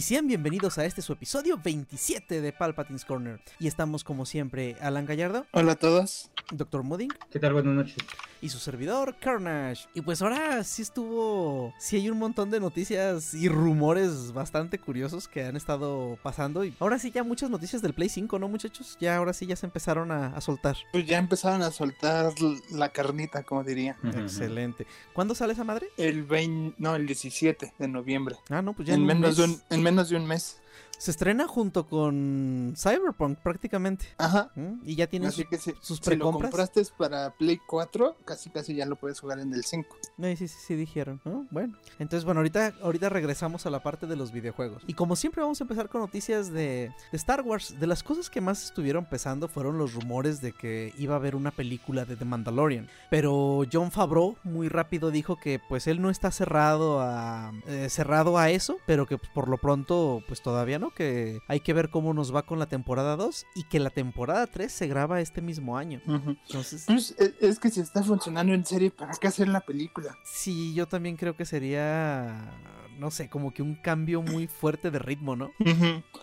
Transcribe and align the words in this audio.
Y 0.00 0.02
sean 0.02 0.26
bienvenidos 0.26 0.78
a 0.78 0.86
este 0.86 1.02
su 1.02 1.12
episodio 1.12 1.60
27 1.62 2.40
de 2.40 2.52
Palpatine's 2.54 3.04
Corner. 3.04 3.38
Y 3.58 3.66
estamos 3.66 4.02
como 4.02 4.24
siempre, 4.24 4.74
Alan 4.80 5.04
Gallardo, 5.04 5.44
Hola 5.52 5.72
a 5.72 5.76
todos. 5.76 6.30
Dr. 6.52 6.82
Mudding 6.82 7.10
¿Qué 7.30 7.38
tal? 7.38 7.52
Buenas 7.52 7.74
noches. 7.74 7.96
y 8.40 8.48
su 8.48 8.58
servidor 8.58 9.14
Carnage. 9.20 9.86
Y 9.94 10.00
pues 10.00 10.20
ahora 10.22 10.64
sí 10.64 10.80
estuvo, 10.82 11.72
sí 11.78 11.96
hay 11.96 12.08
un 12.10 12.18
montón 12.18 12.50
de 12.50 12.58
noticias 12.58 13.34
y 13.34 13.48
rumores 13.48 14.32
bastante 14.32 14.78
curiosos 14.78 15.28
que 15.28 15.44
han 15.44 15.54
estado 15.56 16.18
pasando. 16.22 16.64
Y 16.64 16.74
ahora 16.80 16.98
sí 16.98 17.10
ya 17.12 17.22
muchas 17.22 17.50
noticias 17.50 17.82
del 17.82 17.92
Play 17.92 18.08
5, 18.08 18.38
¿no 18.38 18.48
muchachos? 18.48 18.96
Ya 19.00 19.16
ahora 19.16 19.34
sí 19.34 19.46
ya 19.46 19.54
se 19.54 19.66
empezaron 19.66 20.10
a, 20.10 20.28
a 20.28 20.40
soltar. 20.40 20.76
Pues 20.92 21.06
ya 21.06 21.18
empezaron 21.18 21.60
a 21.62 21.70
soltar 21.70 22.32
la 22.72 22.88
carnita, 22.88 23.42
como 23.44 23.62
diría. 23.62 23.98
Excelente. 24.02 24.86
¿Cuándo 25.12 25.34
sale 25.34 25.52
esa 25.52 25.62
madre? 25.62 25.88
El 25.98 26.24
20, 26.24 26.76
no, 26.78 26.96
el 26.96 27.06
17 27.06 27.74
de 27.78 27.88
noviembre. 27.88 28.36
Ah, 28.48 28.62
no, 28.62 28.72
pues 28.72 28.88
ya 28.88 28.94
En 28.94 29.02
un 29.02 29.06
menos, 29.06 29.36
de 29.36 29.44
un, 29.44 29.62
en 29.68 29.82
menos 29.90 30.08
de 30.08 30.16
un 30.16 30.26
mes. 30.26 30.56
Se 31.00 31.10
estrena 31.12 31.48
junto 31.48 31.86
con 31.86 32.74
Cyberpunk 32.76 33.38
prácticamente. 33.38 34.04
Ajá. 34.18 34.50
¿Mm? 34.54 34.80
Y 34.84 34.96
ya 34.96 35.06
tiene 35.06 35.30
su- 35.30 35.42
si, 35.50 35.72
sus 35.80 35.96
si 35.96 36.04
lo 36.04 36.04
precompras. 36.04 36.50
compraste 36.50 36.82
para 36.98 37.30
Play 37.30 37.58
4, 37.66 38.16
casi 38.26 38.50
casi 38.50 38.74
ya 38.74 38.84
lo 38.84 38.96
puedes 38.96 39.18
jugar 39.18 39.38
en 39.38 39.54
el 39.54 39.64
5. 39.64 39.96
Ay, 40.22 40.36
sí, 40.36 40.46
sí, 40.46 40.58
sí, 40.66 40.74
dijeron. 40.74 41.18
¿no? 41.24 41.46
Bueno, 41.50 41.74
entonces, 41.98 42.26
bueno, 42.26 42.40
ahorita, 42.40 42.74
ahorita 42.82 43.08
regresamos 43.08 43.64
a 43.64 43.70
la 43.70 43.82
parte 43.82 44.06
de 44.06 44.14
los 44.14 44.30
videojuegos. 44.30 44.82
Y 44.86 44.92
como 44.92 45.16
siempre, 45.16 45.40
vamos 45.40 45.58
a 45.62 45.64
empezar 45.64 45.88
con 45.88 46.02
noticias 46.02 46.52
de, 46.52 46.92
de 47.10 47.16
Star 47.16 47.40
Wars. 47.40 47.80
De 47.80 47.86
las 47.86 48.02
cosas 48.02 48.28
que 48.28 48.42
más 48.42 48.62
estuvieron 48.62 49.06
pesando 49.06 49.48
fueron 49.48 49.78
los 49.78 49.94
rumores 49.94 50.42
de 50.42 50.52
que 50.52 50.92
iba 50.98 51.14
a 51.14 51.16
haber 51.16 51.34
una 51.34 51.50
película 51.50 52.04
de 52.04 52.16
The 52.16 52.26
Mandalorian. 52.26 52.90
Pero 53.08 53.62
John 53.72 53.90
Favreau 53.90 54.36
muy 54.44 54.68
rápido 54.68 55.10
dijo 55.10 55.36
que, 55.36 55.58
pues, 55.66 55.86
él 55.86 56.02
no 56.02 56.10
está 56.10 56.30
cerrado 56.30 57.00
a 57.00 57.52
eh, 57.66 57.88
cerrado 57.88 58.36
a 58.36 58.50
eso, 58.50 58.76
pero 58.86 59.06
que 59.06 59.16
pues, 59.16 59.30
por 59.32 59.48
lo 59.48 59.56
pronto, 59.56 60.22
pues, 60.28 60.42
todavía 60.42 60.78
no. 60.78 60.89
Que 60.94 61.40
hay 61.48 61.60
que 61.60 61.72
ver 61.72 61.88
cómo 61.90 62.12
nos 62.14 62.34
va 62.34 62.42
con 62.44 62.58
la 62.58 62.66
temporada 62.66 63.16
2 63.16 63.46
y 63.54 63.64
que 63.64 63.80
la 63.80 63.90
temporada 63.90 64.46
3 64.46 64.70
se 64.70 64.86
graba 64.86 65.20
este 65.20 65.40
mismo 65.40 65.76
año. 65.78 66.00
Entonces, 66.06 66.84
Pues, 66.86 67.14
e- 67.18 67.34
es 67.40 67.58
que 67.58 67.70
si 67.70 67.80
está 67.80 68.02
funcionando 68.02 68.52
en 68.54 68.64
serie, 68.64 68.90
¿para 68.90 69.12
qué 69.14 69.28
hacer 69.28 69.48
la 69.48 69.60
película? 69.60 70.16
Sí, 70.24 70.74
yo 70.74 70.86
también 70.86 71.16
creo 71.16 71.36
que 71.36 71.44
sería, 71.44 72.50
no 73.00 73.10
sé, 73.10 73.28
como 73.28 73.52
que 73.52 73.62
un 73.62 73.74
cambio 73.74 74.20
muy 74.22 74.46
fuerte 74.46 74.90
de 74.90 74.98
ritmo, 74.98 75.34
¿no? 75.34 75.50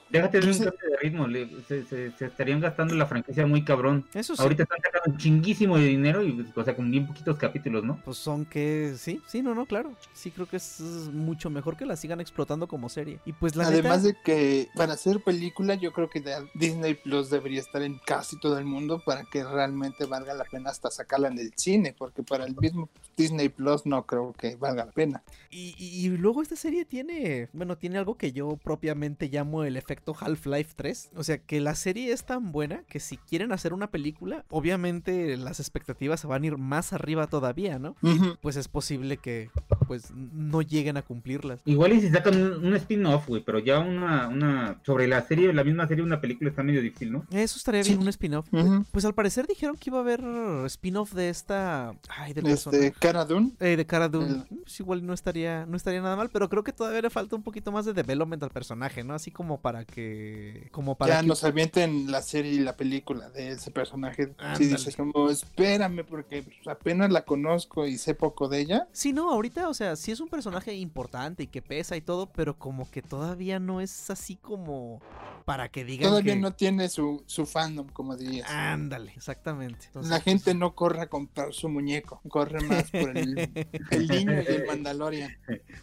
Déjate 0.09 0.39
de 0.39 0.47
un 0.52 0.53
cambio 0.58 0.89
de 0.92 0.97
ritmo. 1.02 1.28
le- 1.28 1.50
se, 1.67 1.83
se- 1.86 2.11
se 2.11 2.25
estarían 2.28 2.61
gastando 2.61 2.94
la 2.95 3.06
franquicia 3.08 3.45
muy 3.47 3.66
cabrón. 3.66 4.06
Eso 4.14 4.36
sí. 4.36 4.42
Ahorita 4.42 4.64
están 4.64 4.78
sacando 4.81 5.11
un 5.11 5.17
chinguísimo 5.17 5.78
de 5.78 5.86
dinero 5.86 6.23
y, 6.23 6.45
o 6.55 6.64
sea, 6.64 6.75
con 6.75 6.89
bien 6.92 7.08
poquitos 7.08 7.38
capítulos, 7.38 7.83
¿no? 7.83 8.00
Pues 8.05 8.17
son 8.17 8.45
que, 8.45 8.94
sí, 8.98 9.22
sí, 9.28 9.42
no, 9.42 9.55
no, 9.55 9.66
claro. 9.66 9.92
Sí 10.14 10.31
creo 10.31 10.45
que 10.45 10.58
es 10.58 10.80
mucho 11.11 11.50
mejor 11.50 11.75
que 11.75 11.86
la 11.86 11.95
sigan 11.95 12.22
explotando 12.22 12.67
como 12.67 12.88
serie. 12.89 13.20
Y 13.26 13.33
pues 13.33 13.55
la 13.55 13.65
Además 13.67 14.04
neta, 14.04 14.17
de 14.20 14.23
que 14.23 14.70
para 14.76 14.94
hacer 14.94 15.20
película, 15.21 15.73
yo 15.76 15.92
creo 15.92 16.09
que 16.09 16.23
Disney 16.54 16.94
Plus 16.94 17.30
debería 17.30 17.59
estar 17.59 17.82
en 17.82 17.98
casi 18.05 18.39
todo 18.39 18.58
el 18.59 18.65
mundo 18.65 19.02
para 19.04 19.23
que 19.23 19.44
realmente 19.44 20.05
valga 20.05 20.33
la 20.36 20.44
pena 20.45 20.70
hasta 20.70 20.92
sacarla 20.92 21.27
en 21.30 21.39
el 21.39 21.52
cine, 21.55 21.95
porque 21.98 22.21
para 22.23 22.45
el 22.45 22.55
mismo 22.55 22.88
Disney 23.17 23.49
Plus 23.49 23.86
no 23.86 24.05
creo 24.05 24.33
que 24.33 24.55
valga 24.55 24.86
la 24.86 24.92
pena. 24.92 25.23
y, 25.49 25.73
y- 25.77 26.05
y 26.05 26.09
luego 26.09 26.42
esta 26.42 26.55
serie 26.55 26.67
tiene, 26.86 27.50
bueno, 27.54 27.78
tiene 27.78 27.98
algo 27.98 28.16
que 28.17 28.32
yo 28.32 28.58
propiamente 28.64 29.30
llamo 29.30 29.64
el 29.64 29.78
efecto 29.78 30.16
Half-Life 30.20 30.73
3. 30.76 31.11
O 31.16 31.23
sea, 31.23 31.38
que 31.39 31.60
la 31.61 31.76
serie 31.76 32.11
es 32.11 32.26
tan 32.26 32.52
buena 32.52 32.83
que 32.88 33.00
si 33.00 33.17
quieren 33.17 33.52
hacer 33.52 33.73
una 33.73 33.89
película, 33.92 34.45
obviamente 34.50 35.38
las 35.38 35.60
expectativas 35.60 36.20
se 36.20 36.27
van 36.27 36.44
a 36.44 36.48
ir 36.48 36.58
más 36.58 36.94
arriba 36.94 37.27
todavía, 37.27 37.80
¿no? 37.80 37.95
Pues 38.42 38.56
es 38.56 38.67
posible 38.67 39.17
que, 39.17 39.50
pues, 39.88 40.11
no 40.14 40.61
lleguen 40.61 40.98
a 40.98 41.02
cumplirlas. 41.02 41.61
Igual 41.66 41.94
y 41.94 42.02
si 42.02 42.10
sacan 42.10 42.36
un, 42.42 42.66
un 42.66 42.76
spin-off, 42.76 43.27
güey, 43.27 43.44
pero 43.44 43.60
ya 43.60 43.80
una, 43.80 44.27
una, 44.27 44.80
sobre 44.86 45.08
la 45.08 45.22
serie, 45.26 45.52
la 45.54 45.64
misma 45.64 45.88
serie, 45.88 46.04
una 46.04 46.22
película 46.22 46.50
está 46.50 46.64
medio 46.64 46.82
difícil, 46.82 47.11
¿no? 47.11 47.26
Eso 47.32 47.58
estaría 47.58 47.83
Sí. 47.83 47.92
bien, 47.92 48.02
un 48.02 48.08
spin-off. 48.10 48.48
Pues 48.92 49.06
al 49.06 49.14
parecer 49.14 49.48
dijeron 49.48 49.76
que 49.77 49.89
iba 49.89 49.98
a 50.00 50.02
haber 50.02 50.22
spin-off 50.66 51.14
de 51.14 51.30
esta. 51.30 51.94
Ay, 52.10 52.33
del 52.33 52.48
Este. 52.48 52.92
Cara 53.00 53.23
Dune. 53.26 53.52
Eh, 53.60 53.76
de 53.77 53.86
Cara 53.86 54.10
Dune. 54.10 54.44
Pues 54.64 54.80
igual 54.80 55.06
no 55.06 55.14
estaría, 55.14 55.66
no 55.66 55.77
estaría 55.77 56.02
nada 56.02 56.16
mal, 56.16 56.30
pero 56.32 56.50
creo 56.50 56.57
que 56.64 56.73
todavía 56.73 57.02
le 57.02 57.10
falta 57.10 57.36
un 57.36 57.44
poquito 57.44 57.72
más 57.72 57.86
de 57.86 57.94
development 57.94 58.42
al 58.44 58.50
personaje, 58.50 59.04
¿no? 59.04 59.14
Así 59.14 59.32
como 59.32 59.60
para 59.62 59.86
que. 59.86 60.70
Como 60.72 60.95
para 60.95 61.16
ya 61.16 61.22
que. 61.22 61.28
nos 61.28 61.44
avienten 61.44 62.12
la 62.12 62.22
serie 62.22 62.54
y 62.54 62.60
la 62.60 62.76
película 62.76 63.30
de 63.30 63.52
ese 63.52 63.72
personaje. 63.72 64.34
Si 64.58 64.66
dices 64.66 64.95
como, 64.95 65.30
espérame, 65.30 66.04
porque 66.06 66.44
pues, 66.44 66.68
apenas 66.68 67.12
la 67.12 67.23
conozco 67.26 67.86
y 67.86 67.98
sé 67.98 68.14
poco 68.16 68.48
de 68.48 68.60
ella. 68.62 68.88
Sí, 68.92 69.14
no, 69.14 69.32
ahorita, 69.32 69.70
o 69.70 69.73
sea, 69.73 69.95
sí 69.95 70.12
es 70.12 70.20
un 70.20 70.30
personaje 70.30 70.73
importante 70.76 71.44
y 71.44 71.48
que 71.48 71.62
pesa 71.62 71.95
y 71.98 72.02
todo, 72.02 72.28
pero 72.32 72.58
como 72.58 72.89
que 72.89 73.02
todavía 73.02 73.60
no 73.60 73.82
es 73.82 74.10
así 74.10 74.36
como 74.36 75.02
para 75.45 75.70
que 75.70 75.86
digan 75.86 76.10
Todavía 76.10 76.34
que- 76.34 76.39
no 76.39 76.54
tiene 76.54 76.89
su, 76.89 77.24
su 77.26 77.45
fandom, 77.45 77.88
como 77.89 78.18
dirías. 78.18 78.50
Ándale, 78.50 79.14
exactamente. 79.16 79.86
Entonces, 79.88 80.10
la 80.10 80.18
pues, 80.18 80.24
gente 80.26 80.54
no 80.54 80.76
corre 80.76 81.02
a 81.02 81.08
comprar 81.08 81.54
su 81.54 81.70
muñeco, 81.70 82.22
corre 82.28 82.60
más 82.62 82.92
por 82.92 83.18
el, 83.18 83.50
el 83.92 84.08
niño 84.08 84.34
y 84.42 84.45
el 84.45 84.66
Mandalorian. 84.68 85.36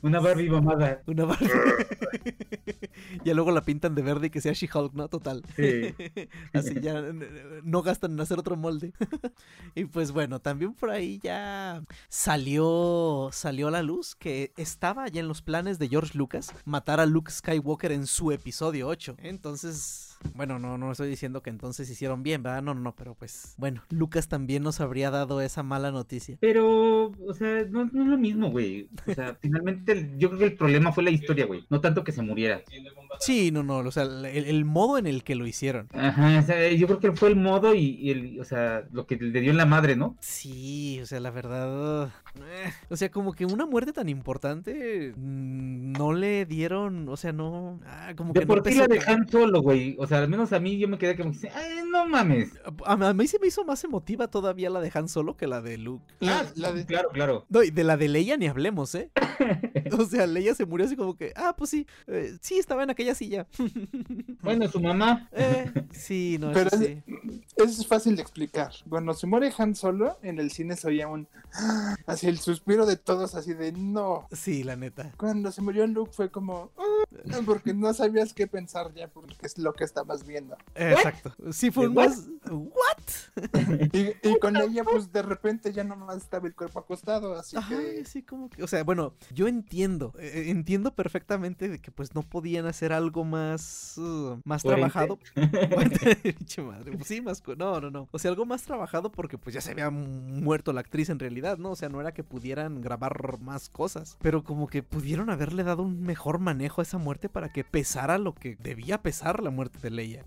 Una 0.03 0.21
Barbie 0.21 0.49
mamada. 0.60 1.03
Una 1.06 1.25
Barbie. 1.25 1.48
ya 3.25 3.34
luego 3.34 3.50
la 3.50 3.62
pintan 3.62 3.94
de 3.94 4.03
verde 4.03 4.26
y 4.28 4.31
que 4.31 4.41
sea 4.41 4.53
She-Hulk, 4.53 4.94
¿no? 4.94 5.09
Total. 5.09 5.42
Sí. 5.56 5.94
Así 6.53 6.81
ya 6.81 7.03
no 7.62 7.82
gastan 7.82 8.12
en 8.12 8.20
hacer 8.20 8.38
otro 8.38 8.56
molde. 8.56 8.93
y 9.75 9.84
pues 9.84 10.12
bueno, 10.12 10.41
también 10.41 10.75
por 10.75 10.91
ahí 10.91 11.20
ya 11.22 11.82
salió 12.09 13.28
salió 13.32 13.69
a 13.69 13.70
la 13.70 13.82
luz 13.82 14.14
que 14.14 14.53
estaba 14.56 15.09
ya 15.09 15.20
en 15.20 15.28
los 15.28 15.43
planes 15.43 15.78
de 15.78 15.88
George 15.88 16.16
Lucas 16.16 16.54
matar 16.64 17.00
a 17.00 17.06
Luke 17.06 17.31
Skywalker 17.31 17.93
en 17.93 18.06
su 18.06 18.32
episodio 18.32 18.88
8. 18.88 19.16
Entonces, 19.19 20.13
bueno, 20.34 20.58
no 20.58 20.78
no 20.78 20.91
estoy 20.92 21.08
diciendo 21.08 21.42
que 21.42 21.50
entonces 21.50 21.88
hicieron 21.91 22.22
bien, 22.22 22.42
¿verdad? 22.42 22.62
No, 22.62 22.75
no, 22.75 22.80
no, 22.80 22.94
pero 22.97 23.14
pues 23.14 23.54
bueno, 23.58 23.82
Lucas 23.91 24.28
también 24.28 24.62
nos 24.62 24.80
habría 24.80 25.10
dado 25.10 25.41
esa 25.41 25.62
mala 25.62 25.91
noticia. 25.92 26.36
Pero, 26.41 27.06
o 27.26 27.34
sea, 27.34 27.64
no, 27.70 27.84
no 27.92 28.02
es 28.02 28.08
lo 28.08 28.19
mismo, 28.19 28.50
güey. 28.50 28.88
O 29.06 29.14
sea, 29.14 29.36
finalmente 29.41 29.92
el- 29.92 30.19
yo 30.19 30.28
creo 30.28 30.38
que 30.38 30.44
el 30.47 30.54
problema 30.56 30.92
fue 30.92 31.04
la 31.04 31.10
historia, 31.10 31.47
güey. 31.47 31.64
No 31.70 31.80
tanto 31.80 32.04
que 32.04 32.12
se 32.12 32.22
muriera. 32.22 32.62
Sí, 33.20 33.50
no, 33.52 33.62
no, 33.62 33.78
o 33.78 33.91
sea, 33.91 34.02
el, 34.04 34.25
el 34.26 34.64
modo 34.64 34.98
en 34.98 35.06
el 35.06 35.22
que 35.25 35.34
lo 35.34 35.47
hicieron. 35.47 35.88
Ajá, 35.92 36.38
o 36.38 36.42
sea, 36.42 36.70
yo 36.72 36.86
creo 36.86 37.00
que 37.00 37.12
fue 37.12 37.28
el 37.28 37.36
modo 37.36 37.75
y, 37.75 37.96
y 38.00 38.10
el, 38.10 38.41
o 38.41 38.44
sea, 38.44 38.84
lo 38.92 39.06
que 39.06 39.16
le 39.16 39.41
dio 39.41 39.50
en 39.50 39.56
la 39.56 39.66
madre, 39.66 39.96
¿no? 39.96 40.16
Sí, 40.20 40.98
o 41.02 41.06
sea, 41.06 41.20
la 41.20 41.31
verdad. 41.31 42.08
eh, 42.36 42.72
o 42.91 42.96
sea, 42.96 43.10
como 43.10 43.32
que 43.32 43.46
una 43.46 43.66
muerte 43.66 43.92
tan 43.92 44.08
importante 44.08 45.12
mm, 45.16 45.92
no 45.92 46.12
le 46.12 46.44
dieron. 46.46 47.08
O 47.08 47.16
sea, 47.16 47.32
no. 47.32 47.81
ah, 47.86 48.12
como 48.16 48.32
De 48.32 48.41
que 48.41 48.46
por 48.46 48.58
no 48.58 48.64
sí 48.64 48.78
la 48.78 48.86
dejan 48.88 49.28
solo, 49.28 49.62
güey. 49.62 49.96
O 49.98 50.06
sea, 50.06 50.13
al 50.19 50.28
menos 50.28 50.52
a 50.52 50.60
mí 50.60 50.78
yo 50.78 50.88
me 50.88 50.98
quedé 50.98 51.16
como 51.16 51.32
que, 51.32 51.48
ay, 51.50 51.80
no 51.91 52.06
mames. 52.08 52.50
A, 52.84 52.92
a 52.92 53.14
mí 53.14 53.26
se 53.26 53.38
me 53.38 53.47
hizo 53.47 53.64
más 53.64 53.82
emotiva 53.84 54.28
todavía 54.28 54.70
la 54.70 54.80
de 54.80 54.91
Han 54.94 55.08
Solo 55.08 55.37
que 55.37 55.46
la 55.46 55.61
de 55.61 55.78
Luke. 55.78 56.05
La, 56.20 56.40
Ah, 56.40 56.44
la 56.56 56.72
de, 56.72 56.84
Claro, 56.87 57.08
claro. 57.11 57.46
No, 57.49 57.62
y 57.62 57.70
de 57.70 57.84
la 57.84 57.96
de 57.96 58.08
Leia 58.08 58.37
ni 58.37 58.46
hablemos, 58.46 58.94
¿eh? 58.94 59.11
O 59.99 60.05
sea, 60.06 60.26
Leia 60.26 60.55
se 60.55 60.64
murió 60.66 60.87
así 60.87 60.96
como 60.96 61.16
que, 61.16 61.32
ah, 61.37 61.55
pues 61.56 61.70
sí, 61.70 61.87
eh, 62.06 62.37
sí, 62.40 62.58
estaba 62.58 62.82
en 62.82 62.90
aquella 62.90 63.14
silla. 63.14 63.46
Bueno, 64.43 64.69
su 64.69 64.81
mamá. 64.81 65.28
Eh, 65.32 65.70
sí, 65.93 66.37
no, 66.38 66.52
Pero 66.52 66.69
eso 66.69 66.76
es- 66.82 66.87
sí. 66.87 67.02
eso 67.56 67.64
es 67.82 67.87
fácil 67.87 68.17
de 68.17 68.22
explicar. 68.22 68.72
Cuando 68.88 69.14
se 69.14 69.26
muere 69.26 69.52
Han 69.56 69.75
Solo, 69.75 70.19
en 70.22 70.38
el 70.38 70.50
cine 70.50 70.76
se 70.76 70.88
oía 70.88 71.08
un... 71.08 71.28
Así 72.06 72.26
el 72.26 72.38
suspiro 72.38 72.84
de 72.87 72.96
todos, 72.96 73.34
así 73.34 73.55
de 73.55 73.72
no. 73.72 74.26
Sí, 74.32 74.64
la 74.64 74.76
neta. 74.76 75.12
Cuando 75.17 75.50
se 75.52 75.62
murió 75.62 75.87
Luke 75.87 76.12
fue 76.12 76.31
como... 76.31 76.72
"Ah", 76.76 77.38
porque 77.46 77.72
no 77.72 77.93
sabías 77.94 78.32
qué 78.34 78.46
pensar 78.46 78.93
ya, 78.94 79.08
porque 79.08 79.34
es 79.43 79.56
lo 79.58 79.72
que 79.72 79.84
estabas 79.94 80.26
viendo. 80.26 80.56
Exacto. 80.75 81.32
Sí, 81.52 81.70
fue 81.70 81.87
un 81.87 81.96
¿What? 81.96 82.08
más. 82.08 82.29
¿What? 82.50 83.88
Y, 83.93 84.29
y 84.29 84.38
con 84.41 84.56
ella, 84.56 84.82
pues 84.82 85.12
de 85.12 85.23
repente 85.23 85.73
ya 85.73 85.85
nomás 85.85 86.17
estaba 86.17 86.49
el 86.49 86.55
cuerpo 86.55 86.81
acostado, 86.81 87.35
así 87.35 87.56
Ajá, 87.56 87.69
que. 87.69 88.05
sí, 88.05 88.23
como 88.23 88.50
que, 88.50 88.62
o 88.62 88.67
sea, 88.67 88.82
bueno, 88.82 89.14
yo 89.32 89.46
entiendo, 89.46 90.12
eh, 90.19 90.46
entiendo 90.49 90.94
perfectamente 90.94 91.69
de 91.69 91.79
que 91.79 91.93
pues 91.93 92.14
no 92.14 92.23
podían 92.23 92.67
hacer 92.67 92.93
algo 92.93 93.25
más, 93.25 93.94
uh, 93.99 94.41
más 94.44 94.62
Coherente. 94.62 94.91
trabajado. 94.91 95.19
Madre, 96.64 96.93
pues 96.93 97.06
sí, 97.06 97.20
más, 97.20 97.43
no, 97.56 97.81
no, 97.81 97.91
no, 97.91 98.08
o 98.11 98.19
sea, 98.19 98.31
algo 98.31 98.46
más 98.46 98.62
trabajado 98.62 99.12
porque 99.12 99.38
pues 99.38 99.55
ya 99.55 99.61
se 99.61 99.70
había 99.70 99.91
muerto 99.91 100.73
la 100.73 100.81
actriz 100.81 101.08
en 101.08 101.20
realidad, 101.20 101.58
¿no? 101.58 101.70
O 101.73 101.76
sea, 101.76 101.88
no 101.88 102.00
era 102.00 102.12
que 102.12 102.25
pudieran 102.25 102.81
grabar 102.81 103.38
más 103.41 103.69
cosas, 103.69 104.17
pero 104.20 104.43
como 104.43 104.67
que 104.67 104.82
pudieron 104.82 105.31
haberle 105.31 105.62
dado 105.62 105.82
un 105.82 106.02
mejor 106.02 106.41
manejo 106.41 106.81
a 106.81 106.85
esa 106.85 106.99
muerte 106.99 107.29
para 107.29 107.52
que 107.52 107.62
pesara 107.62 108.19
lo 108.19 108.35
que 108.35 108.56
debía 108.56 109.02
pesar 109.02 109.43
la 109.43 109.50
muerte 109.50 109.79
de 109.84 109.90
Leia. 109.90 110.25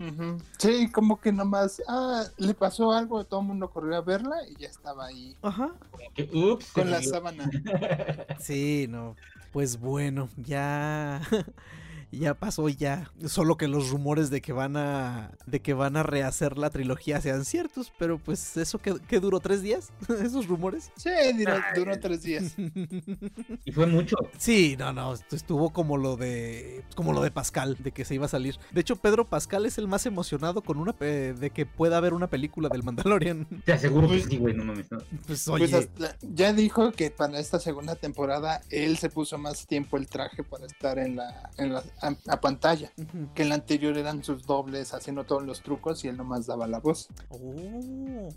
Sí, 0.58 0.90
como 0.92 1.20
que 1.20 1.32
nomás, 1.32 1.82
ah, 1.88 2.24
le 2.38 2.54
pasó 2.54 2.92
algo, 2.92 3.24
todo 3.26 3.42
el 3.42 3.48
mundo 3.48 3.70
corrió 3.70 3.98
a 3.98 4.02
verla 4.02 4.36
y 4.48 4.62
ya 4.62 4.68
estaba 4.68 5.08
ahí 5.08 5.36
Ajá. 5.42 5.72
Que, 6.14 6.30
ups, 6.32 6.72
con 6.72 6.90
la 6.92 7.02
sábana. 7.02 7.50
Sí, 8.40 8.86
no. 8.88 9.16
Pues 9.52 9.80
bueno, 9.80 10.30
ya 10.38 11.22
ya 12.12 12.34
pasó 12.34 12.70
ya. 12.70 13.12
Solo 13.28 13.58
que 13.58 13.68
los 13.68 13.90
rumores 13.90 14.30
de 14.30 14.42
que 14.42 14.54
van 14.54 14.78
a 14.78 15.32
de 15.46 15.62
que 15.62 15.74
van 15.74 15.98
a 15.98 16.04
rehacer 16.04 16.58
la 16.58 16.70
trilogía 16.70 17.20
sean 17.22 17.46
ciertos, 17.46 17.92
pero 17.98 18.18
pues 18.18 18.58
eso 18.58 18.80
que, 18.80 18.96
que 19.08 19.20
duró 19.20 19.40
tres 19.40 19.62
días, 19.62 19.92
esos 20.24 20.48
rumores. 20.48 20.92
Sí, 20.96 21.10
duró, 21.38 21.56
duró 21.76 22.00
tres 22.00 22.22
días. 22.24 22.56
Y 23.66 23.72
fue 23.72 23.86
mucho. 23.88 24.16
Sí, 24.38 24.76
no, 24.80 24.94
no, 24.94 25.14
esto 25.14 25.36
estuvo 25.36 25.72
como 25.72 25.98
lo 25.98 26.16
de 26.16 26.84
como 26.96 27.14
lo 27.14 27.22
de 27.22 27.32
Pascal, 27.32 27.76
de 27.80 27.92
que 27.92 28.06
se 28.06 28.16
iba 28.16 28.26
a 28.26 28.30
salir. 28.30 28.58
De 28.72 28.82
hecho, 28.82 28.96
Pedro 28.96 29.26
Pascal 29.26 29.66
es 29.66 29.78
el 29.78 29.88
más 29.88 30.06
emocionado 30.06 30.62
con 30.62 30.78
una 30.78 30.94
pe- 30.94 31.34
de 31.34 31.50
que 31.50 31.66
pueda 31.66 31.98
haber 31.98 32.14
una 32.14 32.28
película 32.28 32.70
del 32.70 32.84
Mandalorian. 32.84 33.46
Te 33.66 33.74
aseguro 33.74 34.08
que 34.08 34.16
Pues- 34.20 34.26
sí, 34.30 34.38
güey, 34.38 34.54
no 34.56 34.64
mames. 34.64 34.90
no. 34.92 35.00
Pues 35.26 35.48
oye, 35.48 35.68
Pues 35.68 35.90
hasta- 35.90 36.16
ya 36.22 36.54
dijo 36.54 36.92
que 36.92 37.12
para 37.12 37.40
esta 37.40 37.60
segunda 37.60 37.96
temporada 37.96 38.62
él 38.70 38.98
se 38.98 39.10
puso 39.10 39.38
más 39.38 39.68
tiempo 39.68 39.98
el 39.98 40.08
traje 40.08 40.44
para 40.44 40.66
estar 40.66 40.98
en 41.00 41.16
la, 41.18 41.50
en 41.58 41.74
la 41.74 41.84
a, 42.02 42.16
a 42.28 42.42
pantalla. 42.42 42.92
Que 43.36 43.44
en 43.44 43.50
la 43.50 43.56
anterior 43.56 43.98
eran 43.98 44.24
sus 44.24 44.46
dobles 44.46 44.94
haciendo 44.94 45.24
todos 45.24 45.44
los 45.44 45.62
trucos 45.62 46.04
y 46.06 46.08
él 46.08 46.18
nomás 46.18 46.46
daba 46.48 46.68
la 46.68 46.80
voz. 46.80 47.10
Oh, 47.30 48.30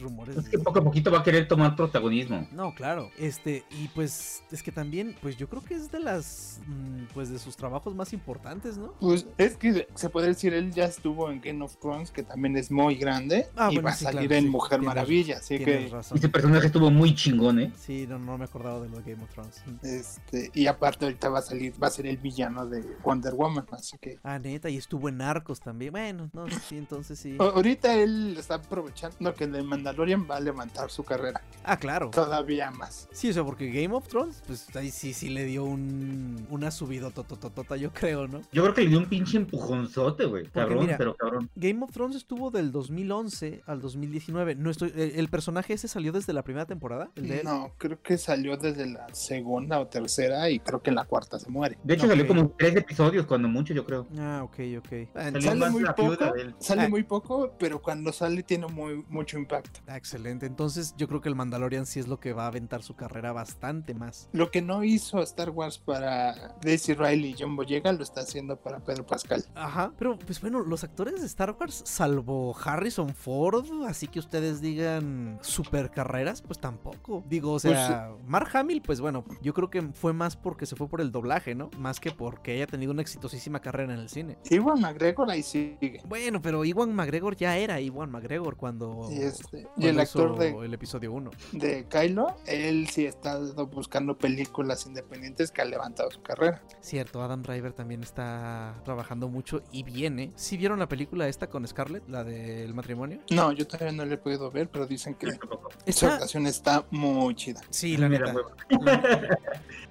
rumores. 0.00 0.36
Es 0.36 0.48
que 0.48 0.58
poco 0.58 0.78
a 0.80 0.84
poquito 0.84 1.10
va 1.10 1.20
a 1.20 1.22
querer 1.22 1.48
tomar 1.48 1.74
protagonismo. 1.76 2.46
No, 2.52 2.74
claro. 2.74 3.10
Este, 3.18 3.64
y 3.70 3.88
pues 3.88 4.42
es 4.50 4.62
que 4.62 4.70
también, 4.72 5.16
pues 5.20 5.36
yo 5.36 5.48
creo 5.48 5.62
que 5.64 5.74
es 5.74 5.90
de 5.90 6.00
las, 6.00 6.60
mm, 6.66 7.04
pues 7.14 7.30
de 7.30 7.38
sus 7.38 7.56
trabajos 7.56 7.94
más 7.94 8.12
importantes, 8.12 8.76
¿no? 8.78 8.92
Pues 9.00 9.26
es 9.38 9.56
que 9.56 9.88
se 9.94 10.08
puede 10.10 10.28
decir, 10.28 10.54
él 10.54 10.72
ya 10.72 10.84
estuvo 10.84 11.30
en 11.30 11.40
Game 11.40 11.64
of 11.64 11.76
Thrones, 11.78 12.10
que 12.10 12.22
también 12.22 12.56
es 12.56 12.70
muy 12.70 12.94
grande, 12.96 13.46
Ah, 13.56 13.68
y 13.70 13.76
bueno, 13.76 13.86
va 13.86 13.90
a 13.90 13.96
salir 13.96 14.28
claro, 14.28 14.34
en 14.36 14.44
sí, 14.44 14.50
Mujer 14.50 14.78
tienes- 14.80 14.86
Maravilla, 14.86 15.36
así 15.38 15.58
que, 15.58 15.88
razón. 15.88 16.18
Ese 16.18 16.28
personaje 16.28 16.66
estuvo 16.66 16.90
muy 16.90 17.14
chingón, 17.14 17.58
¿eh? 17.60 17.72
Sí, 17.78 18.06
no, 18.08 18.18
no 18.18 18.38
me 18.38 18.44
acordaba 18.44 18.80
de 18.80 18.88
lo 18.88 19.00
de 19.00 19.12
Game 19.12 19.24
of 19.24 19.30
Thrones. 19.30 19.62
este, 19.82 20.50
y 20.54 20.66
aparte 20.66 21.04
ahorita 21.06 21.28
va 21.28 21.38
a 21.40 21.42
salir, 21.42 21.72
va 21.82 21.88
a 21.88 21.90
ser 21.90 22.06
el 22.06 22.18
villano 22.18 22.66
de 22.68 22.82
Wonder 23.02 23.34
Woman, 23.34 23.66
así 23.72 23.96
que 23.98 24.18
Ah, 24.22 24.38
neta, 24.38 24.68
y 24.70 24.76
estuvo 24.76 25.08
en 25.08 25.20
Arcos 25.20 25.60
también. 25.60 25.92
Bueno, 25.92 26.30
no, 26.32 26.46
sí, 26.48 26.76
entonces 26.76 27.18
sí. 27.18 27.36
ahorita 27.38 27.94
él 27.94 28.36
está 28.38 28.54
aprovechando 28.56 29.34
que 29.34 29.44
el 29.44 29.52
de 29.52 29.62
Mandalorian 29.62 30.26
va 30.30 30.36
a 30.36 30.40
levantar 30.40 30.90
su 30.90 31.04
carrera 31.04 31.40
Ah, 31.64 31.76
claro. 31.78 32.10
todavía 32.10 32.70
más. 32.70 33.08
Sí, 33.12 33.30
o 33.30 33.32
sea, 33.32 33.44
porque 33.44 33.70
Game 33.70 33.94
of 33.94 34.06
Thrones, 34.08 34.42
pues 34.46 34.74
ahí 34.76 34.90
sí, 34.90 35.12
sí 35.12 35.28
le 35.28 35.44
dio 35.44 35.64
un, 35.64 36.46
una 36.50 36.70
subida 36.70 37.10
totototota, 37.10 37.76
yo 37.76 37.92
creo, 37.92 38.26
¿no? 38.28 38.40
Yo 38.52 38.62
creo 38.62 38.74
que 38.74 38.82
le 38.82 38.88
dio 38.90 38.98
un 38.98 39.06
pinche 39.08 39.36
empujonzote, 39.36 40.24
güey. 40.26 40.46
Cabrón, 40.48 40.84
mira, 40.86 40.98
pero 40.98 41.14
cabrón. 41.16 41.50
Game 41.56 41.82
of 41.84 41.90
Thrones 41.92 42.16
estuvo 42.16 42.50
del 42.50 42.72
2011 42.72 43.62
al 43.66 43.80
2019. 43.80 44.54
No 44.54 44.70
estoy, 44.70 44.92
el, 44.94 45.12
el 45.16 45.28
personaje 45.28 45.72
ese 45.74 45.88
salió 45.88 46.12
desde 46.12 46.32
la 46.32 46.42
primera 46.42 46.66
temporada, 46.66 47.10
el 47.16 47.28
de 47.28 47.36
él. 47.38 47.44
No, 47.44 47.72
creo 47.78 48.00
que 48.02 48.18
salió 48.18 48.56
desde 48.56 48.86
la 48.86 49.06
segunda 49.14 49.80
o 49.80 49.86
tercera 49.86 50.50
y 50.50 50.58
creo 50.60 50.82
que 50.82 50.90
en 50.90 50.96
la 50.96 51.04
cuarta 51.04 51.38
se 51.38 51.48
muere. 51.50 51.78
De 51.82 51.94
hecho, 51.94 52.06
salió 52.06 52.26
como 52.26 52.52
tres 52.58 52.76
episodios, 52.76 53.24
cuando 53.26 53.48
mucho, 53.48 53.72
yo 53.72 53.84
creo. 53.84 54.06
Ah, 54.18 54.40
ok, 54.44 54.58
ok. 54.78 55.08
Salió 55.14 55.40
Sale 55.42 55.70
muy 55.70 55.84
poco, 55.84 56.16
sale 56.58 56.82
Ah. 56.82 56.88
muy 56.88 57.02
poco, 57.04 57.52
pero 57.58 57.80
cuando 57.80 58.12
sale 58.12 58.42
tiene 58.42 58.66
muy 58.66 59.04
mucho 59.08 59.38
impacto. 59.38 59.80
Ah, 59.86 59.96
excelente. 59.96 60.46
Entonces 60.46 60.94
yo 60.96 61.08
creo 61.08 61.20
que 61.20 61.28
el 61.28 61.34
Mandalorian 61.34 61.86
sí 61.86 62.00
es 62.00 62.08
lo 62.08 62.18
que 62.20 62.32
va 62.32 62.44
a 62.44 62.48
aventar 62.48 62.82
su 62.82 62.94
carrera 62.96 63.32
bastante 63.32 63.94
más. 63.94 64.28
Lo 64.32 64.50
que 64.50 64.60
no 64.62 64.82
hizo 64.84 65.22
Star 65.22 65.50
Wars 65.50 65.78
para 65.78 66.56
Daisy 66.60 66.94
Riley 66.94 67.30
y 67.30 67.36
John 67.38 67.56
Boyega 67.56 67.92
lo 67.92 68.02
está 68.02 68.22
haciendo 68.22 68.56
para 68.56 68.80
Pedro 68.80 69.06
Pascal. 69.06 69.44
Ajá. 69.54 69.92
Pero 69.98 70.18
pues 70.18 70.40
bueno, 70.40 70.60
los 70.60 70.82
actores 70.84 71.20
de 71.20 71.26
Star 71.26 71.56
Wars, 71.58 71.82
salvo 71.86 72.56
Harrison 72.64 73.14
Ford, 73.14 73.64
así 73.86 74.08
que 74.08 74.18
ustedes 74.18 74.60
digan 74.60 75.38
super 75.42 75.90
carreras, 75.90 76.42
pues 76.42 76.58
tampoco. 76.58 77.22
Digo, 77.28 77.52
o 77.52 77.58
sea, 77.58 78.10
Mark 78.26 78.48
Hamill, 78.54 78.82
pues 78.82 79.00
bueno, 79.00 79.24
yo 79.42 79.54
creo 79.54 79.70
que 79.70 79.82
fue 79.92 80.12
más 80.12 80.36
porque 80.36 80.66
se 80.66 80.74
fue 80.76 80.88
por 80.88 81.00
el 81.00 81.12
doblaje, 81.12 81.54
¿no? 81.54 81.70
Más 81.78 82.00
que 82.00 82.10
porque 82.10 82.47
haya 82.52 82.66
tenido 82.66 82.92
una 82.92 83.02
exitosísima 83.02 83.60
carrera 83.60 83.94
en 83.94 84.00
el 84.00 84.08
cine. 84.08 84.38
Iwan 84.50 84.80
McGregor 84.80 85.30
ahí 85.30 85.42
sigue. 85.42 86.00
Bueno, 86.06 86.40
pero 86.40 86.64
Iwan 86.64 86.94
McGregor 86.94 87.36
ya 87.36 87.56
era 87.56 87.80
Iwan 87.80 88.10
McGregor 88.10 88.56
cuando... 88.56 89.08
Y, 89.10 89.22
este, 89.22 89.66
y 89.76 89.86
el 89.86 90.00
actor 90.00 90.32
hizo 90.34 90.60
de, 90.60 90.66
el 90.66 90.74
episodio 90.74 91.12
1. 91.12 91.30
de 91.52 91.86
Kylo, 91.88 92.36
él 92.46 92.88
sí 92.88 93.06
está 93.06 93.38
buscando 93.64 94.16
películas 94.16 94.86
independientes 94.86 95.50
que 95.50 95.62
ha 95.62 95.64
levantado 95.64 96.10
su 96.10 96.22
carrera. 96.22 96.62
Cierto, 96.80 97.22
Adam 97.22 97.42
Driver 97.42 97.72
también 97.72 98.02
está 98.02 98.80
trabajando 98.84 99.28
mucho 99.28 99.62
y 99.72 99.82
viene. 99.82 100.32
¿Sí 100.36 100.56
vieron 100.56 100.78
la 100.78 100.88
película 100.88 101.28
esta 101.28 101.48
con 101.48 101.66
Scarlett, 101.66 102.08
la 102.08 102.24
del 102.24 102.74
matrimonio? 102.74 103.20
No, 103.30 103.52
yo 103.52 103.66
todavía 103.66 103.92
no 103.92 104.04
lo 104.04 104.14
he 104.14 104.18
podido 104.18 104.50
ver, 104.50 104.68
pero 104.68 104.86
dicen 104.86 105.14
que 105.14 105.28
tampoco. 105.32 105.70
su 105.70 105.78
Está... 105.86 106.12
actuación 106.14 106.46
está 106.46 106.84
muy 106.90 107.34
chida. 107.34 107.60
Sí, 107.70 107.96
la 107.96 108.08
neta. 108.08 108.34
hueva. 108.34 108.50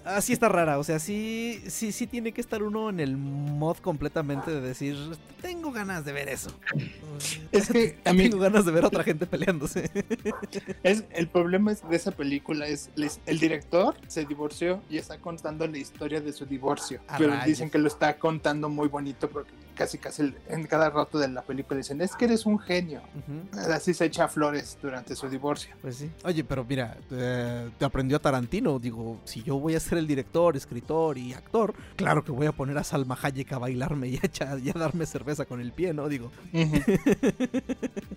Ah, 0.10 0.20
está 0.20 0.48
rara, 0.48 0.80
o 0.80 0.86
sea, 0.86 1.00
sí, 1.00 1.62
sí, 1.68 1.92
sí 1.92 2.08
tiene 2.08 2.32
que 2.32 2.40
estar 2.48 2.64
uno 2.64 2.90
en 2.90 3.00
el 3.02 3.18
mod 3.18 3.78
completamente 3.78 4.52
de 4.52 4.62
decir, 4.62 4.96
tengo 5.42 5.72
ganas 5.72 6.06
de 6.06 6.14
ver 6.14 6.30
eso. 6.30 6.50
Es 7.52 7.68
que 7.70 7.98
a 8.06 8.14
mí 8.14 8.24
Tengo 8.30 8.40
ganas 8.40 8.66
de 8.66 8.72
ver 8.72 8.86
a 8.86 8.88
otra 8.88 9.04
gente 9.04 9.26
peleándose. 9.26 9.90
es, 10.84 11.04
el 11.12 11.28
problema 11.28 11.72
es 11.74 11.88
de 11.88 11.96
esa 11.96 12.12
película 12.12 12.68
es 12.68 12.90
les- 12.96 13.20
el 13.26 13.40
director 13.40 13.96
se 14.08 14.26
divorció 14.26 14.82
y 14.90 14.98
está 14.98 15.18
contando 15.20 15.68
la 15.68 15.78
historia 15.78 16.22
de 16.22 16.32
su 16.34 16.46
divorcio, 16.46 17.02
pero 17.18 17.32
rayos. 17.32 17.46
dicen 17.46 17.70
que 17.70 17.78
lo 17.78 17.88
está 17.88 18.18
contando 18.18 18.70
muy 18.70 18.88
bonito 18.88 19.30
porque 19.30 19.52
casi 19.78 19.98
casi 19.98 20.24
el- 20.24 20.38
en 20.50 20.66
cada 20.66 20.90
rato 20.90 21.20
de 21.20 21.28
la 21.28 21.42
película 21.44 21.78
dicen 21.78 22.02
es 22.02 22.16
que 22.16 22.26
eres 22.26 22.46
un 22.46 22.58
genio. 22.60 23.02
Así 23.72 23.94
se 23.94 24.06
echa 24.06 24.28
flores 24.28 24.78
durante 24.82 25.16
su 25.16 25.30
divorcio. 25.30 25.76
Pues 25.82 25.98
sí. 25.98 26.10
Oye, 26.24 26.44
pero 26.44 26.66
mira, 26.66 26.98
eh, 27.12 27.70
te 27.78 27.86
aprendió 27.86 28.20
Tarantino. 28.20 28.80
Digo, 28.80 29.20
si 29.26 29.44
yo 29.44 29.60
voy 29.60 29.76
a 29.76 29.80
ser 29.80 29.98
el 30.00 30.08
director, 30.08 30.58
escritor 30.58 31.18
y 31.18 31.34
actor, 31.34 31.74
claro 31.96 32.24
que 32.24 32.32
voy 32.32 32.48
a 32.48 32.52
poner 32.52 32.78
a 32.78 32.84
Salma 32.84 33.18
Hayek 33.22 33.54
a 33.54 33.58
bailarme 33.60 34.08
y 34.10 34.16
a, 34.18 34.22
echar- 34.22 34.60
y 34.64 34.70
a 34.70 34.74
darme 34.74 35.06
cerveza 35.06 35.46
con 35.46 35.62
el 35.62 35.72
pie, 35.72 35.94
¿no? 35.94 36.08
Digo, 36.10 36.32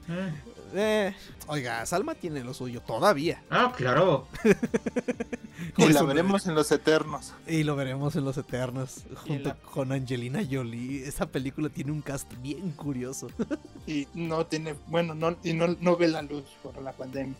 Ah, 0.08 0.30
eh, 0.74 1.14
oiga, 1.46 1.84
Salma 1.86 2.14
tiene 2.14 2.42
lo 2.44 2.54
suyo 2.54 2.80
todavía. 2.80 3.42
Ah, 3.50 3.72
claro. 3.76 4.26
y 5.76 5.92
la 5.92 6.02
veremos 6.02 6.46
en 6.46 6.54
los 6.54 6.70
eternos. 6.72 7.32
Y 7.46 7.62
lo 7.64 7.76
veremos 7.76 8.16
en 8.16 8.24
Los 8.24 8.36
Eternos 8.38 9.04
junto 9.26 9.50
la- 9.50 9.54
con 9.56 9.92
Angelina 9.92 10.40
Jolie. 10.48 11.06
Esa 11.06 11.26
película 11.26 11.68
tiene 11.68 11.92
un 11.92 12.00
cast 12.02 12.32
bien 12.42 12.70
curioso. 12.72 13.28
Y 13.86 14.06
no 14.14 14.46
tiene, 14.46 14.76
bueno, 14.86 15.14
no, 15.14 15.36
y 15.42 15.52
no, 15.52 15.66
no 15.80 15.96
ve 15.96 16.06
la 16.06 16.22
luz 16.22 16.44
por 16.62 16.80
la 16.80 16.92
pandemia. 16.92 17.34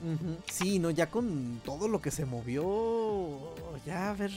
Sí, 0.50 0.80
no, 0.80 0.90
ya 0.90 1.08
con 1.08 1.60
todo 1.64 1.86
lo 1.86 2.00
que 2.00 2.10
se 2.10 2.24
movió, 2.24 3.38
ya 3.86 4.10
a 4.10 4.14
ver, 4.14 4.32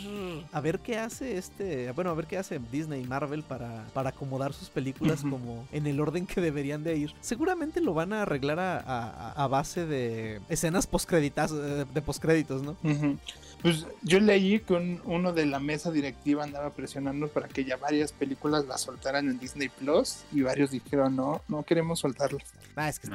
a 0.51 0.61
ver 0.61 0.79
qué 0.79 0.99
hace 0.99 1.37
este, 1.37 1.91
bueno, 1.93 2.11
a 2.11 2.13
ver 2.13 2.27
qué 2.27 2.37
hace 2.37 2.59
Disney 2.71 3.01
y 3.01 3.07
Marvel 3.07 3.41
para, 3.41 3.85
para 3.93 4.09
acomodar 4.09 4.53
sus 4.53 4.69
películas 4.69 5.21
como 5.21 5.65
en 5.71 5.87
el 5.87 5.99
orden 5.99 6.27
que 6.27 6.39
deberían 6.41 6.83
de 6.83 6.97
ir. 6.97 7.15
Seguramente 7.21 7.81
lo 7.81 7.93
van 7.95 8.13
a 8.13 8.23
arreglar 8.23 8.59
a, 8.59 8.79
a- 8.85 9.43
a 9.43 9.47
base 9.47 9.85
de 9.85 10.41
escenas 10.49 10.85
postcréditas, 10.87 11.51
eh, 11.51 11.85
de 11.93 12.01
postcréditos, 12.01 12.61
¿no? 12.61 12.75
Ujú. 12.83 13.17
Pues 13.63 13.87
yo 14.03 14.19
leí 14.19 14.59
que 14.59 14.73
un- 14.73 15.01
uno 15.05 15.33
de 15.33 15.45
la 15.47 15.59
mesa 15.59 15.89
directiva 15.91 16.43
andaba 16.43 16.69
presionando 16.71 17.29
para 17.29 17.47
que 17.47 17.63
ya 17.65 17.77
varias 17.77 18.11
películas 18.11 18.65
las 18.67 18.81
soltaran 18.81 19.29
en 19.29 19.39
Disney 19.39 19.69
Plus 19.69 20.17
y 20.31 20.41
varios 20.41 20.69
dijeron 20.71 21.15
no, 21.15 21.41
no 21.47 21.63
queremos 21.63 21.99
soltarlas. 22.01 22.43
Ah, 22.75 22.89
es 22.89 22.99
que 22.99 23.07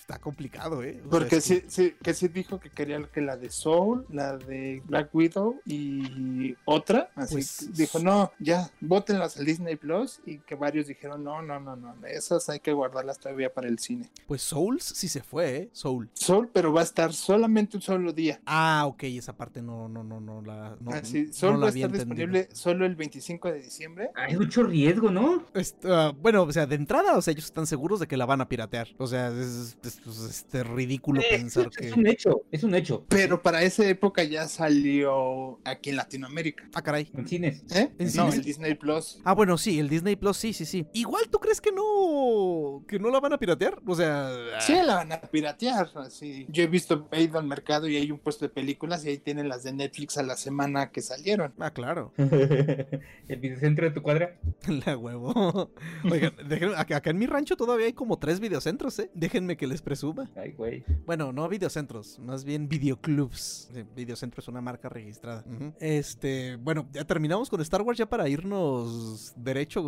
está, 0.00 0.18
complicado, 0.18 0.82
¿eh? 0.84 0.98
O 0.98 1.00
sea, 1.00 1.10
Porque 1.10 1.36
es 1.36 1.44
que- 1.48 1.60
sí, 1.62 1.66
sí, 1.68 1.94
que 2.02 2.14
sí 2.14 2.28
dijo 2.28 2.60
que 2.60 2.70
quería 2.70 3.02
que 3.12 3.20
la 3.20 3.36
de 3.36 3.50
Soul, 3.50 4.06
la 4.10 4.36
de 4.36 4.82
Black 4.86 5.14
Widow 5.14 5.60
y 5.66 6.54
otra, 6.64 7.10
así 7.16 7.34
Pues- 7.34 7.56
que 7.58 7.66
dijo 7.82 7.98
no, 7.98 8.30
ya, 8.38 8.70
bótenlas 8.80 9.36
al 9.38 9.46
Disney 9.46 9.76
Plus 9.76 10.20
y 10.26 10.38
que 10.38 10.54
varios 10.54 10.86
dijeron 10.86 11.24
no, 11.24 11.42
no, 11.42 11.58
no, 11.58 11.74
no, 11.74 11.94
esas 12.06 12.48
hay 12.48 12.60
que 12.60 12.72
guardarlas 12.72 13.18
todavía 13.18 13.52
para 13.52 13.66
el 13.68 13.78
cine. 13.78 14.08
Pues 14.26 14.42
Souls 14.42 14.84
sí 14.84 15.08
se 15.08 15.22
fue, 15.22 15.56
¿eh? 15.56 15.68
Soul. 15.72 16.08
Soul, 16.12 16.48
pero 16.52 16.72
va 16.72 16.82
a 16.82 16.84
estar 16.84 17.12
solamente 17.12 17.76
un 17.76 17.82
solo 17.82 18.12
día. 18.12 18.40
Ah, 18.46 18.84
ok, 18.86 19.02
esa 19.04 19.32
parte 19.32 19.60
no, 19.62 19.87
no, 19.88 20.04
no, 20.04 20.20
no 20.20 20.42
la. 20.42 20.76
No, 20.80 20.90
Ah, 20.92 21.00
sí, 21.02 21.24
no 21.28 21.32
solo 21.32 21.52
la 21.54 21.58
va 21.60 21.66
a 21.66 21.70
había 21.70 21.86
estar 21.86 22.00
entendido. 22.02 22.26
disponible 22.28 22.48
solo 22.54 22.86
el 22.86 22.96
25 22.96 23.52
de 23.52 23.62
diciembre. 23.62 24.10
Hay 24.14 24.36
mucho 24.36 24.62
riesgo, 24.62 25.10
¿no? 25.10 25.44
Ah, 25.84 26.12
bueno, 26.20 26.42
o 26.42 26.52
sea, 26.52 26.66
de 26.66 26.74
entrada, 26.76 27.16
o 27.16 27.22
sea, 27.22 27.32
ellos 27.32 27.46
están 27.46 27.66
seguros 27.66 28.00
de 28.00 28.06
que 28.06 28.16
la 28.16 28.26
van 28.26 28.40
a 28.40 28.48
piratear. 28.48 28.88
O 28.98 29.06
sea, 29.06 29.28
es, 29.28 29.76
es- 29.84 29.98
es- 30.06 30.24
este, 30.28 30.64
ridículo 30.64 31.20
Es, 31.20 31.26
pensar 31.28 31.70
es 31.80 31.92
que. 31.92 31.98
un 31.98 32.06
hecho, 32.06 32.42
es 32.50 32.62
un 32.64 32.74
hecho. 32.74 33.04
Pero 33.08 33.42
para 33.42 33.62
esa 33.62 33.86
época 33.88 34.22
ya 34.24 34.46
salió 34.48 35.58
aquí 35.64 35.90
en 35.90 35.96
Latinoamérica. 35.96 36.68
Ah, 36.74 36.82
caray. 36.82 37.10
En 37.14 37.26
cines. 37.26 37.62
¿Eh? 37.74 37.90
¿En 37.98 38.06
No, 38.06 38.10
cines? 38.12 38.34
el 38.36 38.42
Disney 38.44 38.74
Plus. 38.74 39.20
Ah, 39.24 39.34
bueno, 39.34 39.58
sí, 39.58 39.78
el 39.78 39.88
Disney 39.88 40.16
Plus, 40.16 40.36
sí, 40.36 40.52
sí, 40.52 40.64
sí. 40.64 40.86
Igual, 40.92 41.28
¿tú 41.30 41.38
crees 41.38 41.60
que 41.60 41.72
no. 41.72 42.84
que 42.86 42.98
no 42.98 43.10
la 43.10 43.20
van 43.20 43.32
a 43.32 43.38
piratear? 43.38 43.80
O 43.86 43.94
sea. 43.94 44.30
Sí, 44.60 44.74
la 44.84 44.96
van 44.96 45.12
a 45.12 45.20
piratear. 45.20 45.90
Así. 45.96 46.46
Yo 46.48 46.62
he 46.62 46.66
visto, 46.66 47.08
he 47.12 47.22
ido 47.22 47.38
al 47.38 47.46
mercado 47.46 47.88
y 47.88 47.96
hay 47.96 48.10
un 48.10 48.18
puesto 48.18 48.44
de 48.44 48.48
películas 48.50 49.04
y 49.04 49.08
ahí 49.10 49.18
tienen 49.18 49.48
las 49.48 49.62
de 49.64 49.70
Netflix 49.78 50.18
a 50.18 50.22
la 50.22 50.36
semana 50.36 50.90
que 50.90 51.00
salieron. 51.00 51.54
Ah, 51.58 51.70
claro. 51.72 52.12
el 52.18 53.40
videocentro 53.40 53.86
de 53.86 53.90
tu 53.92 54.02
cuadra. 54.02 54.36
La 54.86 54.96
huevo. 54.96 55.70
Oigan, 56.10 56.32
déjenme- 56.48 56.74
acá, 56.76 57.10
en 57.10 57.18
mi 57.18 57.26
rancho 57.26 57.56
todavía 57.56 57.86
hay 57.86 57.92
como 57.92 58.18
tres 58.18 58.40
videocentros, 58.40 58.98
¿eh? 58.98 59.10
Déjenme 59.14 59.56
que 59.56 59.66
les 59.66 59.80
presuma. 59.82 60.28
Ay, 60.36 60.52
güey. 60.52 60.84
Bueno, 61.06 61.32
no 61.32 61.48
videocentros, 61.48 62.18
más 62.18 62.44
bien 62.44 62.68
videoclubs. 62.68 63.68
Sí, 63.72 63.84
Videocentro 63.96 64.40
es 64.40 64.48
una 64.48 64.60
marca 64.60 64.88
registrada. 64.88 65.44
Este, 65.80 66.56
bueno, 66.56 66.88
ya 66.92 67.04
terminamos 67.04 67.48
con 67.50 67.60
Star 67.62 67.82
Wars 67.82 67.98
ya 67.98 68.06
para 68.08 68.28
irnos 68.28 69.32
derecho 69.36 69.82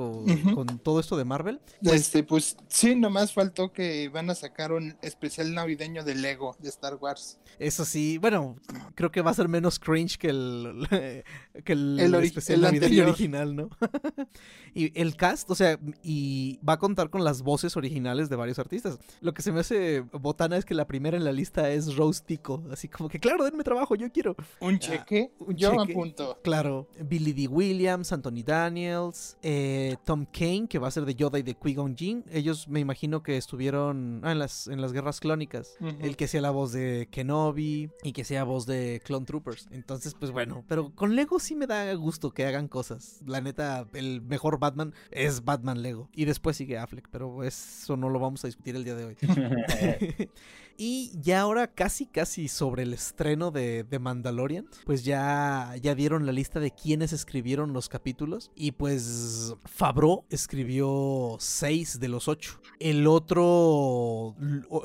con 0.54 0.78
todo 0.78 1.00
esto 1.00 1.16
de 1.16 1.24
Marvel. 1.24 1.60
Pues- 1.82 2.00
Este, 2.00 2.22
pues 2.22 2.56
sí, 2.68 2.94
nomás 2.96 3.32
faltó 3.32 3.72
que 3.72 4.08
van 4.08 4.30
a 4.30 4.34
sacar 4.34 4.72
un 4.72 4.96
especial 5.02 5.54
navideño 5.54 6.02
de 6.04 6.14
Lego 6.14 6.56
de 6.60 6.68
Star 6.68 6.94
Wars. 6.96 7.38
Eso 7.58 7.84
sí, 7.84 8.18
bueno, 8.18 8.56
creo 8.94 9.10
que 9.10 9.20
va 9.22 9.30
a 9.30 9.34
ser 9.34 9.48
menos 9.48 9.69
cringe 9.78 10.16
que 10.18 10.28
el, 10.28 10.86
que 11.64 11.72
el, 11.72 12.00
El 12.00 12.14
ori- 12.14 12.24
especial 12.24 12.56
el 12.58 12.62
navideño 12.62 12.86
anterior. 12.86 13.08
original, 13.08 13.56
¿no? 13.56 13.68
y 14.74 14.98
el 15.00 15.16
cast, 15.16 15.50
o 15.50 15.54
sea, 15.54 15.78
y 16.02 16.58
va 16.66 16.74
a 16.74 16.78
contar 16.78 17.10
con 17.10 17.24
las 17.24 17.42
voces 17.42 17.76
originales 17.76 18.28
de 18.28 18.36
varios 18.36 18.58
artistas. 18.58 18.98
Lo 19.20 19.34
que 19.34 19.42
se 19.42 19.52
me 19.52 19.60
hace 19.60 20.00
botana 20.12 20.56
es 20.56 20.64
que 20.64 20.74
la 20.74 20.86
primera 20.86 21.16
en 21.16 21.24
la 21.24 21.32
lista 21.32 21.70
es 21.70 21.96
Rose 21.96 22.22
Tico, 22.24 22.62
así 22.70 22.88
como 22.88 23.08
que, 23.08 23.18
claro, 23.20 23.44
denme 23.44 23.64
trabajo, 23.64 23.94
yo 23.94 24.10
quiero. 24.10 24.36
Un 24.60 24.78
cheque, 24.78 25.32
un 25.38 25.56
yo 25.56 25.70
cheque. 25.76 25.92
apunto. 25.92 26.38
Claro, 26.42 26.88
Billy 27.04 27.32
D. 27.32 27.48
Williams, 27.48 28.12
Anthony 28.12 28.42
Daniels, 28.44 29.36
eh, 29.42 29.96
Tom 30.04 30.26
Kane, 30.26 30.66
que 30.68 30.78
va 30.78 30.88
a 30.88 30.90
ser 30.90 31.04
de 31.04 31.14
Yoda 31.14 31.38
y 31.38 31.42
de 31.42 31.56
Qui-Gon 31.58 31.96
Jinn. 31.96 32.24
Ellos 32.30 32.68
me 32.68 32.80
imagino 32.80 33.22
que 33.22 33.36
estuvieron 33.36 34.20
ah, 34.24 34.32
en, 34.32 34.38
las, 34.38 34.66
en 34.68 34.80
las 34.80 34.92
guerras 34.92 35.20
clónicas. 35.20 35.76
El 36.00 36.16
que 36.16 36.28
sea 36.28 36.40
la 36.40 36.50
voz 36.50 36.72
de 36.72 37.08
Kenobi 37.10 37.90
y 38.02 38.12
que 38.12 38.24
sea 38.24 38.44
voz 38.44 38.66
de 38.66 39.00
Clone 39.04 39.26
Troopers. 39.26 39.59
Entonces, 39.70 40.14
pues 40.14 40.30
bueno, 40.30 40.64
pero 40.68 40.94
con 40.94 41.16
Lego 41.16 41.38
sí 41.38 41.54
me 41.54 41.66
da 41.66 41.92
gusto 41.94 42.32
que 42.32 42.46
hagan 42.46 42.68
cosas. 42.68 43.20
La 43.26 43.40
neta, 43.40 43.86
el 43.92 44.22
mejor 44.22 44.58
Batman 44.58 44.94
es 45.10 45.44
Batman 45.44 45.82
Lego. 45.82 46.08
Y 46.12 46.24
después 46.24 46.56
sigue 46.56 46.78
Affleck, 46.78 47.08
pero 47.10 47.44
eso 47.44 47.96
no 47.96 48.08
lo 48.08 48.18
vamos 48.18 48.44
a 48.44 48.48
discutir 48.48 48.76
el 48.76 48.84
día 48.84 48.94
de 48.94 49.04
hoy. 49.04 49.16
Y 50.82 51.12
ya 51.20 51.42
ahora 51.42 51.66
casi 51.66 52.06
casi 52.06 52.48
sobre 52.48 52.84
el 52.84 52.94
estreno 52.94 53.50
de, 53.50 53.84
de 53.84 53.98
Mandalorian, 53.98 54.66
pues 54.86 55.04
ya, 55.04 55.74
ya 55.82 55.94
dieron 55.94 56.24
la 56.24 56.32
lista 56.32 56.58
de 56.58 56.70
quienes 56.70 57.12
escribieron 57.12 57.74
los 57.74 57.90
capítulos. 57.90 58.50
Y 58.54 58.72
pues 58.72 59.54
Fabro 59.66 60.24
escribió 60.30 61.36
seis 61.38 62.00
de 62.00 62.08
los 62.08 62.28
ocho. 62.28 62.62
El 62.78 63.06
otro, 63.06 64.34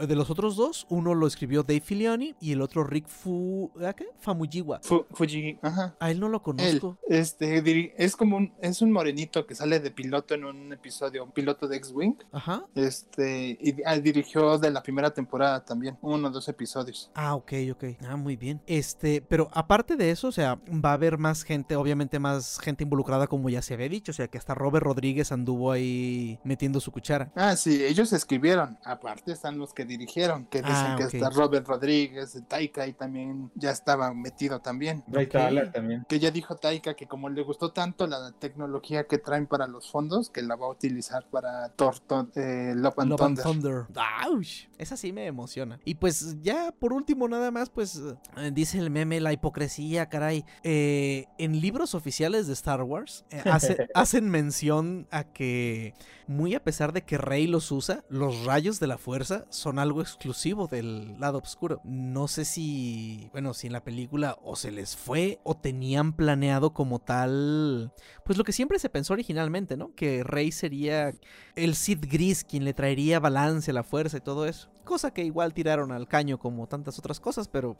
de 0.06 0.16
los 0.18 0.30
otros 0.30 0.58
dos, 0.58 0.86
uno 0.90 1.16
lo 1.16 1.28
escribió 1.28 1.64
Dave 1.64 1.80
Filioni 1.80 2.36
y 2.42 2.52
el 2.52 2.62
otro 2.62 2.84
Rick 2.84 3.08
Fu, 3.08 3.72
¿ah, 3.82 3.94
qué? 3.94 4.08
Famuyiwa. 4.20 4.82
Fu- 4.84 5.06
Fuji, 5.12 5.60
ajá. 5.62 5.96
A 6.02 6.12
él 6.12 6.20
no 6.20 6.28
lo 6.28 6.40
Él, 6.40 6.44
conozco. 6.44 6.98
este, 7.08 7.64
diri- 7.64 7.94
es 7.98 8.18
como 8.18 8.36
un, 8.36 8.54
es 8.62 8.82
un 8.82 8.92
morenito 8.92 9.46
que 9.48 9.56
sale 9.56 9.80
de 9.80 9.92
piloto 9.92 10.34
en 10.34 10.44
un 10.44 10.74
episodio, 10.74 11.24
un 11.24 11.32
piloto 11.32 11.70
de 11.70 11.78
X-Wing. 11.78 12.16
Ajá. 12.34 12.66
Este, 12.76 13.58
y 13.62 13.76
ah, 13.86 13.98
dirigió 13.98 14.58
de 14.58 14.72
la 14.72 14.84
primera 14.84 15.14
temporada 15.14 15.64
también, 15.64 15.85
uno 16.02 16.28
o 16.28 16.32
dos 16.32 16.48
episodios. 16.48 17.12
Ah, 17.16 17.36
ok, 17.36 17.54
ok. 17.72 17.84
Ah, 18.08 18.16
muy 18.16 18.36
bien. 18.36 18.62
Este, 18.68 19.22
pero 19.22 19.50
aparte 19.54 19.96
de 19.96 20.12
eso, 20.12 20.28
o 20.28 20.32
sea, 20.32 20.60
va 20.70 20.92
a 20.92 20.94
haber 20.94 21.18
más 21.18 21.44
gente, 21.44 21.76
obviamente 21.76 22.20
más 22.20 22.60
gente 22.60 22.84
involucrada 22.84 23.28
como 23.28 23.50
ya 23.50 23.62
se 23.62 23.74
había 23.74 23.90
dicho, 23.90 24.12
o 24.12 24.16
sea, 24.16 24.28
que 24.28 24.38
hasta 24.38 24.54
Robert 24.56 24.86
Rodríguez 24.86 25.32
anduvo 25.32 25.72
ahí 25.72 26.40
metiendo 26.44 26.80
su 26.80 26.92
cuchara. 26.92 27.32
Ah, 27.36 27.56
sí, 27.56 27.84
ellos 27.84 28.14
escribieron. 28.14 28.78
Aparte 28.84 29.32
están 29.32 29.58
los 29.58 29.74
que 29.74 29.86
dirigieron, 29.86 30.46
que 30.46 30.60
dicen 30.62 30.76
Ah, 30.76 30.96
que 30.98 31.04
está 31.18 31.30
Robert 31.30 31.68
Rodríguez, 31.68 32.38
Taika 32.48 32.88
y 32.88 32.94
también 32.94 33.52
ya 33.56 33.72
estaba 33.72 34.14
metido 34.14 34.60
también. 34.62 35.04
Ahí 35.16 35.24
está 35.24 35.40
Ok. 35.40 35.46
Alan 35.48 35.72
también. 35.72 36.06
Que 36.08 36.20
ya 36.20 36.32
dijo 36.32 36.56
Taika 36.56 36.94
que 36.96 37.08
como 37.08 37.30
le 37.30 37.42
gustó 37.44 37.72
tanto 37.72 38.08
la 38.08 38.32
tecnología 38.40 39.06
que 39.08 39.18
traen 39.18 39.48
para 39.48 39.68
los 39.68 39.90
fondos, 39.92 40.30
que 40.30 40.42
la 40.42 40.56
va 40.56 40.68
a 40.68 40.70
utilizar 40.70 41.26
para 41.30 41.70
Thor, 41.70 41.96
Thor- 42.08 42.30
eh, 42.36 42.74
Love 42.76 43.00
and 43.00 43.10
Love 43.12 43.22
and 43.22 43.42
Thunder. 43.42 43.86
Thunder. 43.88 44.46
Esa 44.78 44.98
sí 44.98 45.12
me 45.14 45.26
emociona. 45.26 45.65
Y 45.86 45.96
pues 45.96 46.42
ya 46.42 46.72
por 46.72 46.94
último 46.94 47.28
nada 47.28 47.52
más, 47.52 47.70
pues 47.70 48.02
eh, 48.38 48.52
dice 48.54 48.80
el 48.80 48.90
meme 48.90 49.20
la 49.20 49.34
hipocresía, 49.34 50.08
caray. 50.10 50.46
Eh, 50.64 51.26
en 51.38 51.60
libros 51.62 51.96
oficiales 51.96 52.48
de 52.48 52.54
Star 52.54 52.82
Wars 52.84 53.26
eh, 53.30 53.42
hace- 53.52 53.88
hacen 53.94 54.30
mención 54.30 55.08
a 55.12 55.24
que 55.24 55.94
muy 56.28 56.56
a 56.56 56.64
pesar 56.64 56.92
de 56.94 57.04
que 57.04 57.18
Rey 57.18 57.46
los 57.48 57.72
usa, 57.72 58.04
los 58.10 58.46
rayos 58.46 58.80
de 58.80 58.88
la 58.88 58.98
fuerza 58.98 59.46
son 59.50 59.78
algo 59.80 60.02
exclusivo 60.02 60.68
del 60.68 61.20
lado 61.20 61.38
oscuro. 61.40 61.82
No 61.84 62.28
sé 62.28 62.46
si, 62.46 63.30
bueno, 63.32 63.54
si 63.54 63.68
en 63.68 63.74
la 63.74 63.84
película 63.84 64.38
o 64.44 64.56
se 64.56 64.72
les 64.72 64.96
fue 64.96 65.40
o 65.44 65.56
tenían 65.56 66.14
planeado 66.14 66.74
como 66.74 67.00
tal, 67.00 67.94
pues 68.24 68.38
lo 68.38 68.44
que 68.44 68.52
siempre 68.54 68.80
se 68.80 68.90
pensó 68.90 69.14
originalmente, 69.14 69.78
¿no? 69.78 69.94
Que 69.96 70.24
Rey 70.24 70.52
sería 70.52 71.14
el 71.56 71.76
Sith 71.76 72.06
gris 72.06 72.44
quien 72.44 72.66
le 72.66 72.74
traería 72.74 73.20
balance 73.20 73.72
a 73.72 73.74
la 73.74 73.84
fuerza 73.84 74.18
y 74.18 74.22
todo 74.22 74.46
eso. 74.48 74.70
Cosa 74.86 75.12
que 75.12 75.24
igual 75.26 75.54
tiraron 75.54 75.92
al 75.92 76.08
caño 76.08 76.38
como 76.40 76.68
tantas 76.68 76.98
otras 77.00 77.20
cosas, 77.20 77.48
pero 77.48 77.76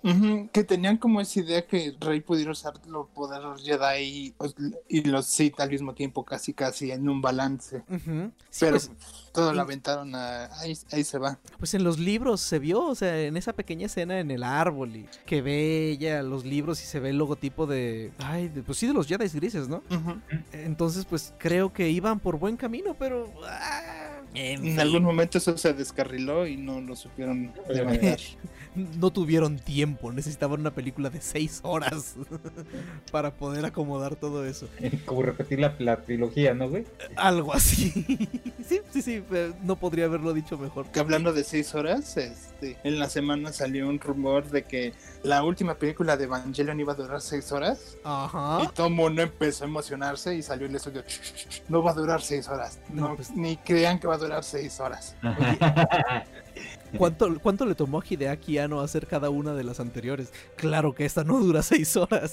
que 0.52 0.64
tenían 0.64 0.98
como 0.98 1.22
esa 1.22 1.40
idea 1.40 1.66
que 1.66 1.96
Rey 2.00 2.20
pudiera 2.22 2.52
usar 2.52 2.74
los 2.88 3.08
poderes 3.10 3.64
Jedi 3.64 4.02
y, 4.02 4.36
y 4.90 5.02
los 5.04 5.26
Sith 5.28 5.60
al 5.60 5.70
mismo 5.70 5.94
tiempo, 5.94 6.26
casi 6.26 6.54
casi 6.54 6.92
en 6.92 7.08
un 7.08 7.22
balance. 7.22 7.84
Sí, 8.50 8.60
Pero 8.60 8.72
pues, 8.72 8.92
todo 9.32 9.52
lo 9.54 9.58
y- 9.58 9.62
aventaron 9.62 10.16
a... 10.16 10.46
Ahí, 10.60 10.78
ahí 10.92 11.04
se 11.04 11.18
va. 11.18 11.38
pues 11.60 11.74
en 11.74 11.84
los 11.84 12.00
libros 12.00 12.42
se 12.42 12.60
vio, 12.60 12.84
o 12.84 12.96
sea, 12.96 13.22
en 13.22 13.38
esa 13.38 13.54
pequeña 13.54 13.86
escena 13.86 14.20
en 14.20 14.32
el 14.32 14.44
árbol 14.44 14.96
y 14.96 15.06
que 15.26 15.42
ve 15.42 15.90
ella 15.92 16.24
los 16.24 16.44
libros 16.46 16.82
y 16.82 16.86
se 16.86 17.00
ve 17.00 17.10
el 17.12 17.18
logotipo 17.18 17.68
de, 17.68 18.12
ay, 18.20 18.48
de- 18.50 18.64
pues 18.64 18.78
sí 18.78 18.88
de 18.88 18.94
los 18.94 19.08
Jedi 19.08 19.28
grises, 19.30 19.68
¿no? 19.70 19.84
Entonces, 20.52 21.06
pues 21.06 21.34
creo 21.38 21.72
que 21.74 21.90
iban 21.90 22.20
por 22.20 22.38
buen 22.40 22.58
camino, 22.58 22.96
pero 22.98 23.32
ah, 23.48 24.15
en 24.36 24.54
En 24.54 24.62
fin, 24.62 24.80
algún 24.80 25.04
momento 25.04 25.38
eso 25.38 25.58
se 25.58 25.74
descarriló 25.74 26.46
y 26.48 26.58
no 26.58 26.82
lo 26.82 26.96
supieron 26.96 27.54
levantar. 27.70 28.20
no 28.76 29.12
tuvieron 29.12 29.58
tiempo, 29.60 30.12
necesitaban 30.12 30.60
una 30.60 30.72
película 30.72 31.10
de 31.10 31.22
seis 31.22 31.60
horas 31.64 32.16
para 33.12 33.36
poder 33.36 33.66
acomodar 33.66 34.16
todo 34.16 34.46
eso. 34.46 34.68
Como 35.06 35.22
repetir 35.22 35.60
la, 35.60 35.76
la 35.80 35.98
trilogía, 36.02 36.54
¿no, 36.54 36.70
güey? 36.70 36.86
Algo 37.16 37.54
así. 37.54 37.92
sí, 38.68 38.82
sí, 38.92 39.02
sí, 39.02 39.24
eh, 39.32 39.54
no 39.64 39.76
podría 39.78 40.06
haberlo 40.06 40.34
dicho 40.34 40.58
mejor. 40.58 40.86
que 40.88 41.00
hablando 41.00 41.34
de 41.34 41.44
seis 41.44 41.74
horas, 41.76 42.18
este, 42.18 42.78
en 42.84 43.00
la 43.00 43.10
semana 43.10 43.54
salió 43.54 43.88
un 43.88 44.00
rumor 44.00 44.50
de 44.50 44.64
que 44.64 44.94
la 45.24 45.44
última 45.44 45.76
película 45.76 46.18
de 46.18 46.26
Evangelion 46.26 46.80
iba 46.80 46.94
a 46.94 46.96
durar 46.96 47.22
seis 47.22 47.52
horas. 47.52 47.96
Y 47.98 48.00
Ajá. 48.04 48.72
todo 48.76 48.88
el 48.88 48.94
mundo 48.94 49.22
empezó 49.22 49.64
a 49.64 49.68
emocionarse 49.68 50.36
y 50.36 50.42
salió 50.42 50.68
el 50.68 50.76
estudio. 50.76 51.02
"Ch, 51.04 51.22
ch, 51.22 51.48
ch, 51.50 51.62
No 51.70 51.82
va 51.82 51.92
a 51.92 51.94
durar 51.94 52.22
seis 52.22 52.48
horas. 52.48 52.80
No, 52.90 53.10
No, 53.10 53.16
pues- 53.16 53.32
Ni 53.32 53.58
crean 53.58 54.00
que 54.00 54.08
va 54.08 54.16
a 54.16 54.18
durar 54.18 54.44
seis 54.44 54.80
horas. 54.80 55.16
¿Cuánto, 56.98 57.40
¿Cuánto 57.40 57.66
le 57.66 57.76
tomó 57.76 58.00
a 58.00 58.04
Hideaki 58.08 58.58
Anno 58.58 58.82
hacer 58.82 59.08
cada 59.08 59.30
una 59.30 59.54
de 59.54 59.64
las 59.64 59.80
anteriores? 59.80 60.32
Claro 60.56 60.94
que 60.94 61.06
esta 61.06 61.24
no 61.24 61.40
dura 61.40 61.62
seis 61.64 61.96
horas. 61.98 62.32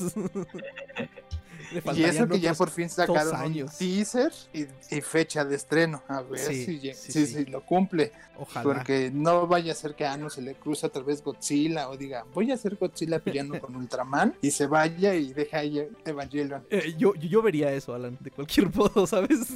Y 1.94 2.02
eso 2.04 2.28
que 2.28 2.38
ya 2.38 2.52
por 2.52 2.68
fin 2.68 2.90
sacaron 2.90 3.34
un 3.46 3.66
teaser 3.78 4.30
y, 4.52 4.66
y 4.94 5.00
fecha 5.00 5.42
de 5.42 5.56
estreno. 5.56 6.02
A 6.06 6.20
ver 6.20 6.38
Sí, 6.38 6.66
si, 6.66 6.78
sí, 6.80 6.92
si- 6.94 7.12
sí. 7.12 7.26
si 7.26 7.44
lo 7.46 7.64
cumple. 7.64 8.12
Ojalá. 8.38 8.62
Porque 8.62 9.10
no 9.10 9.46
vaya 9.46 9.72
a 9.72 9.74
ser 9.74 9.94
que 9.94 10.04
a 10.04 10.12
Ano 10.12 10.28
se 10.28 10.42
le 10.42 10.54
cruce 10.54 10.84
otra 10.86 11.02
vez 11.02 11.22
Godzilla 11.22 11.88
o 11.88 11.96
diga, 11.96 12.26
voy 12.34 12.50
a 12.50 12.54
hacer 12.54 12.76
Godzilla 12.76 13.20
peleando 13.20 13.58
con 13.58 13.74
Ultraman 13.74 14.34
y 14.42 14.50
se 14.50 14.66
vaya 14.66 15.14
y 15.14 15.32
deja 15.32 15.58
ahí 15.60 15.82
Evangelion. 16.04 16.62
Eh, 16.68 16.94
yo, 16.98 17.14
yo, 17.14 17.28
yo 17.28 17.40
vería 17.42 17.72
eso, 17.72 17.94
Alan, 17.94 18.18
de 18.20 18.30
cualquier 18.30 18.74
modo, 18.74 19.06
¿sabes? 19.06 19.38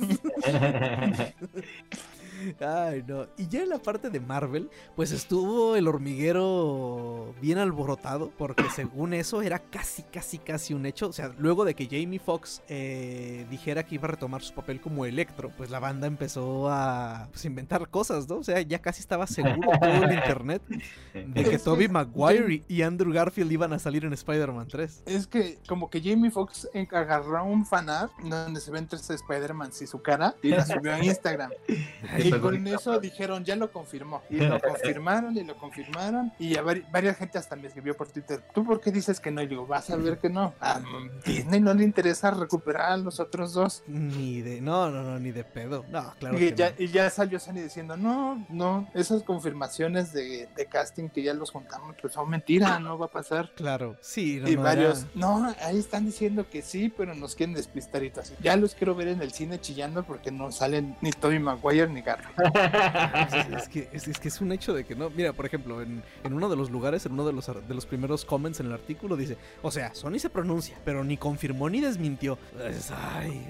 Ay, 2.61 3.05
no. 3.07 3.27
Y 3.37 3.49
ya 3.49 3.63
en 3.63 3.69
la 3.71 3.79
parte 3.79 4.11
de 4.11 4.21
Marvel, 4.21 4.71
pues 4.95 5.13
estuvo 5.13 5.77
el 5.77 5.89
hormiguero 5.89 7.35
bien 7.41 7.59
alborotado, 7.59 8.31
porque 8.37 8.65
según 8.75 9.15
eso 9.15 9.43
era 9.43 9.59
casi, 9.59 10.03
casi, 10.03 10.39
casi 10.39 10.75
un 10.75 10.87
hecho. 10.87 11.09
O 11.09 11.13
sea, 11.13 11.33
luego 11.39 11.65
de 11.65 11.75
que 11.75 11.87
Jamie 11.87 12.19
Foxx 12.19 12.63
eh, 12.69 13.47
dijera 13.51 13.85
que 13.85 13.97
iba 13.97 14.05
a 14.05 14.13
retomar 14.13 14.43
su 14.43 14.55
papel 14.55 14.81
como 14.81 15.07
Electro, 15.07 15.51
pues 15.57 15.71
la 15.71 15.79
banda 15.81 16.07
empezó 16.07 16.71
a 16.71 17.29
pues, 17.31 17.45
inventar 17.45 17.89
cosas, 17.89 18.29
¿no? 18.29 18.37
O 18.37 18.45
sea, 18.45 18.61
ya 18.61 18.81
casi 18.81 19.01
estaba 19.01 19.27
seguro 19.27 19.71
todo 19.81 20.05
el 20.05 20.13
internet 20.15 20.63
de 21.13 21.45
que 21.45 21.59
que- 21.59 21.89
Maguire 21.89 22.65
y 22.69 22.83
Andrew 22.83 23.13
Garfield 23.13 23.51
iban 23.53 23.73
a 23.73 23.79
salir 23.79 24.05
en 24.05 24.13
Spider-Man 24.13 24.67
3. 24.69 25.03
Es 25.07 25.27
que 25.27 25.59
como 25.69 25.91
que 25.91 26.01
Jamie 26.01 26.31
Foxx 26.31 26.69
agarró 26.93 27.45
un 27.45 27.65
fanart 27.65 28.13
donde 28.23 28.61
se 28.61 28.71
ven 28.71 28.87
tres 28.87 29.09
Spider-Man 29.09 29.71
y 29.81 29.87
su 29.87 30.01
cara 30.01 30.35
y 30.43 30.49
la 30.49 30.65
subió 30.65 30.95
a 30.95 31.05
Instagram. 31.05 31.51
Y 32.19 32.33
con 32.41 32.67
eso 32.67 32.99
dijeron, 33.01 33.45
ya 33.45 33.57
lo 33.57 33.71
confirmó. 33.73 34.23
Y 34.31 34.37
lo 34.39 34.61
confirmaron 34.61 35.37
y 35.37 35.45
lo 35.45 35.57
confirmaron. 35.57 36.33
Y 36.39 36.57
a 36.57 36.63
vari- 36.63 36.85
varias 36.91 37.17
gente 37.17 37.39
hasta 37.39 37.57
me 37.57 37.69
escribió 37.69 37.97
por 37.97 38.09
Twitter, 38.09 38.43
¿tú 38.55 38.65
por 38.65 38.81
qué 38.81 38.91
dices 38.91 39.21
que 39.21 39.31
no? 39.31 39.43
Y 39.43 39.47
digo, 39.47 39.67
vas 39.67 39.91
a 39.91 39.97
ver 39.97 40.19
que 40.19 40.29
no. 40.31 40.55
A 40.61 40.81
Disney 41.25 41.61
no 41.61 41.75
le 41.75 41.85
interesa 41.85 42.31
recuperar 42.31 42.93
a 42.93 42.97
los 42.97 43.21
otros 43.21 43.53
dos. 43.53 43.83
Ni 43.87 44.43
de. 44.43 44.61
No, 44.61 44.91
no, 44.91 45.03
no, 45.03 45.19
ni 45.19 45.31
de 45.33 45.45
pedo. 45.45 45.85
No, 45.91 46.13
claro 46.19 46.37
y, 46.37 46.41
que 46.51 46.55
ya, 46.55 46.71
no. 46.71 46.77
y 46.79 46.89
ya 46.89 47.11
salió 47.11 47.39
Sony 47.39 47.55
diciendo, 47.55 47.97
no, 47.97 48.45
no, 48.49 48.89
esas 48.95 49.23
confirmaciones 49.23 50.13
de, 50.13 50.49
de 50.57 50.67
casting 50.67 51.09
que 51.09 51.23
ya 51.23 51.35
los 51.35 51.51
juntamos, 51.51 51.97
pues 52.01 52.13
son 52.13 52.29
mentira, 52.31 52.79
no 52.79 52.99
va 52.99 53.07
a 53.07 53.11
pasar. 53.11 53.53
Claro, 53.55 53.97
sí, 54.01 54.39
no, 54.43 54.49
y 54.49 54.57
no, 54.57 54.63
varios, 54.63 55.01
era- 55.01 55.11
no, 55.15 55.55
ahí 55.63 55.79
están 55.79 56.05
diciendo 56.07 56.47
que 56.51 56.63
sí, 56.63 56.93
pero 56.97 57.15
nos 57.15 57.35
quieren 57.35 57.55
despistar 57.55 58.03
y 58.05 58.11
todo 58.11 58.23
así. 58.23 58.35
Ya 58.43 58.57
los 58.57 58.75
quiero 58.75 58.95
ver 58.95 59.09
en 59.09 59.23
el 59.23 59.33
cine 59.33 59.61
chillando 59.61 60.03
porque 60.05 60.31
no 60.31 60.51
salen 60.53 60.97
ni 61.01 61.11
Tobey 61.13 61.39
Maguire 61.39 61.89
ni 61.89 62.03
Garfield. 62.03 62.26
Es, 62.37 63.63
es 63.63 63.69
que, 63.69 63.89
es, 63.93 64.09
es 64.09 64.19
que 64.19 64.29
es 64.29 64.41
un 64.41 64.53
hecho 64.53 64.73
de 64.75 64.85
que 64.85 64.95
no. 64.95 65.11
Mira, 65.11 65.33
por 65.33 65.47
ejemplo, 65.47 65.83
en, 65.83 66.03
en 66.25 66.33
uno 66.33 66.49
de 66.49 66.57
los 66.57 66.71
lugares, 66.71 67.07
en 67.07 67.13
uno 67.13 67.27
de 67.27 67.33
los, 67.33 67.47
de 67.47 67.75
los 67.75 67.87
primeros 67.87 68.25
comments 68.25 68.61
en 68.61 68.67
el 68.67 68.73
artículo, 68.73 69.17
dice: 69.17 69.37
O 69.63 69.71
sea, 69.71 69.95
Sony 69.95 70.19
se 70.19 70.31
pronuncia, 70.31 70.79
pero 70.85 71.05
ni 71.05 71.17
confirmó 71.17 71.69
ni 71.69 71.81
desmintió. 71.81 72.39
Es- 72.69 72.91
ay, 72.91 73.47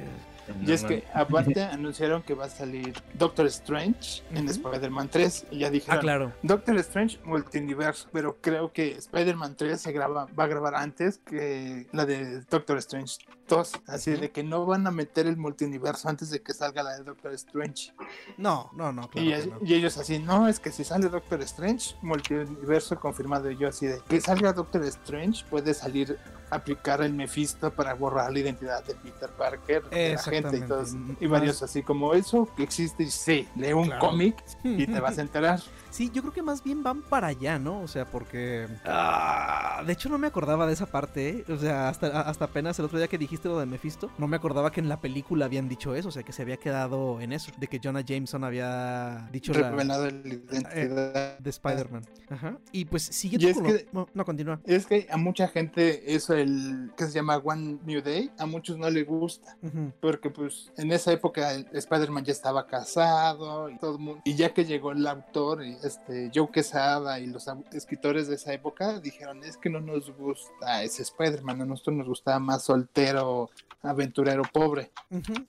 Y 0.65 0.73
es 0.73 0.85
que 0.85 1.05
aparte 1.13 1.61
anunciaron 1.63 2.23
que 2.23 2.35
va 2.35 2.45
a 2.47 2.51
salir 2.51 2.95
Doctor 3.15 3.47
Strange 3.47 4.23
en. 4.33 4.49
Spider-Man 4.49 5.09
3 5.09 5.47
y 5.51 5.59
ya 5.59 5.71
dijeron, 5.71 5.99
ah, 5.99 6.01
claro. 6.01 6.33
Doctor 6.43 6.77
Strange 6.79 7.19
multiverso, 7.25 8.09
pero 8.13 8.37
creo 8.41 8.73
que 8.73 8.93
Spider-Man 8.93 9.57
3 9.57 9.81
se 9.81 9.93
graba, 9.93 10.27
va 10.39 10.45
a 10.45 10.47
grabar 10.47 10.75
antes 10.77 11.19
que 11.19 11.87
la 11.93 12.07
de 12.07 12.41
Doctor 12.43 12.79
Strange 12.79 13.17
2, 13.49 13.73
así 13.87 14.13
de 14.13 14.31
que 14.31 14.43
no 14.43 14.67
van 14.67 14.87
a 14.87 14.91
meter 14.91 15.27
el 15.27 15.37
multiverso 15.37 16.09
antes 16.09 16.31
de 16.31 16.43
que 16.43 16.53
salga 16.53 16.83
la 16.83 16.97
de 16.97 17.05
Doctor 17.05 17.33
Strange. 17.35 17.93
No, 18.37 18.71
no, 18.75 18.93
no, 18.93 19.09
claro. 19.09 19.27
y, 19.29 19.33
que 19.33 19.47
no. 19.47 19.59
y 19.63 19.75
ellos 19.75 19.97
así, 19.99 20.19
no, 20.19 20.49
es 20.49 20.61
que 20.61 20.71
si 20.73 20.85
sale 20.85 21.09
Doctor 21.09 21.41
Strange, 21.43 21.95
multiverso 22.03 22.99
confirmado. 22.99 23.51
Y 23.51 23.57
yo 23.57 23.69
así 23.69 23.87
de 23.87 24.01
que 24.09 24.21
salga 24.21 24.53
Doctor 24.53 24.85
Strange, 24.85 25.45
puede 25.49 25.75
salir 25.75 26.19
aplicar 26.51 27.03
el 27.03 27.13
Mephisto 27.13 27.73
para 27.73 27.95
borrar 27.95 28.33
la 28.33 28.39
identidad 28.39 28.85
de 28.85 28.95
Peter 28.95 29.31
Parker, 29.31 29.83
de 29.91 30.15
la 30.15 30.23
gente 30.23 30.57
y 30.59 30.61
todos. 30.63 30.95
Y 31.21 31.27
varios 31.27 31.63
así 31.63 31.83
como 31.83 32.15
eso 32.15 32.49
que 32.57 32.63
existe. 32.63 33.03
Y 33.05 33.11
sí, 33.11 33.49
lee 33.57 33.73
un 33.73 33.87
Claro. 33.87 34.01
cómic 34.01 34.43
y 34.65 34.87
te 34.87 35.01
vas 35.01 35.19
a 35.19 35.23
enterar. 35.23 35.61
Sí, 35.97 36.11
yo 36.13 36.21
creo 36.21 36.35
que 36.35 36.43
más 36.43 36.63
bien 36.63 36.83
van 36.83 37.01
para 37.01 37.29
allá, 37.29 37.59
¿no? 37.59 37.81
O 37.81 37.89
sea, 37.89 38.05
porque... 38.05 38.67
Ah, 38.85 39.83
de 39.87 39.95
hecho, 39.95 40.11
no 40.11 40.19
me 40.19 40.27
acordaba 40.27 40.67
de 40.67 40.75
esa 40.75 40.85
parte, 40.85 41.29
¿eh? 41.31 41.45
O 41.51 41.57
sea, 41.57 41.89
hasta, 41.89 42.21
hasta 42.21 42.45
apenas 42.45 42.79
el 42.79 42.85
otro 42.85 42.99
día 42.99 43.09
que 43.09 43.17
dijiste 43.17 43.49
lo 43.49 43.59
de 43.59 43.65
Mephisto, 43.65 44.11
no 44.19 44.27
me 44.29 44.37
acordaba 44.37 44.71
que 44.71 44.81
en 44.81 44.91
la 44.91 45.01
película 45.01 45.47
habían 45.47 45.71
dicho 45.71 45.95
eso, 45.95 46.09
o 46.09 46.13
sea, 46.13 46.23
que 46.23 46.33
se 46.35 46.43
había 46.43 46.59
quedado 46.59 47.19
en 47.23 47.33
eso, 47.33 47.51
de 47.57 47.67
que 47.67 47.81
Jonah 47.83 48.03
Jameson 48.03 48.45
había 48.45 49.27
dicho 49.33 49.55
la... 49.55 49.71
Revelado 49.71 50.05
la 50.05 50.11
identidad. 50.11 51.39
de 51.39 51.49
Spider-Man. 51.51 52.03
Ajá. 52.29 52.59
Y 52.73 52.85
pues 52.85 53.03
sigue 53.05 53.39
Y 53.41 53.47
es 53.47 53.55
con 53.55 53.65
lo- 53.65 53.73
que- 53.73 53.89
no, 53.93 54.07
no, 54.13 54.25
continúa. 54.27 54.61
Es 54.67 54.85
que 54.85 55.07
a 55.11 55.17
mucha 55.17 55.49
gente 55.49 56.15
eso 56.15 56.35
el 56.35 56.91
que 56.95 57.07
se 57.07 57.13
llama 57.13 57.39
One 57.39 57.79
New 57.87 58.03
Day, 58.03 58.31
a 58.39 58.45
muchos 58.45 58.77
no 58.77 58.91
le 58.91 59.03
gusta. 59.05 59.57
Porque 60.01 60.29
pues 60.29 60.71
en 60.77 60.93
esa 60.93 61.11
época 61.13 61.53
Spider-Man 61.73 62.25
ya 62.25 62.33
estaba 62.33 62.67
casado 62.67 63.71
y 63.71 63.79
todo 63.79 63.93
el 63.93 63.99
mundo. 63.99 64.21
Y 64.25 64.35
ya 64.35 64.53
que 64.53 64.67
llegó 64.67 64.93
el 64.93 65.07
autor, 65.07 65.65
y, 65.65 65.77
este 65.87 66.31
Joe 66.35 66.51
Quesada 66.51 67.19
y 67.21 67.27
los 67.27 67.47
escritores 67.73 68.29
de 68.29 68.37
esa 68.37 68.53
época 68.53 69.01
dijeron, 69.01 69.43
es 69.45 69.57
que 69.57 69.71
no 69.71 69.81
nos 69.81 70.11
gusta 70.17 70.83
ese 70.83 71.03
Spider-Man, 71.03 71.63
a 71.63 71.67
nosotros 71.67 71.97
nos 71.97 72.09
gustaba 72.09 72.39
más 72.39 72.65
soltero, 72.65 73.51
aventurero 73.83 74.43
pobre. 74.53 74.91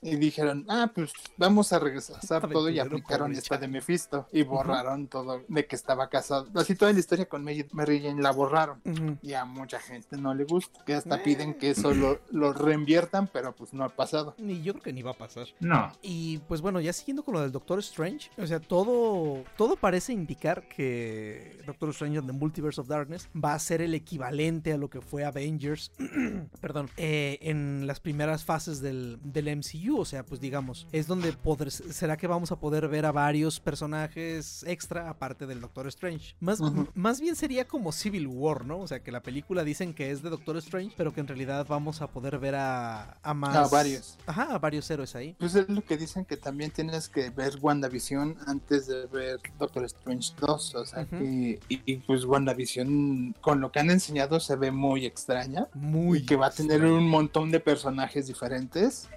Y 0.02 0.16
dijeron, 0.16 0.66
ah, 0.70 0.92
pues 0.94 1.12
vamos 1.38 1.74
a 1.74 1.80
regresar 1.80 2.48
todo 2.52 2.70
y 2.70 2.80
aplicaron 2.80 3.28
pobre, 3.32 3.40
esta 3.40 3.58
de. 3.58 3.68
Mephisto 3.68 4.28
y 4.32 4.44
borraron 4.44 5.08
todo 5.08 5.44
de 5.48 5.66
que 5.66 5.76
estaba 5.76 6.10
casado. 6.10 6.48
Así 6.56 6.76
toda 6.76 6.94
la 6.94 7.00
historia 7.00 7.28
con 7.28 7.44
Mary 7.44 7.68
Mary 7.72 8.02
Jane 8.02 8.22
la 8.22 8.32
borraron. 8.32 8.82
Y 9.22 9.34
a 9.34 9.46
mucha 9.46 9.80
gente 9.80 10.18
no 10.18 10.34
le 10.34 10.46
gusta, 10.46 10.84
que 10.86 10.94
hasta 10.94 11.18
Eh. 11.18 11.22
piden 11.24 11.54
que 11.56 11.72
eso 11.72 11.94
lo, 11.94 12.20
lo 12.32 12.54
reinviertan, 12.54 13.28
pero 13.28 13.54
pues 13.56 13.74
no 13.74 13.84
ha 13.84 13.90
pasado. 13.90 14.36
Ni 14.38 14.62
yo 14.62 14.74
creo 14.74 14.84
que 14.84 14.94
ni 14.94 15.02
va 15.02 15.12
a 15.12 15.16
pasar. 15.16 15.48
No. 15.60 15.92
Y 16.02 16.38
pues 16.48 16.62
bueno, 16.62 16.80
ya 16.80 16.94
siguiendo 16.94 17.24
con 17.24 17.34
lo 17.34 17.42
del 17.42 17.52
Doctor 17.52 17.80
Strange, 17.80 18.30
o 18.38 18.46
sea, 18.48 18.60
todo, 18.60 19.44
todo 19.58 19.76
parece 19.76 20.14
indicar 20.18 20.68
que 20.68 21.62
Doctor 21.66 21.90
Strange 21.90 22.20
and 22.20 22.28
the 22.28 22.34
Multiverse 22.34 22.80
of 22.80 22.88
Darkness 22.88 23.30
va 23.34 23.54
a 23.54 23.60
ser 23.60 23.82
el 23.82 23.94
equivalente 23.94 24.74
a 24.74 24.78
lo 24.78 24.90
que 24.90 25.02
fue 25.02 25.24
Avengers, 25.24 25.92
perdón, 26.62 26.90
eh, 26.98 27.38
en 27.42 27.88
las 27.88 28.00
primeras 28.00 28.44
fases 28.44 28.82
del, 28.82 29.20
del 29.24 29.58
MCU, 29.58 30.00
o 30.00 30.06
sea, 30.06 30.26
pues 30.26 30.42
digamos, 30.42 30.88
es 30.92 31.08
donde 31.08 31.34
poder, 31.34 31.72
será 31.72 32.18
que 32.18 32.28
vamos 32.28 32.52
a 32.52 32.60
poder 32.60 32.88
ver 32.88 33.06
a 33.06 33.12
varios 33.12 33.60
personajes 33.60 34.64
extra 34.68 35.10
aparte 35.10 35.46
del 35.46 35.62
Doctor 35.62 35.88
Strange. 35.88 36.36
Más, 36.40 36.60
más 36.94 37.22
bien 37.22 37.36
sería 37.36 37.68
como 37.68 37.92
Civil 37.92 38.28
War, 38.28 38.66
¿no? 38.66 38.80
O 38.80 38.88
sea, 38.88 39.02
que 39.02 39.12
la 39.12 39.22
película 39.22 39.64
dicen 39.64 39.94
que 39.94 40.12
es 40.12 40.22
de 40.22 40.30
Doctor 40.30 40.58
Strange, 40.58 40.94
pero 40.98 41.14
que 41.14 41.22
en 41.22 41.28
realidad 41.28 41.66
vamos 41.68 42.02
a 42.02 42.08
poder 42.08 42.40
ver 42.40 42.56
a, 42.56 43.18
a 43.22 43.34
más... 43.34 43.56
A 43.56 43.68
varios. 43.68 44.18
Ajá, 44.26 44.54
a 44.54 44.60
varios 44.60 44.90
héroes 44.90 45.16
ahí. 45.16 45.36
Pues 45.40 45.56
es 45.56 45.68
lo 45.70 45.84
que 45.84 45.98
dicen 45.98 46.26
que 46.26 46.38
también 46.38 46.72
tienes 46.72 47.10
que 47.10 47.30
ver 47.30 47.58
WandaVision 47.62 48.38
antes 48.46 48.88
de 48.88 49.06
ver 49.08 49.40
Doctor 49.60 49.86
Strange 49.86 50.07
2. 50.08 50.76
O 50.76 50.86
sea 50.86 51.04
Ujú. 51.04 51.18
que, 51.18 51.60
y, 51.70 51.82
y, 51.86 51.98
pues 51.98 52.26
WandaVision, 52.26 53.36
con 53.42 53.62
lo 53.62 53.72
que 53.72 53.80
han 53.80 53.90
enseñado, 53.92 54.40
se 54.40 54.56
ve 54.56 54.72
muy 54.72 55.06
extraña. 55.06 55.68
Muy 55.74 56.20
y 56.20 56.26
que 56.26 56.36
va 56.36 56.48
a 56.48 56.52
tener 56.52 56.84
un 56.86 57.08
montón 57.08 57.52
de 57.52 57.60
personajes 57.60 58.28
diferentes, 58.28 59.10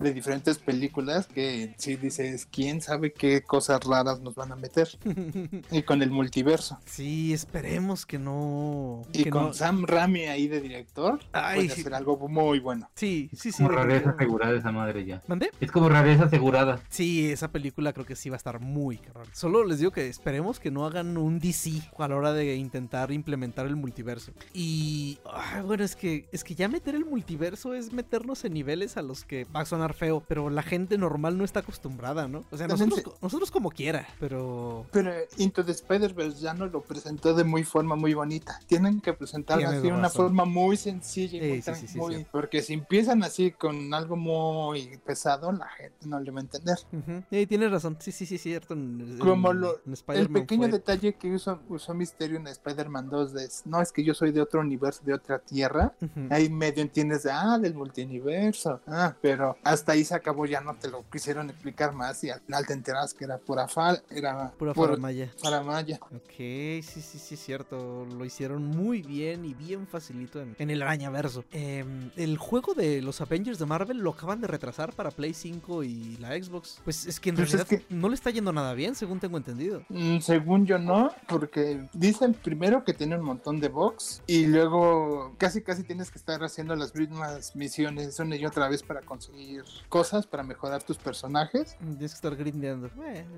de 0.00 0.12
diferentes 0.12 0.58
películas, 0.58 1.26
que 1.26 1.74
si 1.78 1.96
dices, 1.96 2.46
quién 2.50 2.80
sabe 2.80 3.12
qué 3.12 3.42
cosas 3.42 3.82
raras 3.84 4.20
nos 4.20 4.34
van 4.34 4.52
a 4.52 4.56
meter. 4.56 4.88
Y 5.70 5.82
con 5.82 6.02
el 6.02 6.10
multiverso. 6.10 6.78
Sí, 6.86 7.32
esperemos 7.32 8.06
que 8.06 8.18
no. 8.18 9.02
Y 9.12 9.24
que 9.24 9.30
con 9.30 9.44
no- 9.46 9.52
Sam 9.54 9.84
Raimi 9.86 10.24
ahí 10.26 10.48
de 10.48 10.60
director, 10.60 11.20
Ay, 11.32 11.56
puede 11.56 11.68
sí. 11.74 11.80
hacer 11.80 11.94
algo 11.94 12.16
muy 12.28 12.58
bueno. 12.58 12.88
Sí, 12.94 13.28
sí, 13.34 13.52
sí. 13.52 13.58
Como 13.62 13.70
rareza 13.70 14.10
asegurada 14.10 14.56
esa 14.56 14.72
madre 14.72 15.04
ya. 15.04 15.22
¿Mandé? 15.26 15.50
Es 15.60 15.70
como 15.70 15.88
rareza 15.88 16.24
asegurada. 16.24 16.80
Sí, 16.88 17.30
esa 17.30 17.48
película 17.50 17.92
creo 17.92 18.06
que 18.06 18.16
sí 18.16 18.30
va 18.30 18.36
a 18.36 18.38
estar 18.38 18.60
muy 18.60 18.98
cabrón. 18.98 19.26
Solo 19.32 19.64
les 19.64 19.78
digo 19.78 19.90
que 19.90 20.08
esperemos 20.08 20.37
que 20.60 20.70
no 20.70 20.86
hagan 20.86 21.16
un 21.16 21.38
DC 21.40 21.70
a 21.98 22.08
la 22.08 22.16
hora 22.16 22.32
de 22.32 22.54
intentar 22.56 23.10
implementar 23.12 23.66
el 23.66 23.76
multiverso. 23.76 24.32
Y 24.54 25.18
ay, 25.32 25.62
bueno, 25.62 25.82
es 25.84 25.96
que 25.96 26.28
es 26.32 26.44
que 26.44 26.54
ya 26.54 26.68
meter 26.68 26.94
el 26.94 27.04
multiverso 27.04 27.74
es 27.74 27.92
meternos 27.92 28.44
en 28.44 28.54
niveles 28.54 28.96
a 28.96 29.02
los 29.02 29.24
que 29.24 29.44
va 29.44 29.60
a 29.60 29.64
sonar 29.64 29.94
feo, 29.94 30.22
pero 30.26 30.48
la 30.48 30.62
gente 30.62 30.96
normal 30.96 31.36
no 31.36 31.44
está 31.44 31.60
acostumbrada, 31.60 32.28
¿no? 32.28 32.44
O 32.50 32.56
sea, 32.56 32.68
nosotros, 32.68 33.00
se- 33.00 33.10
nosotros 33.20 33.50
como 33.50 33.70
quiera, 33.70 34.06
pero 34.20 34.86
Pero 34.92 35.12
Into 35.38 35.64
the 35.64 35.72
Spider-Verse 35.72 36.40
ya 36.40 36.54
nos 36.54 36.70
lo 36.72 36.82
presentó 36.82 37.34
de 37.34 37.44
muy 37.44 37.64
forma 37.64 37.96
muy 37.96 38.14
bonita. 38.14 38.60
Tienen 38.66 39.00
que 39.00 39.12
presentarlo 39.12 39.68
así 39.68 39.80
de 39.80 39.92
una 39.92 40.08
forma 40.08 40.44
muy 40.44 40.76
sencilla 40.76 41.38
y 41.38 41.40
Sí, 41.40 41.48
muy, 41.48 41.62
sí, 41.62 41.70
tran- 41.70 41.74
sí, 41.74 41.88
sí, 41.88 41.98
muy- 41.98 42.14
sí. 42.16 42.26
porque 42.30 42.62
si 42.62 42.74
empiezan 42.74 43.22
así 43.24 43.50
con 43.50 43.92
algo 43.92 44.16
muy 44.16 44.98
pesado, 45.04 45.50
la 45.52 45.68
gente 45.68 46.06
no 46.06 46.20
le 46.20 46.30
va 46.30 46.38
a 46.38 46.42
entender. 46.42 46.78
Ujú. 46.92 47.24
Sí, 47.30 47.46
tienes 47.46 47.70
razón. 47.70 47.96
Sí, 48.00 48.12
sí, 48.12 48.24
sí, 48.26 48.38
cierto. 48.38 48.74
En- 48.74 49.18
Como 49.18 49.50
en- 49.52 49.60
lo- 49.60 49.80
en 49.86 49.92
El 50.16 50.27
Pequeño 50.32 50.62
fue- 50.64 50.72
detalle 50.72 51.14
que 51.14 51.32
usó, 51.34 51.60
usó 51.68 51.94
Misterio 51.94 52.36
en 52.36 52.46
Spider-Man 52.46 53.08
2 53.10 53.32
de 53.32 53.48
no 53.66 53.80
es 53.80 53.92
que 53.92 54.04
yo 54.04 54.14
soy 54.14 54.32
de 54.32 54.40
otro 54.40 54.60
universo, 54.60 55.02
de 55.04 55.14
otra 55.14 55.38
tierra. 55.38 55.92
Ahí 56.30 56.48
medio 56.48 56.82
entiendes 56.82 57.22
de 57.24 57.30
ah, 57.32 57.58
del 57.58 57.74
multiverso. 57.74 58.80
Ah, 58.86 59.14
pero 59.20 59.56
hasta 59.64 59.92
ahí 59.92 60.04
se 60.04 60.14
acabó, 60.14 60.46
ya 60.46 60.60
no 60.60 60.74
te 60.74 60.88
lo 60.88 61.04
quisieron 61.10 61.50
explicar 61.50 61.92
más 61.92 62.22
y 62.24 62.30
al 62.30 62.40
final 62.40 62.66
te 62.66 62.72
enteras 62.72 63.14
que 63.14 63.24
era 63.24 63.38
pura 63.38 63.68
fal, 63.68 64.02
era 64.10 64.50
Pura 64.58 64.74
faramaya. 64.74 65.30
faramaya. 65.40 65.98
Ok, 66.14 66.30
sí, 66.36 66.82
sí, 66.82 67.18
sí, 67.18 67.34
es 67.34 67.40
cierto. 67.40 68.06
Lo 68.06 68.24
hicieron 68.24 68.64
muy 68.64 69.02
bien 69.02 69.44
y 69.44 69.54
bien 69.54 69.86
facilito 69.86 70.40
en, 70.40 70.54
en 70.58 70.70
el 70.70 70.82
arañaverso. 70.82 71.44
Em, 71.52 72.10
el 72.16 72.38
juego 72.38 72.74
de 72.74 73.02
los 73.02 73.20
Avengers 73.20 73.58
de 73.58 73.66
Marvel 73.66 73.98
lo 73.98 74.10
acaban 74.10 74.40
de 74.40 74.46
retrasar 74.46 74.92
para 74.94 75.10
Play 75.10 75.34
5 75.34 75.84
y 75.84 76.16
la 76.18 76.30
Xbox. 76.40 76.80
Pues 76.84 77.06
es 77.06 77.20
que 77.20 77.30
en 77.30 77.36
Pues 77.36 77.54
es 77.54 77.68
realidad 77.68 77.86
no 77.90 78.08
le 78.08 78.14
está 78.14 78.30
yendo 78.30 78.52
nada 78.52 78.74
bien, 78.74 78.94
según 78.94 79.20
tengo 79.20 79.36
entendido. 79.36 79.82
Mm, 79.88 80.17
Según 80.20 80.66
yo 80.66 80.78
no, 80.78 81.10
porque 81.28 81.88
dicen 81.92 82.34
primero 82.34 82.84
que 82.84 82.92
tiene 82.94 83.16
un 83.16 83.24
montón 83.24 83.60
de 83.60 83.68
box 83.68 84.22
y 84.26 84.46
luego 84.46 85.34
casi 85.38 85.62
casi 85.62 85.82
tienes 85.84 86.10
que 86.10 86.18
estar 86.18 86.42
haciendo 86.42 86.74
las 86.76 86.94
mismas 86.94 87.54
misiones 87.54 88.18
una 88.18 88.36
y 88.36 88.44
otra 88.44 88.68
vez 88.68 88.82
para 88.82 89.00
conseguir 89.02 89.62
cosas, 89.88 90.26
para 90.26 90.42
mejorar 90.42 90.82
tus 90.82 90.96
personajes. 90.98 91.76
Tienes 91.78 91.98
que 92.12 92.16
estar 92.16 92.36
grindeando. 92.36 92.90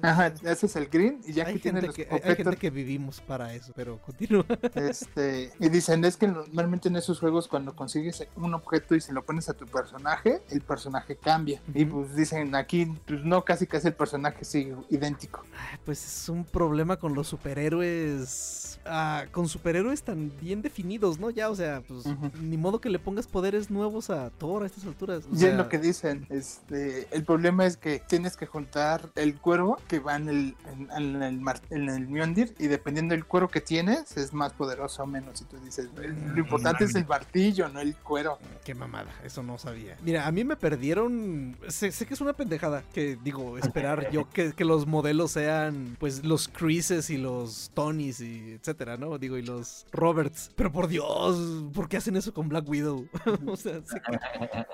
Ajá, 0.02 0.32
ese 0.42 0.66
es 0.66 0.76
el 0.76 0.86
green 0.88 1.20
y 1.26 1.32
ya 1.32 1.46
hay, 1.46 1.54
que 1.54 1.60
tiene 1.60 1.82
los 1.82 1.94
que, 1.94 2.08
hay- 2.10 2.34
gente 2.36 2.56
que 2.56 2.70
vivimos 2.70 3.20
para 3.20 3.54
eso, 3.54 3.72
pero 3.74 3.98
continúa. 3.98 4.44
este, 4.74 5.52
y 5.58 5.68
dicen 5.68 6.04
es 6.04 6.16
que 6.16 6.26
normalmente 6.28 6.88
en 6.88 6.96
esos 6.96 7.18
juegos 7.20 7.48
cuando 7.48 7.74
consigues 7.74 8.26
un 8.36 8.54
objeto 8.54 8.94
y 8.94 9.00
se 9.00 9.12
lo 9.12 9.22
pones 9.24 9.48
a 9.48 9.54
tu 9.54 9.66
personaje, 9.66 10.42
el 10.50 10.60
personaje 10.62 11.16
cambia. 11.16 11.60
Y 11.74 11.84
Ujú. 11.84 12.02
pues 12.02 12.16
dicen 12.16 12.54
aquí, 12.54 12.86
pues 13.06 13.24
no, 13.24 13.44
casi 13.44 13.66
casi 13.66 13.88
el 13.88 13.94
personaje 13.94 14.44
sigue 14.44 14.74
idéntico. 14.88 15.42
Pues 15.84 16.04
es 16.04 16.28
un 16.28 16.44
problema 16.44 16.69
con 16.98 17.14
los 17.14 17.28
superhéroes. 17.28 18.80
ah, 18.86 19.24
con 19.32 19.48
superhéroes 19.48 20.02
tan 20.02 20.32
bien 20.40 20.62
definidos, 20.62 21.18
¿no? 21.18 21.30
Ya, 21.30 21.50
o 21.50 21.54
sea, 21.54 21.82
pues 21.86 22.04
ni 22.40 22.56
modo 22.56 22.80
que 22.80 22.88
le 22.88 22.98
pongas 22.98 23.26
poderes 23.26 23.70
nuevos 23.70 24.08
a 24.10 24.30
Thor 24.30 24.62
a 24.62 24.66
estas 24.66 24.84
alturas. 24.84 25.24
O 25.30 25.36
sea, 25.36 25.50
es 25.50 25.56
lo 25.56 25.68
que 25.68 25.78
dicen, 25.78 26.26
este, 26.30 27.06
el 27.10 27.24
problema 27.24 27.66
es 27.66 27.76
que 27.76 28.00
tienes 28.08 28.36
que 28.36 28.46
juntar 28.46 29.10
el 29.16 29.34
cuero 29.36 29.78
que 29.88 29.98
va 29.98 30.16
en 30.16 30.28
el, 30.28 30.54
en, 30.72 30.88
en 31.14 31.22
el, 31.22 31.40
mar- 31.40 31.60
en 31.70 31.88
el 31.88 32.08
Mjolnir 32.08 32.54
y 32.58 32.68
dependiendo 32.68 33.14
del 33.14 33.24
cuero 33.26 33.48
que 33.48 33.60
tienes 33.60 34.16
es 34.16 34.32
más 34.32 34.52
poderoso 34.52 35.02
o 35.02 35.06
menos. 35.06 35.40
Y 35.42 35.44
tú 35.44 35.56
dices, 35.58 35.88
lo 35.94 36.38
importante 36.40 36.84
es 36.84 36.94
el 36.94 37.06
martillo, 37.06 37.68
no 37.68 37.80
el 37.80 37.94
cuero. 37.96 38.38
Qué 38.64 38.74
mamada, 38.74 39.10
eso 39.24 39.42
no 39.42 39.58
sabía. 39.58 39.96
Mira, 40.02 40.26
a 40.26 40.32
mí 40.32 40.44
me 40.44 40.56
perdieron. 40.56 41.56
Sé, 41.68 41.92
sé 41.92 42.06
que 42.06 42.14
es 42.14 42.20
una 42.20 42.32
pendejada 42.32 42.82
que 42.94 43.18
digo, 43.22 43.58
esperar 43.58 44.10
yo 44.12 44.28
que, 44.30 44.52
que 44.52 44.64
los 44.64 44.86
modelos 44.86 45.32
sean 45.32 45.96
pues 46.00 46.24
los 46.24 46.48
Chrises 46.60 47.08
y 47.08 47.16
los 47.16 47.70
Tonys 47.72 48.20
y 48.20 48.52
etcétera, 48.52 48.98
¿no? 48.98 49.16
Digo, 49.16 49.38
y 49.38 49.42
los 49.42 49.86
Roberts. 49.92 50.50
Pero 50.56 50.70
por 50.70 50.88
Dios, 50.88 51.64
¿por 51.72 51.88
qué 51.88 51.96
hacen 51.96 52.16
eso 52.16 52.34
con 52.34 52.50
Black 52.50 52.68
Widow? 52.68 53.08
o 53.46 53.56
sea, 53.56 53.80
sé 53.82 54.02
que 54.02 54.18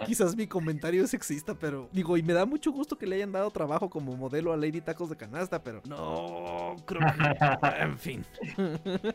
quizás 0.05 0.35
mi 0.35 0.49
comentario 0.49 1.05
es 1.05 1.11
sexista, 1.11 1.55
pero 1.55 1.89
digo, 1.93 2.17
y 2.17 2.25
me 2.25 2.33
da 2.33 2.45
mucho 2.45 2.73
gusto 2.73 2.99
que 2.99 3.07
le 3.07 3.15
hayan 3.15 3.31
dado 3.31 3.53
trabajo 3.53 3.89
como 3.89 4.17
modelo 4.17 4.53
a 4.53 4.57
Lady 4.57 4.81
Tacos 4.81 5.11
de 5.11 5.17
Canasta, 5.17 5.63
pero 5.63 5.81
no 5.87 6.75
creo 6.87 7.01
que. 7.01 7.83
En 7.83 7.99
fin. 7.99 8.25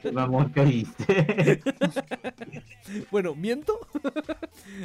Qué 0.01 0.11
mamón 0.13 0.53
que 0.53 0.61
oíste. 0.61 1.61
Bueno, 3.09 3.35
¿miento? 3.35 3.79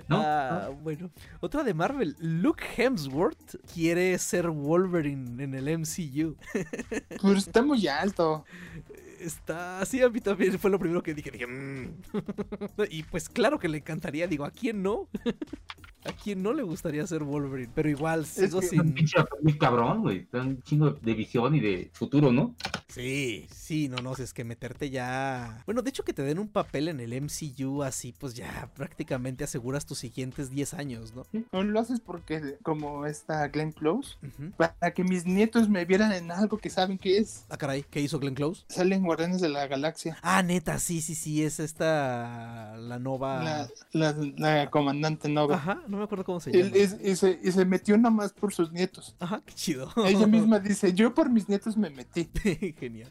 No, 0.08 0.16
Ah, 0.20 0.70
bueno. 0.82 1.10
Otra 1.40 1.64
de 1.64 1.74
Marvel. 1.74 2.16
Luke 2.20 2.62
Hemsworth 2.76 3.56
quiere 3.72 4.16
ser 4.18 4.48
Wolverine 4.48 5.42
en 5.42 5.54
el 5.54 5.78
MCU. 5.78 6.36
Pues 7.20 7.38
está 7.38 7.62
muy 7.62 7.75
alto. 7.88 8.44
Está 9.20 9.80
así, 9.80 10.02
a 10.02 10.08
mí 10.10 10.20
también 10.20 10.58
fue 10.58 10.70
lo 10.70 10.78
primero 10.78 11.02
que 11.02 11.14
dije. 11.14 11.30
Dije, 11.30 11.46
"Mm". 11.46 11.96
Y 12.90 13.02
pues 13.04 13.28
claro 13.28 13.58
que 13.58 13.68
le 13.68 13.78
encantaría. 13.78 14.26
Digo, 14.26 14.44
¿a 14.44 14.50
quién 14.50 14.82
no? 14.82 15.08
¿A 16.08 16.12
quién 16.12 16.42
no 16.42 16.52
le 16.52 16.62
gustaría 16.62 17.06
ser 17.06 17.24
Wolverine? 17.24 17.70
Pero 17.74 17.88
igual 17.88 18.24
sigo 18.26 18.60
que- 18.60 18.78
Un 18.80 18.94
sin. 18.96 19.24
muy 19.42 19.58
cabrón, 19.58 20.02
güey. 20.02 20.18
Está 20.18 20.40
un 20.42 20.62
chingo 20.62 20.90
de 20.92 21.14
visión 21.14 21.54
y 21.54 21.60
de 21.60 21.90
futuro, 21.92 22.32
¿no? 22.32 22.54
Sí, 22.88 23.46
sí, 23.52 23.88
no, 23.88 23.96
no, 23.98 24.12
es 24.14 24.32
que 24.32 24.44
meterte 24.44 24.88
ya. 24.90 25.62
Bueno, 25.66 25.82
de 25.82 25.90
hecho, 25.90 26.02
que 26.04 26.12
te 26.14 26.22
den 26.22 26.38
un 26.38 26.48
papel 26.48 26.88
en 26.88 27.00
el 27.00 27.12
MCU 27.12 27.82
así, 27.82 28.12
pues 28.18 28.34
ya 28.34 28.70
prácticamente 28.74 29.44
aseguras 29.44 29.84
tus 29.84 29.98
siguientes 29.98 30.50
10 30.50 30.72
años, 30.74 31.12
¿no? 31.14 31.26
No 31.52 31.62
lo 31.62 31.80
haces 31.80 32.00
porque, 32.00 32.56
como 32.62 33.04
está 33.04 33.46
Glenn 33.48 33.72
Close, 33.72 34.16
Ujú. 34.22 34.52
para 34.56 34.92
que 34.94 35.04
mis 35.04 35.26
nietos 35.26 35.68
me 35.68 35.84
vieran 35.84 36.12
en 36.12 36.30
algo 36.30 36.58
que 36.58 36.70
saben 36.70 36.96
que 36.98 37.18
es. 37.18 37.44
Ah, 37.50 37.56
caray, 37.58 37.84
¿qué 37.90 38.00
hizo 38.00 38.18
Glenn 38.18 38.34
Close? 38.34 38.64
Salen 38.68 39.02
Guardianes 39.04 39.40
de 39.40 39.48
la 39.50 39.66
Galaxia. 39.66 40.16
Ah, 40.22 40.42
neta, 40.42 40.78
sí, 40.78 41.02
sí, 41.02 41.14
sí, 41.14 41.42
es 41.42 41.60
esta. 41.60 42.76
La 42.78 42.98
Nova. 42.98 43.42
La, 43.42 43.68
la, 43.92 44.16
la 44.38 44.70
comandante 44.70 45.28
Nova. 45.28 45.56
Ajá, 45.56 45.82
no 45.88 45.95
me 45.98 46.04
acuerdo 46.04 46.24
cómo 46.24 46.40
se 46.40 46.50
Él 46.50 46.72
llama. 46.72 46.76
es- 46.76 46.96
y, 47.02 47.16
se, 47.16 47.38
y 47.42 47.52
se 47.52 47.64
metió 47.64 47.96
nada 47.96 48.10
más 48.14 48.32
por 48.32 48.52
sus 48.52 48.70
nietos. 48.72 49.14
Ajá, 49.18 49.42
qué 49.44 49.54
chido. 49.54 49.90
Ella 50.04 50.26
misma 50.26 50.58
dice, 50.58 50.92
yo 50.92 51.14
por 51.14 51.30
mis 51.30 51.48
nietos 51.48 51.76
me 51.76 51.90
metí. 51.90 52.28
Genial. 52.78 53.10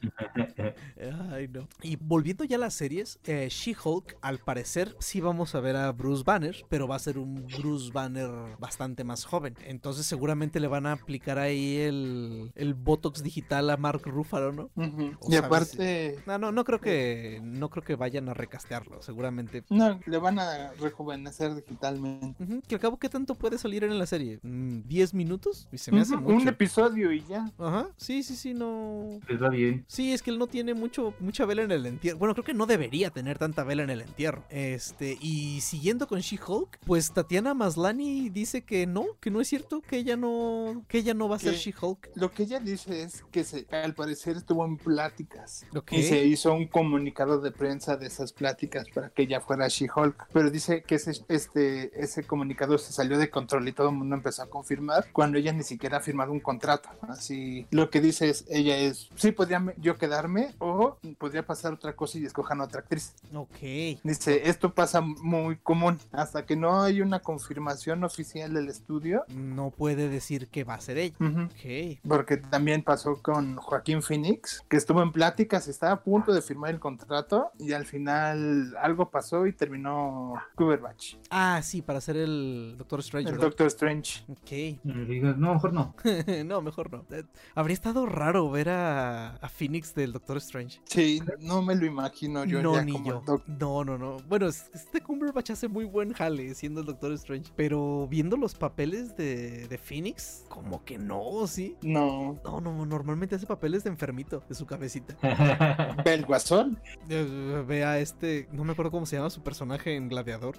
Ay, 1.32 1.48
no. 1.48 1.68
Y 1.82 1.96
volviendo 1.98 2.44
ya 2.44 2.58
a 2.58 2.60
las 2.60 2.74
series, 2.74 3.20
eh, 3.26 3.48
She-Hulk, 3.50 4.18
al 4.22 4.40
parecer, 4.40 4.96
sí 5.00 5.22
vamos 5.22 5.56
a 5.56 5.60
ver 5.60 5.76
a 5.76 5.92
Bruce 5.92 6.24
Banner, 6.26 6.56
pero 6.70 6.88
va 6.88 6.96
a 6.96 7.00
ser 7.00 7.18
un 7.18 7.46
Bruce 7.48 7.92
Banner 7.92 8.30
bastante 8.60 9.04
más 9.04 9.26
joven. 9.26 9.56
Entonces, 9.66 10.06
seguramente 10.06 10.60
le 10.60 10.68
van 10.68 10.86
a 10.86 10.94
aplicar 10.94 11.38
ahí 11.40 11.78
el, 11.78 12.52
el 12.56 12.74
Botox 12.74 13.24
digital 13.24 13.70
a 13.70 13.78
Mark 13.78 14.02
Ruffalo, 14.06 14.52
¿no? 14.52 14.70
Y 14.76 15.34
sabes 15.34 15.40
aparte, 15.44 16.20
No, 16.26 16.38
no, 16.38 16.52
no 16.52 16.64
creo 16.64 16.80
que. 16.80 17.40
No 17.44 17.70
creo 17.70 17.84
que 17.84 17.96
vayan 17.96 18.30
a 18.30 18.34
recastearlo. 18.34 19.02
Seguramente. 19.02 19.64
no, 19.70 20.00
le 20.06 20.18
van 20.18 20.40
a 20.40 20.72
rejuvenecer 20.80 21.56
digitalmente. 21.56 22.62
Que 22.68 22.75
al 22.76 22.82
cabo, 22.82 22.98
¿qué 22.98 23.10
tanto 23.10 23.36
puede 23.36 23.58
salir 23.58 23.84
en 23.84 23.98
la 23.98 24.06
serie? 24.06 24.40
Mm, 24.44 24.82
¿10 24.88 25.14
minutos? 25.14 25.68
Y 25.72 25.78
se 25.78 25.92
me 25.92 26.02
hace 26.02 26.16
Ujú, 26.16 26.24
mucho. 26.24 26.36
Un 26.36 26.48
episodio 26.48 27.12
y 27.12 27.24
ya. 27.26 27.52
Ajá, 27.58 27.88
sí, 27.98 28.24
sí, 28.24 28.36
sí, 28.36 28.54
no. 28.54 29.20
Les 29.28 29.42
va 29.42 29.50
bien. 29.50 29.86
Sí, 29.88 30.14
es 30.14 30.22
que 30.22 30.32
él 30.32 30.40
no 30.40 30.48
tiene 30.48 30.74
mucho, 30.74 31.14
mucha 31.20 31.46
vela 31.46 31.64
en 31.64 31.72
el 31.72 31.86
entierro. 31.86 32.18
Bueno, 32.18 32.34
creo 32.34 32.46
que 32.46 32.54
no 32.54 32.66
debería 32.66 33.10
tener 33.10 33.38
tanta 33.38 33.64
vela 33.64 33.84
en 33.84 33.90
el 33.90 34.02
entierro. 34.02 34.44
Este, 34.50 35.18
y 35.22 35.62
siguiendo 35.62 36.08
con 36.08 36.20
She-Hulk, 36.20 36.80
pues 36.86 37.12
Tatiana 37.12 37.54
Maslani 37.54 38.30
dice 38.30 38.64
que 38.64 38.88
no, 38.88 39.06
que 39.20 39.32
no 39.32 39.42
es 39.42 39.48
cierto, 39.48 39.82
que 39.82 39.98
ella 39.98 40.18
no, 40.18 40.84
que 40.88 41.00
ella 41.00 41.14
no 41.14 41.30
va 41.30 41.38
a 41.38 41.40
ser 41.40 41.56
She-Hulk. 41.56 42.12
Lo 42.16 42.32
que 42.32 42.44
ella 42.44 42.60
dice 42.60 43.04
es 43.04 43.24
que 43.32 43.44
se, 43.44 43.68
al 43.72 43.94
parecer 43.94 44.38
estuvo 44.38 44.66
en 44.66 44.78
pláticas. 44.78 45.66
Ok. 45.76 45.94
Y 45.94 46.04
se 46.04 46.26
hizo 46.26 46.54
un 46.54 46.68
comunicado 46.68 47.40
de 47.40 47.52
prensa 47.52 47.98
de 47.98 48.08
esas 48.08 48.34
pláticas 48.34 48.88
para 48.94 49.10
que 49.10 49.24
ella 49.24 49.40
fuera 49.42 49.68
She-Hulk. 49.68 50.28
Pero 50.34 50.50
dice 50.50 50.84
que 50.84 50.96
ese, 50.96 51.12
este, 51.30 52.02
ese 52.02 52.24
comunicado 52.24 52.55
se 52.78 52.94
salió 52.94 53.18
de 53.18 53.30
control 53.30 53.68
y 53.68 53.72
todo 53.72 53.90
el 53.90 53.96
mundo 53.96 54.16
empezó 54.16 54.44
a 54.44 54.48
confirmar 54.50 55.06
cuando 55.12 55.38
ella 55.38 55.54
ni 55.54 55.64
siquiera 55.64 55.98
ha 55.98 56.02
firmado 56.02 56.32
un 56.32 56.40
contrato. 56.40 56.90
Así, 57.08 57.66
lo 57.72 57.90
que 57.90 58.02
dice 58.02 58.30
es, 58.30 58.46
ella 58.50 58.78
es, 58.78 59.10
sí, 59.16 59.32
podría 59.32 59.64
yo 59.78 59.98
quedarme 59.98 60.54
o 60.60 60.98
podría 61.18 61.46
pasar 61.46 61.74
otra 61.74 61.96
cosa 61.96 62.18
y 62.18 62.26
escojan 62.26 62.62
otra 62.62 62.82
actriz. 62.82 63.14
Ok. 63.34 63.60
Dice, 64.04 64.50
esto 64.50 64.74
pasa 64.74 65.02
muy 65.02 65.58
común. 65.58 66.00
Hasta 66.12 66.46
que 66.46 66.56
no 66.56 66.82
hay 66.82 67.02
una 67.02 67.20
confirmación 67.20 68.04
oficial 68.04 68.54
del 68.54 68.70
estudio. 68.70 69.24
No 69.30 69.70
puede 69.72 70.10
decir 70.10 70.48
que 70.48 70.64
va 70.64 70.76
a 70.76 70.82
ser 70.82 70.98
ella. 70.98 71.16
Ujú. 71.20 71.44
Ok. 71.44 72.00
Porque 72.08 72.38
también 72.38 72.84
pasó 72.84 73.22
con 73.22 73.56
Joaquín 73.58 74.02
Phoenix, 74.02 74.64
que 74.70 74.78
estuvo 74.78 75.02
en 75.02 75.12
pláticas, 75.12 75.68
estaba 75.68 75.94
a 75.94 76.02
punto 76.04 76.34
de 76.34 76.42
firmar 76.42 76.72
el 76.72 76.80
contrato 76.80 77.52
y 77.60 77.74
al 77.74 77.86
final 77.86 78.76
algo 78.82 79.10
pasó 79.10 79.46
y 79.48 79.54
terminó 79.54 80.36
Cumberbatch, 80.56 81.16
Ah, 81.30 81.62
sí, 81.64 81.82
para 81.82 82.02
ser 82.02 82.18
el 82.18 82.45
Doctor 82.78 83.00
Strange. 83.00 83.30
el. 83.32 83.38
Doctor 83.38 83.68
Strange. 83.68 84.24
Ok. 84.30 84.80
No, 84.84 85.54
mejor 85.54 85.74
no. 85.74 85.96
no, 86.46 86.62
mejor 86.62 86.92
no. 86.92 87.06
Eh, 87.16 87.24
Habría 87.56 87.74
estado 87.74 88.06
raro 88.06 88.50
ver 88.50 88.70
a, 88.70 89.36
a 89.36 89.50
Phoenix 89.50 89.94
del 89.96 90.14
Doctor 90.14 90.38
Strange. 90.38 90.82
Sí, 90.86 91.22
no 91.40 91.62
me 91.62 91.76
lo 91.76 91.86
imagino 91.86 92.46
yo 92.46 92.62
no, 92.62 92.74
ya 92.76 92.84
ni 92.84 92.92
como 92.94 93.06
yo. 93.08 93.22
Doc- 93.26 93.48
No, 93.48 93.84
no, 93.84 93.98
no. 93.98 94.18
Bueno, 94.28 94.48
es- 94.48 94.70
este 94.74 95.02
Cumberbatch 95.02 95.52
hace 95.52 95.68
muy 95.68 95.86
buen 95.86 96.14
jale 96.14 96.54
siendo 96.56 96.82
el 96.82 96.86
Doctor 96.88 97.12
Strange. 97.14 97.52
Pero 97.56 98.08
viendo 98.10 98.38
los 98.38 98.56
papeles 98.56 99.16
de, 99.18 99.68
de 99.68 99.78
Phoenix, 99.78 100.46
como 100.50 100.84
que 100.84 100.98
no, 100.98 101.46
¿sí? 101.48 101.76
No, 101.82 102.40
No, 102.44 102.62
no, 102.62 102.86
normalmente 102.86 103.36
hace 103.36 103.46
papeles 103.46 103.84
de 103.84 103.90
enfermito, 103.90 104.44
de 104.48 104.56
su 104.56 104.66
cabecita. 104.66 105.16
ve 106.06 106.14
el 106.14 106.26
guasón. 106.26 106.80
Eh, 107.10 107.64
Vea 107.68 108.00
este, 108.00 108.48
no 108.52 108.64
me 108.64 108.74
acuerdo 108.74 108.92
cómo 108.92 109.06
se 109.06 109.16
llama 109.18 109.30
su 109.30 109.42
personaje 109.42 109.96
en 109.96 110.10
Gladiador. 110.10 110.58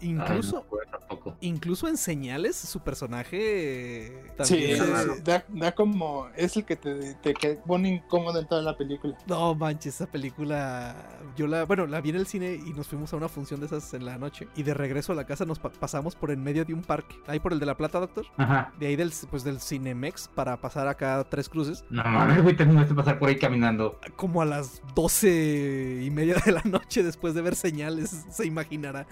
Incluso, 0.00 0.64
Ay, 0.70 0.88
no, 0.92 0.98
pues, 1.08 1.17
incluso 1.40 1.88
en 1.88 1.96
señales, 1.96 2.56
su 2.56 2.80
personaje 2.80 4.06
eh, 4.06 4.22
Sí, 4.44 4.54
también 4.74 4.78
se- 4.78 5.22
da, 5.22 5.44
da 5.48 5.72
como, 5.72 6.28
es 6.36 6.56
el 6.56 6.64
que 6.64 6.76
te, 6.76 7.14
te 7.14 7.34
que 7.34 7.54
pone 7.54 7.88
incómodo 7.96 8.38
en 8.40 8.46
toda 8.46 8.62
la 8.62 8.76
película. 8.76 9.16
No 9.26 9.54
manches, 9.54 9.94
esa 9.96 10.06
película. 10.10 10.94
Yo 11.36 11.46
la. 11.46 11.64
Bueno, 11.64 11.86
la 11.86 12.00
vi 12.00 12.10
en 12.10 12.16
el 12.16 12.26
cine 12.26 12.54
y 12.54 12.72
nos 12.72 12.86
fuimos 12.88 13.12
a 13.12 13.16
una 13.16 13.28
función 13.28 13.60
de 13.60 13.66
esas 13.66 13.92
en 13.94 14.04
la 14.04 14.18
noche. 14.18 14.48
Y 14.56 14.62
de 14.62 14.74
regreso 14.74 15.12
a 15.12 15.14
la 15.14 15.24
casa 15.26 15.44
nos 15.44 15.58
pa- 15.58 15.70
pasamos 15.72 16.14
por 16.14 16.30
en 16.30 16.42
medio 16.42 16.64
de 16.64 16.74
un 16.74 16.82
parque. 16.82 17.16
Ahí 17.26 17.40
por 17.40 17.52
el 17.52 17.58
de 17.60 17.66
la 17.66 17.76
Plata, 17.76 18.00
doctor. 18.00 18.26
Ajá. 18.36 18.72
De 18.78 18.86
ahí 18.86 18.96
del, 18.96 19.12
pues, 19.30 19.44
del 19.44 19.60
Cinemex 19.60 20.28
para 20.34 20.60
pasar 20.60 20.88
acá 20.88 21.18
a 21.20 21.24
Tres 21.28 21.48
Cruces. 21.48 21.84
No 21.90 22.02
mames, 22.04 22.42
güey, 22.42 22.56
terminaste 22.56 22.90
de 22.90 22.96
pasar 22.96 23.18
por 23.18 23.28
ahí 23.28 23.38
caminando. 23.38 23.98
Como 24.16 24.42
a 24.42 24.44
las 24.44 24.82
doce 24.94 26.00
y 26.02 26.10
media 26.10 26.36
de 26.44 26.52
la 26.52 26.62
noche 26.64 27.02
después 27.02 27.34
de 27.34 27.42
ver 27.42 27.54
señales, 27.56 28.24
se 28.30 28.46
imaginará. 28.46 29.06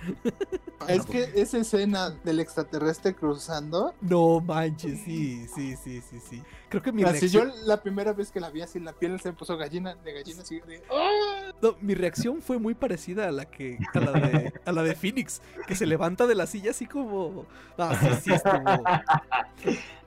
Es 0.88 1.04
que 1.06 1.30
esa 1.34 1.58
escena 1.58 1.95
del 2.24 2.40
extraterrestre 2.40 3.14
cruzando, 3.14 3.94
No 4.00 4.40
manches, 4.40 5.00
sí, 5.04 5.46
sí, 5.54 5.76
sí, 5.76 6.00
sí, 6.00 6.20
sí. 6.20 6.42
Creo 6.68 6.82
que 6.82 6.90
mi 6.92 7.04
Así 7.04 7.28
yo 7.28 7.44
reacción, 7.44 7.66
la 7.68 7.80
primera 7.82 8.12
vez 8.12 8.30
que 8.30 8.40
la 8.40 8.50
vi 8.50 8.60
así, 8.62 8.80
la 8.80 8.92
piel 8.92 9.20
se 9.20 9.30
me 9.30 9.36
puso 9.38 9.56
gallina, 9.56 9.94
de 9.94 10.12
gallina 10.12 10.42
así 10.42 10.60
de... 10.60 10.82
¡Ah! 10.92 11.52
no, 11.62 11.76
mi 11.80 11.94
reacción 11.94 12.42
fue 12.42 12.58
muy 12.58 12.74
parecida 12.74 13.28
a 13.28 13.32
la 13.32 13.44
que 13.46 13.78
a 13.94 14.00
la 14.00 14.12
de, 14.12 14.52
a 14.64 14.72
la 14.72 14.82
de 14.82 14.94
Phoenix, 14.94 15.40
que 15.66 15.74
se 15.76 15.86
levanta 15.86 16.26
de 16.26 16.34
la 16.34 16.46
silla 16.46 16.72
así 16.72 16.86
como 16.86 17.46
ah, 17.78 17.96
sí, 18.00 18.08
sí, 18.24 18.32
estuvo- 18.32 18.62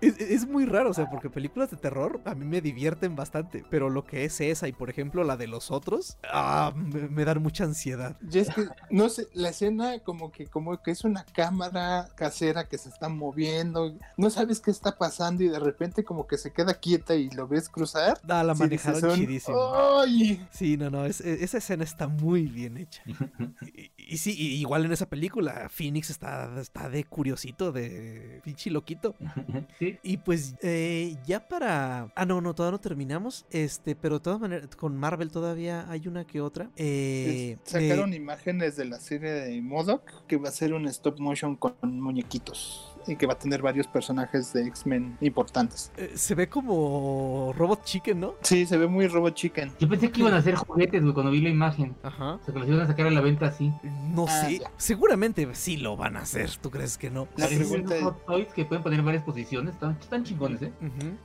Es, 0.01 0.17
es 0.19 0.47
muy 0.47 0.65
raro, 0.65 0.91
o 0.91 0.93
sea, 0.93 1.09
porque 1.09 1.29
películas 1.29 1.71
de 1.71 1.77
terror 1.77 2.21
a 2.23 2.33
mí 2.33 2.45
me 2.45 2.61
divierten 2.61 3.17
bastante, 3.17 3.65
pero 3.69 3.89
lo 3.89 4.05
que 4.05 4.23
es 4.23 4.39
esa 4.39 4.67
y 4.69 4.71
por 4.71 4.89
ejemplo 4.89 5.25
la 5.25 5.35
de 5.35 5.47
los 5.47 5.71
otros, 5.71 6.17
ah, 6.31 6.71
me, 6.75 7.09
me 7.09 7.25
dan 7.25 7.41
mucha 7.43 7.65
ansiedad. 7.65 8.15
Y 8.31 8.39
es 8.39 8.49
que, 8.49 8.67
no 8.89 9.09
sé, 9.09 9.27
la 9.33 9.49
escena 9.49 9.99
como 9.99 10.31
que, 10.31 10.47
como 10.47 10.81
que 10.81 10.91
es 10.91 11.03
una 11.03 11.25
cámara 11.25 12.07
casera 12.15 12.63
que 12.69 12.77
se 12.77 12.87
está 12.89 13.09
moviendo, 13.09 13.93
no 14.15 14.29
sabes 14.29 14.61
qué 14.61 14.71
está 14.71 14.97
pasando 14.97 15.43
y 15.43 15.49
de 15.49 15.59
repente 15.59 16.03
como 16.05 16.27
que 16.27 16.37
se 16.37 16.48
queda 16.51 16.73
quieta 16.73 17.15
y 17.15 17.29
lo 17.31 17.47
ves 17.47 17.69
cruzar. 17.69 18.19
Ah, 18.27 18.43
la 18.43 18.53
Sí, 18.55 18.59
manejaron 18.61 19.01
son- 19.01 19.15
chidísimo. 19.15 19.57
¡Ay! 19.99 20.45
Sí, 20.51 20.77
no, 20.77 20.89
no, 20.89 21.05
es- 21.05 21.21
esa 21.21 21.57
escena 21.59 21.83
está 21.83 22.07
muy 22.07 22.43
bien 22.47 22.77
hecha. 22.77 23.01
Y, 23.75 23.91
y 24.15 24.17
sí, 24.17 24.33
y 24.37 24.55
igual 24.59 24.85
en 24.85 24.91
esa 24.91 25.07
película, 25.07 25.67
Phoenix 25.69 26.09
está, 26.09 26.59
está 26.59 26.89
de 26.89 27.03
curiosito, 27.03 27.71
de 27.71 28.41
pinche 28.43 28.69
loquito. 28.71 29.15
Sí. 29.79 29.97
Y 30.03 30.17
pues 30.17 30.55
eh, 30.61 31.15
ya 31.25 31.47
para... 31.47 32.11
Ah, 32.15 32.25
no, 32.25 32.41
no, 32.41 32.53
todavía 32.55 32.71
no 32.77 32.81
terminamos. 32.81 33.45
Este, 33.51 33.95
pero 33.95 34.15
de 34.15 34.23
todas 34.23 34.39
maneras, 34.39 34.67
con 34.75 34.97
Marvel 34.97 35.31
todavía 35.31 35.89
hay 35.89 36.07
una 36.07 36.25
que 36.25 36.41
otra. 36.41 36.69
Eh, 36.75 37.57
Es- 37.63 37.71
Sacaron 37.71 38.13
imágenes 38.13 38.75
de 38.75 38.85
la 38.85 38.99
serie 38.99 39.31
de 39.31 39.61
Modoc 39.61 40.25
que 40.27 40.37
va 40.37 40.49
a 40.49 40.51
ser 40.51 40.73
un 40.73 40.87
stop 40.87 41.19
motion 41.19 41.55
con 41.55 41.75
muñequitos 41.83 42.88
y 43.09 43.15
que 43.15 43.25
va 43.25 43.33
a 43.33 43.39
tener 43.39 43.61
varios 43.61 43.87
personajes 43.87 44.53
de 44.53 44.65
X-Men 44.67 45.17
importantes. 45.21 45.91
eh, 45.97 46.11
se 46.15 46.35
ve 46.35 46.47
como 46.49 47.53
Robot 47.57 47.83
Chicken, 47.83 48.19
¿no? 48.19 48.35
Sí, 48.41 48.65
se 48.65 48.77
ve 48.77 48.87
muy 48.87 49.07
Robot 49.07 49.33
Chicken. 49.33 49.71
Yo 49.79 49.87
pensé 49.89 50.11
que 50.11 50.21
iban 50.21 50.33
a 50.33 50.37
hacer 50.37 50.55
juguetes, 50.55 51.01
güey, 51.01 51.13
cuando 51.13 51.31
vi 51.31 51.41
la 51.41 51.49
imagen. 51.49 51.95
Ajá. 52.03 52.33
O 52.35 52.43
sea, 52.43 52.53
que 52.53 52.59
los 52.59 52.67
iban 52.69 52.81
a 52.81 52.87
sacar 52.87 53.07
a 53.07 53.11
la 53.11 53.21
venta 53.21 53.47
así. 53.47 53.71
No 54.13 54.25
Ah, 54.27 54.45
sé. 54.45 54.59
ya. 54.59 54.71
Seguramente 54.77 55.47
sí 55.53 55.77
lo 55.77 55.97
van 55.97 56.17
a 56.17 56.21
hacer. 56.21 56.49
¿Tú 56.61 56.69
crees 56.69 56.97
que 56.97 57.09
no? 57.09 57.27
La 57.37 57.47
pregunta 57.47 57.95
es- 57.95 58.03
hot 58.03 58.25
toys 58.25 58.47
que 58.53 58.65
pueden 58.65 58.83
poner 58.83 59.01
varias 59.01 59.23
posiciones. 59.23 59.73
Están, 59.73 59.97
están 59.99 60.23
chingones, 60.23 60.61
¿eh? 60.61 60.71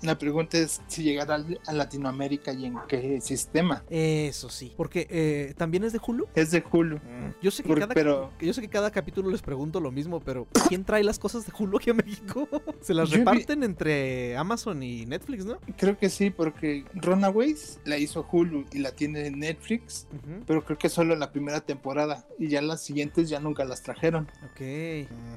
La 0.02 0.18
pregunta 0.18 0.58
es 0.58 0.80
si 0.86 1.02
llegará 1.02 1.36
a 1.66 1.72
Latinoamérica 1.72 2.52
y 2.52 2.66
en 2.66 2.74
qué 2.88 3.20
sistema. 3.20 3.82
Eso 3.90 4.48
sí. 4.48 4.72
Porque 4.76 5.06
eh, 5.10 5.54
también 5.56 5.84
es 5.84 5.92
de 5.92 6.00
Hulu. 6.04 6.26
Es 6.34 6.50
de 6.50 6.62
Hulu. 6.70 6.98
Yo 7.42 7.50
sé 7.50 7.62
que 7.62 7.68
Por- 7.68 7.80
cada 7.80 7.94
pero- 7.94 8.30
yo 8.40 8.52
sé 8.52 8.60
que 8.60 8.68
cada 8.68 8.90
capítulo 8.90 9.30
les 9.30 9.42
pregunto 9.42 9.80
lo 9.80 9.90
mismo, 9.90 10.20
pero 10.20 10.46
¿quién 10.68 10.84
trae 10.84 11.04
las 11.04 11.18
cosas 11.18 11.46
de 11.46 11.52
Hulu 11.58 11.73
aquí 11.78 11.90
a 11.90 11.94
México? 11.94 12.48
Se 12.80 12.94
las 12.94 13.08
Yo 13.10 13.14
vi- 13.18 13.24
reparten 13.24 13.62
entre 13.62 14.36
Amazon 14.36 14.82
y 14.82 15.06
Netflix, 15.06 15.44
¿no? 15.44 15.58
Creo 15.76 15.98
que 15.98 16.08
sí, 16.10 16.30
porque 16.30 16.84
Runaways 16.94 17.80
la 17.84 17.98
hizo 17.98 18.26
Hulu 18.30 18.66
y 18.72 18.78
la 18.78 18.92
tiene 18.92 19.26
en 19.26 19.38
Netflix, 19.38 20.06
pero 20.46 20.64
creo 20.64 20.78
que 20.78 20.88
solo 20.88 21.16
la 21.16 21.32
primera 21.32 21.60
temporada 21.60 22.26
y 22.38 22.48
ya 22.48 22.60
las 22.62 22.82
siguientes 22.82 23.28
ya 23.28 23.40
nunca 23.40 23.64
las 23.64 23.82
trajeron. 23.82 24.28
Ok. 24.50 24.60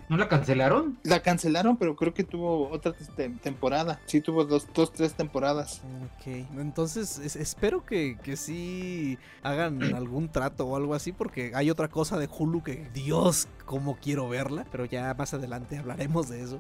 ¿No 0.10 0.18
la 0.18 0.28
cancelaron? 0.28 0.98
La 1.04 1.22
cancelaron, 1.22 1.78
pero 1.78 1.96
creo 1.96 2.14
que 2.14 2.24
tuvo 2.24 2.70
otra 2.70 2.94
te- 3.16 3.30
temporada. 3.30 4.00
Sí, 4.06 4.22
tuvo 4.22 4.46
dos, 4.46 4.68
dos, 4.74 4.92
tres 4.94 5.14
temporadas. 5.14 5.82
Ok, 6.18 6.28
entonces 6.58 7.20
es- 7.20 7.36
espero 7.36 7.86
que, 7.86 8.18
que 8.24 8.36
sí 8.36 9.18
hagan 9.44 9.82
algún 9.96 10.30
trato 10.30 10.66
o 10.66 10.76
algo 10.76 10.94
así, 10.94 11.12
porque 11.12 11.52
hay 11.56 11.70
otra 11.70 11.88
cosa 11.88 12.18
de 12.18 12.28
Hulu 12.28 12.64
que, 12.64 12.90
Dios, 12.94 13.48
cómo 13.68 13.98
quiero 14.02 14.28
verla, 14.28 14.66
pero 14.72 14.86
ya 14.86 15.14
más 15.14 15.36
adelante 15.36 15.78
hablaremos 15.78 16.30
de 16.30 16.42
eso. 16.42 16.60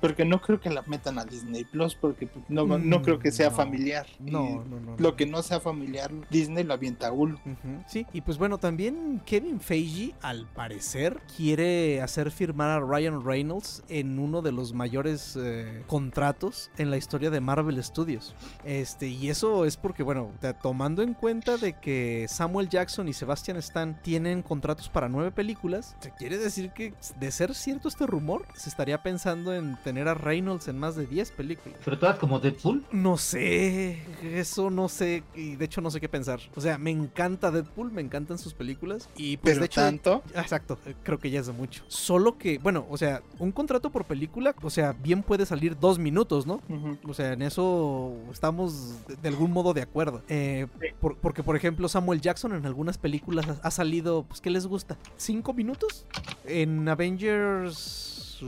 Porque 0.00 0.24
no 0.24 0.40
creo 0.40 0.60
que 0.60 0.70
la 0.70 0.82
metan 0.82 1.18
a 1.20 1.24
Disney 1.24 1.64
Plus, 1.64 1.94
porque 1.94 2.28
no, 2.48 2.66
no 2.66 2.98
Mm, 2.98 3.02
creo 3.02 3.18
que 3.20 3.30
sea 3.30 3.50
no. 3.50 3.56
familiar. 3.56 4.06
No, 4.18 4.64
no, 4.64 4.80
no. 4.80 4.96
Lo 4.98 5.14
que 5.14 5.26
no 5.26 5.42
sea 5.42 5.60
familiar, 5.60 6.10
Disney 6.30 6.64
lo 6.64 6.74
avienta 6.74 7.08
a 7.08 7.12
Hulu. 7.12 7.38
Sí, 7.86 8.06
y 8.12 8.22
pues 8.22 8.38
bueno, 8.38 8.58
también 8.58 9.20
Kevin 9.24 9.60
Feige, 9.60 10.14
al 10.22 10.46
parecer, 10.46 11.20
quiere 11.36 12.00
hacer 12.02 12.30
firmar 12.30 12.70
a 12.70 12.80
Ryan 12.80 13.24
Reynolds 13.24 13.84
en 13.88 14.18
uno 14.18 14.40
de 14.42 14.52
los 14.52 14.72
mayores 14.72 15.38
eh, 15.40 15.84
contratos 15.86 16.70
en 16.78 16.90
la 16.90 16.96
historia 16.96 17.30
de 17.30 17.40
Marvel 17.40 17.82
Studios. 17.84 18.34
Este, 18.64 19.08
y 19.08 19.28
eso 19.28 19.66
es 19.66 19.76
porque, 19.76 20.02
bueno, 20.02 20.30
tomando 20.62 21.02
en 21.02 21.12
cuenta 21.12 21.58
de 21.58 21.74
que 21.74 22.26
Samuel 22.28 22.68
Jackson 22.70 23.08
y 23.08 23.12
Sebastian 23.12 23.58
Stan 23.58 24.00
tienen 24.02 24.42
contratos 24.42 24.88
para 24.88 25.08
nueve 25.08 25.30
películas, 25.30 25.96
se 26.00 26.10
quiere 26.18 26.38
decir 26.38 26.70
que, 26.70 26.94
de 27.18 27.30
ser 27.32 27.54
cierto 27.54 27.88
este 27.88 28.06
rumor, 28.06 28.46
se 28.54 28.68
estaría 28.68 29.02
pensando 29.02 29.54
en 29.54 29.76
tener 29.82 30.08
a 30.08 30.14
Reynolds 30.14 30.68
en 30.68 30.78
más 30.78 30.96
de 30.96 31.06
10 31.06 31.30
películas. 31.32 31.78
Pero 31.84 31.98
todas 31.98 32.18
como 32.18 32.38
Deadpool. 32.40 32.84
No 32.92 33.16
sé, 33.16 33.98
eso 34.22 34.70
no 34.70 34.88
sé, 34.88 35.22
y 35.34 35.56
de 35.56 35.64
hecho 35.64 35.80
no 35.80 35.90
sé 35.90 36.00
qué 36.00 36.08
pensar. 36.08 36.40
O 36.54 36.60
sea, 36.60 36.78
me 36.78 36.90
encanta 36.90 37.50
Deadpool, 37.50 37.90
me 37.92 38.00
encantan 38.00 38.38
sus 38.38 38.54
películas, 38.54 39.08
y 39.16 39.36
pues 39.36 39.52
Pero 39.54 39.60
de 39.60 39.66
hecho... 39.66 39.80
tanto. 39.80 40.22
Ah, 40.34 40.40
Exacto, 40.42 40.78
eh, 40.86 40.94
creo 41.02 41.18
que 41.18 41.30
ya 41.30 41.40
es 41.40 41.46
de 41.46 41.52
mucho. 41.52 41.84
Solo 41.88 42.38
que, 42.38 42.58
bueno, 42.58 42.86
o 42.90 42.96
sea, 42.96 43.22
un 43.38 43.52
contrato 43.52 43.90
por 43.90 44.04
película, 44.04 44.54
o 44.62 44.70
sea, 44.70 44.92
bien 44.92 45.22
puede 45.22 45.46
salir 45.46 45.78
dos 45.78 45.98
minutos, 45.98 46.46
¿no? 46.46 46.60
O 47.06 47.14
sea, 47.14 47.32
en 47.32 47.42
eso 47.42 48.14
estamos 48.32 49.06
de, 49.06 49.16
de 49.16 49.28
algún 49.28 49.50
modo 49.52 49.74
de 49.74 49.82
acuerdo. 49.82 50.22
Eh, 50.28 50.66
por- 51.00 51.16
porque, 51.16 51.42
por 51.42 51.56
ejemplo, 51.56 51.88
Samuel 51.88 52.20
Jackson 52.20 52.54
en 52.54 52.66
algunas 52.66 52.98
películas 52.98 53.46
ha, 53.48 53.66
ha 53.66 53.70
salido, 53.70 54.24
pues, 54.24 54.40
¿qué 54.40 54.50
les 54.50 54.66
gusta? 54.66 54.96
¿Cinco 55.16 55.52
minutos? 55.54 56.03
En 56.46 56.88
Avengers 56.88 58.42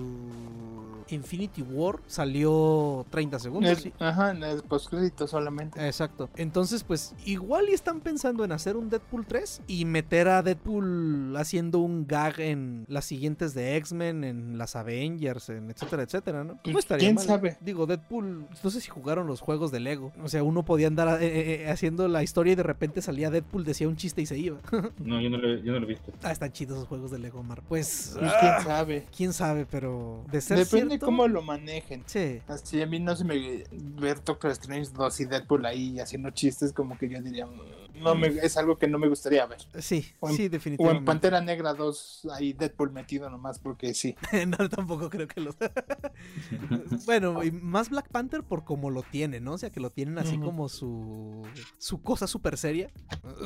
Infinity 1.14 1.62
War 1.62 2.01
salió 2.07 3.07
30 3.11 3.38
segundos. 3.38 3.73
Es- 3.73 3.83
sí. 3.83 3.92
Ajá, 3.99 4.31
en 4.33 4.42
el 4.42 4.62
postcrédito 4.62 5.27
solamente. 5.27 5.85
Exacto. 5.87 6.29
Entonces, 6.37 6.83
pues, 6.85 7.14
igual 7.25 7.69
y 7.69 7.73
están 7.73 8.01
pensando 8.01 8.45
en 8.45 8.53
hacer 8.53 8.77
un 8.77 8.88
Deadpool 8.90 9.25
3 9.27 9.62
y 9.66 9.85
meter 9.85 10.29
a 10.29 10.42
Deadpool 10.42 11.35
haciendo 11.37 11.79
un 11.81 12.07
gag 12.07 12.40
en 12.40 12.85
las 12.88 13.05
siguientes 13.05 13.55
de 13.55 13.77
X-Men, 13.77 14.25
en 14.25 14.59
las 14.59 14.77
Avengers, 14.77 15.49
en 15.51 15.71
etcétera, 15.71 16.03
etcétera, 16.03 16.45
¿no? 16.45 16.59
Pues, 16.62 16.73
No 16.73 16.79
estaría 16.79 17.07
¿quién 17.09 17.14
mal. 17.16 17.25
sabe? 17.25 17.57
Digo, 17.61 17.87
Deadpool, 17.87 18.47
no 18.62 18.71
sé 18.71 18.81
si 18.81 18.88
jugaron 18.90 19.27
los 19.27 19.40
juegos 19.40 19.71
de 19.71 19.81
Lego. 19.81 20.12
O 20.23 20.29
sea, 20.29 20.42
uno 20.42 20.64
podía 20.64 20.87
andar 20.88 21.23
eh, 21.23 21.27
eh, 21.27 21.62
eh, 21.64 21.71
haciendo 21.71 22.09
la 22.09 22.23
historia 22.23 22.53
y 22.53 22.57
de 22.57 22.62
repente 22.62 23.03
salía 23.03 23.31
Deadpool, 23.31 23.64
decía 23.64 23.88
un 23.88 23.97
chiste 23.97 24.23
y 24.23 24.27
se 24.27 24.38
iba. 24.38 24.59
No, 24.99 25.21
yo 25.21 25.31
no 25.31 25.38
lo, 25.38 25.55
yo 25.57 25.73
no 25.73 25.79
lo 25.81 25.85
he 25.87 25.88
visto. 25.90 26.12
ah, 26.23 26.33
están 26.33 26.53
chidos 26.53 26.77
esos 26.79 26.88
juegos 26.88 27.11
de 27.11 27.19
Lego, 27.19 27.42
Mar. 27.42 27.62
Pues, 27.69 28.16
Pues, 28.19 28.33
ah, 28.33 28.37
quién 28.40 28.64
sabe. 28.66 29.07
quién 29.16 29.33
sabe, 29.33 29.66
pero 29.71 30.25
de 30.31 30.40
ser 30.40 30.59
Depende 30.59 30.95
cierto... 30.98 31.06
cómo 31.06 31.28
lo 31.28 31.42
manejen. 31.42 32.02
Sí. 32.06 32.40
Así 32.48 32.82
a 32.82 32.87
mí 32.87 32.98
no 32.98 33.14
se 33.16 33.24
me 33.24 33.64
ver 33.72 34.22
Doctor 34.24 34.50
Strange 34.52 34.90
2 34.92 35.20
y 35.20 35.24
Deadpool 35.26 35.66
ahí 35.66 35.98
haciendo 36.00 36.30
chistes 36.30 36.72
como 36.72 36.96
que 36.98 37.09
yo 37.09 37.20
diría 37.22 37.46
"Mm, 37.46 37.86
no 38.02 38.14
me, 38.14 38.28
es 38.28 38.56
algo 38.56 38.76
que 38.78 38.88
no 38.88 38.98
me 38.98 39.09
gustaría 39.09 39.46
ver. 39.46 39.61
Sí, 39.80 39.96
en- 40.22 40.37
sí, 40.37 40.42
O 40.42 40.46
en 40.46 40.50
definitivamente. 40.50 41.04
Pantera 41.04 41.40
Negra 41.40 41.74
2 41.74 42.28
ahí 42.32 42.52
Deadpool 42.52 42.92
metido 42.92 43.28
nomás 43.30 43.59
porque 43.59 43.94
sí. 43.94 44.14
no, 44.46 44.68
tampoco 44.68 45.11
creo 45.11 45.28
que 45.28 45.40
los. 45.40 45.56
bueno, 47.06 47.42
y 47.42 47.50
más 47.50 47.90
Black 47.90 48.09
Panther 48.09 48.42
por 48.42 48.64
como 48.64 48.90
lo 48.90 49.02
tiene, 49.02 49.40
¿no? 49.40 49.54
O 49.54 49.59
sea, 49.59 49.70
que 49.70 49.80
lo 49.80 49.90
tienen 49.90 50.18
así 50.18 50.38
como 50.38 50.68
su. 50.68 51.42
su 51.78 52.02
cosa 52.02 52.26
súper 52.26 52.56
seria. 52.56 52.90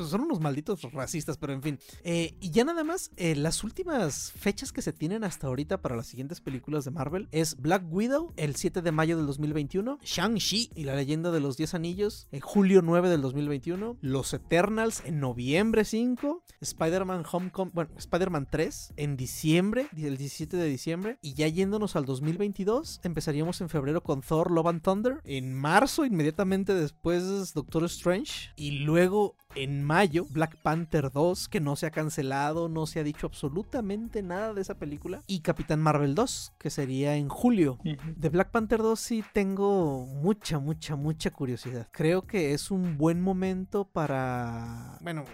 Son 0.09 0.21
unos 0.21 0.39
malditos 0.39 0.81
racistas, 0.91 1.37
pero 1.37 1.53
en 1.53 1.61
fin. 1.61 1.79
Eh, 2.03 2.35
y 2.39 2.51
ya 2.51 2.63
nada 2.63 2.83
más, 2.83 3.11
eh, 3.17 3.35
las 3.35 3.63
últimas 3.63 4.31
fechas 4.31 4.71
que 4.71 4.81
se 4.81 4.93
tienen 4.93 5.23
hasta 5.23 5.47
ahorita 5.47 5.81
para 5.81 5.95
las 5.95 6.07
siguientes 6.07 6.41
películas 6.41 6.85
de 6.85 6.91
Marvel 6.91 7.27
es 7.31 7.57
Black 7.59 7.83
Widow, 7.89 8.33
el 8.37 8.55
7 8.55 8.81
de 8.81 8.91
mayo 8.91 9.17
del 9.17 9.25
2021, 9.27 9.99
Shang-Chi 10.03 10.71
y 10.75 10.83
la 10.83 10.95
leyenda 10.95 11.31
de 11.31 11.39
los 11.39 11.57
10 11.57 11.73
anillos, 11.73 12.27
en 12.31 12.39
julio 12.41 12.81
9 12.81 13.09
del 13.09 13.21
2021, 13.21 13.97
Los 14.01 14.33
Eternals 14.45 15.03
en 15.05 15.19
noviembre 15.19 15.85
5, 15.85 16.43
Spider-Man 16.61 17.23
Homecoming, 17.31 17.73
bueno, 17.73 17.91
Spider-Man 17.97 18.47
3 18.49 18.93
en 18.97 19.17
diciembre, 19.17 19.87
el 19.95 20.17
17 20.17 20.57
de 20.57 20.65
diciembre, 20.65 21.17
y 21.21 21.33
ya 21.33 21.47
yéndonos 21.47 21.95
al 21.95 22.05
2022, 22.05 23.01
empezaríamos 23.03 23.61
en 23.61 23.69
febrero 23.69 24.01
con 24.03 24.21
Thor 24.21 24.51
Love 24.51 24.67
and 24.67 24.81
Thunder, 24.81 25.21
en 25.23 25.53
marzo 25.53 26.05
inmediatamente 26.05 26.73
después 26.73 27.53
Doctor 27.53 27.83
Strange, 27.85 28.51
y 28.55 28.71
luego 28.79 29.35
en 29.55 29.83
mayo 29.83 30.25
Black 30.29 30.57
Panther 30.57 31.11
2, 31.11 31.47
que 31.47 31.59
no 31.59 31.75
se 31.75 31.85
ha 31.85 31.91
cancelado, 31.91 32.69
no 32.69 32.85
se 32.85 32.99
ha 32.99 33.03
dicho 33.03 33.27
absolutamente 33.27 34.21
nada 34.21 34.53
de 34.53 34.61
esa 34.61 34.75
película, 34.75 35.23
y 35.27 35.41
Capitán 35.41 35.81
Marvel 35.81 36.15
2, 36.15 36.53
que 36.57 36.69
sería 36.69 37.15
en 37.15 37.29
julio. 37.29 37.77
De 38.15 38.29
Black 38.29 38.51
Panther 38.51 38.81
2 38.81 38.99
sí 38.99 39.23
tengo 39.33 40.05
mucha, 40.05 40.59
mucha, 40.59 40.95
mucha 40.95 41.31
curiosidad. 41.31 41.87
Creo 41.91 42.23
que 42.23 42.53
es 42.53 42.71
un 42.71 42.97
buen 42.97 43.21
momento 43.21 43.85
para... 43.85 44.97
Bueno, 45.01 45.25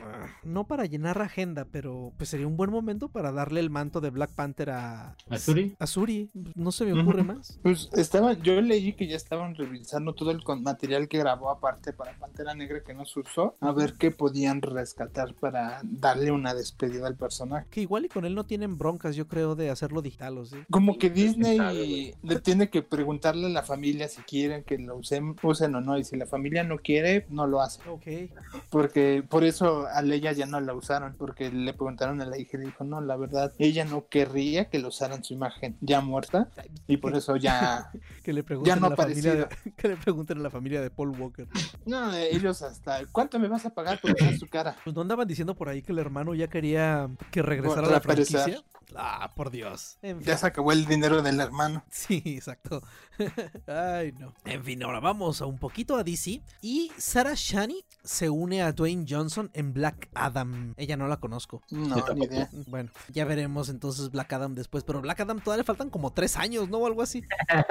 no 0.44 0.66
para 0.66 0.86
llenar 0.86 1.22
agenda, 1.22 1.66
pero 1.66 2.14
pues 2.18 2.30
sería 2.30 2.48
un 2.48 2.58
buen 2.58 2.72
momento 2.72 3.10
para 3.10 3.32
darle 3.32 3.60
el 3.60 3.70
manto 3.70 4.02
de 4.02 4.10
Black 4.10 4.32
Panther 4.32 4.72
a... 4.72 5.16
¿A 5.30 5.38
Shuri? 5.38 5.76
A 5.80 5.86
Shuri. 5.86 6.30
No 6.56 6.72
se 6.72 6.86
me 6.86 7.00
ocurre 7.00 7.24
más. 7.24 7.60
Pues 7.64 7.90
estaban, 7.94 8.42
yo 8.42 8.60
leí 8.62 8.94
que 8.94 9.08
ya 9.08 9.16
estaban 9.16 9.56
revisando 9.56 10.14
todo 10.14 10.32
el 10.32 10.42
material 10.62 11.08
que 11.08 11.18
grabó 11.18 11.50
aparte 11.50 11.94
para 11.94 12.18
Pantera 12.18 12.54
Negra 12.56 12.82
que 12.84 12.94
no 12.94 13.06
se 13.06 13.20
usó, 13.20 13.56
a 13.60 13.72
ver 13.72 13.94
qué 13.94 14.07
que 14.08 14.12
podían 14.12 14.62
rescatar 14.62 15.34
para 15.34 15.82
darle 15.84 16.32
una 16.32 16.54
despedida 16.54 17.08
al 17.08 17.16
personaje. 17.18 17.68
Que 17.70 17.82
igual 17.82 18.06
y 18.06 18.08
con 18.08 18.24
él 18.24 18.36
no 18.36 18.46
tienen 18.46 18.78
broncas, 18.78 19.18
yo 19.18 19.28
creo, 19.28 19.56
de 19.56 19.70
hacerlo 19.70 20.02
digital, 20.02 20.38
¿o 20.38 20.46
sí? 20.46 20.56
Como 20.72 20.98
que 20.98 21.10
sabe, 21.10 21.22
Disney 21.22 22.14
le 22.24 22.40
tiene 22.40 22.70
que 22.70 22.82
preguntarle 22.84 23.48
a 23.48 23.50
la 23.50 23.64
familia 23.64 24.08
si 24.08 24.22
quieren 24.22 24.64
que 24.64 24.78
lo 24.78 24.96
usen, 24.96 25.36
usen 25.44 25.76
o 25.76 25.82
no, 25.82 25.98
y 25.98 26.06
si 26.06 26.16
la 26.16 26.26
familia 26.26 26.64
no 26.64 26.78
quiere, 26.78 27.26
no 27.30 27.48
lo 27.48 27.60
hace. 27.60 27.82
Ok. 27.90 28.32
Porque 28.70 29.26
por 29.28 29.44
eso 29.44 29.88
a 29.88 30.02
Leia 30.02 30.32
ya 30.32 30.46
no 30.46 30.62
la 30.62 30.74
usaron, 30.74 31.16
porque 31.18 31.52
le 31.52 31.74
preguntaron 31.74 32.22
a 32.22 32.26
la 32.26 32.38
hija 32.38 32.58
y 32.58 32.66
dijo, 32.66 32.86
no, 32.86 33.02
la 33.02 33.18
verdad, 33.18 33.52
ella 33.60 33.84
no 33.84 34.08
querría 34.08 34.70
que 34.70 34.80
lo 34.80 34.88
usaran 34.88 35.22
su 35.26 35.34
imagen 35.34 35.76
ya 35.82 36.00
muerta, 36.00 36.50
y 36.88 36.96
por 36.96 37.14
eso 37.14 37.36
ya, 37.36 37.92
Que 38.24 38.32
le 38.32 38.44
pregunten, 38.44 38.80
no 38.80 38.88
a 38.88 38.90
la 38.92 38.96
familia 38.96 39.36
de, 39.36 39.48
que 39.76 39.88
le 39.90 39.98
pregunten 39.98 40.38
a 40.38 40.42
la 40.42 40.50
familia 40.50 40.82
de 40.82 40.90
Paul 40.90 41.10
Walker. 41.10 41.48
no, 41.86 42.16
ellos 42.16 42.62
hasta, 42.62 43.06
¿cuánto 43.12 43.38
me 43.38 43.50
vas 43.50 43.66
a 43.66 43.72
pagar 43.72 43.97
su 44.38 44.48
cara? 44.48 44.76
Pues 44.84 44.96
no 44.96 45.02
andaban 45.02 45.28
diciendo 45.28 45.56
por 45.56 45.70
ahí 45.70 45.82
que 45.82 45.92
el 45.92 46.00
hermano 46.00 46.34
ya 46.36 46.48
quería 46.48 47.10
que 47.32 47.42
regresara 47.42 47.88
a 47.88 47.92
la 47.92 48.02
franquicia. 48.02 48.64
Ah, 48.96 49.34
por 49.36 49.52
Dios. 49.52 49.98
En 50.02 50.18
fin. 50.20 50.26
Ya 50.28 50.38
se 50.38 50.48
acabó 50.48 50.72
el 50.72 50.86
dinero 50.86 51.22
del 51.22 51.40
hermano. 51.40 51.84
Sí, 51.92 52.22
exacto. 52.26 52.82
Ay, 53.68 54.14
no. 54.14 54.34
En 54.46 54.64
fin, 54.64 54.82
ahora 54.84 55.00
vamos 55.00 55.42
a 55.42 55.46
un 55.46 55.58
poquito 55.58 55.96
a 55.98 56.04
DC. 56.04 56.42
Y 56.62 56.92
Sarah 56.98 57.34
Shani 57.36 57.84
se 58.04 58.30
une 58.30 58.62
a 58.64 58.72
Dwayne 58.72 59.06
Johnson 59.08 59.50
en 59.54 59.74
Black 59.74 60.10
Adam. 60.14 60.74
Ella 60.78 60.96
no 60.98 61.08
la 61.08 61.18
conozco. 61.18 61.62
No, 61.70 61.96
ni 62.16 62.26
idea. 62.26 62.50
Bueno, 62.68 62.90
ya 63.10 63.26
veremos 63.26 63.70
entonces 63.70 64.10
Black 64.12 64.32
Adam 64.34 64.56
después. 64.56 64.84
Pero 64.84 65.02
Black 65.02 65.20
Adam 65.20 65.40
todavía 65.42 65.64
le 65.64 65.66
faltan 65.66 65.90
como 65.90 66.14
tres 66.14 66.38
años, 66.38 66.70
¿no? 66.70 66.78
O 66.78 66.88
algo 66.88 67.02
así. 67.02 67.24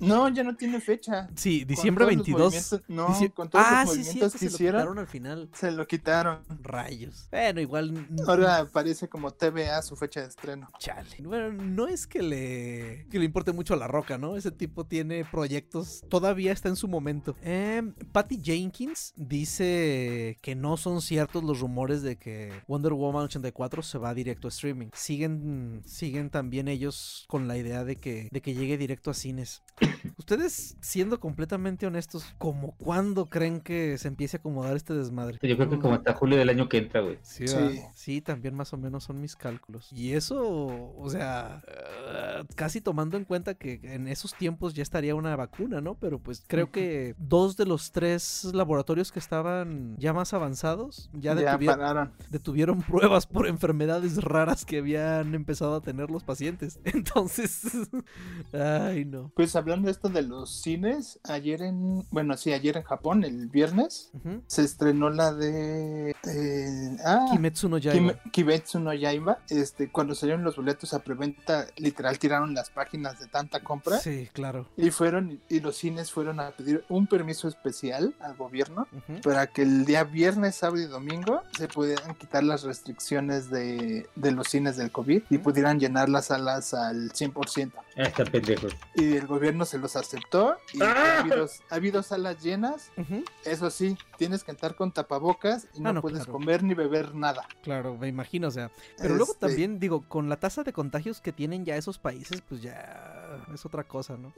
No, 0.00 0.28
ya 0.28 0.42
no 0.42 0.54
tiene 0.56 0.80
fecha. 0.80 1.28
Sí, 1.34 1.60
Con 1.60 1.68
diciembre 1.68 2.04
los 2.04 2.08
22. 2.14 2.40
movimientos- 2.52 2.82
No, 2.88 3.08
Dici- 3.08 3.32
con 3.32 3.48
todos 3.48 3.64
ah, 3.66 3.84
los 3.84 3.92
sí, 3.94 3.98
movimientos 4.00 4.32
que 4.32 4.38
se 4.38 4.50
lo 4.50 4.58
quitaron 4.58 4.98
al 4.98 5.06
final. 5.06 5.50
se 5.54 5.70
lo 5.70 5.86
quitaron. 5.86 6.42
Rayos. 6.62 7.28
Bueno, 7.30 7.60
igual. 7.60 8.06
Ahora 8.26 8.58
aparece 8.58 9.08
como 9.08 9.30
TVA 9.30 9.80
su 9.82 9.96
fecha 9.96 10.20
de 10.20 10.28
estreno. 10.28 10.53
Chale. 10.78 11.08
Bueno, 11.22 11.52
no 11.52 11.86
es 11.86 12.06
que 12.06 12.22
le, 12.22 13.06
que 13.10 13.18
le 13.18 13.24
importe 13.24 13.52
mucho 13.52 13.74
a 13.74 13.76
la 13.76 13.88
roca, 13.88 14.18
¿no? 14.18 14.36
Ese 14.36 14.50
tipo 14.50 14.84
tiene 14.84 15.24
proyectos, 15.24 16.04
todavía 16.08 16.52
está 16.52 16.68
en 16.68 16.76
su 16.76 16.88
momento. 16.88 17.36
Em, 17.42 17.92
Patty 18.12 18.40
Jenkins 18.42 19.12
dice 19.16 20.38
que 20.40 20.54
no 20.54 20.76
son 20.76 21.00
ciertos 21.00 21.42
los 21.42 21.60
rumores 21.60 22.02
de 22.02 22.16
que 22.16 22.52
Wonder 22.68 22.92
Woman 22.92 23.24
84 23.24 23.82
se 23.82 23.98
va 23.98 24.14
directo 24.14 24.48
a 24.48 24.50
streaming. 24.50 24.88
Siguen, 24.94 25.82
siguen 25.84 26.30
también 26.30 26.68
ellos 26.68 27.24
con 27.28 27.48
la 27.48 27.56
idea 27.56 27.84
de 27.84 27.96
que, 27.96 28.28
de 28.30 28.40
que 28.40 28.54
llegue 28.54 28.78
directo 28.78 29.10
a 29.10 29.14
cines. 29.14 29.62
Ustedes, 30.18 30.76
siendo 30.80 31.20
completamente 31.20 31.86
honestos, 31.86 32.34
¿como 32.38 32.72
cuándo 32.76 33.26
creen 33.26 33.60
que 33.60 33.98
se 33.98 34.08
empiece 34.08 34.36
a 34.36 34.40
acomodar 34.40 34.76
este 34.76 34.94
desmadre? 34.94 35.38
Yo 35.42 35.56
creo 35.56 35.68
que 35.68 35.78
como 35.78 35.94
hasta 35.94 36.14
julio 36.14 36.36
del 36.38 36.48
año 36.48 36.68
que 36.68 36.78
entra, 36.78 37.00
güey. 37.00 37.18
Sí, 37.22 37.46
sí, 37.94 38.20
también 38.20 38.54
más 38.54 38.72
o 38.72 38.76
menos 38.76 39.04
son 39.04 39.20
mis 39.20 39.36
cálculos. 39.36 39.92
Y 39.92 40.12
eso, 40.12 40.33
o 40.42 41.08
sea, 41.10 41.62
casi 42.54 42.80
tomando 42.80 43.16
en 43.16 43.24
cuenta 43.24 43.54
que 43.54 43.80
en 43.82 44.08
esos 44.08 44.34
tiempos 44.34 44.74
ya 44.74 44.82
estaría 44.82 45.14
una 45.14 45.34
vacuna, 45.36 45.80
¿no? 45.80 45.94
Pero 45.94 46.18
pues 46.18 46.42
creo 46.46 46.70
que 46.70 47.14
dos 47.18 47.56
de 47.56 47.66
los 47.66 47.92
tres 47.92 48.44
laboratorios 48.52 49.12
que 49.12 49.18
estaban 49.18 49.96
ya 49.98 50.12
más 50.12 50.32
avanzados 50.34 51.10
ya, 51.12 51.34
detuvieron, 52.30 52.82
pruebas 52.82 53.26
por 53.26 53.46
enfermedades 53.46 54.22
raras 54.22 54.64
que 54.64 54.78
habían 54.78 55.34
empezado 55.34 55.76
a 55.76 55.80
tener 55.80 56.10
los 56.10 56.24
pacientes. 56.24 56.78
Entonces, 56.84 57.62
ay, 58.52 59.04
no. 59.04 59.30
Pues 59.34 59.56
hablando 59.56 59.86
de 59.86 59.92
esto 59.92 60.08
de 60.08 60.22
los 60.22 60.50
cines, 60.50 61.20
ayer 61.24 61.62
en, 61.62 62.04
bueno, 62.10 62.36
sí, 62.36 62.52
ayer 62.52 62.76
en 62.76 62.82
Japón, 62.84 63.24
el 63.24 63.48
viernes, 63.48 64.10
se 64.46 64.62
estrenó 64.62 65.10
la 65.10 65.32
de, 65.32 66.10
eh, 66.10 66.96
ah, 67.04 67.26
Kimetsu 67.30 67.68
no 67.68 67.78
Yaiba. 67.78 68.12
Kim- 68.14 68.30
Kimetsu 68.30 68.80
no 68.80 68.92
Yaiba. 68.94 69.38
Este, 69.48 69.90
cuando 69.90 70.14
salieron 70.24 70.42
los 70.44 70.56
boletos 70.56 70.94
a 70.94 71.00
preventa, 71.00 71.66
literal 71.76 72.18
tiraron 72.18 72.54
las 72.54 72.70
páginas 72.70 73.20
de 73.20 73.26
tanta 73.26 73.60
compra. 73.60 73.98
Sí, 73.98 74.28
claro. 74.32 74.66
Y 74.76 74.90
fueron, 74.90 75.38
y 75.50 75.60
los 75.60 75.76
cines 75.76 76.10
fueron 76.10 76.40
a 76.40 76.50
pedir 76.52 76.82
un 76.88 77.06
permiso 77.06 77.46
especial 77.46 78.14
al 78.20 78.34
gobierno 78.36 78.86
Ujú. 78.92 79.20
para 79.20 79.46
que 79.46 79.62
el 79.62 79.84
día 79.84 80.04
viernes, 80.04 80.54
sábado 80.56 80.80
y 80.82 80.86
domingo 80.86 81.42
se 81.58 81.68
pudieran 81.68 82.14
quitar 82.14 82.42
las 82.42 82.62
restricciones 82.62 83.50
de, 83.50 84.08
de 84.14 84.32
los 84.32 84.48
cines 84.48 84.76
del 84.78 84.90
COVID 84.90 85.22
y 85.28 85.38
pudieran 85.38 85.78
llenar 85.78 86.08
las 86.08 86.26
salas 86.26 86.72
al 86.72 87.12
100%. 87.12 87.72
Ah, 87.96 88.02
están 88.02 88.26
pendejos. 88.28 88.72
Y 88.94 89.16
el 89.16 89.26
gobierno 89.26 89.64
se 89.66 89.78
los 89.78 89.94
aceptó 89.94 90.56
y 90.72 90.82
¡Ah! 90.82 91.18
ha, 91.18 91.20
habido, 91.20 91.48
ha 91.70 91.74
habido 91.74 92.02
salas 92.02 92.42
llenas. 92.42 92.90
Ujú. 92.96 93.22
Eso 93.44 93.70
sí, 93.70 93.96
tienes 94.16 94.42
que 94.42 94.50
entrar 94.52 94.74
con 94.74 94.90
tapabocas 94.90 95.66
y 95.74 95.80
no, 95.80 95.90
Ah, 95.90 95.92
no, 95.92 96.00
puedes 96.00 96.20
claro. 96.24 96.32
comer 96.32 96.62
ni 96.62 96.72
beber 96.74 97.14
nada. 97.14 97.46
Claro, 97.62 97.96
me 97.96 98.08
imagino, 98.08 98.48
o 98.48 98.50
sea. 98.50 98.70
Pero 98.96 99.14
luego 99.16 99.32
Este, 99.34 99.46
también, 99.46 99.78
digo, 99.78 100.02
con 100.14 100.28
la 100.28 100.36
tasa 100.36 100.62
de 100.62 100.72
contagios 100.72 101.20
que 101.20 101.32
tienen 101.32 101.64
ya 101.64 101.74
esos 101.74 101.98
países, 101.98 102.40
pues 102.48 102.62
ya 102.62 103.44
es 103.52 103.66
otra 103.66 103.82
cosa, 103.82 104.16
¿no? 104.16 104.32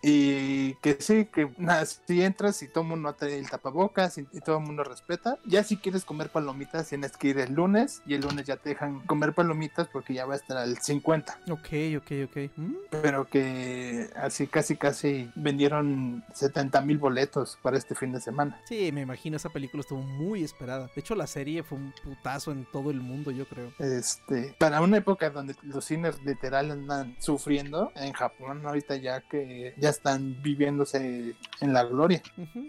Y 0.00 0.72
que 0.76 0.96
sí, 0.98 1.26
que 1.26 1.52
nada, 1.58 1.84
si 1.84 2.22
entras 2.22 2.62
y 2.62 2.68
todo 2.68 2.84
el 2.84 2.88
mundo 2.88 3.12
trae 3.12 3.38
el 3.38 3.50
tapabocas 3.50 4.16
y, 4.16 4.26
y 4.32 4.40
todo 4.40 4.56
el 4.56 4.64
mundo 4.64 4.82
respeta. 4.82 5.36
Ya 5.44 5.62
si 5.62 5.76
quieres 5.76 6.06
comer 6.06 6.30
palomitas, 6.30 6.88
tienes 6.88 7.18
que 7.18 7.28
ir 7.28 7.38
el 7.38 7.52
lunes 7.52 8.00
y 8.06 8.14
el 8.14 8.22
lunes 8.22 8.46
ya 8.46 8.56
te 8.56 8.70
dejan 8.70 9.00
comer 9.00 9.34
palomitas 9.34 9.88
porque 9.88 10.14
ya 10.14 10.24
va 10.24 10.32
a 10.32 10.36
estar 10.38 10.56
al 10.56 10.78
50. 10.78 11.40
Ok, 11.50 11.68
ok, 11.98 12.12
ok. 12.24 12.50
Mm, 12.56 12.74
Pero 13.02 13.28
que 13.28 14.08
así 14.16 14.46
casi 14.46 14.76
casi 14.76 15.30
vendieron 15.34 16.24
70 16.32 16.80
mil 16.80 16.96
boletos 16.96 17.58
para 17.60 17.76
este 17.76 17.94
fin 17.94 18.12
de 18.12 18.22
semana. 18.22 18.58
Sí, 18.64 18.90
me 18.90 19.02
imagino, 19.02 19.36
esa 19.36 19.50
película 19.50 19.82
estuvo 19.82 20.00
muy 20.00 20.42
esperada. 20.42 20.86
De 20.94 21.00
hecho, 21.02 21.14
la 21.14 21.26
serie 21.26 21.62
fue 21.62 21.76
un 21.76 21.92
putazo 22.02 22.52
en 22.52 22.64
todo 22.72 22.90
el 22.90 23.02
mundo, 23.02 23.30
yo 23.30 23.44
creo. 23.44 23.70
Este, 23.78 24.54
para 24.58 24.80
una 24.80 24.96
época 24.96 25.09
donde 25.32 25.54
los 25.62 25.84
cines 25.84 26.22
literal 26.24 26.70
andan 26.70 27.16
sufriendo, 27.18 27.92
en 27.96 28.12
Japón 28.12 28.64
ahorita 28.64 28.96
ya 28.96 29.20
que 29.20 29.74
ya 29.76 29.90
están 29.90 30.40
viviéndose 30.42 31.34
en 31.60 31.72
la 31.72 31.84
gloria. 31.84 32.22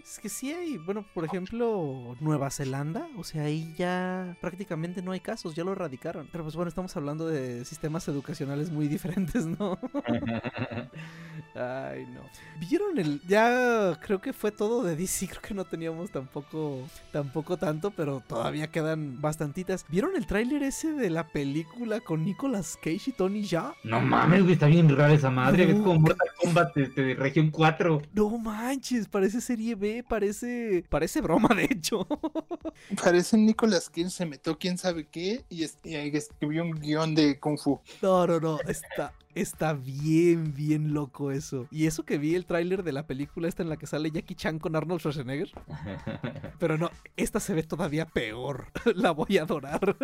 Es 0.04 0.19
que 0.19 0.30
sí 0.30 0.51
hay, 0.51 0.77
bueno, 0.77 1.06
por 1.13 1.25
ejemplo, 1.25 2.15
Nueva 2.19 2.49
Zelanda, 2.49 3.08
o 3.17 3.23
sea, 3.23 3.43
ahí 3.43 3.73
ya 3.77 4.38
prácticamente 4.41 5.01
no 5.01 5.12
hay 5.12 5.19
casos, 5.19 5.56
ya 5.56 5.63
lo 5.63 5.71
erradicaron. 5.71 6.27
Pero 6.32 6.43
pues 6.43 6.56
bueno, 6.56 6.69
estamos 6.69 6.95
hablando 6.97 7.27
de 7.27 7.65
sistemas 7.65 8.08
educacionales 8.08 8.71
muy 8.71 8.88
diferentes, 8.88 9.45
¿no? 9.45 9.77
Ay, 11.56 12.06
no. 12.06 12.21
¿Vieron 12.60 12.97
el...? 12.97 13.21
Ya 13.27 13.99
creo 14.01 14.21
que 14.21 14.34
fue 14.34 14.51
todo 14.51 14.84
de 14.84 14.95
DC, 14.95 15.27
creo 15.30 15.41
que 15.41 15.54
no 15.54 15.65
teníamos 15.65 16.12
tampoco, 16.12 16.88
tampoco 17.12 17.58
tanto, 17.58 17.91
pero 17.91 18.21
todavía 18.21 18.67
quedan 18.67 19.21
bastantitas. 19.21 19.86
¿Vieron 19.89 20.15
el 20.15 20.25
tráiler 20.25 20.63
ese 20.63 20.93
de 20.93 21.10
la 21.10 21.27
película 21.27 21.99
con 21.99 22.23
Nicolas 22.36 22.78
Cage 22.82 23.02
y 23.08 23.12
Tony 23.12 23.46
Jaa? 23.46 23.76
No 23.84 24.00
mames, 24.00 24.41
güey, 24.44 24.54
está 24.54 24.67
bien 24.67 24.88
rara 24.96 25.13
esa 25.13 25.30
madre. 25.30 25.65
No, 25.65 25.74
Es 25.74 25.80
como 25.82 26.00
Mortal 26.00 26.28
Kombat 26.41 26.78
este, 26.78 27.02
de 27.02 27.13
Región 27.15 27.52
4. 27.52 28.02
No 28.13 28.38
manches, 28.38 29.08
parece 29.10 29.41
serie 29.41 29.76
B, 29.76 30.02
parece... 30.08 30.86
Parece 30.89 31.20
broma, 31.20 31.50
de 31.54 31.65
hecho. 31.65 32.08
Parece 33.04 33.38
Nicolas 33.38 33.89
Cage 33.89 34.10
se 34.10 34.26
metió 34.26 34.58
quién 34.58 34.78
sabe 34.78 35.08
qué 35.08 35.44
y, 35.50 35.63
es- 35.63 35.78
y 35.84 35.96
escribió 35.96 36.63
un 36.63 36.72
guion 36.72 37.13
de 37.15 37.38
Kung 37.39 37.58
Fu. 37.60 37.80
No, 38.02 38.26
no, 38.26 38.39
no, 38.39 38.60
está, 38.62 39.13
está 39.36 39.74
bien, 39.74 40.54
bien 40.54 40.94
loco 40.94 41.32
eso. 41.32 41.67
Y 41.72 41.88
eso 41.88 42.04
que 42.04 42.17
vi 42.17 42.36
el 42.36 42.46
tráiler 42.46 42.84
de 42.84 42.91
la 42.91 43.08
película 43.08 43.48
esta 43.48 43.63
en 43.63 43.70
la 43.70 43.78
que 43.78 43.88
sale 43.88 44.12
Jackie 44.12 44.36
Chan 44.36 44.60
con 44.60 44.76
Arnold 44.76 45.02
Schwarzenegger. 45.02 45.52
Pero 46.60 46.78
no, 46.78 46.91
esta 47.17 47.39
se 47.39 47.54
ve 47.54 47.63
todavía 47.63 48.06
peor. 48.06 48.67
la 48.96 49.12
voy 49.12 49.38
a 49.38 49.44
adorar. 49.44 49.96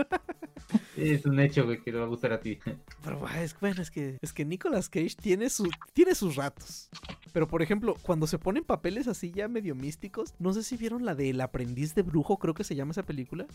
es 0.96 1.26
un 1.26 1.40
hecho, 1.40 1.66
güey, 1.66 1.82
que 1.82 1.92
te 1.92 1.98
va 1.98 2.06
a 2.06 2.08
gustar 2.10 2.34
a 2.34 2.40
ti. 2.40 2.60
Pero 3.04 3.28
es, 3.30 3.60
bueno, 3.60 3.82
es 3.82 3.92
que, 3.92 4.18
es 4.22 4.34
que 4.34 4.46
Nicolas 4.46 4.90
Cage 4.90 5.16
tiene, 5.22 5.50
su, 5.50 5.70
tiene 5.94 6.16
sus 6.16 6.36
ratos. 6.36 6.90
Pero 7.34 7.48
por 7.48 7.62
ejemplo, 7.62 7.96
cuando 8.02 8.28
se 8.28 8.38
ponen 8.40 8.64
papeles 8.64 9.08
así 9.08 9.32
ya 9.32 9.48
medio 9.48 9.76
místicos, 9.76 10.34
no 10.40 10.54
sé 10.54 10.64
si 10.64 10.78
vieron 10.78 11.06
la 11.06 11.16
de 11.16 11.30
El 11.30 11.42
aprendiz 11.42 11.94
de 11.96 12.02
brujo, 12.02 12.38
creo 12.38 12.54
que 12.54 12.64
se 12.64 12.76
llama 12.76 12.92
esa 12.92 13.04
película. 13.04 13.46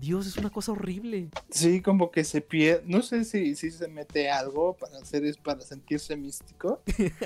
Dios, 0.00 0.26
es 0.26 0.36
una 0.36 0.50
cosa 0.50 0.72
horrible. 0.72 1.28
Sí, 1.50 1.80
como 1.80 2.10
que 2.10 2.24
se 2.24 2.40
pierde, 2.40 2.82
no 2.86 3.02
sé 3.02 3.24
si, 3.24 3.54
si 3.54 3.70
se 3.70 3.88
mete 3.88 4.30
algo 4.30 4.74
para 4.76 4.98
hacer 4.98 5.24
es 5.24 5.36
para 5.36 5.60
sentirse 5.60 6.16
místico 6.16 6.82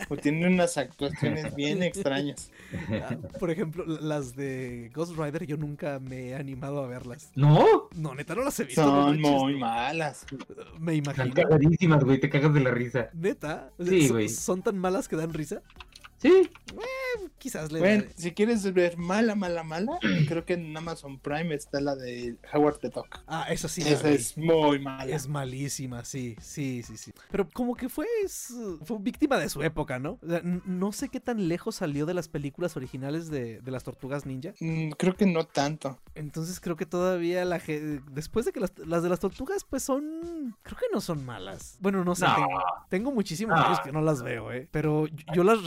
o 0.08 0.16
tiene 0.16 0.46
unas 0.46 0.76
actuaciones 0.76 1.54
bien 1.54 1.82
extrañas. 1.82 2.50
Ah, 2.90 3.16
Por 3.38 3.50
ejemplo, 3.50 3.84
las 3.86 4.34
de 4.36 4.90
Ghost 4.94 5.16
Rider, 5.16 5.46
yo 5.46 5.56
nunca 5.56 5.98
me 6.00 6.28
he 6.28 6.34
animado 6.34 6.82
a 6.82 6.86
verlas. 6.86 7.30
¿No? 7.34 7.88
No, 7.94 8.14
neta, 8.14 8.34
no 8.34 8.42
las 8.44 8.58
he 8.60 8.64
visto. 8.64 8.82
Son 8.82 9.20
muy 9.20 9.56
malas. 9.56 10.26
Me 10.78 10.96
Están 10.96 11.16
imagino. 11.28 11.34
cagadísimas, 11.34 12.04
güey, 12.04 12.18
te 12.20 12.30
cagas 12.30 12.54
de 12.54 12.60
la 12.60 12.70
risa. 12.70 13.10
Neta. 13.14 13.70
Sí, 13.78 14.02
son- 14.06 14.16
güey. 14.16 14.28
Son 14.28 14.62
tan 14.62 14.78
malas 14.78 15.08
que 15.08 15.16
dan 15.16 15.32
risa. 15.32 15.62
Sí, 16.20 16.50
quizás 17.38 17.72
le 17.72 17.78
Bueno, 17.80 18.02
daré- 18.04 18.12
si 18.16 18.32
quieres 18.32 18.70
ver 18.74 18.98
mala, 18.98 19.34
mala, 19.34 19.62
mala, 19.62 19.98
creo 20.28 20.44
que 20.44 20.52
en 20.54 20.76
Amazon 20.76 21.18
Prime 21.18 21.54
está 21.54 21.80
la 21.80 21.96
de 21.96 22.36
Howard 22.52 22.78
the 22.78 22.90
Duck. 22.90 23.20
Ah, 23.26 23.46
eso 23.50 23.68
sí. 23.68 23.80
Esa 23.86 24.10
es 24.10 24.36
muy 24.36 24.78
mala. 24.80 25.04
Es 25.14 25.26
malísima, 25.28 26.04
sí, 26.04 26.36
sí, 26.40 26.82
sí, 26.82 26.96
sí. 26.98 27.12
Pero 27.30 27.48
como 27.48 27.74
que 27.74 27.88
fue, 27.88 28.06
fue 28.84 28.98
víctima 29.00 29.38
de 29.38 29.48
su 29.48 29.62
época, 29.62 29.98
¿no? 29.98 30.18
O 30.22 30.28
sea, 30.28 30.38
n- 30.38 30.60
no 30.66 30.92
sé 30.92 31.08
qué 31.08 31.20
tan 31.20 31.48
lejos 31.48 31.76
salió 31.76 32.04
de 32.04 32.12
las 32.14 32.28
películas 32.28 32.76
originales 32.76 33.30
de, 33.30 33.60
de 33.60 33.70
las 33.70 33.82
tortugas 33.84 34.26
ninja. 34.26 34.52
Mm, 34.60 34.90
creo 34.90 35.16
que 35.16 35.24
no 35.26 35.44
tanto. 35.44 35.98
Entonces 36.14 36.60
creo 36.60 36.76
que 36.76 36.84
todavía 36.86 37.44
la 37.46 37.60
gente... 37.60 38.02
Después 38.10 38.44
de 38.44 38.52
que 38.52 38.60
las, 38.60 38.72
las 38.78 39.02
de 39.02 39.08
las 39.08 39.20
tortugas, 39.20 39.64
pues 39.64 39.82
son... 39.82 40.54
Creo 40.62 40.78
que 40.78 40.86
no 40.92 41.00
son 41.00 41.24
malas. 41.24 41.78
Bueno, 41.80 42.04
no 42.04 42.14
sé. 42.14 42.26
No. 42.26 42.34
Tengo, 42.36 42.48
tengo 42.90 43.12
muchísimos 43.12 43.56
No. 43.58 43.64
años 43.64 43.80
que 43.80 43.90
no 43.92 44.02
las 44.02 44.22
veo, 44.22 44.52
¿eh? 44.52 44.68
Pero 44.70 45.06
yo, 45.06 45.16
yo 45.34 45.44
las... 45.44 45.58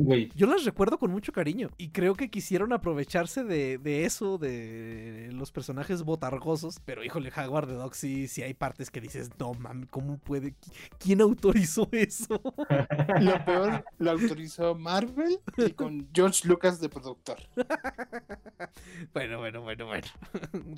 güey. 0.00 0.30
Yo 0.34 0.46
las 0.46 0.64
recuerdo 0.64 0.98
con 0.98 1.10
mucho 1.10 1.32
cariño 1.32 1.68
y 1.78 1.90
creo 1.90 2.14
que 2.14 2.30
quisieron 2.30 2.72
aprovecharse 2.72 3.44
de, 3.44 3.78
de 3.78 4.04
eso, 4.04 4.38
de 4.38 5.30
los 5.32 5.52
personajes 5.52 6.02
botargosos, 6.02 6.80
pero 6.84 7.02
híjole, 7.04 7.30
Jaguar 7.30 7.66
de 7.66 7.74
Dog 7.74 7.94
sí, 7.94 8.28
sí 8.28 8.42
hay 8.42 8.54
partes 8.54 8.90
que 8.90 9.00
dices, 9.00 9.30
no 9.38 9.54
mames, 9.54 9.88
¿cómo 9.90 10.18
puede? 10.18 10.50
¿Qui- 10.54 10.72
¿Quién 10.98 11.20
autorizó 11.20 11.88
eso? 11.92 12.40
Lo 13.20 13.44
peor 13.44 13.84
lo 13.98 14.10
autorizó 14.10 14.74
Marvel 14.74 15.38
y 15.56 15.70
con 15.72 16.08
George 16.14 16.46
Lucas 16.48 16.80
de 16.80 16.88
productor. 16.88 17.38
bueno, 19.12 19.38
bueno, 19.38 19.62
bueno, 19.62 19.86
bueno. 19.86 20.06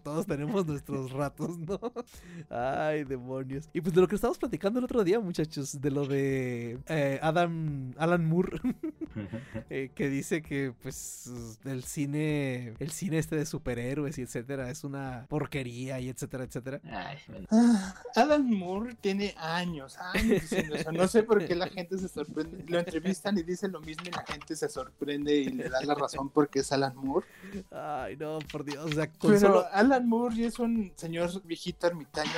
Todos 0.02 0.26
tenemos 0.26 0.66
nuestros 0.66 1.10
ratos, 1.12 1.58
¿no? 1.58 1.80
Ay, 2.50 3.04
demonios. 3.04 3.68
Y 3.72 3.80
pues 3.80 3.94
de 3.94 4.00
lo 4.00 4.08
que 4.08 4.14
estábamos 4.16 4.38
platicando 4.38 4.78
el 4.78 4.84
otro 4.84 5.04
día, 5.04 5.20
muchachos, 5.20 5.80
de 5.80 5.90
lo 5.90 6.06
de 6.06 6.78
eh, 6.88 7.18
Adam, 7.22 7.92
Alan 7.98 8.24
Moore. 8.24 8.58
eh, 9.70 9.90
que 9.94 10.08
dice 10.08 10.42
que 10.42 10.72
pues 10.82 11.30
el 11.64 11.84
cine 11.84 12.74
el 12.78 12.90
cine 12.90 13.18
este 13.18 13.36
de 13.36 13.46
superhéroes 13.46 14.18
y 14.18 14.22
etcétera 14.22 14.70
es 14.70 14.84
una 14.84 15.26
porquería 15.28 16.00
y 16.00 16.08
etcétera 16.08 16.44
etcétera 16.44 16.80
Ay, 16.84 17.18
bueno. 17.28 17.46
Ah, 17.50 17.94
Alan 18.16 18.50
Moore 18.50 18.94
tiene 19.00 19.34
años, 19.38 19.96
años 19.98 20.42
diciendo 20.42 20.74
eso. 20.74 20.92
No 20.92 21.06
sé 21.08 21.22
por 21.22 21.44
qué 21.46 21.54
la 21.54 21.68
gente 21.68 21.98
se 21.98 22.08
sorprende. 22.08 22.64
Lo 22.66 22.78
entrevistan 22.78 23.36
y 23.38 23.42
dice 23.42 23.68
lo 23.68 23.80
mismo 23.80 24.04
y 24.06 24.10
la 24.10 24.24
gente 24.26 24.56
se 24.56 24.68
sorprende 24.68 25.34
y 25.36 25.44
le 25.50 25.68
da 25.68 25.80
la 25.82 25.94
razón 25.94 26.30
porque 26.30 26.60
es 26.60 26.72
Alan 26.72 26.94
Moore. 26.96 27.26
ay 27.70 28.16
no 28.16 28.38
por 28.50 28.64
dios 28.64 28.84
o 28.84 28.92
sea 28.92 29.10
con 29.12 29.30
Pero 29.30 29.40
solo 29.40 29.64
Alan 29.72 30.08
Moore 30.08 30.36
ya 30.36 30.46
es 30.48 30.58
un 30.58 30.92
señor 30.96 31.42
viejito 31.44 31.86
ermitaño 31.86 32.30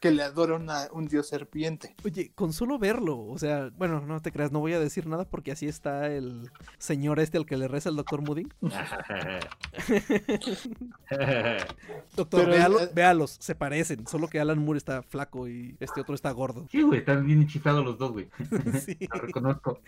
que 0.00 0.10
le 0.10 0.22
adora 0.22 0.56
una- 0.56 0.88
un 0.92 1.06
dios 1.06 1.28
serpiente. 1.28 1.94
oye 2.04 2.32
con 2.34 2.52
solo 2.52 2.78
verlo 2.78 3.18
o 3.26 3.38
sea 3.38 3.70
bueno 3.76 4.00
no 4.00 4.20
te 4.20 4.32
creas 4.32 4.52
no 4.52 4.60
voy 4.60 4.72
a 4.72 4.80
decir 4.80 5.06
nada 5.06 5.24
porque 5.24 5.52
así 5.52 5.66
está 5.82 6.06
el 6.06 6.48
señor 6.78 7.18
este 7.18 7.38
al 7.38 7.46
que 7.46 7.56
le 7.56 7.66
reza 7.66 7.88
el 7.88 7.96
doctor 7.96 8.22
Moody 8.22 8.46
doctor 12.16 12.46
véalo- 12.48 12.80
eh, 12.82 12.90
véalos 12.94 13.36
se 13.40 13.54
parecen 13.56 14.06
solo 14.06 14.28
que 14.28 14.38
Alan 14.38 14.58
Moore 14.58 14.78
está 14.78 15.02
flaco 15.02 15.48
y 15.48 15.76
este 15.80 16.00
otro 16.00 16.14
está 16.14 16.30
gordo 16.30 16.66
Sí, 16.70 16.82
güey, 16.82 17.00
están 17.00 17.26
bien 17.26 17.46
chiflados 17.48 17.84
los 17.84 17.98
dos, 17.98 18.12
güey. 18.12 18.28
sí 18.84 18.96
Lo 19.12 19.20
reconozco. 19.20 19.80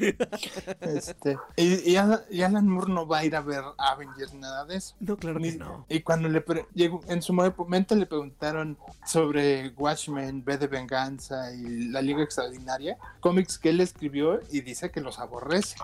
Este, 0.81 1.37
y, 1.57 1.91
y 1.93 1.97
Alan, 1.97 2.21
y 2.31 2.43
Alan 2.43 2.67
Moore 2.69 2.93
no 2.93 3.07
va 3.07 3.19
a 3.19 3.25
ir 3.25 3.37
a 3.37 3.41
ver 3.41 3.63
Avengers, 3.79 4.35
nada 4.35 4.65
de 4.65 4.77
eso. 4.77 4.97
no 5.01 5.17
claro 5.17 5.39
que 5.41 5.53
Ni- 5.53 5.57
no 5.59 5.87
Y 5.89 6.01
cuando 6.01 6.29
le 6.29 6.45
llegó, 6.75 7.01
en 7.09 7.23
su 7.23 7.33
momento 7.33 7.95
le 7.95 8.07
preguntaron 8.07 8.77
sobre 9.07 9.69
Watchmen, 9.77 10.43
V 10.45 10.59
de 10.59 10.67
Venganza 10.67 11.53
y 11.55 11.89
la 11.91 12.03
Liga 12.03 12.23
Extraordinaria, 12.23 12.97
cómics 13.21 13.59
que 13.59 13.71
él 13.71 13.81
escribió 13.81 14.41
y 14.51 14.61
dice 14.63 14.91
que 14.91 15.01
los 15.01 15.19
aborrece. 15.19 15.77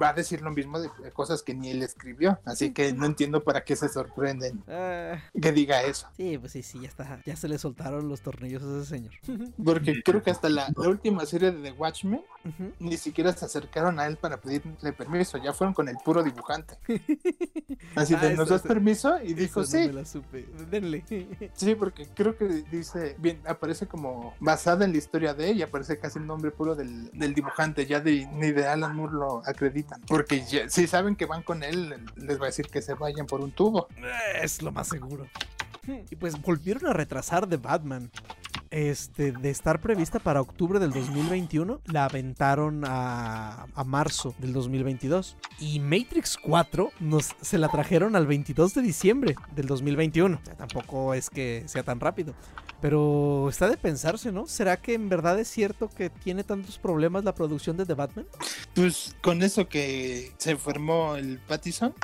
Va 0.00 0.08
a 0.08 0.12
decir 0.14 0.40
lo 0.40 0.50
mismo 0.50 0.80
de 0.80 0.88
de 1.02 1.10
cosas 1.12 1.42
que 1.42 1.54
ni 1.54 1.70
él 1.70 1.82
escribió, 1.82 2.38
así 2.46 2.72
que 2.72 2.92
no 2.94 3.04
entiendo 3.04 3.44
para 3.44 3.62
qué 3.62 3.76
se 3.76 3.88
sorprenden 3.90 4.62
Ah, 4.66 5.18
que 5.40 5.52
diga 5.52 5.82
eso. 5.82 6.08
sí 6.16 6.38
pues 6.38 6.52
sí 6.52 6.62
sí 6.62 6.80
ya 6.80 6.88
está 6.88 7.20
ya 7.26 7.36
se 7.36 7.46
le 7.48 7.58
soltaron 7.58 8.08
los 8.08 8.22
tornillos 8.22 8.62
a 8.62 8.78
ese 8.80 8.86
señor. 8.86 9.12
Porque 9.62 10.02
creo 10.02 10.22
que 10.22 10.30
hasta 10.30 10.48
la, 10.48 10.72
la 10.74 10.88
última 10.88 11.26
serie 11.26 11.52
de 11.52 11.60
The 11.60 11.72
Watchmen 11.72 12.22
Ni 12.78 12.96
siquiera 12.96 13.32
se 13.32 13.44
acercaron 13.44 13.98
a 13.98 14.06
él 14.06 14.16
para 14.18 14.38
pedirle 14.40 14.92
permiso, 14.92 15.38
ya 15.38 15.52
fueron 15.52 15.72
con 15.74 15.88
el 15.88 15.96
puro 16.04 16.22
dibujante. 16.22 16.76
Así 17.94 18.14
Ah, 18.14 18.20
de, 18.20 18.34
¿nos 18.36 18.48
das 18.48 18.62
permiso? 18.62 19.22
Y 19.22 19.34
dijo, 19.34 19.60
no 19.60 19.66
sí. 19.66 19.78
me 19.78 19.92
la 19.92 20.04
supe. 20.04 20.46
Denle. 20.70 21.04
Sí, 21.54 21.74
porque 21.74 22.06
creo 22.14 22.36
que 22.36 22.46
dice, 22.70 23.16
bien, 23.18 23.40
aparece 23.46 23.86
como 23.86 24.34
basada 24.40 24.84
en 24.84 24.92
la 24.92 24.98
historia 24.98 25.34
de 25.34 25.48
ella, 25.48 25.66
aparece 25.66 25.98
casi 25.98 26.18
el 26.18 26.26
nombre 26.26 26.50
puro 26.50 26.74
del, 26.74 27.10
del 27.12 27.34
dibujante, 27.34 27.86
ya 27.86 28.00
de, 28.00 28.26
ni 28.32 28.50
de 28.52 28.66
Alan 28.66 28.94
Moore 28.94 29.14
lo 29.14 29.42
acreditan. 29.46 30.00
Porque 30.06 30.44
ya- 30.44 30.68
si 30.68 30.86
saben 30.86 31.16
que 31.16 31.26
van 31.26 31.42
con 31.42 31.62
él, 31.62 31.94
les 32.16 32.38
va 32.38 32.44
a 32.44 32.46
decir 32.46 32.66
que 32.66 32.82
se 32.82 32.94
vayan 32.94 33.26
por 33.26 33.40
un 33.40 33.52
tubo. 33.52 33.88
Es 34.42 34.62
lo 34.62 34.72
más 34.72 34.88
seguro. 34.88 35.26
Y 36.10 36.16
pues 36.16 36.40
volvieron 36.40 36.86
a 36.86 36.92
retrasar 36.92 37.46
The 37.46 37.56
Batman. 37.56 38.10
Este, 38.70 39.30
de 39.30 39.50
estar 39.50 39.80
prevista 39.80 40.18
para 40.18 40.40
octubre 40.40 40.80
del 40.80 40.90
2021, 40.90 41.80
la 41.92 42.06
aventaron 42.06 42.82
a, 42.84 43.66
marzo 43.86 44.34
del 44.38 44.52
2022. 44.52 45.36
Y 45.60 45.78
Matrix 45.78 46.36
4 46.36 46.90
nos, 46.98 47.36
se 47.40 47.58
la 47.58 47.68
trajeron 47.68 48.16
al 48.16 48.26
22 48.26 48.74
de 48.74 48.82
diciembre 48.82 49.36
del 49.54 49.66
2021. 49.66 50.40
O 50.42 50.44
sea, 50.44 50.56
tampoco 50.56 51.14
es 51.14 51.30
que 51.30 51.62
sea 51.66 51.84
tan 51.84 52.00
rápido. 52.00 52.34
Pero 52.80 53.48
está 53.48 53.68
de 53.68 53.76
pensarse, 53.76 54.32
¿no? 54.32 54.46
¿Será 54.46 54.76
que 54.76 54.94
en 54.94 55.08
verdad 55.08 55.38
es 55.38 55.48
cierto 55.48 55.88
que 55.88 56.10
tiene 56.10 56.42
tantos 56.42 56.78
problemas 56.78 57.22
la 57.24 57.34
producción 57.34 57.76
de 57.76 57.86
The 57.86 57.94
Batman? 57.94 58.26
Pues 58.74 59.14
con 59.22 59.42
eso 59.42 59.68
que 59.68 60.32
se 60.36 60.56
formó 60.56 61.14
el 61.14 61.38
Pattison, 61.38 61.94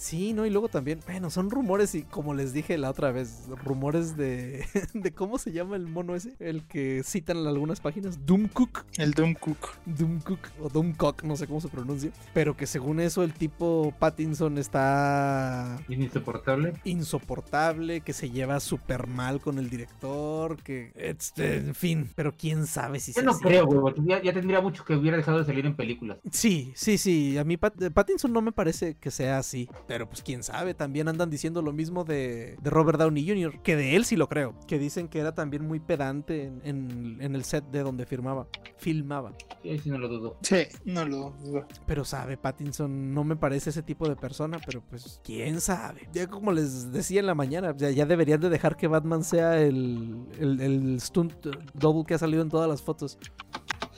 Sí, 0.00 0.32
¿no? 0.32 0.46
Y 0.46 0.50
luego 0.50 0.68
también, 0.70 1.00
bueno, 1.06 1.28
son 1.28 1.50
rumores 1.50 1.94
y 1.94 2.04
como 2.04 2.32
les 2.32 2.54
dije 2.54 2.78
la 2.78 2.88
otra 2.88 3.12
vez, 3.12 3.44
rumores 3.62 4.16
de, 4.16 4.64
de 4.94 5.12
cómo 5.12 5.36
se 5.36 5.52
llama 5.52 5.76
el 5.76 5.86
mono 5.86 6.14
ese, 6.16 6.32
el 6.40 6.64
que 6.66 7.02
citan 7.04 7.36
en 7.36 7.46
algunas 7.46 7.80
páginas, 7.80 8.24
Doomcook, 8.24 8.84
el 8.96 9.12
Doom 9.12 9.34
Cook. 9.34 9.68
Doomcook 9.84 10.38
o 10.62 10.70
Doomcock, 10.70 11.22
no 11.24 11.36
sé 11.36 11.46
cómo 11.46 11.60
se 11.60 11.68
pronuncia, 11.68 12.10
pero 12.32 12.56
que 12.56 12.66
según 12.66 12.98
eso 12.98 13.22
el 13.22 13.34
tipo 13.34 13.92
Pattinson 13.98 14.56
está 14.56 15.78
insoportable. 15.88 16.72
insoportable, 16.84 18.00
que 18.00 18.14
se 18.14 18.30
lleva 18.30 18.58
súper 18.60 19.06
mal 19.06 19.40
con 19.40 19.58
el 19.58 19.68
director, 19.68 20.62
que, 20.62 20.92
este, 20.96 21.56
en 21.58 21.74
fin, 21.74 22.08
pero 22.14 22.32
quién 22.34 22.66
sabe 22.66 23.00
si 23.00 23.12
Yo 23.12 23.22
no 23.22 23.38
creo, 23.38 23.66
güey, 23.66 23.94
ya, 24.06 24.22
ya 24.22 24.32
tendría 24.32 24.62
mucho 24.62 24.82
que 24.82 24.94
hubiera 24.94 25.18
dejado 25.18 25.40
de 25.40 25.44
salir 25.44 25.66
en 25.66 25.76
películas. 25.76 26.16
Sí, 26.32 26.72
sí, 26.74 26.96
sí. 26.96 27.36
A 27.36 27.44
mí 27.44 27.58
Pat- 27.58 27.90
Pattinson 27.92 28.32
no 28.32 28.40
me 28.40 28.52
parece 28.52 28.94
que 28.94 29.10
sea 29.10 29.36
así. 29.36 29.68
Pero 29.90 30.08
pues 30.08 30.22
quién 30.22 30.44
sabe. 30.44 30.72
También 30.72 31.08
andan 31.08 31.30
diciendo 31.30 31.62
lo 31.62 31.72
mismo 31.72 32.04
de, 32.04 32.56
de 32.62 32.70
Robert 32.70 32.96
Downey 32.96 33.26
Jr. 33.28 33.60
Que 33.60 33.74
de 33.74 33.96
él 33.96 34.04
sí 34.04 34.14
lo 34.14 34.28
creo. 34.28 34.54
Que 34.68 34.78
dicen 34.78 35.08
que 35.08 35.18
era 35.18 35.34
también 35.34 35.66
muy 35.66 35.80
pedante 35.80 36.44
en, 36.44 36.60
en- 36.62 37.16
en 37.20 37.34
el 37.34 37.42
set 37.42 37.64
de 37.72 37.82
donde 37.82 38.06
firmaba. 38.06 38.46
Filmaba. 38.78 39.32
Sí, 39.64 39.78
sí 39.80 39.90
no 39.90 39.98
lo 39.98 40.06
dudo. 40.06 40.36
Sí, 40.42 40.58
no 40.84 41.04
lo 41.04 41.30
dudo. 41.42 41.66
Pero 41.88 42.04
sabe, 42.04 42.36
Pattinson 42.36 43.12
no 43.12 43.24
me 43.24 43.34
parece 43.34 43.70
ese 43.70 43.82
tipo 43.82 44.08
de 44.08 44.14
persona. 44.14 44.60
Pero 44.64 44.80
pues 44.88 45.20
quién 45.24 45.60
sabe. 45.60 46.08
Ya 46.12 46.28
como 46.28 46.52
les 46.52 46.92
decía 46.92 47.18
en 47.18 47.26
la 47.26 47.34
mañana. 47.34 47.74
Ya, 47.76 47.90
ya 47.90 48.06
deberían 48.06 48.40
de 48.40 48.48
dejar 48.48 48.76
que 48.76 48.86
Batman 48.86 49.24
sea 49.24 49.60
el, 49.60 50.24
el, 50.38 50.60
el 50.60 51.00
stunt 51.00 51.34
double 51.74 52.04
que 52.06 52.14
ha 52.14 52.18
salido 52.18 52.42
en 52.44 52.48
todas 52.48 52.68
las 52.68 52.80
fotos. 52.80 53.18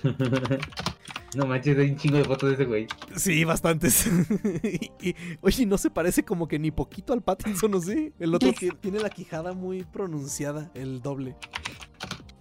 no 1.34 1.46
manches, 1.46 1.78
hay 1.78 1.90
un 1.90 1.96
chingo 1.96 2.18
de 2.18 2.24
fotos 2.24 2.48
de 2.50 2.54
ese 2.54 2.64
güey. 2.64 2.86
Sí, 3.16 3.44
bastantes. 3.44 4.06
y, 4.62 4.90
y, 5.08 5.14
oye, 5.40 5.66
no 5.66 5.78
se 5.78 5.90
parece 5.90 6.24
como 6.24 6.46
que 6.48 6.58
ni 6.58 6.70
poquito 6.70 7.12
al 7.12 7.22
Pattinson, 7.22 7.74
¿o 7.74 7.80
sí? 7.80 8.12
El 8.18 8.34
otro 8.34 8.52
ti- 8.52 8.70
tiene 8.80 8.98
la 9.00 9.10
quijada 9.10 9.52
muy 9.52 9.84
pronunciada, 9.84 10.70
el 10.74 11.00
doble. 11.00 11.36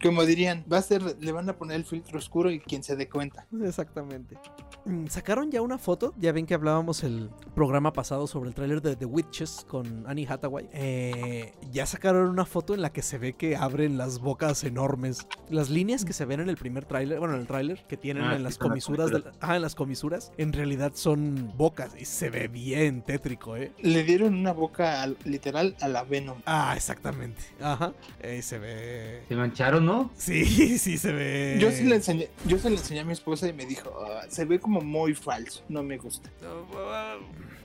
Como 0.03 0.25
dirían, 0.25 0.65
va 0.71 0.79
a 0.79 0.81
ser, 0.81 1.03
le 1.19 1.31
van 1.31 1.47
a 1.49 1.53
poner 1.57 1.77
el 1.77 1.85
filtro 1.85 2.17
oscuro 2.17 2.49
y 2.49 2.59
quien 2.59 2.81
se 2.83 2.95
dé 2.95 3.07
cuenta. 3.07 3.45
Exactamente. 3.63 4.37
Mm, 4.85 5.07
Sacaron 5.07 5.51
ya 5.51 5.61
una 5.61 5.77
foto, 5.77 6.13
ya 6.17 6.31
ven 6.31 6.45
que 6.47 6.53
hablábamos 6.55 7.03
el 7.03 7.29
programa 7.53 7.93
pasado 7.93 8.25
sobre 8.25 8.49
el 8.49 8.55
tráiler 8.55 8.81
de 8.81 8.95
The 8.95 9.05
Witches 9.05 9.65
con 9.67 10.05
Annie 10.07 10.25
Hathaway. 10.27 10.67
Eh, 10.73 11.53
ya 11.71 11.85
sacaron 11.85 12.27
una 12.29 12.45
foto 12.45 12.73
en 12.73 12.81
la 12.81 12.91
que 12.91 13.01
se 13.03 13.17
ve 13.19 13.33
que 13.33 13.55
abren 13.55 13.97
las 13.97 14.19
bocas 14.19 14.63
enormes. 14.63 15.27
Las 15.49 15.69
líneas 15.69 16.03
que 16.03 16.13
se 16.13 16.25
ven 16.25 16.39
en 16.39 16.49
el 16.49 16.57
primer 16.57 16.85
tráiler, 16.85 17.19
bueno, 17.19 17.35
en 17.35 17.41
el 17.41 17.47
tráiler 17.47 17.83
que 17.87 17.95
tienen 17.97 18.23
Ah, 18.23 18.35
en 18.35 18.43
las 18.43 18.57
comisuras, 18.57 19.11
de 19.11 19.19
la- 19.19 19.31
ah, 19.41 19.55
en 19.55 19.61
las 19.61 19.75
comisuras, 19.75 20.31
en 20.37 20.51
realidad 20.53 20.93
son 20.95 21.53
bocas 21.57 21.93
y 21.99 22.05
se 22.05 22.29
ve 22.31 22.47
bien 22.47 23.03
tétrico, 23.03 23.55
¿eh? 23.57 23.71
Le 23.81 24.03
dieron 24.03 24.33
una 24.33 24.51
boca 24.53 25.03
al- 25.03 25.17
literal 25.25 25.75
a 25.81 25.87
la 25.89 26.03
Venom. 26.03 26.41
Ah, 26.47 26.73
exactamente. 26.75 27.41
Ajá. 27.61 27.93
Ahí 28.23 28.41
se 28.41 28.57
ve. 28.57 29.23
Se 29.27 29.35
mancharon, 29.35 29.85
¿no? 29.85 30.09
Sí, 30.15 30.43
sí 30.79 30.97
se 30.97 31.11
ve. 31.11 31.57
Yo 31.59 31.69
se 31.71 31.83
le 31.83 31.95
enseñé, 31.97 32.29
yo 32.47 32.57
se 32.57 32.69
le 32.69 32.77
enseñé 32.77 33.01
a 33.01 33.05
mi 33.05 33.13
esposa 33.13 33.47
y 33.47 33.53
me 33.53 33.65
dijo, 33.67 33.91
"Ah, 34.07 34.21
se 34.27 34.45
ve 34.45 34.59
como 34.59 34.70
muy 34.79 35.13
falso, 35.13 35.63
no 35.67 35.83
me 35.83 35.97
gusta. 35.97 36.29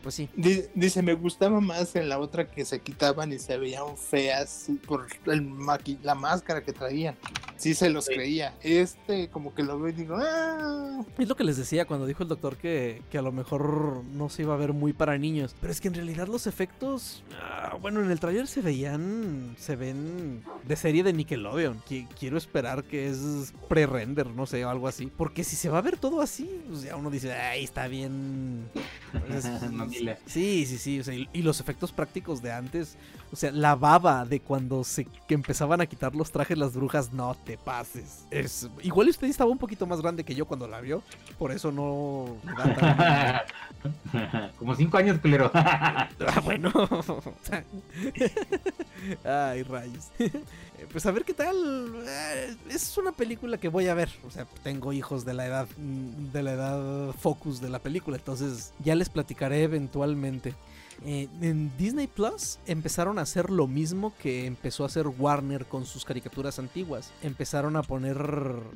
Pues 0.03 0.15
sí. 0.15 0.29
Di- 0.37 0.63
Dice, 0.75 1.03
me 1.03 1.15
gustaba 1.15 1.61
más 1.61 1.95
en 1.97 2.09
la 2.09 2.19
otra 2.19 2.49
que 2.49 2.65
se 2.65 2.81
quitaban 2.81 3.33
y 3.33 3.39
se 3.39 3.59
veían 3.59 3.97
feas 3.97 4.69
por 4.87 5.07
el 5.27 5.43
maqui- 5.49 5.99
la 6.03 6.15
máscara 6.15 6.63
que 6.63 6.73
traían. 6.73 7.17
sí 7.57 7.75
se 7.75 7.89
los 7.89 8.07
creía. 8.07 8.55
Este, 8.63 9.29
como 9.31 9.55
que 9.55 9.63
lo 9.63 9.81
veo 9.81 9.89
y 9.89 9.93
digo, 9.97 10.17
ah. 10.21 11.03
Es 11.19 11.27
lo 11.29 11.35
que 11.37 11.43
les 11.45 11.57
decía 11.57 11.87
cuando 11.87 12.05
dijo 12.07 12.23
el 12.23 12.29
doctor 12.29 12.57
que, 12.57 13.03
que 13.11 13.17
a 13.19 13.23
lo 13.23 13.33
mejor 13.33 14.05
no 14.13 14.29
se 14.29 14.43
iba 14.43 14.53
a 14.55 14.59
ver 14.59 14.73
muy 14.75 14.93
para 14.93 15.17
niños. 15.19 15.57
Pero 15.61 15.73
es 15.73 15.81
que 15.81 15.89
en 15.89 15.95
realidad 15.95 16.29
los 16.29 16.47
efectos, 16.47 17.25
ah, 17.41 17.77
bueno, 17.81 18.01
en 18.03 18.11
el 18.11 18.21
trailer 18.21 18.47
se 18.47 18.61
veían, 18.61 19.55
se 19.59 19.75
ven 19.75 20.45
de 20.65 20.77
serie 20.77 21.03
de 21.03 21.13
Nickelodeon. 21.15 21.81
Qui- 21.89 22.07
quiero 22.19 22.37
esperar 22.37 22.85
que 22.85 23.09
es 23.09 23.55
pre-render, 23.69 24.27
no 24.29 24.45
sé, 24.47 24.65
o 24.65 24.69
algo 24.71 24.87
así. 24.87 25.07
Porque 25.17 25.43
si 25.43 25.57
se 25.57 25.69
va 25.71 25.79
a 25.79 25.83
ver 25.83 25.97
todo 25.99 26.21
así, 26.21 26.49
pues 26.69 26.83
ya 26.83 26.96
uno 26.97 27.11
dice, 27.11 27.33
ay, 27.33 27.65
está 27.65 27.89
bien. 27.89 28.69
Sí, 30.27 30.67
sí, 30.67 30.79
sí. 30.79 31.01
o 31.01 31.05
sea, 31.05 31.15
y, 31.15 31.29
y 31.33 31.43
los 31.43 31.61
efectos 31.61 31.93
prácticos 31.93 32.43
de 32.43 32.53
antes. 32.53 32.97
O 33.33 33.37
sea, 33.37 33.51
la 33.51 33.75
baba 33.75 34.25
de 34.25 34.41
cuando 34.41 34.85
se 34.85 35.07
que 35.27 35.35
empezaban 35.35 35.81
a 35.81 35.87
quitar 35.87 36.15
los 36.15 36.31
trajes 36.31 36.57
las 36.57 36.75
brujas, 36.75 37.13
no 37.13 37.35
te 37.35 37.59
pases. 37.59 38.25
Es, 38.31 38.69
igual 38.83 39.09
usted 39.09 39.27
estaba 39.27 39.51
un 39.51 39.59
poquito 39.59 39.87
más 39.87 40.01
grande 40.01 40.25
que 40.25 40.35
yo 40.35 40.47
cuando 40.47 40.69
la 40.69 40.81
vio. 40.81 41.03
Por 41.39 41.53
eso 41.53 41.73
no 41.73 42.37
Como 44.59 44.75
cinco 44.75 44.97
años, 44.99 45.19
culero. 45.21 45.51
Ah, 45.55 46.09
bueno. 46.45 46.73
Ay, 49.25 49.63
rayos. 49.63 50.07
Eh, 50.19 50.31
Pues 50.91 51.05
a 51.07 51.11
ver 51.11 51.25
qué 51.25 51.35
tal. 51.35 51.55
Eh, 52.07 52.57
Es 52.71 52.97
una 52.99 53.13
película 53.13 53.59
que 53.59 53.69
voy 53.69 53.89
a 53.89 53.95
ver. 53.95 54.11
O 54.27 54.31
sea, 54.31 54.47
tengo 54.63 54.93
hijos 54.93 55.25
de 55.25 55.35
la 55.35 55.47
edad 55.47 55.69
mm, 55.77 56.33
de 56.33 56.43
la 56.43 56.53
edad 56.53 57.13
focus 57.19 57.61
de 57.61 57.69
la 57.69 57.79
película, 57.79 58.17
entonces 58.17 58.73
ya 58.85 58.95
les 58.95 59.09
platicaré 59.09 59.63
eventualmente. 59.63 60.55
Eh, 61.05 61.29
en 61.41 61.77
Disney 61.77 62.07
Plus 62.07 62.59
empezaron 62.67 63.19
a 63.19 63.23
hacer 63.23 63.51
lo 63.51 63.67
mismo 63.67 64.15
que 64.21 64.47
empezó 64.47 64.85
a 64.85 64.87
hacer 64.87 65.07
Warner 65.07 65.67
con 65.67 65.85
sus 65.85 66.05
caricaturas 66.05 66.59
antiguas. 66.59 67.13
Empezaron 67.23 67.77
a 67.77 67.83
poner 67.83 68.17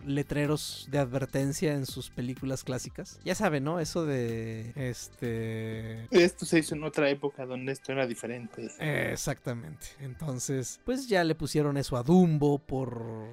letreros 0.06 0.88
de 0.90 0.98
advertencia 0.98 1.74
en 1.74 1.86
sus 1.86 2.10
películas 2.10 2.64
clásicas. 2.64 3.18
Ya 3.24 3.34
saben, 3.34 3.64
¿no? 3.64 3.80
Eso 3.80 4.04
de 4.04 4.72
este 4.76 6.06
Esto 6.10 6.44
se 6.44 6.58
hizo 6.58 6.74
en 6.74 6.84
otra 6.84 7.08
época 7.10 7.46
donde 7.46 7.72
esto 7.72 7.92
era 7.92 8.06
diferente. 8.06 8.70
Exactamente. 8.78 9.86
Entonces, 10.00 10.80
pues 10.84 11.08
ya 11.08 11.24
le 11.24 11.34
pusieron 11.34 11.76
eso 11.76 11.96
a 11.96 12.02
Dumbo 12.02 12.58
por. 12.58 13.28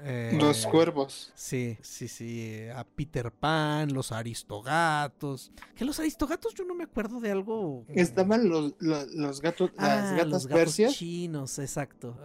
Eh, 0.00 0.36
Los 0.38 0.66
cuervos. 0.66 1.32
Sí, 1.34 1.76
sí, 1.80 2.08
sí. 2.08 2.66
A 2.74 2.84
Peter 2.84 3.30
Pan, 3.32 3.92
los 3.92 4.12
Aristogatos. 4.12 5.52
Que 5.74 5.84
los 5.84 5.98
Aristogatos 6.00 6.54
yo 6.54 6.64
no 6.64 6.74
me 6.74 6.84
acuerdo 6.84 7.20
de 7.20 7.30
algo. 7.30 7.84
Estaban 7.88 8.48
los, 8.48 8.74
los, 8.78 9.06
los 9.14 9.40
gatos, 9.40 9.70
las 9.76 9.88
Ah, 9.88 10.10
gatas 10.16 10.28
los 10.28 10.46
gatos 10.46 10.60
persias 10.62 10.94
chinos, 10.94 11.58
exacto. 11.58 12.18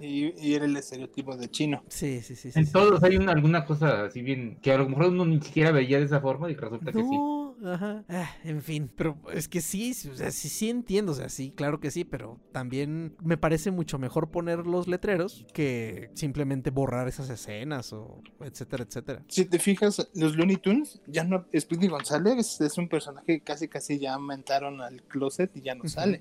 Y, 0.00 0.32
y 0.40 0.54
era 0.54 0.64
el 0.66 0.76
estereotipo 0.76 1.36
de 1.36 1.50
chino. 1.50 1.82
Sí, 1.88 2.20
sí, 2.22 2.36
sí. 2.36 2.52
sí, 2.52 2.58
En 2.58 2.66
sí. 2.66 2.72
todos 2.72 3.02
hay 3.02 3.16
una, 3.16 3.32
alguna 3.32 3.64
cosa 3.64 4.04
así 4.04 4.22
bien 4.22 4.58
que 4.60 4.72
a 4.72 4.78
lo 4.78 4.88
mejor 4.88 5.06
uno 5.06 5.24
ni 5.24 5.40
siquiera 5.40 5.70
veía 5.72 5.98
de 5.98 6.04
esa 6.04 6.20
forma 6.20 6.50
y 6.50 6.54
resulta 6.54 6.92
que 6.92 7.02
sí. 7.02 7.16
No, 7.58 7.72
ajá. 7.72 8.04
Ah, 8.08 8.30
en 8.44 8.62
fin, 8.62 8.92
pero 8.94 9.16
es 9.32 9.48
que 9.48 9.60
sí, 9.60 9.94
sí, 9.94 10.08
o 10.10 10.14
sea, 10.14 10.30
sí, 10.30 10.48
sí 10.48 10.68
entiendo, 10.68 11.12
o 11.12 11.14
sea, 11.14 11.28
sí, 11.28 11.52
claro 11.54 11.80
que 11.80 11.90
sí, 11.90 12.04
pero 12.04 12.38
también 12.52 13.16
me 13.22 13.36
parece 13.36 13.70
mucho 13.70 13.98
mejor 13.98 14.30
poner 14.30 14.66
los 14.66 14.88
letreros 14.88 15.46
que 15.52 16.10
simplemente 16.14 16.70
borrar 16.70 17.08
esas 17.08 17.30
escenas 17.30 17.92
o 17.92 18.22
etcétera, 18.40 18.84
etcétera. 18.84 19.24
Si 19.28 19.44
te 19.44 19.58
fijas, 19.58 20.08
los 20.14 20.36
Looney 20.36 20.56
Tunes, 20.56 21.00
ya 21.06 21.24
no, 21.24 21.46
Speedy 21.58 21.88
González 21.88 22.60
es 22.60 22.78
un 22.78 22.88
personaje 22.88 23.26
que 23.26 23.40
casi 23.40 23.68
casi 23.68 23.98
ya 23.98 24.14
aumentaron 24.14 24.80
al 24.80 25.02
closet 25.02 25.50
y 25.56 25.62
ya 25.62 25.74
no 25.74 25.88
sale. 25.88 26.20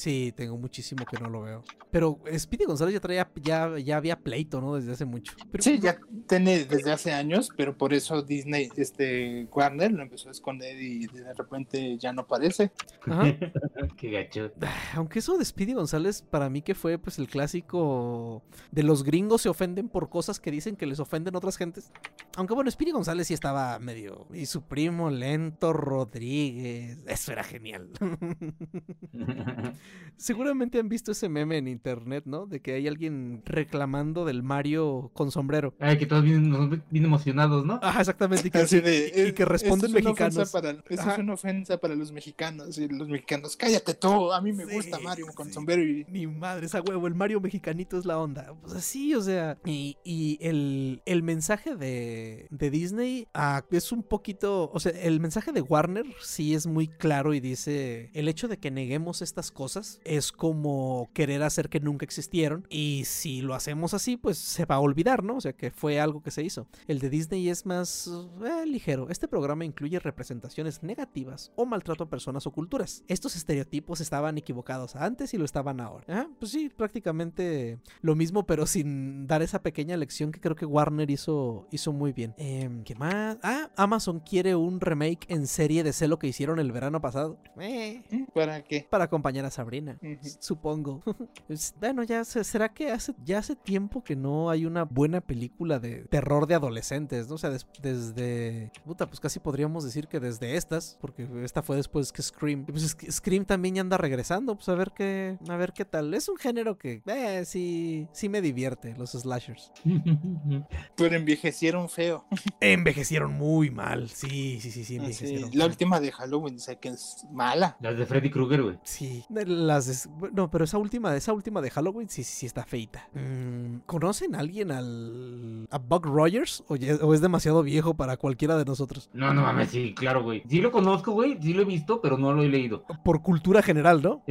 Sí, 0.00 0.32
tengo 0.34 0.56
muchísimo 0.56 1.04
que 1.04 1.18
no 1.18 1.28
lo 1.28 1.42
veo. 1.42 1.62
Pero 1.90 2.18
Speedy 2.38 2.64
González 2.64 2.94
ya 2.94 3.00
traía, 3.00 3.30
ya, 3.34 3.78
ya 3.78 3.98
había 3.98 4.18
pleito, 4.18 4.58
¿no? 4.60 4.76
Desde 4.76 4.92
hace 4.92 5.04
mucho. 5.04 5.34
Pero, 5.52 5.62
Sí, 5.62 5.78
ya 5.78 5.98
tiene 6.26 6.64
desde 6.64 6.90
hace 6.90 7.12
años, 7.12 7.50
pero 7.54 7.76
por 7.76 7.92
eso 7.92 8.22
Disney, 8.22 8.70
este 8.76 9.46
Warner 9.52 9.92
lo 9.92 10.02
empezó 10.02 10.30
a 10.30 10.32
esconder 10.32 10.59
y 10.62 11.06
de 11.06 11.32
repente 11.34 11.96
ya 11.98 12.12
no 12.12 12.22
aparece. 12.22 12.70
Ajá. 13.06 13.22
Qué 13.96 14.10
gacho. 14.10 14.50
Aunque 14.94 15.18
eso 15.20 15.36
de 15.38 15.44
Speedy 15.44 15.74
González 15.74 16.22
para 16.22 16.48
mí 16.50 16.62
que 16.62 16.74
fue 16.74 16.98
pues 16.98 17.18
el 17.18 17.28
clásico 17.28 18.42
de 18.70 18.82
los 18.82 19.02
gringos 19.04 19.42
se 19.42 19.48
ofenden 19.48 19.88
por 19.88 20.08
cosas 20.08 20.40
que 20.40 20.50
dicen 20.50 20.76
que 20.76 20.86
les 20.86 21.00
ofenden 21.00 21.36
otras 21.36 21.56
gentes. 21.56 21.90
Aunque 22.36 22.54
bueno, 22.54 22.70
Speedy 22.70 22.92
González 22.92 23.26
sí 23.26 23.34
estaba 23.34 23.78
medio... 23.78 24.26
Y 24.32 24.46
su 24.46 24.62
primo 24.62 25.10
Lento 25.10 25.72
Rodríguez. 25.72 26.98
Eso 27.06 27.32
era 27.32 27.42
genial. 27.44 27.88
Seguramente 30.16 30.78
han 30.78 30.88
visto 30.88 31.12
ese 31.12 31.28
meme 31.28 31.56
en 31.58 31.68
internet, 31.68 32.24
¿no? 32.26 32.46
De 32.46 32.60
que 32.60 32.74
hay 32.74 32.86
alguien 32.86 33.42
reclamando 33.44 34.24
del 34.24 34.42
Mario 34.42 35.10
con 35.14 35.30
sombrero. 35.30 35.74
Ay, 35.80 35.98
que 35.98 36.06
todos 36.06 36.22
vienen, 36.22 36.82
bien 36.90 37.04
emocionados, 37.04 37.64
¿no? 37.64 37.78
Ajá, 37.82 38.00
exactamente. 38.00 38.48
Y 38.48 38.50
que, 38.50 38.58
de, 38.80 39.12
y- 39.14 39.28
y 39.28 39.32
que 39.32 39.42
"Es- 39.44 39.48
responden 39.48 39.96
esto 39.96 40.14
Para, 40.52 40.70
Ajá. 40.98 41.12
es 41.14 41.18
una 41.18 41.34
ofensa 41.34 41.78
para 41.78 41.94
los 41.94 42.12
mexicanos. 42.12 42.78
Y 42.78 42.88
los 42.88 43.08
mexicanos, 43.08 43.56
cállate 43.56 43.94
tú, 43.94 44.32
a 44.32 44.40
mí 44.40 44.52
me 44.52 44.66
Sí, 44.66 44.74
gusta 44.74 44.98
Mario 45.00 45.26
con 45.34 45.48
sí. 45.48 45.52
sombrero 45.52 45.82
y 45.82 46.04
Ni 46.08 46.26
madre, 46.26 46.66
esa 46.66 46.80
huevo, 46.82 47.06
el 47.06 47.14
Mario 47.14 47.40
mexicanito 47.40 47.98
es 47.98 48.04
la 48.04 48.18
onda. 48.18 48.54
Pues 48.60 48.74
así, 48.74 49.14
o 49.14 49.22
sea. 49.22 49.58
Y, 49.64 49.96
y 50.04 50.38
el, 50.40 51.02
el 51.06 51.22
mensaje 51.22 51.76
de, 51.76 52.46
de 52.50 52.70
Disney 52.70 53.28
ah, 53.34 53.64
es 53.70 53.92
un 53.92 54.02
poquito. 54.02 54.70
O 54.72 54.80
sea, 54.80 54.92
el 54.92 55.20
mensaje 55.20 55.52
de 55.52 55.60
Warner 55.62 56.06
sí 56.22 56.54
es 56.54 56.66
muy 56.66 56.88
claro 56.88 57.34
y 57.34 57.40
dice: 57.40 58.10
el 58.14 58.28
hecho 58.28 58.48
de 58.48 58.58
que 58.58 58.70
neguemos 58.70 59.22
estas 59.22 59.50
cosas 59.50 60.00
es 60.04 60.32
como 60.32 61.10
querer 61.14 61.42
hacer 61.42 61.68
que 61.68 61.80
nunca 61.80 62.04
existieron. 62.04 62.66
Y 62.70 63.02
si 63.06 63.40
lo 63.40 63.54
hacemos 63.54 63.94
así, 63.94 64.16
pues 64.16 64.38
se 64.38 64.64
va 64.64 64.76
a 64.76 64.80
olvidar, 64.80 65.22
¿no? 65.24 65.36
O 65.36 65.40
sea, 65.40 65.52
que 65.52 65.70
fue 65.70 66.00
algo 66.00 66.22
que 66.22 66.30
se 66.30 66.42
hizo. 66.42 66.66
El 66.86 66.98
de 67.00 67.10
Disney 67.10 67.48
es 67.48 67.66
más 67.66 68.08
eh, 68.44 68.66
ligero. 68.66 69.08
Este 69.10 69.28
programa 69.28 69.64
incluye 69.64 69.98
representaciones 70.40 70.82
negativas 70.82 71.52
o 71.56 71.66
maltrato 71.66 72.04
a 72.04 72.08
personas 72.08 72.46
o 72.46 72.50
culturas. 72.52 73.04
Estos 73.08 73.36
estereotipos 73.36 74.00
estaban 74.00 74.38
equivocados 74.38 74.96
antes 74.96 75.34
y 75.34 75.38
lo 75.38 75.44
estaban 75.44 75.80
ahora. 75.80 76.04
Ajá, 76.08 76.28
pues 76.38 76.52
sí, 76.52 76.70
prácticamente 76.74 77.78
lo 78.00 78.14
mismo, 78.14 78.46
pero 78.46 78.66
sin 78.66 79.26
dar 79.26 79.42
esa 79.42 79.62
pequeña 79.62 79.96
lección 79.96 80.32
que 80.32 80.40
creo 80.40 80.56
que 80.56 80.64
Warner 80.66 81.10
hizo, 81.10 81.66
hizo 81.70 81.92
muy 81.92 82.12
bien. 82.12 82.34
Em, 82.38 82.82
¿Qué 82.84 82.94
más? 82.94 83.36
Ah, 83.42 83.70
Amazon 83.76 84.20
quiere 84.20 84.54
un 84.56 84.80
remake 84.80 85.26
en 85.28 85.46
serie 85.46 85.82
de 85.82 85.92
sé 85.92 86.08
lo 86.08 86.18
que 86.18 86.26
hicieron 86.28 86.58
el 86.58 86.72
verano 86.72 87.00
pasado. 87.00 87.38
Eh, 87.60 88.02
¿Mm? 88.10 88.24
¿para 88.34 88.62
qué? 88.62 88.86
para 88.90 89.04
acompañar 89.04 89.44
a 89.44 89.50
Sabrina, 89.50 89.98
supongo. 90.40 91.02
Es- 91.48 91.74
bueno, 91.80 92.02
ya 92.04 92.24
se- 92.24 92.44
será 92.44 92.72
que 92.72 92.90
hace 92.92 93.14
ya 93.24 93.38
hace 93.38 93.56
tiempo 93.56 94.02
que 94.02 94.16
no 94.16 94.50
hay 94.50 94.64
una 94.66 94.84
buena 94.84 95.20
película 95.20 95.78
de 95.78 96.04
terror 96.04 96.46
de 96.46 96.54
adolescentes, 96.54 97.28
¿no? 97.28 97.34
O 97.34 97.38
sea, 97.38 97.50
des- 97.50 97.66
desde 97.82 98.70
puta, 98.84 99.06
pues 99.06 99.20
casi 99.20 99.40
podríamos 99.40 99.84
decir 99.84 100.06
que 100.08 100.20
desde 100.20 100.29
estas, 100.40 100.96
porque 101.00 101.26
esta 101.42 101.62
fue 101.62 101.76
después 101.76 102.12
que 102.12 102.22
Scream. 102.22 102.64
Y 102.68 102.72
pues 102.72 102.96
Scream 103.10 103.44
también 103.44 103.74
ya 103.76 103.80
anda 103.80 103.96
regresando, 103.96 104.54
pues 104.54 104.68
a 104.68 104.74
ver 104.74 104.92
qué 104.94 105.38
a 105.48 105.56
ver 105.56 105.72
qué 105.72 105.84
tal. 105.84 106.14
Es 106.14 106.28
un 106.28 106.36
género 106.36 106.78
que 106.78 107.02
eh, 107.06 107.44
sí 107.44 108.06
sí 108.12 108.28
me 108.28 108.40
divierte 108.40 108.94
los 108.96 109.10
slashers. 109.12 109.72
Pero 110.96 111.16
envejecieron 111.16 111.88
feo. 111.88 112.24
Envejecieron 112.60 113.32
muy 113.32 113.70
mal. 113.70 114.08
Sí, 114.10 114.58
sí, 114.60 114.70
sí, 114.70 114.84
sí 114.84 114.96
envejecieron. 114.96 115.50
la 115.52 115.66
última 115.66 116.00
de 116.00 116.12
Halloween 116.12 116.58
sé 116.58 116.78
que 116.78 116.88
es 116.90 117.26
mala. 117.32 117.76
Las 117.80 117.96
de 117.98 118.06
Freddy 118.06 118.30
Krueger, 118.30 118.62
güey. 118.62 118.78
Sí, 118.84 119.24
de 119.28 119.46
las 119.46 120.08
no, 120.32 120.50
pero 120.50 120.64
esa 120.64 120.78
última, 120.78 121.16
esa 121.16 121.32
última 121.32 121.60
de 121.60 121.70
Halloween 121.70 122.08
sí, 122.08 122.22
sí, 122.24 122.34
sí 122.40 122.46
está 122.46 122.64
feita. 122.64 123.08
Mm, 123.14 123.78
¿Conocen 123.86 124.34
a 124.34 124.40
alguien 124.40 124.70
al 124.70 125.66
a 125.70 125.78
Buck 125.78 126.06
Rogers 126.06 126.64
o, 126.68 126.76
ya- 126.76 126.96
o 126.96 127.14
es 127.14 127.20
demasiado 127.20 127.62
viejo 127.62 127.94
para 127.94 128.16
cualquiera 128.16 128.56
de 128.56 128.64
nosotros? 128.64 129.08
No, 129.12 129.32
no 129.34 129.42
mames, 129.42 129.70
sí, 129.70 129.94
claro, 129.94 130.19
güey. 130.22 130.42
Sí 130.48 130.60
lo 130.60 130.70
conozco, 130.70 131.12
güey. 131.12 131.38
Sí 131.40 131.52
lo 131.54 131.62
he 131.62 131.64
visto, 131.64 132.00
pero 132.00 132.16
no 132.18 132.32
lo 132.32 132.42
he 132.42 132.48
leído. 132.48 132.84
Por 133.04 133.22
cultura 133.22 133.62
general, 133.62 134.02
¿no? 134.02 134.22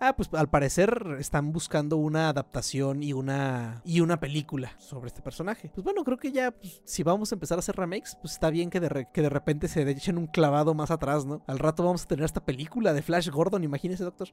Ah, 0.00 0.14
pues 0.16 0.28
al 0.34 0.48
parecer 0.48 1.16
están 1.18 1.52
buscando 1.52 1.96
una 1.96 2.28
adaptación 2.28 3.02
y 3.02 3.12
una 3.12 3.82
y 3.84 4.00
una 4.00 4.20
película 4.20 4.72
sobre 4.78 5.08
este 5.08 5.22
personaje. 5.22 5.70
Pues 5.74 5.84
bueno, 5.84 6.04
creo 6.04 6.16
que 6.18 6.32
ya 6.32 6.50
pues, 6.50 6.82
si 6.84 7.02
vamos 7.02 7.32
a 7.32 7.34
empezar 7.34 7.58
a 7.58 7.60
hacer 7.60 7.76
remakes, 7.76 8.16
pues 8.20 8.34
está 8.34 8.50
bien 8.50 8.70
que 8.70 8.80
de, 8.80 8.88
re- 8.88 9.08
que 9.12 9.22
de 9.22 9.28
repente 9.28 9.68
se 9.68 9.88
echen 9.90 10.18
un 10.18 10.26
clavado 10.26 10.74
más 10.74 10.90
atrás, 10.90 11.24
¿no? 11.26 11.42
Al 11.46 11.58
rato 11.58 11.84
vamos 11.84 12.04
a 12.04 12.06
tener 12.06 12.24
esta 12.24 12.44
película 12.44 12.92
de 12.92 13.02
Flash 13.02 13.28
Gordon, 13.30 13.64
imagínese, 13.64 14.04
doctor. 14.04 14.28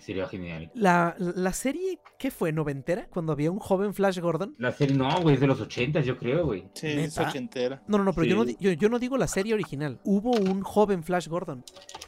sería 0.00 0.26
genial. 0.28 0.70
La, 0.74 1.14
la 1.18 1.52
serie, 1.52 1.98
¿qué 2.18 2.30
fue? 2.30 2.52
¿Noventera? 2.52 3.06
Cuando 3.10 3.32
había 3.32 3.50
un 3.50 3.58
joven 3.58 3.94
Flash 3.94 4.18
Gordon. 4.20 4.54
La 4.58 4.72
serie, 4.72 4.96
no, 4.96 5.08
güey, 5.22 5.34
es 5.34 5.40
de 5.40 5.46
los 5.46 5.60
ochentas, 5.60 6.04
yo 6.04 6.16
creo, 6.18 6.44
güey. 6.46 6.64
Sí, 6.74 6.86
es 6.88 7.18
ochentera. 7.18 7.82
No, 7.86 7.98
no, 7.98 8.04
no, 8.04 8.12
pero 8.12 8.26
yo, 8.26 8.36
no, 8.36 8.44
yo, 8.44 8.72
yo 8.72 8.88
no 8.88 8.98
digo 8.98 9.16
la 9.16 9.26
serie 9.28 9.54
original. 9.54 9.98
Hubo 10.04 10.30
un 10.32 10.57
joven 10.62 11.02
Flash 11.02 11.28
Gordon. 11.28 11.64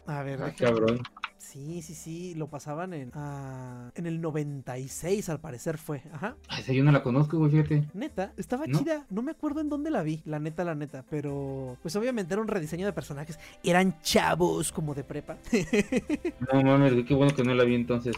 A 0.07 0.23
ver, 0.23 0.43
Ah, 0.43 0.53
cabrón. 0.57 1.01
Sí, 1.39 1.83
sí, 1.83 1.95
sí, 1.97 2.35
lo 2.37 2.47
pasaban 2.49 2.95
en, 2.95 3.11
ah, 3.15 3.91
en 3.97 4.07
el 4.07 4.21
96 4.21 5.29
al 5.31 5.41
parecer 5.41 5.79
fue. 5.79 6.01
Ajá. 6.13 6.37
Ah, 6.49 6.61
Esa 6.61 6.73
yo 6.73 6.85
no 6.85 6.93
la 6.93 7.03
conozco, 7.03 7.39
güey, 7.39 7.51
fíjate. 7.51 7.89
Neta, 7.93 8.33
estaba 8.37 8.67
¿No? 8.69 8.79
chida. 8.79 9.05
No 9.11 9.21
me 9.23 9.33
acuerdo 9.33 9.61
en 9.61 9.69
dónde 9.69 9.91
la 9.91 10.03
vi, 10.05 10.23
la 10.27 10.39
neta, 10.39 10.63
la 10.63 10.77
neta. 10.77 11.05
Pero, 11.11 11.77
pues 11.83 11.97
obviamente 11.97 12.35
era 12.35 12.41
un 12.41 12.47
rediseño 12.47 12.87
de 12.87 12.93
personajes. 12.93 13.37
Eran 13.65 14.01
chavos 14.03 14.71
como 14.71 14.95
de 14.95 15.03
prepa. 15.03 15.39
No 16.53 16.63
mames, 16.63 17.05
qué 17.05 17.15
bueno 17.15 17.35
que 17.35 17.43
no 17.43 17.53
la 17.55 17.65
vi 17.65 17.75
entonces. 17.75 18.15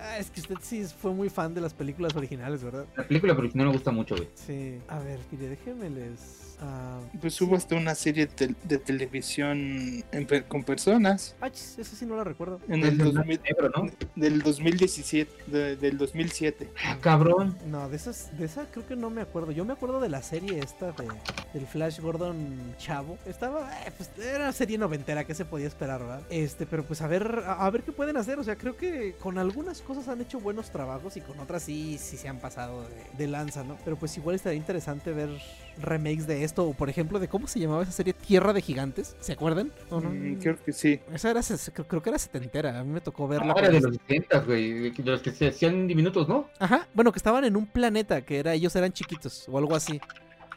Ah, 0.00 0.18
es 0.18 0.30
que 0.30 0.40
usted 0.40 0.56
sí 0.62 0.84
fue 0.84 1.12
muy 1.12 1.28
fan 1.30 1.54
de 1.54 1.60
las 1.60 1.72
películas 1.74 2.14
originales, 2.16 2.62
¿verdad? 2.64 2.86
La 2.96 3.06
película 3.06 3.34
original 3.34 3.68
me 3.68 3.72
gusta 3.72 3.92
mucho, 3.92 4.16
güey. 4.16 4.28
Sí. 4.34 4.78
A 4.88 4.98
ver, 4.98 5.20
mire, 5.30 5.48
déjenme 5.50 5.90
les. 5.90 6.51
Ah, 6.62 7.00
Pues 7.20 7.40
hubo 7.42 7.56
hasta 7.56 7.74
una 7.76 7.94
serie 7.94 8.26
de, 8.26 8.54
de 8.64 8.78
televisión 8.78 10.02
en 10.12 10.26
con 10.48 10.64
personas 10.64 11.34
ah, 11.40 11.50
chis, 11.50 11.78
esa 11.78 11.94
sí 11.96 12.06
no 12.06 12.16
la 12.16 12.24
recuerdo. 12.24 12.60
en 12.68 12.82
el 12.84 12.98
en 13.00 13.12
2000 13.14 13.40
negro, 13.42 13.70
¿no? 13.76 13.90
del 14.16 14.40
2017, 14.42 15.30
de- 15.48 15.76
del 15.76 15.98
2007. 15.98 16.70
Ah, 16.86 16.96
cabrón. 17.00 17.56
No, 17.66 17.88
de 17.88 17.96
esas, 17.96 18.36
de 18.38 18.46
esa 18.46 18.66
creo 18.66 18.86
que 18.86 18.96
no 18.96 19.10
me 19.10 19.20
acuerdo. 19.22 19.52
Yo 19.52 19.64
me 19.64 19.72
acuerdo 19.72 20.00
de 20.00 20.08
la 20.08 20.22
serie 20.22 20.58
esta 20.60 20.92
de, 20.92 21.08
del 21.52 21.66
Flash 21.66 22.00
Gordon 22.00 22.74
Chavo. 22.78 23.18
Estaba, 23.26 23.70
eh, 23.86 23.92
pues 23.96 24.10
era 24.18 24.44
una 24.44 24.52
serie 24.52 24.78
noventera, 24.78 25.24
que 25.24 25.34
se 25.34 25.44
podía 25.44 25.66
esperar, 25.66 26.00
verdad? 26.00 26.22
Este, 26.30 26.66
pero 26.66 26.84
pues 26.84 27.02
a 27.02 27.06
ver, 27.06 27.42
a, 27.46 27.66
a 27.66 27.70
ver 27.70 27.82
qué 27.82 27.92
pueden 27.92 28.16
hacer. 28.16 28.38
O 28.38 28.44
sea, 28.44 28.56
creo 28.56 28.76
que 28.76 29.14
con 29.20 29.38
algunas 29.38 29.80
cosas 29.82 30.08
han 30.08 30.20
hecho 30.20 30.40
buenos 30.40 30.70
trabajos 30.70 31.16
y 31.16 31.20
con 31.20 31.38
otras 31.40 31.62
sí, 31.64 31.98
sí 31.98 32.16
se 32.16 32.28
han 32.28 32.38
pasado 32.38 32.82
de, 32.88 33.18
de 33.18 33.26
lanza, 33.26 33.64
¿no? 33.64 33.76
Pero 33.84 33.96
pues 33.96 34.16
igual 34.16 34.36
estaría 34.36 34.58
interesante 34.58 35.12
ver 35.12 35.30
remakes 35.80 36.26
de 36.26 36.44
esto. 36.52 36.68
O 36.68 36.74
por 36.74 36.88
ejemplo, 36.88 37.18
de 37.18 37.28
cómo 37.28 37.46
se 37.46 37.58
llamaba 37.58 37.82
esa 37.82 37.92
serie 37.92 38.12
Tierra 38.12 38.52
de 38.52 38.60
Gigantes. 38.60 39.16
¿Se 39.20 39.32
acuerdan? 39.32 39.72
¿O 39.90 40.00
no? 40.00 40.10
Mm, 40.10 40.36
creo 40.36 40.56
que 40.62 40.72
sí. 40.72 41.00
Esa 41.12 41.30
era, 41.30 41.40
creo, 41.72 41.88
creo 41.88 42.02
que 42.02 42.10
era 42.10 42.18
setentera. 42.18 42.78
A 42.78 42.84
mí 42.84 42.92
me 42.92 43.00
tocó 43.00 43.26
verla. 43.26 43.54
Ah, 43.56 43.60
era 43.60 43.70
de 43.70 43.80
los 43.80 43.96
60, 44.06 44.38
güey. 44.40 44.72
De 44.72 44.90
de 44.90 45.10
los 45.10 45.22
que 45.22 45.30
se 45.32 45.48
hacían 45.48 45.86
diminutos, 45.86 46.28
¿no? 46.28 46.48
Ajá, 46.58 46.86
bueno, 46.94 47.10
que 47.12 47.18
estaban 47.18 47.44
en 47.44 47.56
un 47.56 47.66
planeta, 47.66 48.22
que 48.22 48.38
era 48.38 48.54
ellos 48.54 48.74
eran 48.76 48.92
chiquitos 48.92 49.48
o 49.48 49.58
algo 49.58 49.74
así. 49.74 50.00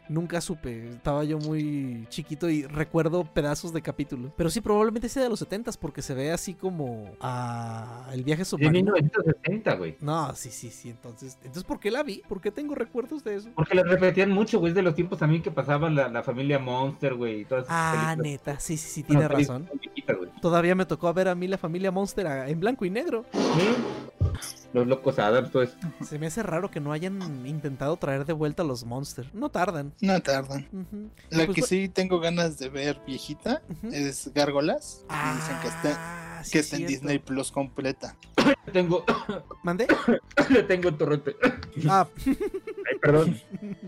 Nunca 0.08 0.40
supe, 0.40 0.88
estaba 0.90 1.24
yo 1.24 1.38
muy 1.38 2.06
chiquito 2.10 2.48
y 2.48 2.62
recuerdo 2.64 3.24
pedazos 3.24 3.72
de 3.72 3.82
capítulos. 3.82 4.30
Pero 4.36 4.50
sí, 4.50 4.60
probablemente 4.60 5.08
sea 5.08 5.24
de 5.24 5.28
los 5.28 5.38
70 5.40 5.72
porque 5.80 6.00
se 6.02 6.14
ve 6.14 6.30
así 6.30 6.54
como 6.54 7.10
a 7.20 8.08
el 8.12 8.22
viaje 8.22 8.44
submarino. 8.44 8.92
1960, 8.92 9.74
güey. 9.74 9.96
No, 10.00 10.34
sí, 10.34 10.50
sí, 10.50 10.70
sí, 10.70 10.90
entonces, 10.90 11.36
entonces 11.42 11.64
¿por 11.64 11.80
qué 11.80 11.90
la 11.90 12.02
vi? 12.04 12.22
¿Por 12.28 12.40
qué 12.40 12.50
tengo 12.52 12.74
recuerdos 12.74 13.24
de 13.24 13.34
eso? 13.36 13.50
Porque 13.56 13.74
la 13.74 13.82
repetían 13.82 14.30
mucho, 14.30 14.60
güey. 14.60 14.70
Es 14.70 14.76
de 14.76 14.82
los 14.82 14.94
tiempos 14.94 15.18
también 15.18 15.42
que 15.42 15.50
pasaba 15.50 15.90
la, 15.90 16.08
la 16.08 16.22
familia 16.22 16.58
Monster, 16.58 17.14
güey. 17.14 17.40
y 17.40 17.44
todas 17.44 17.64
esas 17.64 17.76
Ah, 17.76 18.14
películas. 18.16 18.18
neta, 18.32 18.60
sí, 18.60 18.76
sí, 18.76 18.88
sí, 18.88 19.02
tiene 19.02 19.26
razón. 19.26 19.68
Todavía 20.40 20.74
me 20.74 20.86
tocó 20.86 21.12
ver 21.12 21.28
a 21.28 21.34
mí 21.34 21.48
la 21.48 21.58
familia 21.58 21.90
Monster 21.90 22.26
en 22.48 22.60
blanco 22.60 22.84
y 22.84 22.90
negro. 22.90 23.24
Sí. 23.32 23.68
Los 24.76 24.86
locos 24.86 25.18
Adams, 25.18 25.50
todo 25.50 25.62
eso. 25.62 25.74
Se 26.04 26.18
me 26.18 26.26
hace 26.26 26.42
raro 26.42 26.70
que 26.70 26.80
no 26.80 26.92
hayan 26.92 27.46
intentado 27.46 27.96
traer 27.96 28.26
de 28.26 28.34
vuelta 28.34 28.62
a 28.62 28.66
los 28.66 28.84
Monster. 28.84 29.30
No 29.32 29.48
tardan. 29.48 29.94
No 30.02 30.20
tardan. 30.20 30.68
La 31.30 31.46
Pues, 31.46 31.54
que 31.56 31.62
sí 31.62 31.88
tengo 31.88 32.20
ganas 32.20 32.58
de 32.58 32.68
ver 32.68 33.00
viejita 33.06 33.62
es 33.90 34.30
Gárgolas. 34.34 35.02
y 35.08 35.34
dicen 35.36 35.56
que 35.62 35.68
está, 35.68 35.96
Ah, 36.38 36.44
sí, 36.44 36.50
que 36.52 36.58
está 36.58 36.76
en. 36.76 36.86
Disney 36.88 37.18
Plus 37.18 37.50
completa. 37.50 38.14
Le 38.66 38.72
tengo, 38.72 39.02
¿Mandé? 39.62 39.86
le 40.50 40.62
tengo 40.64 40.90
en 40.90 40.98
torrente. 40.98 41.36
Ah, 41.88 42.06
Ay, 42.26 42.98
perdón. 43.00 43.40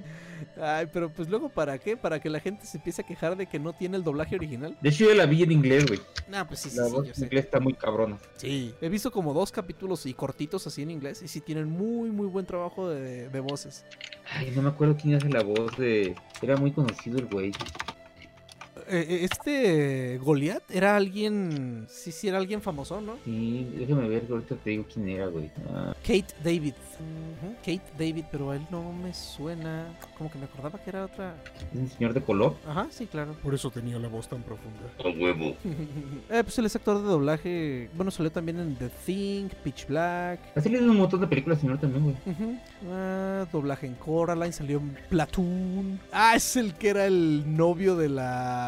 Ay, 0.60 0.88
pero 0.92 1.10
pues 1.12 1.28
luego, 1.28 1.48
¿para 1.48 1.78
qué? 1.78 1.96
¿Para 1.96 2.20
que 2.20 2.28
la 2.28 2.40
gente 2.40 2.66
se 2.66 2.78
empiece 2.78 3.02
a 3.02 3.06
quejar 3.06 3.36
de 3.36 3.46
que 3.46 3.58
no 3.58 3.72
tiene 3.72 3.96
el 3.96 4.04
doblaje 4.04 4.34
original? 4.36 4.76
De 4.80 4.88
hecho, 4.88 5.04
yo 5.04 5.14
la 5.14 5.26
vi 5.26 5.42
en 5.42 5.52
inglés, 5.52 5.86
güey. 5.86 6.00
No, 6.28 6.46
pues 6.46 6.60
sí, 6.60 6.70
sí, 6.70 6.76
La 6.76 6.86
sí, 6.86 6.92
voz 6.92 7.04
yo 7.06 7.10
en 7.10 7.14
sé. 7.16 7.24
inglés 7.26 7.44
está 7.44 7.60
muy 7.60 7.74
cabrona. 7.74 8.18
Sí. 8.36 8.74
He 8.80 8.88
visto 8.88 9.10
como 9.12 9.32
dos 9.34 9.52
capítulos 9.52 10.04
y 10.06 10.14
cortitos 10.14 10.66
así 10.66 10.82
en 10.82 10.90
inglés 10.90 11.22
y 11.22 11.28
sí 11.28 11.40
tienen 11.40 11.68
muy, 11.68 12.10
muy 12.10 12.26
buen 12.26 12.46
trabajo 12.46 12.88
de, 12.88 13.28
de 13.28 13.40
voces. 13.40 13.84
Ay, 14.32 14.52
no 14.54 14.62
me 14.62 14.68
acuerdo 14.68 14.96
quién 15.00 15.14
hace 15.14 15.28
la 15.28 15.42
voz 15.42 15.76
de. 15.76 16.14
Era 16.42 16.56
muy 16.56 16.72
conocido 16.72 17.18
el 17.18 17.26
güey. 17.26 17.52
Eh, 18.86 19.06
eh, 19.08 19.28
este 19.30 20.18
Goliath 20.18 20.70
era 20.70 20.96
alguien, 20.96 21.86
sí, 21.88 22.12
sí, 22.12 22.28
era 22.28 22.38
alguien 22.38 22.60
famoso, 22.62 23.00
¿no? 23.00 23.16
Sí, 23.24 23.68
déjame 23.76 24.08
ver, 24.08 24.24
ahorita 24.30 24.56
te 24.56 24.70
digo 24.70 24.84
quién 24.92 25.08
era, 25.08 25.26
güey. 25.26 25.50
Ah, 25.70 25.94
Kate 26.02 26.34
David. 26.42 26.74
Kate 27.64 27.82
David, 27.98 28.24
pero 28.30 28.50
a 28.50 28.56
él 28.56 28.66
no 28.70 28.92
me 28.92 29.14
suena. 29.14 29.86
Como 30.16 30.30
que 30.30 30.38
me 30.38 30.44
acordaba 30.46 30.78
que 30.78 30.90
era 30.90 31.04
otra. 31.04 31.34
es 31.72 31.78
un 31.78 31.88
señor 31.88 32.12
de 32.12 32.20
color. 32.22 32.56
Ajá, 32.66 32.88
sí, 32.90 33.06
claro. 33.06 33.34
Por 33.42 33.54
eso 33.54 33.70
tenía 33.70 33.98
la 33.98 34.08
voz 34.08 34.28
tan 34.28 34.42
profunda. 34.42 34.80
A 34.98 35.08
huevo. 35.08 35.56
eh, 36.30 36.42
pues 36.42 36.58
él 36.58 36.66
es 36.66 36.74
actor 36.74 37.00
de 37.00 37.08
doblaje. 37.08 37.90
Bueno, 37.94 38.10
salió 38.10 38.32
también 38.32 38.58
en 38.58 38.74
The 38.76 38.88
Thing, 39.06 39.48
Pitch 39.62 39.86
Black. 39.86 40.40
Ha 40.56 40.60
salido 40.60 40.82
en 40.82 40.90
un 40.90 40.96
montón 40.96 41.20
de 41.20 41.26
películas, 41.26 41.60
señor, 41.60 41.78
también, 41.78 42.04
güey. 42.04 42.16
Ah, 42.90 43.46
doblaje 43.52 43.86
en 43.86 43.94
Coraline, 43.94 44.52
salió 44.52 44.78
en 44.78 44.96
Platoon. 45.08 46.00
Ah, 46.12 46.34
es 46.34 46.56
el 46.56 46.74
que 46.74 46.88
era 46.88 47.06
el 47.06 47.44
novio 47.56 47.96
de 47.96 48.08
la 48.08 48.67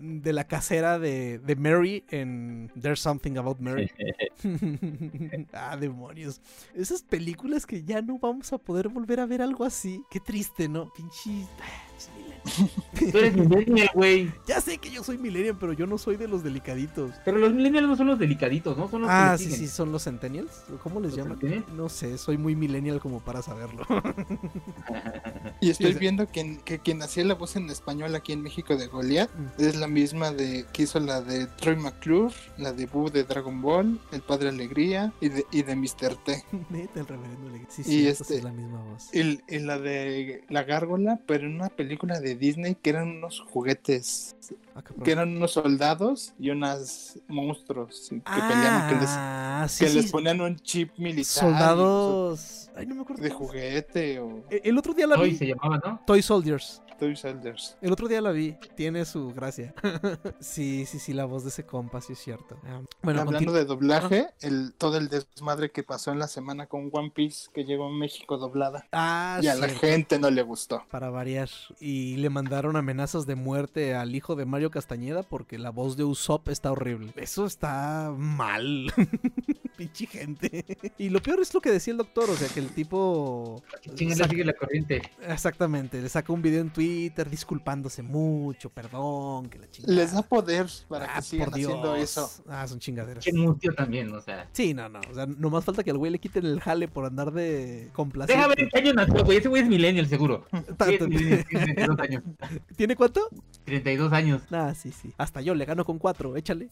de 0.00 0.32
la 0.32 0.44
casera 0.44 0.98
de, 0.98 1.38
de 1.38 1.56
Mary 1.56 2.04
en 2.10 2.70
There's 2.80 3.00
Something 3.00 3.36
About 3.36 3.58
Mary. 3.60 3.90
ah, 5.52 5.76
demonios. 5.76 6.40
Esas 6.74 7.02
películas 7.02 7.66
que 7.66 7.82
ya 7.84 8.00
no 8.02 8.18
vamos 8.18 8.52
a 8.52 8.58
poder 8.58 8.88
volver 8.88 9.20
a 9.20 9.26
ver 9.26 9.42
algo 9.42 9.64
así. 9.64 10.02
Qué 10.10 10.20
triste, 10.20 10.68
¿no? 10.68 10.90
Pinche. 10.92 11.46
ah. 11.60 11.86
Tú 12.98 13.18
eres 13.18 13.36
millennial, 13.36 13.90
güey. 13.94 14.32
Ya 14.46 14.60
sé 14.62 14.78
que 14.78 14.90
yo 14.90 15.04
soy 15.04 15.18
millennial, 15.18 15.56
pero 15.60 15.74
yo 15.74 15.86
no 15.86 15.98
soy 15.98 16.16
de 16.16 16.26
los 16.26 16.42
delicaditos. 16.42 17.12
Pero 17.24 17.36
los 17.36 17.52
millennials 17.52 17.86
no 17.86 17.96
son 17.96 18.06
los 18.06 18.18
delicaditos, 18.18 18.78
¿no? 18.78 18.88
Son 18.88 19.02
los 19.02 19.10
Ah, 19.12 19.34
que 19.36 19.44
sí, 19.44 19.50
sí, 19.52 19.68
son 19.68 19.92
los 19.92 20.04
centennials. 20.04 20.64
¿Cómo 20.82 21.00
les 21.00 21.14
¿Los 21.14 21.18
llaman? 21.28 21.64
No 21.76 21.90
sé, 21.90 22.16
soy 22.16 22.38
muy 22.38 22.56
millennial 22.56 23.00
como 23.00 23.20
para 23.20 23.42
saberlo. 23.42 23.84
Y 25.60 25.68
estoy 25.70 25.92
viendo 25.92 26.26
que, 26.26 26.58
que 26.64 26.78
quien 26.78 27.02
hacía 27.02 27.24
la 27.24 27.34
voz 27.34 27.56
en 27.56 27.68
español 27.68 28.14
aquí 28.14 28.32
en 28.32 28.40
México 28.42 28.74
de 28.76 28.86
Goliath 28.86 29.30
Mm. 29.30 29.62
es 29.62 29.76
la 29.76 29.86
misma 29.90 30.30
de 30.32 30.64
que 30.72 30.84
hizo 30.84 30.98
la 31.00 31.20
de 31.20 31.46
Troy 31.46 31.76
McClure, 31.76 32.34
la 32.56 32.72
de 32.72 32.86
Boo 32.86 33.10
de 33.10 33.24
Dragon 33.24 33.60
Ball, 33.60 34.00
El 34.12 34.22
Padre 34.22 34.48
Alegría 34.48 35.12
y 35.20 35.28
de, 35.28 35.44
y 35.52 35.62
de 35.62 35.76
Mr. 35.76 36.16
T. 36.24 36.42
Neta, 36.70 37.00
el 37.00 37.06
reverendo 37.06 37.48
Leguía. 37.50 37.66
Sí, 37.68 37.82
Y 37.82 37.84
sí, 37.84 38.06
este- 38.08 38.36
es 38.38 38.44
la 38.44 38.52
misma 38.52 38.80
voz. 38.82 39.14
Y, 39.14 39.40
y 39.48 39.58
la 39.58 39.78
de 39.78 40.44
La 40.48 40.62
Gárgola, 40.64 41.20
pero 41.26 41.46
en 41.46 41.56
una 41.56 41.68
película 41.68 42.18
de 42.20 42.34
Disney 42.36 42.76
que 42.76 42.90
eran 42.90 43.08
unos 43.08 43.40
juguetes, 43.50 44.36
Ah, 44.74 44.82
que 45.04 45.10
eran 45.12 45.36
unos 45.36 45.52
soldados 45.52 46.32
y 46.38 46.50
unos 46.50 47.18
monstruos 47.28 48.08
que 48.10 48.20
peleaban, 48.40 48.88
que 48.88 48.94
les, 49.00 49.10
Ah, 49.10 49.66
sí, 49.68 49.84
que 49.84 49.90
sí, 49.90 49.96
les 50.00 50.10
ponían 50.12 50.40
un 50.40 50.56
chip 50.60 50.96
militar. 50.96 51.24
Soldados. 51.24 52.70
Ay, 52.76 52.86
no 52.86 52.94
me 52.94 53.02
acuerdo. 53.02 53.22
De 53.22 53.30
juguete 53.30 54.20
o 54.20 54.44
E- 54.48 54.60
El 54.64 54.78
otro 54.78 54.94
día 54.94 55.06
la 55.06 55.16
Hoy 55.18 55.30
vi. 55.30 55.36
se 55.36 55.46
llamaba, 55.46 55.80
¿no? 55.84 56.00
Toy 56.06 56.22
Soldiers. 56.22 56.82
Toy 57.00 57.16
Soldiers. 57.16 57.78
El 57.80 57.92
otro 57.92 58.08
día 58.08 58.20
la 58.20 58.30
vi. 58.30 58.56
Tiene 58.76 59.06
su 59.06 59.32
gracia. 59.32 59.72
sí, 60.38 60.84
sí, 60.84 60.98
sí, 60.98 61.14
la 61.14 61.24
voz 61.24 61.44
de 61.44 61.48
ese 61.48 61.64
compa, 61.64 62.02
sí 62.02 62.12
es 62.12 62.18
cierto. 62.18 62.58
Ah, 62.66 62.82
bueno, 63.02 63.22
Hablando 63.22 63.52
de 63.52 63.64
doblaje, 63.64 64.28
el, 64.42 64.74
todo 64.74 64.98
el 64.98 65.08
desmadre 65.08 65.70
que 65.70 65.82
pasó 65.82 66.12
en 66.12 66.18
la 66.18 66.28
semana 66.28 66.66
con 66.66 66.90
One 66.92 67.10
Piece 67.10 67.48
que 67.54 67.64
llegó 67.64 67.86
a 67.86 67.90
México 67.90 68.36
doblada. 68.36 68.86
Ah, 68.92 69.40
y 69.42 69.46
a 69.46 69.54
la 69.54 69.70
gente 69.70 70.18
no 70.18 70.30
le 70.30 70.42
gustó. 70.42 70.84
Para 70.90 71.08
variar. 71.08 71.48
Y 71.80 72.16
le 72.16 72.28
mandaron 72.28 72.76
amenazas 72.76 73.24
de 73.24 73.34
muerte 73.34 73.94
al 73.94 74.14
hijo 74.14 74.36
de 74.36 74.44
Mario 74.44 74.70
Castañeda 74.70 75.22
porque 75.22 75.58
la 75.58 75.70
voz 75.70 75.96
de 75.96 76.04
Usopp 76.04 76.48
está 76.50 76.70
horrible. 76.70 77.14
Eso 77.16 77.46
está 77.46 78.12
mal. 78.14 78.92
Pinche 79.80 80.06
gente. 80.06 80.64
Y 80.98 81.08
lo 81.08 81.22
peor 81.22 81.40
es 81.40 81.54
lo 81.54 81.60
que 81.62 81.70
decía 81.70 81.92
el 81.92 81.96
doctor, 81.98 82.28
o 82.28 82.34
sea, 82.36 82.46
que 82.48 82.60
el 82.60 82.68
tipo... 82.68 83.62
¿Quién 83.96 84.14
saca- 84.14 84.28
sigue 84.28 84.44
la 84.44 84.52
corriente? 84.52 85.00
Exactamente, 85.26 86.00
le 86.02 86.08
saca 86.10 86.30
un 86.32 86.42
video 86.42 86.60
en 86.60 86.68
Twitter 86.70 87.30
disculpándose 87.30 88.02
mucho, 88.02 88.68
perdón, 88.68 89.48
que 89.48 89.58
la 89.58 89.70
chingada. 89.70 89.94
Les 89.94 90.12
da 90.12 90.20
poder 90.22 90.66
para 90.88 91.06
Ah, 91.06 91.16
que 91.16 91.22
sigan 91.22 91.46
por 91.50 91.54
haciendo 91.58 91.94
Dios. 91.94 92.10
eso. 92.10 92.44
Ah, 92.48 92.66
son 92.68 92.78
chingaderas. 92.78 93.24
Che 93.24 93.32
mutio 93.32 93.72
también, 93.74 94.12
o 94.14 94.20
sea. 94.20 94.46
Sí, 94.52 94.74
no, 94.74 94.88
no. 94.90 95.00
O 95.10 95.14
sea, 95.14 95.24
nomás 95.26 95.64
falta 95.64 95.82
que 95.82 95.90
al 95.90 95.96
güey 95.98 96.12
le 96.12 96.18
quiten 96.18 96.44
el 96.44 96.60
jale 96.60 96.86
por 96.86 97.06
andar 97.06 97.32
de 97.32 97.88
complaciente. 97.94 98.36
Deja 98.36 98.48
ver 98.48 98.60
en 98.60 98.68
qué 98.68 98.78
año 98.78 98.92
nació, 98.92 99.24
güey. 99.24 99.38
Ese 99.38 99.48
güey 99.48 99.62
es 99.62 99.68
millennial, 99.68 100.06
seguro. 100.06 100.44
Ta- 100.76 100.84
Sí, 100.86 100.98
tiene 100.98 101.44
32 101.44 101.98
años. 102.00 102.22
¿Tiene 102.76 102.94
cuánto? 102.96 103.28
32 103.64 104.12
años. 104.12 104.42
Ah, 104.50 104.74
sí, 104.74 104.92
sí. 104.92 105.14
Hasta 105.16 105.40
yo 105.40 105.54
le 105.54 105.64
gano 105.64 105.84
con 105.86 105.98
cuatro, 105.98 106.36
échale. 106.36 106.68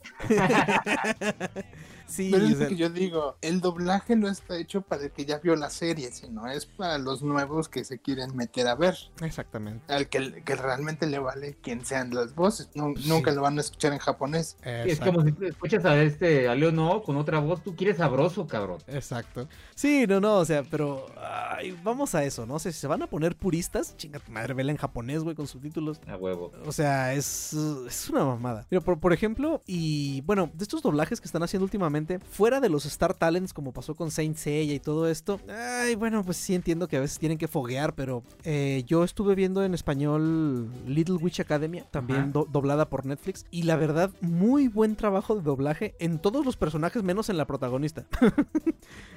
Sí, 2.09 2.31
Pero 2.33 2.45
o 2.45 2.47
es 2.47 2.53
lo 2.53 2.59
sea, 2.59 2.69
que 2.69 2.77
yo 2.77 2.91
digo, 2.91 3.37
el 3.43 3.61
doblaje 3.61 4.17
no 4.17 4.29
está 4.29 4.57
hecho 4.59 4.83
para 4.83 5.05
el 5.05 5.11
que 5.13 5.25
ya 5.25 5.39
vio 5.39 5.55
la 5.57 5.71
serie, 5.71 6.11
sino 6.13 6.47
es 6.49 6.67
para 6.67 6.99
los 6.99 7.23
nuevos 7.23 7.69
que 7.69 7.85
se 7.85 7.99
quieren 8.01 8.35
meter 8.37 8.67
a 8.67 8.75
ver. 8.75 8.97
exactamente. 9.23 9.93
Al 9.93 10.09
que, 10.09 10.43
que 10.45 10.55
realmente 10.57 11.07
le 11.07 11.19
vale 11.19 11.57
quien 11.63 11.85
sean 11.85 12.15
las 12.15 12.35
voces. 12.35 12.69
Nu- 12.75 12.95
Nunca 13.07 13.31
lo 13.33 13.43
van 13.43 13.59
a 13.59 13.61
escuchar 13.61 13.93
en 13.93 13.99
japonés. 13.99 14.57
Es 14.63 15.01
como 15.01 15.23
si 15.25 15.33
tú 15.33 15.45
escuchas 15.45 15.85
a 15.85 16.01
este 16.03 16.49
a 16.49 16.55
Leo 16.55 16.73
No 16.73 17.03
con 17.03 17.17
otra 17.17 17.39
voz, 17.39 17.63
tú 17.63 17.75
quieres 17.77 17.99
sabroso, 17.99 18.47
cabrón. 18.47 18.79
Exacto. 18.87 19.49
Sí, 19.75 20.07
no, 20.09 20.21
no, 20.21 20.37
o 20.39 20.45
sea, 20.45 20.63
pero 20.65 21.07
ay, 21.21 21.77
vamos 21.83 22.15
a 22.15 22.25
eso, 22.25 22.47
¿no? 22.47 22.59
sé 22.59 22.73
si 22.73 22.81
se 22.81 22.87
van 22.87 23.03
a 23.03 23.07
poner 23.07 23.37
puristas, 23.37 23.97
chinga 23.97 24.19
tu 24.19 24.33
madre, 24.33 24.55
vela 24.55 24.73
en 24.73 24.79
japonés, 24.79 25.23
güey, 25.23 25.37
con 25.37 25.47
subtítulos. 25.47 26.01
A 26.07 26.17
huevo. 26.17 26.51
O 26.67 26.73
sea, 26.73 27.15
es, 27.15 27.53
es 27.53 28.11
una 28.11 28.25
mamada. 28.25 28.67
Pero 28.69 28.83
por, 28.83 28.99
por 28.99 29.13
ejemplo, 29.13 29.63
y 29.67 30.21
bueno, 30.23 30.51
de 30.55 30.63
estos 30.65 30.83
doblajes 30.83 31.21
que 31.21 31.27
están 31.27 31.43
haciendo 31.43 31.65
últimamente, 31.65 31.98
fuera 32.31 32.61
de 32.61 32.69
los 32.69 32.87
Star 32.87 33.15
Talents, 33.15 33.53
como 33.53 33.73
pasó 33.73 33.95
con 33.95 34.11
Saint 34.11 34.37
Seiya 34.37 34.75
y 34.75 34.81
todo 34.81 35.09
esto, 35.09 35.41
ay, 35.49 35.95
bueno, 35.95 36.23
pues 36.25 36.37
sí 36.37 36.55
entiendo 36.55 36.89
que 36.89 36.97
a 36.97 37.01
veces 37.01 37.19
tienen 37.19 37.39
que 37.39 37.49
foguear, 37.49 37.95
pero 37.95 38.23
eh, 38.45 38.85
yo 38.87 39.05
estuve 39.05 39.35
viendo 39.35 39.63
en 39.65 39.75
español 39.75 40.69
Little 40.87 41.17
Witch 41.17 41.41
Academia, 41.41 41.85
también 41.91 42.33
do- 42.33 42.47
doblada 42.51 42.89
por 42.89 43.07
Netflix, 43.07 43.47
y 43.51 43.63
la 43.63 43.77
verdad, 43.77 44.11
muy 44.21 44.69
buen 44.69 44.97
trabajo 44.97 45.35
de 45.35 45.43
doblaje 45.43 45.95
en 45.99 46.19
todos 46.19 46.45
los 46.45 46.57
personajes, 46.57 47.03
menos 47.03 47.29
en 47.31 47.37
la 47.37 47.47
protagonista. 47.47 48.05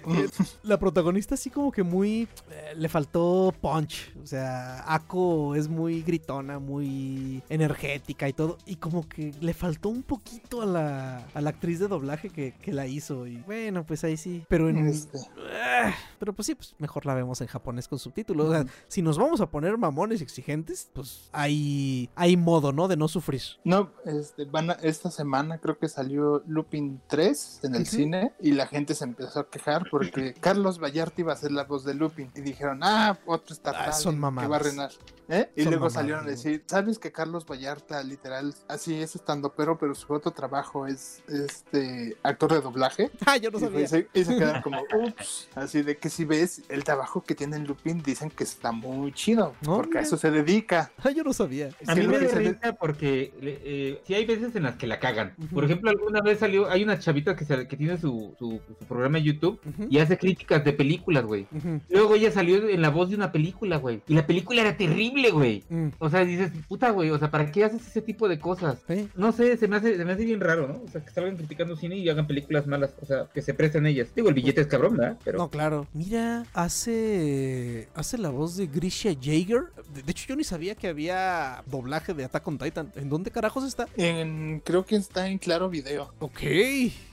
La 0.64 0.78
protagonista 0.80 1.36
así 1.36 1.50
como 1.50 1.72
que 1.72 1.84
muy... 1.84 2.28
eh, 2.52 2.74
le 2.76 2.90
faltó 2.90 3.54
punch. 3.62 4.14
O 4.24 4.28
sea, 4.28 4.84
Ako 4.94 5.56
es 5.56 5.68
muy 5.68 6.02
gritona, 6.02 6.60
muy 6.60 7.44
energética 7.50 8.28
y 8.28 8.34
todo. 8.34 8.58
Y 8.66 8.76
como 8.78 9.08
que 9.08 9.34
le 9.40 9.54
faltó 9.54 9.90
un 9.90 10.04
poquito 10.04 10.62
a 10.62 10.66
la, 10.66 11.26
a 11.34 11.42
la 11.42 11.50
actriz 11.52 11.80
de 11.80 11.88
doblaje 11.88 12.30
que, 12.30 12.54
que 12.54 12.74
la 12.74 12.88
hizo. 12.88 13.28
Y 13.28 13.38
bueno, 13.38 13.86
pues 13.86 14.04
ahí 14.04 14.18
sí. 14.18 14.46
Pero 14.48 14.70
en... 14.70 14.88
Este, 14.88 15.18
Ah, 15.64 15.94
Pero 16.20 16.34
pues 16.34 16.46
sí, 16.46 16.56
pues 16.56 16.76
mejor 16.80 17.06
la 17.06 17.14
vemos 17.14 17.42
en 17.42 17.48
japonés 17.48 17.88
con 17.88 18.00
subtítulos. 18.00 18.48
O 18.50 18.52
sea, 18.52 18.66
si 18.88 19.02
nos 19.02 19.18
vamos 19.18 19.42
a 19.42 19.50
poner 19.50 19.78
mamones 19.78 20.22
exigentes, 20.22 20.90
pues 20.94 21.30
hay, 21.32 22.10
hay 22.16 22.38
modo, 22.38 22.72
¿no? 22.72 22.88
De 22.88 22.96
no 22.98 23.08
sufrir. 23.08 23.42
No, 23.64 23.92
este, 24.06 24.46
van 24.46 24.72
a- 24.72 24.74
esta 24.82 25.12
semana 25.12 25.58
creo 25.60 25.78
que 25.78 25.88
salió 25.90 26.44
Lupin 26.48 27.02
3 27.08 27.62
en 27.64 27.76
el 27.76 27.86
cine 27.88 28.34
y 28.42 28.52
la 28.52 28.68
gente 28.68 28.96
se 28.96 29.04
empezó 29.04 29.40
a 29.42 29.50
quejar 29.50 29.90
porque 29.92 30.34
Carlos 30.40 30.80
Vallarta 30.82 31.22
iba 31.22 31.34
a 31.34 31.36
ser 31.36 31.52
la 31.52 31.66
voz 31.66 31.84
de 31.84 31.94
Lupin 31.94 32.32
y 32.36 32.42
dijeron, 32.42 32.80
ah, 32.82 33.20
otro 33.26 33.54
Star 33.54 33.76
Ah, 33.78 33.92
son 33.92 34.16
que 34.16 34.48
va 34.48 34.56
a 34.56 34.60
reinar. 34.60 34.90
¿Eh? 35.30 35.50
Y 35.56 35.64
Son 35.64 35.72
luego 35.72 35.86
mamadas, 35.86 35.94
salieron 35.94 36.26
a 36.26 36.28
decir, 36.28 36.64
¿sabes 36.68 37.00
que 37.00 37.12
Carlos 37.14 37.46
Vallarta 37.46 38.04
literal 38.04 38.54
así 38.68 38.96
es 39.02 39.16
estando 39.16 39.54
pero 39.54 39.78
pero 39.78 39.96
su 39.96 40.12
otro 40.12 40.32
trabajo 40.32 40.88
es 40.88 41.22
este 41.30 42.18
actor 42.24 42.52
de 42.54 42.62
doblaje? 42.62 43.12
Ah, 43.26 43.38
yo 43.38 43.50
no 43.50 43.58
Y, 43.60 43.62
sabía. 43.62 43.88
se, 43.88 44.08
y 44.14 44.26
se 44.26 44.36
quedan 44.36 44.62
como, 44.62 44.82
ups, 45.06 45.48
así 45.56 45.84
de 45.84 45.96
que 45.96 46.10
si 46.10 46.26
ves 46.26 46.64
el 46.68 46.84
trabajo 46.84 47.22
que 47.24 47.34
tiene 47.36 47.56
en 47.56 47.66
Lupin, 47.66 48.02
dicen 48.04 48.30
que 48.30 48.44
está 48.44 48.72
muy 48.74 49.14
chido, 49.14 49.56
No, 49.62 49.78
porque 49.78 50.00
a 50.00 50.02
eso 50.02 50.18
se 50.18 50.32
dedica. 50.32 50.92
Ah, 50.98 51.12
yo 51.12 51.24
no 51.24 51.32
sabía. 51.34 51.70
A 51.88 51.94
Sí, 51.94 52.02
mí 52.02 52.08
me 52.08 52.20
da 52.20 52.36
risa 52.36 52.74
porque 52.74 53.34
eh, 53.42 54.02
sí 54.06 54.14
hay 54.14 54.26
veces 54.26 54.54
en 54.56 54.64
las 54.64 54.76
que 54.76 54.88
la 54.88 55.00
cagan. 55.00 55.34
Por 55.54 55.64
ejemplo, 55.64 55.90
alguna 55.92 56.22
vez 56.22 56.40
salió, 56.40 56.70
hay 56.70 56.84
una 56.84 57.00
chavita 57.00 57.36
que, 57.38 57.46
se- 57.46 57.68
que 57.68 57.78
tiene 57.78 57.98
su, 57.98 58.36
su, 58.38 58.60
su 58.68 58.86
programa 58.86 59.18
de 59.18 59.24
YouTube 59.24 59.62
Y 59.90 59.98
hace 60.00 60.18
críticas 60.18 60.64
de 60.64 60.74
películas, 60.74 61.24
güey. 61.26 61.48
Luego 61.90 62.16
ella 62.16 62.32
salió 62.32 62.68
en 62.70 62.82
la 62.82 62.90
voz 62.90 63.10
de 63.10 63.16
una 63.16 63.32
película, 63.32 63.78
güey. 63.78 64.02
Y 64.08 64.14
la 64.14 64.26
película 64.28 64.62
era 64.62 64.78
terrible, 64.78 65.32
güey. 65.32 65.64
mm, 65.70 65.88
O 66.00 66.10
sea, 66.10 66.24
dices, 66.26 66.52
puta, 66.68 66.90
güey, 66.92 67.10
o 67.10 67.18
sea, 67.20 67.32
¿para 67.32 67.52
qué 67.52 67.64
haces 67.64 67.86
ese 67.88 68.02
tipo 68.02 68.28
de 68.30 68.40
cosas? 68.40 68.80
sí. 68.88 69.08
No 69.16 69.32
sé, 69.32 69.58
se 69.58 69.68
me 69.68 69.78
hace, 69.78 69.98
se 69.98 70.06
me 70.06 70.14
hace 70.14 70.26
bien 70.26 70.40
raro, 70.40 70.68
¿no? 70.68 70.82
O 70.84 70.88
sea, 70.88 71.04
que 71.04 71.12
salgan 71.12 71.38
criticando 71.38 71.76
cine 71.76 71.98
y 71.98 72.10
hagan 72.10 72.28
películas 72.28 72.68
malas, 72.68 72.94
o 73.02 73.06
sea, 73.06 73.28
que 73.34 73.42
se 73.42 73.54
presten 73.54 73.86
ellas. 73.86 74.10
Digo, 74.16 74.30
el 74.30 74.36
billete 74.36 74.62
es 74.62 74.68
cabrón, 74.68 74.98
¿verdad? 74.98 75.18
Pero 75.24 75.38
No, 75.38 75.50
claro. 75.50 75.88
Mira, 75.94 76.46
hace 76.54 77.88
hace 77.96 78.18
la 78.18 78.30
voz 78.30 78.58
de 78.58 78.68
Grisha 78.68 79.12
Jaeger. 79.20 79.64
De, 79.94 80.02
de 80.04 80.12
hecho, 80.12 80.26
yo 80.28 80.36
ni 80.36 80.44
sabía 80.44 80.76
que 80.76 80.88
había 80.88 81.64
doblaje 81.68 82.14
de 82.14 82.26
Attack 82.26 82.48
on 82.48 82.58
Titan. 82.58 82.92
¿En 82.96 83.10
dónde 83.10 83.32
carajos 83.32 83.64
está? 83.64 83.88
En, 83.98 84.62
creo 84.66 84.86
que 84.86 84.96
está 84.96 85.28
en 85.28 85.38
Claro 85.38 85.70
Video. 85.70 86.14
Ok, 86.20 86.42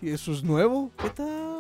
eso 0.02 0.32
es 0.32 0.42
nuevo. 0.42 0.90
¿Qué 0.98 1.10
tal? 1.10 1.57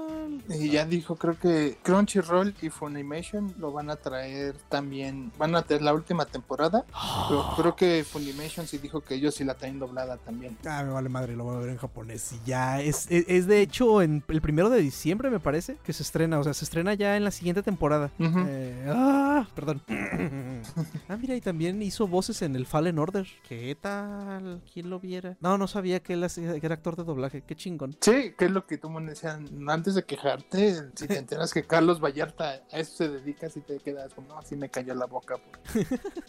Y 0.48 0.70
ya 0.70 0.84
dijo, 0.84 1.16
creo 1.16 1.38
que 1.38 1.78
Crunchyroll 1.82 2.54
y 2.62 2.70
Funimation 2.70 3.54
lo 3.58 3.72
van 3.72 3.90
a 3.90 3.96
traer 3.96 4.56
también. 4.68 5.32
Van 5.38 5.54
a 5.54 5.62
traer 5.62 5.82
la 5.82 5.94
última 5.94 6.26
temporada. 6.26 6.84
Pero 7.28 7.52
creo 7.56 7.76
que 7.76 8.04
Funimation 8.04 8.66
sí 8.66 8.78
dijo 8.78 9.00
que 9.00 9.14
ellos 9.14 9.34
sí 9.34 9.44
la 9.44 9.54
traen 9.54 9.78
doblada 9.78 10.16
también. 10.18 10.56
Ah, 10.66 10.82
me 10.82 10.90
vale 10.90 11.08
madre, 11.08 11.36
lo 11.36 11.44
voy 11.44 11.56
a 11.56 11.60
ver 11.60 11.70
en 11.70 11.78
japonés. 11.78 12.32
Y 12.32 12.40
ya 12.46 12.80
es, 12.80 13.10
es, 13.10 13.24
es 13.28 13.46
de 13.46 13.60
hecho 13.60 14.02
en 14.02 14.22
el 14.28 14.40
primero 14.40 14.70
de 14.70 14.80
diciembre, 14.80 15.30
me 15.30 15.40
parece, 15.40 15.76
que 15.82 15.92
se 15.92 16.02
estrena. 16.02 16.38
O 16.38 16.44
sea, 16.44 16.54
se 16.54 16.64
estrena 16.64 16.94
ya 16.94 17.16
en 17.16 17.24
la 17.24 17.30
siguiente 17.30 17.62
temporada. 17.62 18.10
Eh, 18.18 18.86
ah, 18.88 19.46
perdón. 19.54 19.82
ah, 21.08 21.16
mira, 21.16 21.34
y 21.34 21.40
también 21.40 21.82
hizo 21.82 22.06
voces 22.06 22.42
en 22.42 22.56
el 22.56 22.66
Fallen 22.66 22.98
Order. 22.98 23.26
¿Qué 23.48 23.76
tal? 23.80 24.62
¿Quién 24.72 24.90
lo 24.90 25.00
viera? 25.00 25.36
No, 25.40 25.58
no 25.58 25.66
sabía 25.66 26.00
que 26.00 26.14
él 26.14 26.28
que 26.34 26.66
era 26.66 26.74
actor 26.74 26.96
de 26.96 27.04
doblaje. 27.04 27.42
Qué 27.42 27.54
chingón. 27.54 27.96
Sí, 28.00 28.34
que 28.36 28.46
es 28.46 28.50
lo 28.50 28.66
que 28.66 28.78
tú 28.78 28.90
me 28.90 29.00
decían 29.02 29.48
antes 29.68 29.94
de 29.94 30.04
quejarte. 30.18 30.90
Si 30.94 31.06
te 31.06 31.18
enteras 31.18 31.52
que 31.52 31.62
Carlos 31.62 32.00
Vallarta 32.00 32.60
a 32.72 32.78
eso 32.78 32.96
se 32.96 33.08
dedica, 33.08 33.48
si 33.48 33.60
te 33.60 33.78
quedas 33.78 34.12
como, 34.14 34.28
no, 34.28 34.38
así 34.38 34.56
me 34.56 34.68
cayó 34.68 34.94
la 34.94 35.06
boca. 35.06 35.36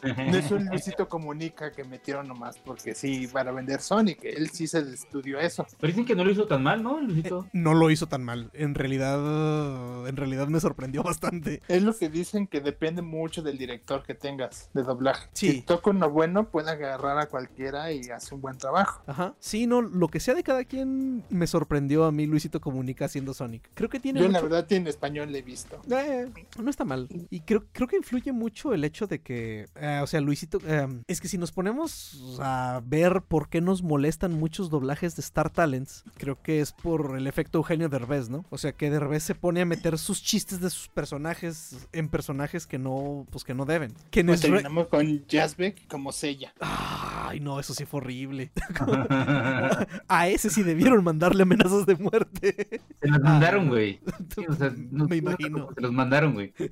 No 0.04 0.38
es 0.38 0.52
un 0.52 0.66
Luisito 0.66 1.08
Comunica 1.08 1.72
que 1.72 1.84
metieron 1.84 2.28
nomás 2.28 2.58
porque 2.60 2.94
sí, 2.96 3.28
para 3.28 3.52
vender 3.52 3.82
Sonic. 3.82 4.24
Él 4.24 4.50
sí 4.50 4.68
se 4.68 4.80
estudió 4.80 5.40
eso. 5.40 5.66
Pero 5.80 5.92
dicen 5.92 6.06
que 6.06 6.16
no 6.16 6.24
lo 6.24 6.32
hizo 6.32 6.48
tan 6.48 6.64
mal, 6.64 6.84
¿no, 6.84 7.00
Luisito? 7.02 7.48
No 7.54 7.74
lo 7.74 7.90
hizo 7.90 8.08
tan 8.08 8.24
mal. 8.24 8.50
En 8.54 8.76
realidad, 8.76 10.08
en 10.08 10.16
realidad 10.16 10.48
me 10.48 10.60
sorprendió 10.60 11.04
bastante. 11.10 11.62
Es 11.68 11.82
lo 11.82 11.96
que 11.96 12.10
dicen 12.10 12.48
que 12.48 12.62
depende 12.62 13.02
mucho 13.02 13.42
del 13.42 13.58
director 13.58 14.04
que 14.04 14.14
tengas 14.14 14.70
de 14.74 14.84
doblaje. 14.84 15.30
Sí. 15.34 15.52
Si 15.52 15.62
toca 15.62 15.90
uno 15.90 16.10
bueno, 16.10 16.50
puede 16.50 16.72
agarrar 16.72 17.18
a 17.18 17.28
cualquiera 17.28 17.92
y 17.92 18.02
hace 18.10 18.36
un 18.36 18.42
buen 18.42 18.58
trabajo. 18.58 19.02
Ajá. 19.08 19.36
Sí, 19.40 19.68
no, 19.68 19.82
lo 19.82 20.08
que 20.08 20.20
sea 20.20 20.36
de 20.36 20.44
cada 20.44 20.64
quien 20.66 21.24
me 21.30 21.48
sorprendió 21.48 22.06
a 22.06 22.12
mí 22.12 22.26
Luisito 22.26 22.62
Comunica 22.62 23.06
haciendo 23.06 23.34
Sonic. 23.34 23.70
Creo 23.80 23.90
que 23.90 24.02
tiene 24.02 24.20
Yo, 24.20 24.28
la 24.28 24.40
mucho- 24.42 24.50
verdad, 24.50 24.74
en 24.74 24.88
español 24.88 25.32
le 25.32 25.40
he 25.40 25.42
visto. 25.42 25.82
Eh, 25.90 26.28
no 26.62 26.70
está 26.70 26.84
mal. 26.84 27.08
Y 27.30 27.40
creo, 27.40 27.64
creo 27.72 27.88
que 27.88 27.96
influye 27.96 28.34
mucho 28.34 28.74
el 28.74 28.84
hecho 28.84 29.08
de 29.08 29.20
que, 29.22 29.68
eh, 29.78 30.02
o 30.04 30.06
sea, 30.08 30.20
Luisito, 30.20 30.60
eh, 30.68 30.86
es 31.08 31.22
que 31.22 31.30
si 31.30 31.38
nos 31.38 31.54
ponemos 31.54 32.38
a 32.42 32.82
ver 32.86 33.22
por 33.26 33.48
qué 33.48 33.62
nos 33.62 33.82
molestan 33.82 34.34
muchos 34.34 34.70
doblajes 34.70 35.16
de 35.16 35.22
Star 35.22 35.50
Talents, 35.50 36.04
creo 36.18 36.42
que 36.42 36.60
es 36.60 36.74
por 36.74 37.16
el 37.18 37.26
efecto 37.26 37.60
Eugenio 37.60 37.88
Derbez, 37.88 38.28
¿no? 38.28 38.44
O 38.50 38.58
sea, 38.58 38.74
que 38.74 38.90
Derbez 38.90 39.24
se 39.24 39.34
pone 39.34 39.62
a 39.62 39.66
meter 39.66 39.98
sus 39.98 40.22
chistes 40.22 40.60
de 40.60 40.70
sus 40.70 40.90
personajes 40.90 41.88
en 41.94 42.10
personajes 42.10 42.68
que 42.68 42.80
no, 42.80 43.26
pues 43.32 43.46
que 43.46 43.54
no 43.54 43.64
deben. 43.64 43.94
Que 44.12 44.26
Pues 44.26 44.42
terminamos 44.42 44.88
con 44.88 45.26
Jazzbeck 45.26 45.88
como 45.88 46.12
Sella. 46.12 46.54
Ay, 46.60 47.40
no, 47.40 47.62
eso 47.62 47.74
sí 47.74 47.86
fue 47.86 48.00
horrible. 48.02 48.52
A 50.10 50.28
ese 50.28 50.50
sí 50.50 50.64
debieron 50.64 51.02
mandarle 51.02 51.44
amenazas 51.44 51.86
de 51.86 51.96
muerte. 51.96 52.82
Se 53.02 53.08
los 53.08 53.22
mandaron, 53.22 53.69
güey. 53.70 54.00
Sí, 54.36 54.46
o 54.48 54.54
sea, 54.54 54.70
no- 54.76 55.06
Me 55.08 55.22
no- 55.22 55.30
imagino. 55.32 55.70
Se 55.76 55.82
los 55.82 55.92
mandaron, 55.92 56.34
güey. 56.34 56.54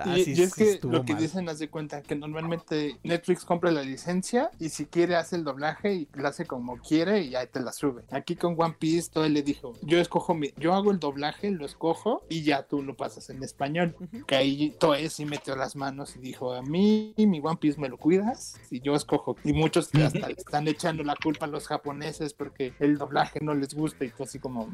Ah, 0.00 0.16
y, 0.16 0.24
sí, 0.24 0.32
y 0.36 0.42
es 0.42 0.52
sí 0.52 0.78
que 0.80 0.86
lo 0.86 1.04
que 1.04 1.14
mal. 1.14 1.22
dicen, 1.22 1.48
haz 1.48 1.58
de 1.58 1.68
cuenta, 1.68 2.02
que 2.02 2.14
normalmente 2.14 2.96
Netflix 3.02 3.44
compra 3.44 3.72
la 3.72 3.82
licencia 3.82 4.50
y 4.60 4.68
si 4.68 4.86
quiere 4.86 5.16
hace 5.16 5.34
el 5.34 5.42
doblaje 5.42 5.92
y 5.94 6.08
la 6.14 6.28
hace 6.28 6.46
como 6.46 6.76
quiere 6.78 7.22
y 7.22 7.34
ahí 7.34 7.48
te 7.48 7.58
la 7.60 7.72
sube. 7.72 8.04
Aquí 8.12 8.36
con 8.36 8.54
One 8.56 8.76
Piece 8.78 9.10
todo 9.12 9.24
él 9.24 9.34
le 9.34 9.42
dijo, 9.42 9.72
yo 9.82 9.98
escojo 9.98 10.34
mi, 10.34 10.52
yo 10.56 10.74
hago 10.74 10.92
el 10.92 11.00
doblaje, 11.00 11.50
lo 11.50 11.66
escojo 11.66 12.22
y 12.28 12.42
ya 12.44 12.62
tú 12.62 12.82
lo 12.82 12.96
pasas 12.96 13.28
en 13.30 13.42
español. 13.42 13.96
Que 14.28 14.36
ahí 14.36 14.76
Toei 14.78 15.08
sí 15.10 15.24
metió 15.24 15.56
las 15.56 15.74
manos 15.74 16.14
y 16.14 16.20
dijo, 16.20 16.52
a 16.54 16.62
mí 16.62 17.12
mi 17.16 17.40
One 17.42 17.56
Piece 17.56 17.80
me 17.80 17.88
lo 17.88 17.96
cuidas 17.98 18.60
y 18.70 18.80
yo 18.80 18.94
escojo. 18.94 19.36
Y 19.42 19.52
muchos 19.52 19.90
hasta 19.94 20.28
le 20.28 20.34
están 20.34 20.68
echando 20.68 21.02
la 21.02 21.16
culpa 21.16 21.46
a 21.46 21.48
los 21.48 21.66
japoneses 21.66 22.34
porque 22.34 22.72
el 22.78 22.98
doblaje 22.98 23.40
no 23.42 23.52
les 23.54 23.74
gusta 23.74 24.04
y 24.04 24.10
todo 24.10 24.24
así 24.24 24.38
como, 24.38 24.68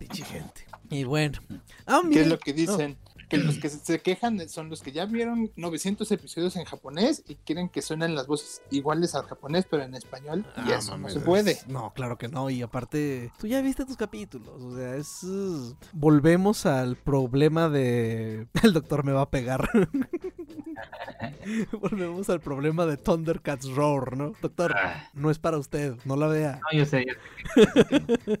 Pinche 0.00 0.24
gente. 0.24 0.66
Y 0.88 1.04
bueno. 1.04 1.38
Ah, 1.86 2.00
¿qué 2.10 2.22
es 2.22 2.26
lo 2.26 2.38
que 2.38 2.54
dicen? 2.54 2.96
Que 3.30 3.38
los 3.38 3.56
que 3.60 3.70
se- 3.70 4.00
quejan 4.00 4.46
son 4.48 4.68
los 4.68 4.82
que 4.82 4.92
ya 4.92 5.06
vieron 5.06 5.50
900 5.56 6.10
episodios 6.12 6.56
en 6.56 6.64
japonés 6.64 7.22
y 7.28 7.36
quieren 7.36 7.68
que 7.70 7.80
suenen 7.80 8.14
las 8.14 8.26
voces 8.26 8.60
iguales 8.70 9.14
al 9.14 9.24
japonés, 9.24 9.66
pero 9.70 9.82
en 9.84 9.94
español. 9.94 10.44
Y 10.66 10.72
Ah, 10.72 10.76
eso 10.78 10.92
mames, 10.92 11.14
no 11.14 11.20
se 11.20 11.24
puede. 11.26 11.58
No, 11.68 11.92
claro 11.94 12.18
que 12.18 12.28
no. 12.28 12.50
Y 12.50 12.60
aparte, 12.60 13.32
tú 13.38 13.46
ya 13.46 13.62
viste 13.62 13.84
tus 13.86 13.96
capítulos. 13.96 14.60
O 14.62 14.76
sea, 14.76 14.96
es. 14.96 15.24
Volvemos 15.92 16.66
al 16.66 16.96
problema 16.96 17.68
de. 17.68 18.46
El 18.62 18.72
doctor 18.74 19.04
me 19.04 19.12
va 19.12 19.22
a 19.22 19.30
pegar. 19.30 19.68
Volvemos 21.72 22.28
al 22.30 22.40
problema 22.40 22.86
de 22.86 22.96
Thundercats 22.96 23.68
Roar, 23.70 24.16
¿no? 24.16 24.32
Doctor, 24.40 24.74
Ah, 24.76 25.08
no 25.14 25.30
es 25.30 25.38
para 25.38 25.58
usted. 25.58 25.94
No 26.04 26.16
la 26.16 26.26
vea. 26.26 26.60
No, 26.72 26.78
yo 26.78 26.84
sé, 26.86 27.04
yo 27.06 27.14
sé. 27.14 28.40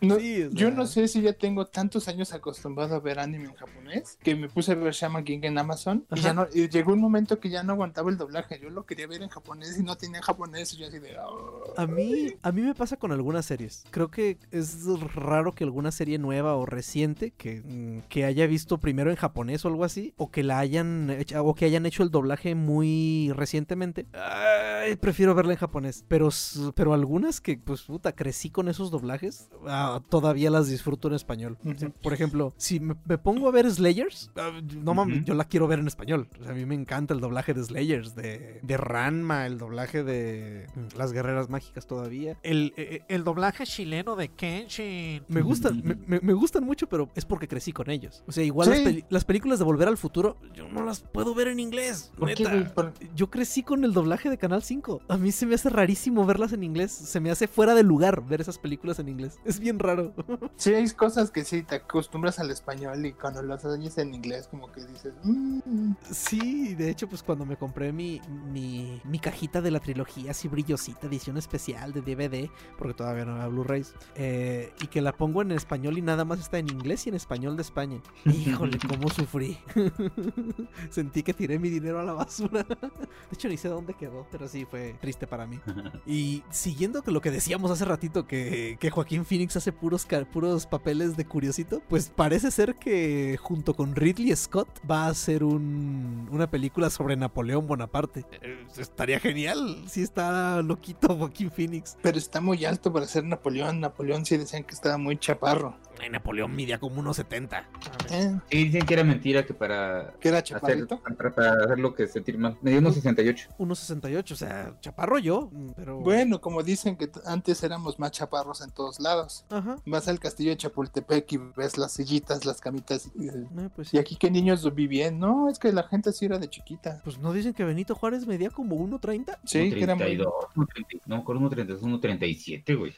No, 0.00 0.18
Sí, 0.18 0.42
o 0.44 0.50
Yo 0.50 0.70
no 0.70 0.86
sé 0.86 1.08
si 1.08 1.22
ya 1.22 1.32
tengo 1.32 1.66
tantos 1.66 2.08
años 2.08 2.32
acostumbrado 2.32 2.94
a 2.94 3.00
ver 3.00 3.18
anime 3.18 3.43
en 3.46 3.54
japonés 3.54 4.18
que 4.22 4.34
me 4.34 4.48
puse 4.48 4.72
a 4.72 4.74
ver 4.74 4.92
Shaman 4.92 5.24
King 5.24 5.40
en 5.42 5.58
Amazon 5.58 6.04
y, 6.14 6.20
ya 6.20 6.32
no, 6.34 6.46
y 6.52 6.68
llegó 6.68 6.92
un 6.92 7.00
momento 7.00 7.40
que 7.40 7.50
ya 7.50 7.62
no 7.62 7.72
aguantaba 7.72 8.10
el 8.10 8.16
doblaje. 8.18 8.58
Yo 8.60 8.70
lo 8.70 8.84
quería 8.86 9.06
ver 9.06 9.22
en 9.22 9.28
japonés 9.28 9.78
y 9.78 9.82
no 9.82 9.96
tenía 9.96 10.22
japonés 10.22 10.72
y 10.74 10.78
yo 10.78 10.86
así 10.88 10.98
de... 10.98 11.16
"Oh". 11.18 11.74
A 11.76 11.86
mí, 11.86 12.34
a 12.42 12.52
mí 12.52 12.62
me 12.62 12.74
pasa 12.74 12.96
con 12.96 13.12
algunas 13.12 13.46
series. 13.46 13.84
Creo 13.90 14.10
que 14.10 14.38
es 14.50 14.84
raro 15.14 15.52
que 15.52 15.64
alguna 15.64 15.90
serie 15.90 16.18
nueva 16.18 16.54
o 16.54 16.66
reciente 16.66 17.32
que, 17.32 17.62
mm, 17.64 18.08
que 18.08 18.24
haya 18.24 18.46
visto 18.46 18.78
primero 18.78 19.10
en 19.10 19.16
japonés 19.16 19.64
o 19.64 19.68
algo 19.68 19.84
así, 19.84 20.14
o 20.16 20.30
que 20.30 20.42
la 20.42 20.58
hayan 20.58 21.10
hecha- 21.10 21.42
o 21.42 21.54
que 21.54 21.64
hayan 21.64 21.86
hecho 21.86 22.02
el 22.02 22.10
doblaje 22.10 22.54
muy 22.54 23.32
recientemente, 23.34 24.06
ay, 24.14 24.96
prefiero 24.96 25.34
verla 25.34 25.52
en 25.52 25.58
japonés. 25.58 26.04
Pero, 26.08 26.28
pero 26.74 26.94
algunas 26.94 27.40
que, 27.40 27.58
pues, 27.58 27.82
puta, 27.82 28.12
crecí 28.12 28.50
con 28.50 28.68
esos 28.68 28.90
doblajes, 28.90 29.48
ah, 29.66 30.00
todavía 30.08 30.50
las 30.50 30.68
disfruto 30.68 31.08
en 31.08 31.14
español. 31.14 31.58
Ujú. 31.64 31.90
Por 32.02 32.12
ejemplo, 32.12 32.52
si 32.56 32.80
me, 32.80 32.94
me 33.06 33.18
pongo 33.18 33.33
a 33.48 33.50
ver 33.50 33.70
Slayers, 33.70 34.30
ah, 34.36 34.50
no 34.82 34.94
mames, 34.94 35.24
yo 35.24 35.34
la 35.34 35.44
quiero 35.44 35.66
ver 35.68 35.78
en 35.78 35.86
español. 35.86 36.28
O 36.40 36.42
sea, 36.42 36.52
a 36.52 36.54
mí 36.54 36.64
me 36.66 36.74
encanta 36.74 37.14
el 37.14 37.20
doblaje 37.20 37.54
de 37.54 37.62
Slayers, 37.64 38.14
de, 38.14 38.60
de 38.62 38.76
Ranma, 38.76 39.46
el 39.46 39.58
doblaje 39.58 40.02
de 40.04 40.66
mm, 40.74 40.96
Las 40.98 41.12
Guerreras 41.12 41.48
Mágicas 41.50 41.86
todavía. 41.86 42.38
El, 42.42 42.72
eh, 42.76 43.02
el 43.08 43.24
doblaje 43.24 43.64
chileno 43.64 44.16
de 44.16 44.28
Kenshin. 44.28 45.22
Me 45.28 45.42
gustan, 45.42 45.82
me, 45.84 45.96
me- 46.06 46.20
me 46.20 46.32
gustan 46.32 46.64
mucho, 46.64 46.88
pero 46.88 47.10
es 47.14 47.24
porque 47.24 47.48
crecí 47.48 47.72
con 47.72 47.90
ellos. 47.90 48.22
O 48.26 48.32
sea, 48.32 48.44
igual 48.44 48.68
las, 48.70 48.78
Sí. 48.78 48.84
peli- 48.84 49.04
las 49.10 49.24
películas 49.24 49.58
de 49.58 49.64
Volver 49.64 49.88
al 49.88 49.96
Futuro, 49.98 50.36
yo 50.54 50.68
no 50.68 50.84
las 50.84 51.00
puedo 51.00 51.34
ver 51.34 51.48
en 51.48 51.60
inglés. 51.60 52.12
¿Por 52.18 52.32
qué, 52.34 52.44
neta. 52.44 52.74
Por- 52.74 52.92
Yo 53.14 53.30
crecí 53.30 53.62
con 53.62 53.84
el 53.84 53.92
doblaje 53.92 54.30
de 54.30 54.38
Canal 54.38 54.62
5. 54.62 55.02
A 55.08 55.16
mí 55.16 55.32
se 55.32 55.46
me 55.46 55.54
hace 55.54 55.68
rarísimo 55.70 56.24
verlas 56.26 56.52
en 56.52 56.62
inglés. 56.62 56.92
Se 56.92 57.20
me 57.20 57.30
hace 57.30 57.48
fuera 57.48 57.74
de 57.74 57.82
lugar 57.82 58.24
ver 58.26 58.40
esas 58.40 58.58
películas 58.58 58.98
en 58.98 59.08
inglés. 59.08 59.38
Es 59.44 59.58
bien 59.60 59.78
raro. 59.78 60.12
Sí, 60.56 60.72
hay 60.74 60.88
cosas 60.90 61.30
que 61.30 61.44
sí, 61.44 61.62
te 61.62 61.76
acostumbras 61.76 62.38
al 62.38 62.50
español 62.50 63.04
y 63.06 63.12
cuando 63.24 63.42
las 63.42 63.64
oyes 63.64 63.96
en 63.96 64.12
inglés 64.12 64.48
como 64.50 64.70
que 64.70 64.84
dices... 64.84 65.14
"Mm". 65.22 65.92
Sí, 66.10 66.74
de 66.74 66.90
hecho, 66.90 67.08
pues 67.08 67.22
cuando 67.22 67.46
me 67.46 67.56
compré 67.56 67.90
mi, 67.90 68.20
mi, 68.52 69.00
mi 69.02 69.18
cajita 69.18 69.62
de 69.62 69.70
la 69.70 69.80
trilogía 69.80 70.32
así 70.32 70.46
brillosita, 70.46 71.06
edición 71.06 71.38
especial 71.38 71.94
de 71.94 72.02
DVD, 72.02 72.50
porque 72.76 72.92
todavía 72.92 73.24
no 73.24 73.36
había 73.36 73.46
Blu-rays, 73.46 73.94
eh, 74.14 74.74
y 74.78 74.88
que 74.88 75.00
la 75.00 75.16
pongo 75.16 75.40
en 75.40 75.52
español 75.52 75.96
y 75.96 76.02
nada 76.02 76.26
más 76.26 76.38
está 76.38 76.58
en 76.58 76.68
inglés 76.68 77.06
y 77.06 77.08
en 77.08 77.14
español 77.14 77.56
de 77.56 77.62
España. 77.62 78.02
Híjole, 78.26 78.78
cómo 78.86 79.08
sufrí. 79.08 79.56
Sentí 80.90 81.22
que 81.22 81.32
tiré 81.32 81.58
mi 81.58 81.70
dinero 81.70 82.00
a 82.00 82.04
la 82.04 82.12
basura. 82.12 82.62
De 82.68 83.32
hecho, 83.32 83.48
ni 83.48 83.56
sé 83.56 83.68
dónde 83.68 83.94
quedó, 83.94 84.26
pero 84.30 84.48
sí 84.48 84.66
fue 84.66 84.96
triste 85.00 85.26
para 85.26 85.46
mí. 85.46 85.58
Y 86.06 86.42
siguiendo 86.50 87.02
lo 87.06 87.22
que 87.22 87.30
decíamos 87.30 87.70
hace 87.70 87.86
ratito, 87.86 88.26
que, 88.26 88.76
que 88.78 88.90
Joaquín 88.90 89.24
Phoenix 89.24 89.56
hace 89.56 89.72
puros, 89.72 90.06
puros 90.30 90.66
papeles 90.66 91.16
de 91.16 91.24
curiosito, 91.24 91.80
pues 91.88 92.10
parece 92.14 92.50
ser 92.50 92.74
que 92.74 93.13
junto 93.40 93.74
con 93.74 93.94
Ridley 93.94 94.34
Scott 94.36 94.68
va 94.90 95.04
a 95.06 95.08
hacer 95.08 95.44
un- 95.44 96.28
una 96.30 96.50
película 96.50 96.90
sobre 96.90 97.16
Napoleón 97.16 97.66
Bonaparte. 97.66 98.24
Eh, 98.42 98.66
estaría 98.78 99.20
genial 99.20 99.84
si 99.86 100.02
está 100.02 100.62
loquito 100.62 101.16
Joaquín 101.16 101.50
Phoenix. 101.50 101.96
Pero 102.02 102.18
está 102.18 102.40
muy 102.40 102.64
alto 102.64 102.92
para 102.92 103.06
ser 103.06 103.24
Napoleón. 103.24 103.80
Napoleón 103.80 104.24
sí 104.24 104.36
decían 104.36 104.64
que 104.64 104.74
estaba 104.74 104.98
muy 104.98 105.16
chaparro. 105.16 105.76
Ay, 106.00 106.10
Napoleón 106.10 106.54
midía 106.54 106.78
como 106.78 107.00
unos 107.00 107.16
70. 107.16 107.68
¿Eh? 108.10 108.38
Sí, 108.50 108.64
dicen 108.64 108.84
que 108.86 108.94
era 108.94 109.04
mentira 109.04 109.44
que 109.46 109.54
para 109.54 110.12
Que 110.20 110.28
era 110.28 110.38
hacer, 110.38 110.56
chaparrito. 110.58 111.00
para, 111.00 111.34
para 111.34 111.64
hacerlo 111.64 111.94
que 111.94 112.06
sentir 112.06 112.36
más. 112.38 112.54
Me 112.62 112.70
dio 112.70 112.80
unos 112.80 112.94
68. 112.94 113.50
1.68, 113.58 114.32
o 114.32 114.36
sea, 114.36 114.76
chaparro 114.80 115.18
yo, 115.18 115.48
mm, 115.52 115.70
pero... 115.76 115.98
Bueno, 116.00 116.40
como 116.40 116.62
dicen 116.62 116.96
que 116.96 117.10
antes 117.26 117.62
éramos 117.62 117.98
más 117.98 118.10
chaparros 118.10 118.60
en 118.60 118.70
todos 118.70 119.00
lados. 119.00 119.44
Ajá. 119.50 119.76
Vas 119.86 120.08
al 120.08 120.18
castillo 120.20 120.50
de 120.50 120.56
Chapultepec 120.56 121.32
y 121.32 121.36
ves 121.56 121.78
las 121.78 121.92
sillitas, 121.92 122.44
las 122.44 122.60
camitas. 122.60 123.10
Y, 123.14 123.28
Eh, 123.28 123.68
pues, 123.74 123.92
¿y 123.94 123.98
aquí 123.98 124.16
qué 124.16 124.30
niños 124.30 124.72
vivían? 124.74 125.18
No, 125.18 125.48
es 125.48 125.58
que 125.58 125.72
la 125.72 125.84
gente 125.84 126.12
sí 126.12 126.24
era 126.26 126.38
de 126.38 126.48
chiquita. 126.48 127.00
pues 127.04 127.18
no 127.18 127.32
dicen 127.32 127.54
que 127.54 127.64
Benito 127.64 127.94
Juárez 127.94 128.26
medía 128.26 128.50
como 128.50 128.76
1.30. 128.76 129.38
Sí, 129.44 129.70
que 129.72 129.82
era 129.82 129.94
muy... 129.94 130.04
32, 130.04 130.32
1.30, 130.56 131.00
no, 131.06 131.24
con 131.24 131.38
1.32, 131.38 131.80
1.37, 131.80 132.78
güey. 132.78 132.94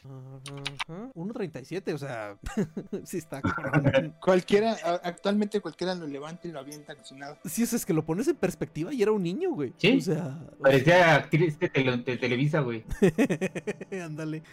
Ajá. 0.87 1.09
1.37, 1.15 1.93
o 1.93 1.97
sea, 1.97 2.37
sí 3.05 3.17
está 3.17 3.41
cabrón. 3.41 4.13
Cualquiera, 4.21 4.75
actualmente 5.03 5.59
cualquiera 5.61 5.95
lo 5.95 6.07
levanta 6.07 6.47
y 6.47 6.51
lo 6.51 6.59
avienta 6.59 6.95
sin 7.03 7.19
nada. 7.19 7.37
Sí, 7.45 7.63
eso 7.63 7.75
es 7.75 7.85
que 7.85 7.93
lo 7.93 8.03
pones 8.05 8.27
en 8.27 8.35
perspectiva 8.35 8.93
y 8.93 9.01
era 9.01 9.11
un 9.11 9.23
niño, 9.23 9.51
güey. 9.51 9.73
Sí. 9.77 9.97
O 9.97 10.01
sea, 10.01 10.37
Parecía 10.61 11.15
actriz 11.15 11.57
de, 11.59 11.69
tele- 11.71 12.03
de 12.03 12.17
Televisa, 12.17 12.59
güey. 12.61 12.83
ándale. 14.03 14.43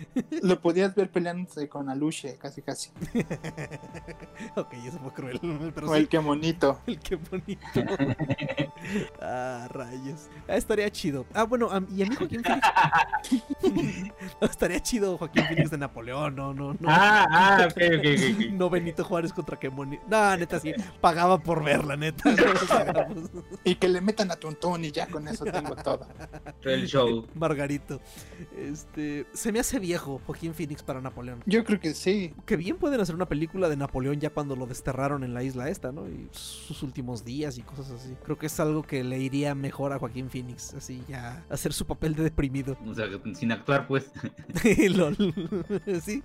Lo 0.43 0.61
podías 0.61 0.95
ver 0.95 1.11
peleándose 1.11 1.69
con 1.69 1.89
Aluche, 1.89 2.37
casi 2.39 2.63
casi. 2.63 2.91
ok, 4.57 4.73
eso 4.87 4.99
fue 4.99 5.13
cruel. 5.13 5.41
Pero 5.75 5.89
O 5.91 5.95
sí, 5.95 6.01
el 6.01 6.09
que 6.09 6.21
monito. 6.21 6.81
el 6.87 6.99
que 6.99 7.17
bonito. 7.17 7.61
ah, 9.21 9.67
rayos. 9.71 10.29
Ah, 10.49 10.57
estaría 10.57 10.91
chido. 10.91 11.27
Ah, 11.35 11.45
bueno, 11.45 11.69
y 11.95 12.03
a 12.03 12.07
mí 12.07 12.15
Joaquín 12.15 12.43
Phoenix. 12.43 12.69
No, 14.41 14.47
estaría 14.47 14.81
chido 14.81 15.17
Joaquín 15.19 15.45
Phoenix 15.47 15.71
de 15.71 15.79
Napoleón, 15.79 16.35
no, 16.37 16.53
no, 16.55 16.75
no. 16.75 16.89
Ah, 16.89 17.27
ah, 17.31 17.69
ok, 17.71 17.77
ok, 17.99 18.05
No 18.53 18.71
Benito 18.71 19.05
Juárez 19.05 19.33
contra 19.33 19.59
que 19.59 19.71
Moni. 19.71 19.99
No, 20.09 20.37
neta, 20.37 20.61
sí. 20.61 20.73
Pagaba 21.01 21.39
por 21.39 21.65
verla, 21.65 21.97
neta. 21.97 22.31
No. 22.31 23.35
Y 23.65 23.77
que 23.77 23.89
le 23.89 24.01
metan 24.01 24.31
a 24.31 24.37
Tontón 24.37 24.85
y 24.85 24.91
ya 24.91 25.07
con 25.07 25.27
eso 25.29 25.45
tengo 25.45 25.75
todo. 25.77 26.07
El 26.63 26.87
show. 26.87 27.27
Margarito. 27.35 28.01
Este. 28.57 29.27
Se 29.33 29.53
me 29.53 29.61
hace 29.61 29.79
viejo 29.79 30.21
Joaquín 30.27 30.55
Phoenix 30.55 30.83
para 30.83 31.01
Napoleón. 31.01 31.43
Yo 31.47 31.65
creo 31.65 31.81
que 31.81 31.95
sí. 31.95 32.35
Que 32.47 32.57
bien 32.57 32.77
pueden 32.77 33.01
hacer 33.01 33.15
una 33.15 33.27
película 33.27 33.69
de 33.69 33.77
Napoleón 33.77 34.21
ya 34.21 34.31
cuando 34.31 34.57
lo 34.57 34.67
desterraron 34.67 35.25
en 35.25 35.35
la 35.35 35.43
isla 35.43 35.69
esta, 35.69 35.93
¿no? 35.93 36.09
Y 36.09 36.29
sus 36.33 36.83
últimos 36.83 37.25
días 37.25 37.59
y 37.59 37.63
cosas 37.63 37.91
así. 37.91 38.15
Creo 38.25 38.39
que 38.39 38.47
es 38.47 38.61
algo 38.61 38.83
que 38.83 39.03
le 39.03 39.19
iría 39.19 39.55
mejor 39.55 39.93
a 39.93 39.99
Joaquín 39.99 40.31
Phoenix. 40.31 40.75
Así 40.75 41.03
ya. 41.09 41.45
Hacer 41.49 41.73
su 41.73 41.87
papel 41.87 42.15
de 42.15 42.25
deprimido. 42.25 42.77
O 42.87 42.95
sea, 42.95 43.07
sin 43.35 43.53
actuar, 43.53 43.87
pues. 43.87 44.11
Lol. 44.91 45.17
sí. 46.03 46.23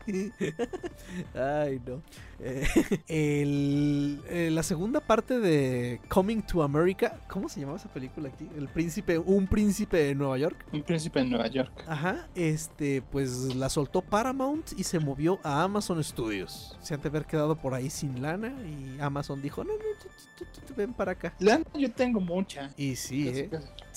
Ay, 1.34 1.80
no. 1.96 2.02
Eh, 2.40 2.66
el- 3.08 4.22
eh, 4.30 4.50
la 4.52 4.64
segunda 4.64 5.00
parte 5.00 5.40
de 5.40 6.00
Coming 6.08 6.42
to 6.44 6.64
America. 6.64 7.20
¿Cómo 7.30 7.50
se 7.50 7.60
llamaba 7.60 7.78
esa 7.78 7.92
película 7.92 8.30
aquí? 8.30 8.48
El 8.58 8.68
príncipe. 8.68 9.18
Un 9.18 9.48
príncipe 9.48 9.98
de 9.98 10.16
Nueva 10.16 10.38
York. 10.38 10.66
Un 10.72 10.84
príncipe 10.84 11.20
en 11.20 11.30
Nueva 11.30 11.48
York. 11.48 11.72
Ajá, 11.88 12.28
este, 12.36 13.02
pues 13.02 13.56
la 13.56 13.70
soltó 13.70 14.02
Paramount 14.02 14.72
y 14.78 14.84
se 14.84 15.00
movió 15.00 15.40
a 15.44 15.64
Amazon 15.64 16.04
Studios. 16.04 16.78
Se 16.82 16.94
han 16.94 17.02
de 17.02 17.10
haber 17.10 17.26
quedado 17.26 17.56
por 17.58 17.74
ahí 17.74 17.90
sin 17.90 18.22
lana 18.22 18.54
y 18.66 19.00
Amazon 19.02 19.42
dijo, 19.42 19.64
no, 19.64 19.74
no, 19.74 20.76
ven 20.76 20.94
para 20.94 21.12
acá. 21.14 21.34
Lana 21.40 21.66
yo 21.74 21.92
tengo 21.92 22.20
mucha. 22.20 22.70
Y 22.78 22.96
sí, 22.96 23.28
¿eh? 23.28 23.50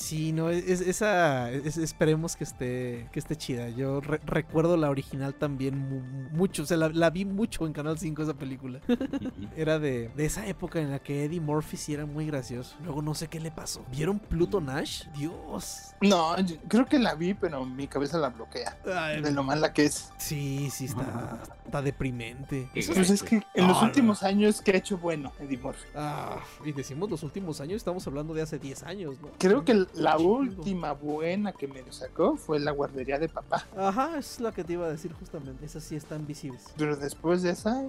Sí, 0.03 0.33
no, 0.33 0.51
es, 0.51 0.81
esa, 0.81 1.51
es- 1.51 1.77
esperemos 1.77 2.35
que 2.35 2.43
esté, 2.45 3.09
que 3.13 3.19
esté 3.21 3.37
chida. 3.37 3.69
Yo 3.69 4.01
re- 4.01 4.21
recuerdo 4.27 4.77
la 4.77 4.91
original 4.91 5.33
también 5.35 5.79
mu- 5.79 6.03
mucho, 6.37 6.65
o 6.65 6.67
sea, 6.67 6.77
la, 6.77 6.89
la 6.89 7.11
vi 7.11 7.25
mucho 7.25 7.67
en 7.67 7.73
Canal 7.73 7.99
5 7.99 8.23
esa 8.23 8.35
película. 8.35 8.81
Era 9.57 9.79
de, 9.79 10.09
de 10.17 10.25
esa 10.25 10.47
época 10.49 10.81
en 10.81 10.91
la 10.91 10.99
que 10.99 11.25
Eddie 11.25 11.41
Murphy 11.41 11.77
sí 11.77 11.95
era 11.95 12.05
muy 12.05 12.27
gracioso. 12.27 12.75
Luego 12.85 13.01
no 13.01 13.15
sé 13.15 13.29
qué 13.29 13.39
le 13.39 13.51
pasó. 13.53 13.85
¿Vieron 13.93 14.19
Pluto 14.19 14.61
Nash? 14.61 15.05
Dios. 15.17 15.95
No, 16.01 16.39
yo 16.41 16.57
creo 16.69 16.87
que 16.87 16.99
la 16.99 17.15
vi, 17.15 17.35
pero 17.35 17.65
mi 17.65 17.87
cabeza 17.87 18.19
la 18.19 18.31
bloquea. 18.31 18.77
Ay, 18.93 19.23
De 19.23 19.31
lo 19.31 19.43
mala 19.45 19.73
que 19.73 19.85
es. 19.85 20.11
Sí, 20.19 20.69
sí, 20.73 20.87
está, 20.87 21.43
está 21.65 21.81
deprimente. 21.81 22.69
Pues 22.75 22.89
es 23.11 23.23
que 23.23 23.43
en 23.55 23.69
los 23.69 23.77
Ah, 23.81 23.85
últimos 23.85 24.23
años 24.23 24.61
que 24.61 24.73
ha 24.73 24.77
hecho 24.77 24.99
bueno 24.99 25.33
Eddie 25.39 25.59
Murphy. 25.59 25.87
Ah, 25.95 26.39
y 26.65 26.73
decimos 26.73 27.09
los 27.11 27.23
últimos 27.23 27.61
años, 27.61 27.77
estamos 27.77 28.05
hablando 28.07 28.35
de 28.35 28.43
hace 28.43 28.59
10 28.59 28.83
años, 28.83 29.17
¿no? 29.21 29.29
Creo 29.39 29.65
que 29.65 29.87
la 29.95 30.17
última 30.19 30.93
buena 30.93 31.53
que 31.53 31.67
me 31.67 31.83
sacó 31.93 32.37
fue 32.37 32.59
la 32.59 32.71
guardería 32.71 33.19
de 33.19 33.29
papá. 33.29 33.67
Ajá, 33.77 34.19
es 34.19 34.41
la 34.41 34.53
que 34.53 34.65
te 34.65 34.75
iba 34.75 34.87
a 34.87 34.91
decir 34.91 35.13
justamente. 35.13 35.65
Esas 35.65 35.85
sí 35.85 35.97
están 35.97 36.27
visibles. 36.27 36.65
Pero 36.77 36.97
después 36.97 37.43
de 37.43 37.51
esa 37.51 37.85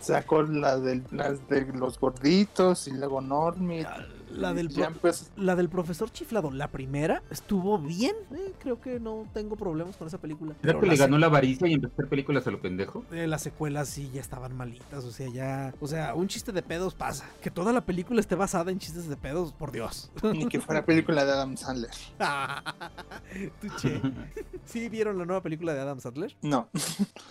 sacó 0.00 0.42
la 0.42 0.78
de, 0.78 1.02
las 1.10 1.46
de 1.48 1.66
los 1.72 1.98
gorditos 1.98 2.88
y 2.88 2.92
luego 2.92 3.20
Normie. 3.20 3.86
La 4.34 4.52
del, 4.54 4.68
pro- 4.68 4.92
pues, 5.00 5.30
la 5.36 5.56
del 5.56 5.68
profesor 5.68 6.10
chiflado, 6.10 6.50
la 6.50 6.68
primera, 6.68 7.22
estuvo 7.30 7.78
bien. 7.78 8.14
eh, 8.34 8.52
creo 8.58 8.80
que 8.80 9.00
no 9.00 9.26
tengo 9.32 9.56
problemas 9.56 9.96
con 9.96 10.06
esa 10.06 10.18
película. 10.18 10.54
Creo 10.60 10.74
Pero 10.74 10.80
que 10.80 10.86
le 10.86 10.96
ganó 10.96 11.18
la 11.18 11.26
avaricia 11.26 11.66
y 11.66 11.74
empezó 11.74 11.92
a 11.92 11.94
hacer 11.94 12.08
películas 12.08 12.46
a 12.46 12.50
lo 12.50 12.60
pendejo. 12.60 13.04
eh, 13.10 13.26
las 13.26 13.42
secuelas 13.42 13.88
sí 13.88 14.10
ya 14.12 14.20
estaban 14.20 14.56
malitas. 14.56 15.04
O 15.04 15.10
sea, 15.10 15.28
ya. 15.28 15.74
O 15.80 15.86
sea, 15.86 16.14
un 16.14 16.28
chiste 16.28 16.52
de 16.52 16.62
pedos 16.62 16.94
pasa. 16.94 17.28
Que 17.40 17.50
toda 17.50 17.72
la 17.72 17.80
película 17.84 18.20
esté 18.20 18.34
basada 18.34 18.70
en 18.70 18.78
chistes 18.78 19.08
de 19.08 19.16
pedos, 19.16 19.52
por 19.52 19.72
Dios. 19.72 20.10
ni 20.22 20.46
que 20.46 20.60
fuera 20.60 20.84
película 20.84 21.24
de 21.24 21.32
Adam 21.32 21.56
Sandler. 21.56 21.90
Tuche. 23.60 24.00
¿Sí 24.64 24.88
vieron 24.88 25.18
la 25.18 25.24
nueva 25.24 25.42
película 25.42 25.72
de 25.74 25.80
Adam 25.80 26.00
Sandler? 26.00 26.36
No. 26.42 26.68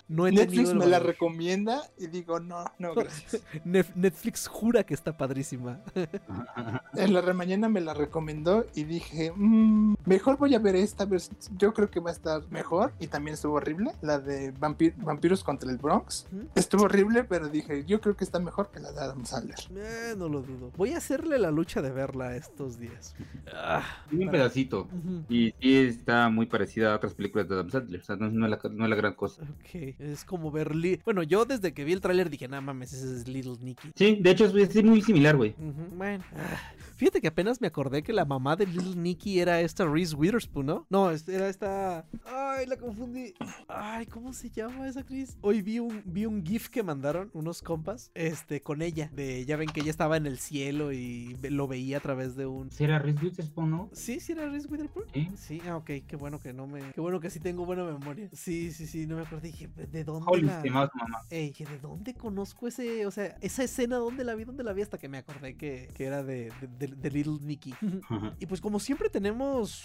No 0.08 0.28
he 0.28 0.32
Netflix 0.32 0.74
me 0.74 0.86
la 0.88 1.00
recomienda 1.00 1.82
y 1.98 2.08
digo, 2.08 2.40
no, 2.40 2.66
no, 2.80 2.94
gracias. 2.96 3.42
Netflix 3.64 4.48
jura 4.48 4.84
que 4.84 4.94
está 4.94 5.16
padrísima. 5.18 5.80
En 6.96 7.14
la 7.14 7.22
remañana 7.22 7.70
me 7.70 7.82
la 7.82 7.94
recomendó 7.94 8.66
y 8.74 8.84
dije, 8.86 9.32
"Mm, 9.36 9.96
mejor 10.06 10.38
voy 10.38 10.56
a 10.56 10.60
ver 10.60 10.76
esta, 10.76 11.04
a 11.04 11.08
ver 11.08 11.20
si- 11.20 11.32
yo 11.58 11.74
creo 11.74 11.90
que 11.90 12.00
va 12.00 12.10
a 12.10 12.14
estar 12.14 12.42
mejor. 12.50 12.94
Y 13.00 13.08
también 13.08 13.34
estuvo 13.36 13.56
horrible, 13.56 13.92
la 14.02 14.20
de 14.20 14.54
vampir- 14.54 14.96
Vampiros 14.98 15.44
contra 15.44 15.70
el 15.70 15.78
Bronx. 15.78 16.28
Estuvo 16.56 16.84
horrible, 16.84 17.24
pero 17.24 17.48
dije, 17.50 17.84
yo 17.86 18.00
creo 18.02 18.16
que 18.16 18.24
está 18.24 18.40
mejor 18.40 18.70
que 18.72 18.80
la 18.80 18.92
de 18.92 19.00
Adam 19.02 19.26
Sandler. 19.26 19.58
Eh, 19.76 20.16
no 20.18 20.30
lo 20.30 20.42
dudo. 20.42 20.72
Voy 20.78 20.94
a 20.94 20.98
hacerle 20.98 21.38
la 21.40 21.52
lucha 21.52 21.82
de 21.82 21.92
verla 21.92 22.36
estos 22.36 22.80
días. 22.80 23.16
Ah, 23.54 23.84
Un 24.12 24.20
para- 24.20 24.32
pedacito. 24.32 24.88
Y 25.30 25.54
sí 25.62 25.78
está 25.78 26.30
muy 26.30 26.46
parecida 26.46 26.94
a 26.94 26.96
otras 26.96 27.14
películas 27.14 27.48
de 27.48 27.56
Adam 27.56 27.70
Sandler. 27.70 28.02
O 28.02 28.04
sea, 28.04 28.16
no, 28.16 28.30
no 28.30 28.46
es, 28.46 28.52
la, 28.52 28.70
no 28.72 28.84
es 28.86 28.90
la 28.90 28.96
gran 28.96 29.14
cosa. 29.14 29.44
Ok, 29.44 29.96
es 30.00 30.24
como 30.26 30.52
ver... 30.52 30.76
Li- 30.76 31.00
Bueno, 31.06 31.24
yo 31.24 31.46
desde 31.46 31.74
que 31.74 31.84
vi 31.84 31.94
el 31.94 32.02
tráiler 32.02 32.30
dije, 32.30 32.48
no 32.48 32.62
mames, 32.62 32.94
ese 32.94 33.16
es 33.18 33.28
Little 33.28 33.58
Nicky. 33.62 33.92
Sí, 33.96 34.18
de 34.22 34.30
hecho 34.32 34.46
es, 34.46 34.76
es 34.76 34.84
muy 34.84 35.02
similar, 35.02 35.36
güey. 35.36 35.56
Bueno, 35.96 36.24
ah, 36.36 36.72
Fíjate 36.98 37.22
que 37.22 37.28
apenas 37.28 37.62
me 37.62 37.68
acordé 37.68 38.02
que 38.02 38.12
la 38.12 38.26
mamá 38.26 38.56
de 38.56 38.66
Little 38.66 38.96
Nicky 38.96 39.40
era 39.40 39.62
esta 39.62 39.86
Reese 39.86 40.16
Witherspoon, 40.16 40.66
¿no? 40.66 40.88
No, 40.90 41.12
era 41.12 41.48
esta. 41.48 42.06
Ay, 42.26 42.66
la 42.66 42.76
confundí. 42.76 43.34
Ay, 43.68 44.08
¿cómo 44.08 44.34
se 44.34 44.50
llama 44.50 44.88
esa 44.88 45.02
actriz? 45.02 45.38
Hoy 45.42 45.62
vi 45.62 45.78
un, 45.80 46.02
vi 46.06 46.26
un 46.26 46.44
GIF 46.44 46.70
que 46.70 46.82
mandaron 46.82 47.30
unos 47.34 47.62
compas 47.62 48.10
este, 48.16 48.62
con 48.62 48.82
ella. 48.82 49.12
De, 49.14 49.46
ya 49.46 49.58
ven 49.58 49.70
que 49.70 49.82
ella 49.82 49.92
estaba 49.92 50.18
en 50.18 50.26
el 50.26 50.40
cielo 50.40 50.92
y 50.92 51.38
lo 51.50 51.68
veía 51.68 51.98
a 51.98 52.02
través 52.02 52.36
de 52.36 52.48
un. 52.48 52.72
Si 52.72 52.84
era 52.84 52.98
Reese 52.98 53.24
Witherspoon, 53.24 53.70
¿no? 53.70 53.90
Sí, 53.94 54.20
sí 54.20 54.32
era 54.32 54.50
Reese 54.50 54.68
Witherspoon. 54.68 55.06
Sí. 55.14 55.30
Sí, 55.36 55.62
ah, 55.70 55.78
ok, 55.78 55.92
qué 56.08 56.16
bueno 56.16 56.40
que 56.40 56.52
no 56.52 56.66
me. 56.66 56.92
Qué 56.94 57.02
bueno 57.02 57.20
que 57.20 57.30
sí 57.30 57.40
tengo 57.40 57.64
buena 57.66 57.84
memoria. 57.84 58.28
Sí, 58.34 58.72
sí, 58.72 58.88
sí, 58.88 59.06
no 59.06 59.18
me 59.18 59.22
acordé. 59.22 59.50
Dije, 59.50 59.68
¿de 59.68 60.04
dónde 60.04 60.26
Holly 60.32 60.42
la.? 60.48 60.62
su 60.64 60.68
mamá. 60.72 60.90
Ey, 61.30 61.50
dije, 61.50 61.66
¿de 61.66 61.78
dónde 61.78 62.16
conozco 62.16 62.68
ese, 62.68 63.06
o 63.06 63.12
sea, 63.12 63.38
esa 63.42 63.64
escena? 63.64 63.98
¿Dónde 63.98 64.24
la 64.24 64.34
vi? 64.34 64.46
¿Dónde 64.46 64.64
la 64.64 64.74
vi? 64.74 64.82
Hasta 64.82 64.98
que 64.98 65.08
me 65.08 65.20
acordé 65.20 65.56
que, 65.56 65.90
que 65.94 66.06
era 66.06 66.24
de, 66.24 66.52
de, 66.60 66.68
de- 66.80 66.87
de 66.96 67.12
Little 67.12 67.38
Nicky. 67.42 67.74
y 68.40 68.46
pues 68.46 68.62
como 68.62 68.80
siempre 68.80 69.10
tenemos 69.10 69.84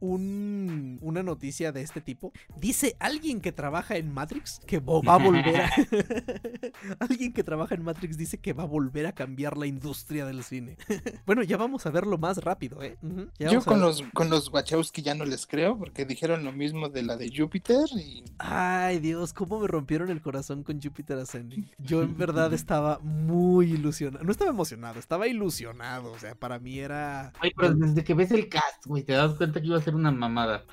un- 0.00 0.98
una 1.02 1.22
noticia 1.22 1.72
de 1.72 1.82
este 1.82 2.00
tipo. 2.00 2.32
Dice 2.58 2.96
alguien 2.98 3.40
que 3.40 3.52
trabaja 3.52 3.96
en 3.96 4.12
Matrix 4.12 4.60
que 4.66 4.80
va 4.80 5.14
a 5.14 5.18
volver 5.18 5.60
a... 5.60 5.70
alguien 7.00 7.32
que 7.32 7.44
trabaja 7.44 7.74
en 7.74 7.82
Matrix 7.84 8.16
dice 8.16 8.38
que 8.38 8.52
va 8.52 8.64
a 8.64 8.66
volver 8.66 9.06
a 9.06 9.12
cambiar 9.12 9.56
la 9.56 9.66
industria 9.66 10.24
del 10.26 10.42
cine. 10.42 10.76
bueno, 11.26 11.42
ya 11.42 11.56
vamos 11.56 11.86
a 11.86 11.90
verlo 11.90 12.18
más 12.18 12.38
rápido, 12.38 12.82
¿eh? 12.82 12.96
Ya 13.38 13.50
Yo 13.50 13.62
con 13.62 13.80
los, 13.80 14.02
con 14.14 14.30
los 14.30 14.52
Wachowski 14.52 15.02
ya 15.02 15.14
no 15.14 15.24
les 15.24 15.46
creo 15.46 15.78
porque 15.78 16.04
dijeron 16.04 16.44
lo 16.44 16.52
mismo 16.52 16.88
de 16.88 17.02
la 17.02 17.16
de 17.16 17.30
Júpiter 17.34 17.86
y 17.96 18.24
Ay, 18.38 18.98
Dios, 18.98 19.32
cómo 19.32 19.60
me 19.60 19.66
rompieron 19.68 20.10
el 20.10 20.20
corazón 20.20 20.62
con 20.62 20.80
Jupiter 20.80 21.18
Ascending. 21.18 21.70
Yo 21.78 22.02
en 22.02 22.16
verdad 22.16 22.52
estaba 22.52 22.98
muy 23.00 23.72
ilusionado. 23.72 24.24
No 24.24 24.32
estaba 24.32 24.50
emocionado, 24.50 24.98
estaba 24.98 25.28
ilusionado. 25.28 26.12
O 26.12 26.18
sea, 26.18 26.34
para 26.34 26.58
mí 26.58 26.78
era. 26.78 27.32
Ay, 27.40 27.50
pero 27.56 27.74
desde 27.74 28.04
que 28.04 28.14
ves 28.14 28.30
el 28.30 28.48
cast, 28.48 28.86
güey, 28.86 29.02
te 29.02 29.12
das 29.12 29.34
cuenta 29.34 29.60
que 29.60 29.66
iba 29.66 29.78
a 29.78 29.82
ser 29.82 29.89
una 29.94 30.10
mamada. 30.10 30.64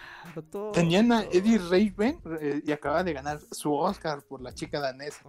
Tenían 0.74 1.12
a 1.12 1.24
Eddie 1.24 1.58
Raven 1.58 2.20
eh, 2.42 2.62
y 2.66 2.72
acaba 2.72 3.04
de 3.04 3.14
ganar 3.14 3.40
su 3.52 3.74
Oscar 3.74 4.22
por 4.24 4.42
la 4.42 4.54
chica 4.54 4.80
danesa. 4.80 5.22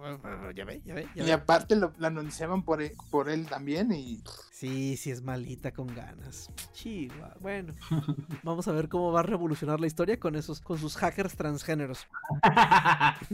Ya 0.55 0.65
ve, 0.65 0.81
ya 0.85 0.93
ve, 0.93 1.07
ya 1.15 1.23
Y 1.25 1.31
aparte 1.31 1.75
lo, 1.75 1.93
lo 1.97 2.07
anunciaban 2.07 2.63
por 2.63 2.81
él, 2.81 2.91
por 3.09 3.29
él 3.29 3.45
también 3.47 3.91
y 3.91 4.21
Sí, 4.51 4.97
sí 4.97 5.09
es 5.09 5.23
malita 5.23 5.71
con 5.71 5.87
ganas. 5.87 6.49
Chihuahua. 6.73 7.33
Bueno, 7.39 7.73
vamos 8.43 8.67
a 8.67 8.73
ver 8.73 8.89
cómo 8.89 9.13
va 9.13 9.21
a 9.21 9.23
revolucionar 9.23 9.79
la 9.79 9.87
historia 9.87 10.19
con 10.19 10.35
esos, 10.35 10.59
con 10.59 10.77
sus 10.77 10.97
hackers 10.97 11.35
transgéneros. 11.37 12.05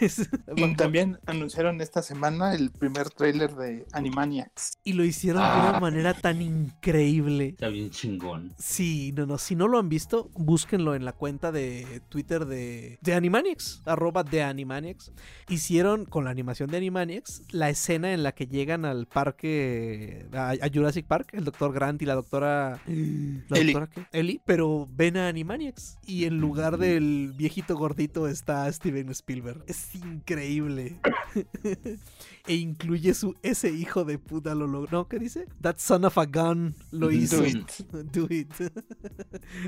Es- 0.00 0.28
y 0.56 0.74
también 0.76 1.18
anunciaron 1.26 1.80
esta 1.80 2.02
semana 2.02 2.54
el 2.54 2.70
primer 2.70 3.10
tráiler 3.10 3.54
de 3.54 3.86
Animaniacs. 3.92 4.78
y 4.84 4.94
lo 4.94 5.04
hicieron 5.04 5.42
de 5.42 5.48
una 5.48 5.76
Ah. 5.76 5.80
manera 5.80 6.14
tan 6.14 6.42
increíble. 6.42 7.48
Está 7.50 7.68
bien 7.68 7.90
chingón. 7.90 8.52
Sí, 8.58 9.12
no, 9.14 9.26
no, 9.26 9.38
si 9.38 9.56
no 9.56 9.68
lo 9.68 9.78
han 9.78 9.88
visto, 9.88 10.30
búsquenlo 10.34 10.94
en 10.94 11.04
la 11.04 11.12
cuenta 11.12 11.52
de 11.52 12.02
Twitter 12.08 12.46
de, 12.46 12.98
de 13.00 13.14
Animaniacs, 13.14 13.82
arroba 13.86 14.22
de 14.22 14.42
Animaniacs. 14.42 15.12
Hicieron 15.48 16.04
con 16.04 16.24
la 16.24 16.30
animación 16.30 16.70
de 16.70 16.76
Animaniacs 16.78 17.42
la 17.50 17.70
escena 17.70 18.12
en 18.12 18.22
la 18.22 18.32
que 18.32 18.46
llegan 18.46 18.84
al 18.84 19.06
parque, 19.06 20.26
a, 20.32 20.50
a 20.50 20.70
Jurassic 20.72 21.06
Park, 21.06 21.30
el 21.32 21.44
doctor 21.44 21.72
Grant 21.72 22.02
y 22.02 22.06
la 22.06 22.14
doctora... 22.14 22.80
¿La 22.86 23.58
Ellie. 23.58 23.72
doctora 23.72 23.86
qué? 23.88 24.18
Ellie, 24.18 24.40
pero 24.44 24.88
ven 24.90 25.16
a 25.16 25.28
Animaniacs 25.28 25.98
y 26.06 26.24
en 26.24 26.38
lugar 26.38 26.78
del 26.78 27.32
viejito 27.36 27.76
gordito 27.76 28.28
está 28.28 28.70
Steven 28.72 29.08
Spielberg. 29.10 29.64
Es 29.66 29.94
increíble. 29.94 31.00
e 32.46 32.56
incluye 32.56 33.14
su 33.14 33.34
ese 33.42 33.70
hijo 33.70 34.04
de 34.04 34.18
puta 34.18 34.54
lo 34.54 34.66
logró. 34.66 34.88
¿No? 34.90 35.08
¿Qué 35.08 35.18
dice? 35.18 35.46
That 35.62 35.76
son 35.78 36.04
of 36.04 36.18
a 36.18 36.26
gun 36.26 36.74
lo 36.90 37.10
hizo. 37.10 37.38
Do 37.42 37.46
it. 37.46 37.70
Do 38.12 38.26
it. 38.30 38.52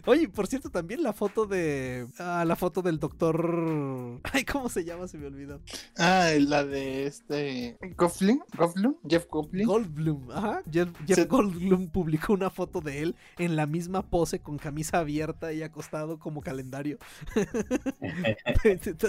Oye, 0.04 0.28
por 0.28 0.46
cierto, 0.46 0.70
también 0.70 1.02
la 1.02 1.12
foto 1.12 1.46
de. 1.46 2.06
Ah, 2.18 2.44
la 2.46 2.54
foto 2.56 2.82
del 2.82 2.98
doctor. 2.98 4.20
Ay, 4.32 4.44
¿cómo 4.44 4.68
se 4.68 4.84
llama? 4.84 5.08
Se 5.08 5.16
me 5.18 5.26
olvidó. 5.26 5.60
Ah, 5.96 6.30
la 6.38 6.64
de 6.64 7.06
este 7.06 7.78
Gofflin, 7.96 8.42
Gofflin, 8.56 8.96
Jeff 9.08 9.26
Gofflin. 9.30 9.66
Goldblum. 9.66 10.30
Ajá. 10.30 10.62
Jeff, 10.70 10.90
Jeff. 11.06 11.26
Goldblum 11.26 11.88
publicó 11.88 12.34
una 12.34 12.50
foto 12.50 12.80
de 12.80 13.02
él 13.02 13.16
en 13.38 13.56
la 13.56 13.66
misma 13.66 14.02
pose 14.02 14.40
con 14.40 14.58
camisa 14.58 14.98
abierta 14.98 15.52
y 15.52 15.62
acostado 15.62 16.18
como 16.18 16.42
calendario. 16.42 16.98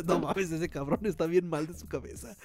no 0.06 0.20
mames, 0.20 0.52
ese 0.52 0.70
cabrón 0.70 1.06
está 1.06 1.26
bien 1.26 1.50
mal 1.50 1.68
de 1.68 1.78
su 1.78 1.88
cabeza. 1.88 2.36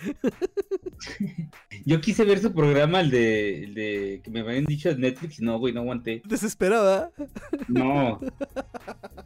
Yo 1.85 2.01
quise 2.01 2.25
ver 2.25 2.39
su 2.41 2.53
programa, 2.53 3.01
el 3.01 3.11
de, 3.11 3.65
el 3.65 3.75
de 3.75 4.21
que 4.23 4.31
me 4.31 4.41
habían 4.41 4.65
dicho 4.65 4.89
de 4.91 4.97
Netflix, 4.99 5.41
y 5.41 5.45
no, 5.45 5.59
güey, 5.59 5.73
no 5.75 5.81
aguanté. 5.81 6.23
Desesperada. 6.25 7.11
No. 7.69 8.21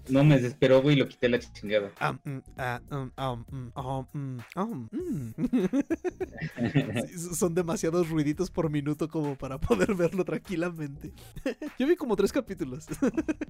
No 0.08 0.24
me 0.24 0.36
desesperó, 0.36 0.82
güey, 0.82 0.96
y 0.96 0.98
lo 1.00 1.08
quité 1.08 1.26
a 1.26 1.30
la 1.30 1.38
chingada. 1.40 1.90
Son 7.34 7.54
demasiados 7.54 8.08
ruiditos 8.08 8.50
por 8.50 8.70
minuto 8.70 9.08
como 9.08 9.36
para 9.36 9.58
poder 9.58 9.94
verlo 9.94 10.24
tranquilamente. 10.24 11.12
Yo 11.78 11.86
vi 11.86 11.96
como 11.96 12.16
tres 12.16 12.32
capítulos. 12.32 12.86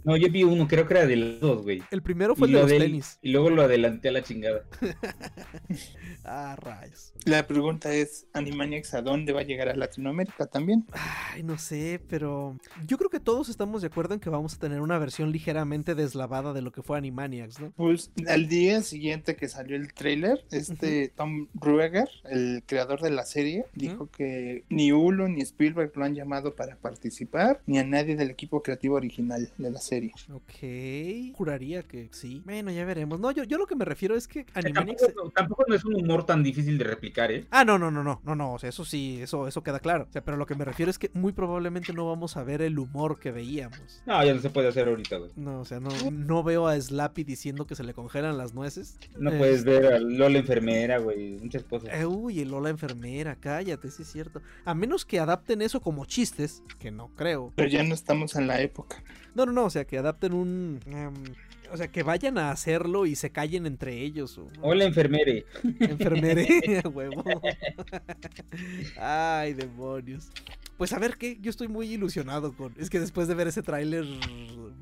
No, 0.04 0.16
yo 0.16 0.30
vi 0.30 0.44
uno, 0.44 0.68
creo 0.68 0.86
que 0.86 0.94
era 0.94 1.04
de 1.06 1.16
los 1.16 1.40
dos, 1.40 1.62
güey. 1.64 1.82
El 1.90 2.00
primero 2.00 2.36
fue 2.36 2.48
Y, 2.48 2.50
el 2.52 2.54
de 2.54 2.58
lo 2.58 2.62
los 2.62 2.70
del- 2.70 2.82
tenis. 2.82 3.18
y 3.22 3.32
luego 3.32 3.50
lo 3.50 3.62
adelanté 3.62 4.08
a 4.08 4.12
la 4.12 4.22
chingada. 4.22 4.62
Ah, 6.24 6.54
rayos. 6.56 7.12
La 7.24 7.44
pregunta 7.46 7.92
es, 7.92 8.25
¿Animaniacs 8.32 8.94
a 8.94 9.02
dónde 9.02 9.32
va 9.32 9.40
a 9.40 9.44
llegar 9.44 9.68
a 9.68 9.74
Latinoamérica 9.74 10.46
también? 10.46 10.84
Ay, 10.92 11.42
no 11.42 11.58
sé, 11.58 12.00
pero 12.08 12.56
yo 12.86 12.98
creo 12.98 13.10
que 13.10 13.20
todos 13.20 13.48
estamos 13.48 13.80
de 13.80 13.88
acuerdo 13.88 14.14
en 14.14 14.20
que 14.20 14.30
vamos 14.30 14.54
a 14.54 14.58
tener 14.58 14.80
una 14.80 14.98
versión 14.98 15.32
ligeramente 15.32 15.94
deslavada 15.94 16.52
de 16.52 16.62
lo 16.62 16.72
que 16.72 16.82
fue 16.82 16.98
Animaniacs, 16.98 17.60
¿no? 17.60 17.70
Pues 17.72 18.10
al 18.28 18.48
día 18.48 18.82
siguiente 18.82 19.36
que 19.36 19.48
salió 19.48 19.76
el 19.76 19.92
tráiler, 19.94 20.44
este 20.50 21.08
Tom 21.08 21.48
Ruegger, 21.54 22.08
el 22.24 22.62
creador 22.66 23.00
de 23.00 23.10
la 23.10 23.24
serie, 23.24 23.64
dijo 23.74 24.10
que 24.10 24.64
ni 24.68 24.92
Hulu 24.92 25.28
ni 25.28 25.40
Spielberg 25.42 25.92
lo 25.94 26.04
han 26.04 26.14
llamado 26.14 26.54
para 26.54 26.76
participar, 26.76 27.60
ni 27.66 27.78
a 27.78 27.84
nadie 27.84 28.16
del 28.16 28.30
equipo 28.30 28.62
creativo 28.62 28.96
original 28.96 29.50
de 29.56 29.70
la 29.70 29.80
serie. 29.80 30.12
Ok. 30.32 31.34
Juraría 31.36 31.82
que 31.82 32.08
sí. 32.12 32.42
Bueno, 32.44 32.70
ya 32.70 32.84
veremos. 32.84 33.20
No, 33.20 33.30
yo, 33.30 33.44
yo 33.44 33.58
lo 33.58 33.66
que 33.66 33.76
me 33.76 33.84
refiero 33.84 34.14
es 34.14 34.28
que 34.28 34.46
Animaniacs... 34.54 35.02
tampoco, 35.02 35.30
tampoco 35.30 35.64
no 35.68 35.74
es 35.74 35.84
un 35.84 35.94
humor 35.94 36.24
tan 36.24 36.42
difícil 36.42 36.78
de 36.78 36.84
replicar, 36.84 37.32
¿eh? 37.32 37.46
Ah, 37.50 37.64
no, 37.64 37.78
no, 37.78 37.90
no, 37.90 38.02
no, 38.02 38.15
no, 38.24 38.34
no, 38.34 38.54
o 38.54 38.58
sea, 38.58 38.68
eso 38.70 38.84
sí, 38.84 39.18
eso, 39.22 39.46
eso 39.48 39.62
queda 39.62 39.80
claro. 39.80 40.06
O 40.08 40.12
sea, 40.12 40.22
pero 40.24 40.36
lo 40.36 40.46
que 40.46 40.54
me 40.54 40.64
refiero 40.64 40.90
es 40.90 40.98
que 40.98 41.10
muy 41.14 41.32
probablemente 41.32 41.92
no 41.92 42.06
vamos 42.06 42.36
a 42.36 42.42
ver 42.44 42.62
el 42.62 42.78
humor 42.78 43.18
que 43.18 43.32
veíamos. 43.32 44.02
No, 44.06 44.24
ya 44.24 44.34
no 44.34 44.40
se 44.40 44.50
puede 44.50 44.68
hacer 44.68 44.88
ahorita, 44.88 45.16
güey. 45.18 45.30
No, 45.36 45.60
o 45.60 45.64
sea, 45.64 45.80
no, 45.80 45.90
no 46.10 46.42
veo 46.42 46.66
a 46.68 46.80
Slappy 46.80 47.24
diciendo 47.24 47.66
que 47.66 47.74
se 47.74 47.84
le 47.84 47.94
congelan 47.94 48.36
las 48.38 48.54
nueces. 48.54 48.98
No 49.18 49.30
Eh, 49.32 49.38
puedes 49.38 49.64
ver 49.64 49.86
a 49.92 49.98
Lola 49.98 50.38
enfermera, 50.38 50.98
güey, 50.98 51.38
muchas 51.38 51.64
cosas. 51.64 51.90
Eh, 51.92 52.06
uy, 52.06 52.40
el 52.40 52.50
Lola 52.50 52.70
enfermera, 52.70 53.36
cállate, 53.36 53.90
sí 53.90 54.02
es 54.02 54.12
cierto. 54.12 54.40
A 54.64 54.74
menos 54.74 55.04
que 55.04 55.18
adapten 55.20 55.62
eso 55.62 55.80
como 55.80 56.04
chistes, 56.06 56.62
que 56.78 56.90
no 56.90 57.08
creo. 57.16 57.52
Pero 57.56 57.68
ya 57.68 57.82
no 57.82 57.94
estamos 57.94 58.34
en 58.36 58.46
la 58.46 58.60
época. 58.60 59.02
No, 59.34 59.44
no, 59.46 59.52
no, 59.52 59.64
o 59.66 59.70
sea, 59.70 59.84
que 59.84 59.98
adapten 59.98 60.32
un... 60.32 60.80
em, 60.86 61.14
o 61.70 61.76
sea, 61.76 61.88
que 61.88 62.02
vayan 62.02 62.38
a 62.38 62.50
hacerlo 62.50 63.06
y 63.06 63.16
se 63.16 63.30
callen 63.30 63.66
entre 63.66 64.02
ellos. 64.02 64.38
O, 64.38 64.48
Hola 64.60 64.84
enfermere. 64.84 65.44
Enfermeré, 65.80 66.80
a 66.84 66.88
huevo. 66.88 67.24
Ay, 68.98 69.54
demonios. 69.54 70.30
Pues 70.76 70.92
a 70.92 70.98
ver 70.98 71.16
qué, 71.16 71.38
yo 71.40 71.50
estoy 71.50 71.68
muy 71.68 71.92
ilusionado 71.92 72.54
con. 72.54 72.74
Es 72.78 72.90
que 72.90 73.00
después 73.00 73.28
de 73.28 73.34
ver 73.34 73.48
ese 73.48 73.62
tráiler, 73.62 74.04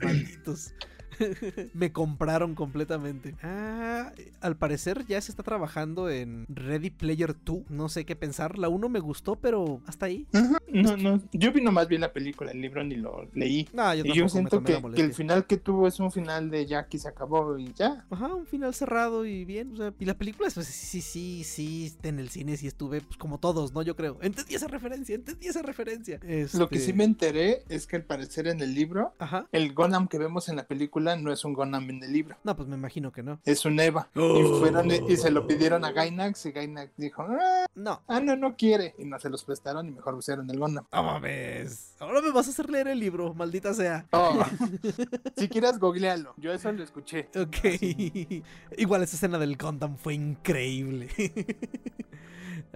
malditos. 0.02 0.74
Me 1.74 1.92
compraron 1.92 2.54
completamente. 2.54 3.34
Ah, 3.42 4.12
al 4.40 4.56
parecer 4.56 5.06
ya 5.06 5.20
se 5.20 5.30
está 5.30 5.42
trabajando 5.42 6.10
en 6.10 6.46
Ready 6.48 6.90
Player 6.90 7.34
2. 7.44 7.70
No 7.70 7.88
sé 7.88 8.04
qué 8.04 8.16
pensar. 8.16 8.58
La 8.58 8.68
1 8.68 8.88
me 8.88 9.00
gustó, 9.00 9.36
pero 9.36 9.80
hasta 9.86 10.06
ahí. 10.06 10.26
Ajá, 10.32 10.58
No, 10.72 10.96
no, 10.96 11.20
yo 11.32 11.52
vi 11.52 11.60
nomás 11.62 11.88
vi 11.88 11.98
la 11.98 12.12
película, 12.12 12.50
el 12.50 12.60
libro 12.60 12.82
ni 12.84 12.96
lo 12.96 13.28
leí. 13.34 13.68
No, 13.72 13.94
yo 13.94 14.04
Y 14.04 14.12
yo 14.14 14.24
me 14.24 14.28
siento 14.28 14.62
que, 14.62 14.80
que 14.94 15.02
el 15.02 15.12
final 15.14 15.46
que 15.46 15.56
tuvo 15.56 15.86
es 15.88 16.00
un 16.00 16.10
final 16.10 16.50
de 16.50 16.66
ya 16.66 16.86
que 16.86 16.98
se 16.98 17.08
acabó 17.08 17.58
y 17.58 17.72
ya. 17.74 18.04
Ajá, 18.10 18.34
un 18.34 18.46
final 18.46 18.74
cerrado 18.74 19.24
y 19.26 19.44
bien. 19.44 19.72
O 19.74 19.76
sea, 19.76 19.94
y 19.98 20.04
la 20.04 20.14
película, 20.14 20.48
pues 20.52 20.66
sí, 20.66 21.00
sí, 21.00 21.44
sí, 21.44 21.94
en 22.02 22.18
el 22.18 22.28
cine 22.30 22.56
sí 22.56 22.66
estuve, 22.66 23.00
pues 23.00 23.16
como 23.16 23.38
todos, 23.38 23.72
¿no? 23.72 23.82
Yo 23.82 23.96
creo. 23.96 24.18
Entendí 24.22 24.54
esa 24.54 24.68
referencia, 24.68 25.14
entendí 25.14 25.46
esa 25.48 25.62
referencia. 25.62 26.18
Lo 26.54 26.68
que 26.68 26.76
Este, 26.76 26.78
sí 26.80 26.92
me 26.92 27.04
enteré 27.04 27.62
es 27.68 27.86
que 27.86 27.96
al 27.96 28.04
parecer 28.04 28.46
en 28.48 28.60
el 28.60 28.74
libro, 28.74 29.14
Ajá. 29.18 29.46
el 29.52 29.72
Gonam 29.74 30.08
que 30.08 30.18
vemos 30.18 30.48
en 30.48 30.56
la 30.56 30.64
película 30.66 31.03
no 31.04 31.32
es 31.32 31.44
un 31.44 31.52
Gonam 31.52 31.88
en 31.90 32.02
el 32.02 32.12
libro, 32.12 32.36
No, 32.44 32.56
pues 32.56 32.68
me 32.68 32.76
imagino 32.76 33.12
que 33.12 33.22
no. 33.22 33.38
es 33.44 33.64
un 33.64 33.78
Eva. 33.78 34.08
Oh. 34.16 34.38
Y 34.38 34.58
fueron 34.60 34.90
y 34.90 35.16
se 35.16 35.30
lo 35.30 35.46
pidieron 35.46 35.84
a 35.84 35.92
Gainax 35.92 36.46
y 36.46 36.52
Gainax 36.52 36.92
dijo, 36.96 37.22
ah, 37.28 37.66
No. 37.74 38.02
ah, 38.08 38.20
no, 38.20 38.36
no 38.36 38.56
quiere. 38.56 38.94
Y 38.98 39.04
no 39.04 39.18
se 39.18 39.28
los 39.30 39.44
prestaron 39.44 39.86
y 39.88 39.92
mejor 39.92 40.14
usaron 40.14 40.48
el 40.50 40.58
Gonam. 40.58 40.84
No 40.92 41.02
mames. 41.02 41.94
Ahora 42.00 42.20
me 42.20 42.30
vas 42.32 42.46
a 42.48 42.50
hacer 42.50 42.70
leer 42.70 42.88
el 42.88 42.98
libro, 42.98 43.34
maldita 43.34 43.72
sea. 43.74 44.06
Oh, 44.12 44.42
si 45.36 45.48
quieres 45.48 45.78
googlealo, 45.78 46.34
yo 46.36 46.52
eso 46.52 46.72
lo 46.72 46.82
escuché. 46.82 47.28
Ok. 47.36 47.56
Igual 48.78 49.02
esa 49.02 49.16
escena 49.16 49.38
del 49.38 49.56
Gundam 49.56 49.96
fue 49.96 50.14
increíble. 50.14 51.08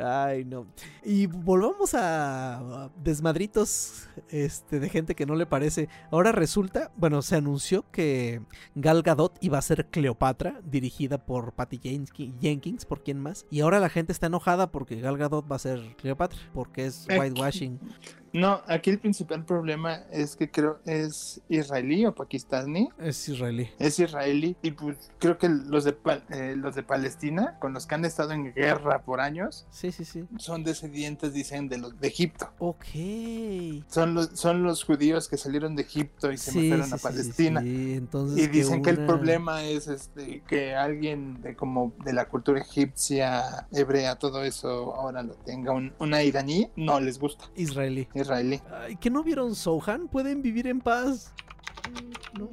Ay, 0.01 0.45
no. 0.45 0.67
Y 1.05 1.27
volvamos 1.27 1.93
a 1.95 2.91
desmadritos 3.03 4.09
este, 4.29 4.79
de 4.81 4.89
gente 4.89 5.15
que 5.15 5.27
no 5.27 5.35
le 5.35 5.45
parece. 5.47 5.89
Ahora 6.11 6.31
resulta, 6.33 6.91
bueno, 6.97 7.21
se 7.23 7.37
anunció 7.37 7.85
que 7.91 8.41
Gal 8.75 9.03
Gadot 9.03 9.37
iba 9.41 9.59
a 9.59 9.63
ser 9.63 9.87
Cleopatra, 9.87 10.61
dirigida 10.65 11.19
por 11.19 11.53
Patty 11.53 11.79
Jenki- 11.81 12.33
Jenkins, 12.41 12.85
por 12.85 13.03
quién 13.03 13.19
más. 13.19 13.47
Y 13.51 13.61
ahora 13.61 13.81
la 13.81 13.89
gente 13.89 14.13
está 14.13 14.27
enojada 14.27 14.71
porque 14.71 15.01
Gal 15.01 15.19
Gadot 15.19 15.51
va 15.51 15.57
a 15.57 15.61
ser 15.61 15.97
Cleopatra, 15.97 16.39
porque 16.55 16.87
es 16.87 17.07
whitewashing. 17.09 17.81
No, 18.33 18.63
aquí 18.67 18.91
el 18.91 18.99
principal 18.99 19.45
problema 19.45 20.03
es 20.11 20.37
que 20.37 20.51
creo 20.51 20.81
es 20.85 21.41
israelí 21.49 22.07
o 22.07 22.15
pakistaní. 22.15 22.89
Es 22.99 23.29
israelí. 23.29 23.71
Es 23.79 23.99
israelí 23.99 24.57
y 24.63 24.71
pues 24.73 25.11
creo 25.19 25.39
que 25.39 25.49
los 25.49 25.85
de, 25.85 25.97
eh, 26.31 26.55
los 26.57 26.75
de 26.75 26.83
Palestina, 26.83 27.59
con 27.61 27.73
los 27.73 27.87
que 27.87 27.95
han 27.95 28.05
estado 28.05 28.33
en 28.33 28.53
guerra 28.55 29.03
por 29.03 29.21
años, 29.21 29.67
Sí, 29.71 29.93
sí, 29.93 30.05
sí. 30.05 30.25
son 30.39 30.65
descendientes, 30.65 31.33
dicen, 31.33 31.69
de 31.69 31.79
los 31.79 31.99
de 32.01 32.09
Egipto. 32.09 32.51
Ok. 32.59 32.85
Son 33.89 34.15
los, 34.15 34.31
son 34.35 34.63
los 34.63 34.85
judíos 34.85 35.29
que 35.29 35.37
salieron 35.37 35.77
de 35.77 35.83
Egipto 35.83 36.33
y 36.33 36.37
se 36.39 36.51
Sí, 36.53 36.73
sí, 36.73 36.93
a 36.95 36.97
Palestina. 36.99 37.61
sí. 37.61 37.95
Entonces 37.95 38.39
Y 38.45 38.49
dicen 38.49 38.83
que 38.83 38.91
el 38.91 39.05
problema 39.07 39.65
es 39.65 39.89
este 39.89 40.43
que 40.47 40.75
alguien 40.75 41.41
de 41.43 41.55
como 41.57 41.93
de 42.05 42.13
la 42.13 42.29
cultura 42.29 42.61
egipcia, 42.61 43.67
hebrea, 43.73 44.17
todo 44.17 44.43
eso 44.45 44.95
ahora 44.95 45.23
lo 45.23 45.35
tenga 45.35 45.73
un, 45.73 45.93
una 45.99 46.23
iraní, 46.23 46.71
no 46.77 47.01
les 47.01 47.19
gusta. 47.19 47.45
Israelí. 47.57 48.09
Israelí. 48.19 48.61
Ay, 48.71 48.97
¿que 48.97 49.11
no 49.11 49.23
vieron 49.23 49.55
Sohan? 49.55 50.09
Pueden 50.09 50.43
vivir 50.43 50.67
en 50.67 50.81
paz. 50.81 51.33
No. 52.39 52.51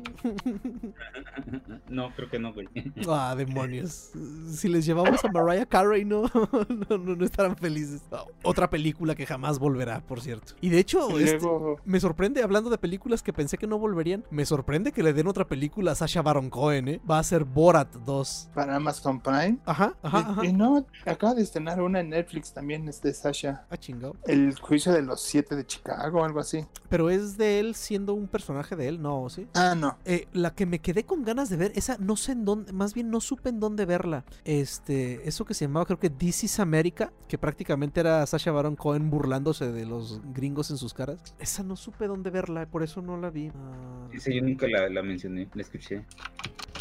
No, 1.89 2.09
creo 2.15 2.29
que 2.29 2.39
no, 2.39 2.53
güey. 2.53 2.67
Ah, 3.07 3.35
demonios. 3.37 4.11
Si 4.49 4.67
les 4.67 4.85
llevamos 4.85 5.23
a 5.23 5.31
Mariah 5.31 5.65
Carey, 5.65 6.03
no, 6.05 6.23
no, 6.89 6.97
no, 6.97 7.15
no 7.15 7.25
estarán 7.25 7.55
felices. 7.55 8.01
Otra 8.43 8.69
película 8.69 9.15
que 9.15 9.25
jamás 9.25 9.59
volverá, 9.59 10.01
por 10.01 10.21
cierto. 10.21 10.53
Y 10.61 10.69
de 10.69 10.79
hecho, 10.79 11.19
este, 11.19 11.47
me 11.85 11.99
sorprende, 11.99 12.41
hablando 12.43 12.69
de 12.69 12.77
películas 12.77 13.21
que 13.21 13.33
pensé 13.33 13.57
que 13.57 13.67
no 13.67 13.77
volverían, 13.77 14.23
me 14.31 14.45
sorprende 14.45 14.91
que 14.91 15.03
le 15.03 15.13
den 15.13 15.27
otra 15.27 15.45
película 15.47 15.91
a 15.91 15.95
Sasha 15.95 16.21
Baron 16.21 16.49
Cohen, 16.49 16.87
¿eh? 16.87 17.01
Va 17.09 17.19
a 17.19 17.23
ser 17.23 17.43
Borat 17.43 17.93
2. 17.93 18.49
para 18.53 18.75
Amazon 18.75 19.19
Prime. 19.19 19.57
Ajá, 19.65 19.95
ajá, 20.01 20.19
Y- 20.19 20.31
ajá. 20.31 20.45
Y, 20.45 20.53
no, 20.53 20.85
acaba 21.05 21.33
de 21.35 21.43
estrenar 21.43 21.81
una 21.81 21.99
en 21.99 22.09
Netflix 22.09 22.51
también, 22.53 22.87
es 22.89 23.01
de 23.01 23.13
Sasha. 23.13 23.65
Ah, 23.69 23.77
chingado. 23.77 24.15
El 24.25 24.57
juicio 24.59 24.91
de 24.91 25.01
los 25.03 25.21
siete 25.21 25.55
de 25.55 25.65
Chicago, 25.65 26.23
algo 26.25 26.39
así. 26.39 26.65
Pero 26.89 27.09
es 27.09 27.37
de 27.37 27.59
él 27.59 27.75
siendo 27.75 28.13
un 28.13 28.27
personaje 28.27 28.75
de 28.75 28.87
él, 28.87 29.01
¿no? 29.01 29.24
¿Sí? 29.29 29.47
Ah, 29.53 29.75
no. 29.75 29.97
Eh, 30.05 30.27
la 30.33 30.53
que 30.53 30.65
me 30.65 30.79
quedé 30.79 31.03
con 31.05 31.23
ganas 31.23 31.49
de 31.49 31.57
ver, 31.57 31.71
esa 31.75 31.97
no 31.99 32.15
sé 32.15 32.33
en 32.33 32.45
dónde, 32.45 32.71
más 32.73 32.93
bien 32.93 33.09
no 33.09 33.19
supe 33.21 33.49
en 33.49 33.59
dónde 33.59 33.85
verla. 33.85 34.25
Este, 34.43 35.27
eso 35.27 35.45
que 35.45 35.53
se 35.53 35.65
llamaba 35.65 35.85
creo 35.85 35.99
que 35.99 36.09
This 36.09 36.43
is 36.45 36.59
America, 36.59 37.11
que 37.27 37.37
prácticamente 37.37 37.99
era 37.99 38.25
Sasha 38.25 38.51
Baron 38.51 38.75
Cohen 38.75 39.09
burlándose 39.09 39.71
de 39.71 39.85
los 39.85 40.21
gringos 40.33 40.71
en 40.71 40.77
sus 40.77 40.93
caras. 40.93 41.35
Esa 41.39 41.63
no 41.63 41.75
supe 41.75 42.07
dónde 42.07 42.29
verla, 42.29 42.65
por 42.65 42.83
eso 42.83 43.01
no 43.01 43.17
la 43.17 43.29
vi. 43.29 43.49
Ah, 43.55 44.07
Esa 44.13 44.31
yo 44.31 44.41
nunca 44.41 44.67
la, 44.67 44.89
la 44.89 45.01
mencioné, 45.03 45.49
la 45.53 45.61
escuché. 45.61 46.05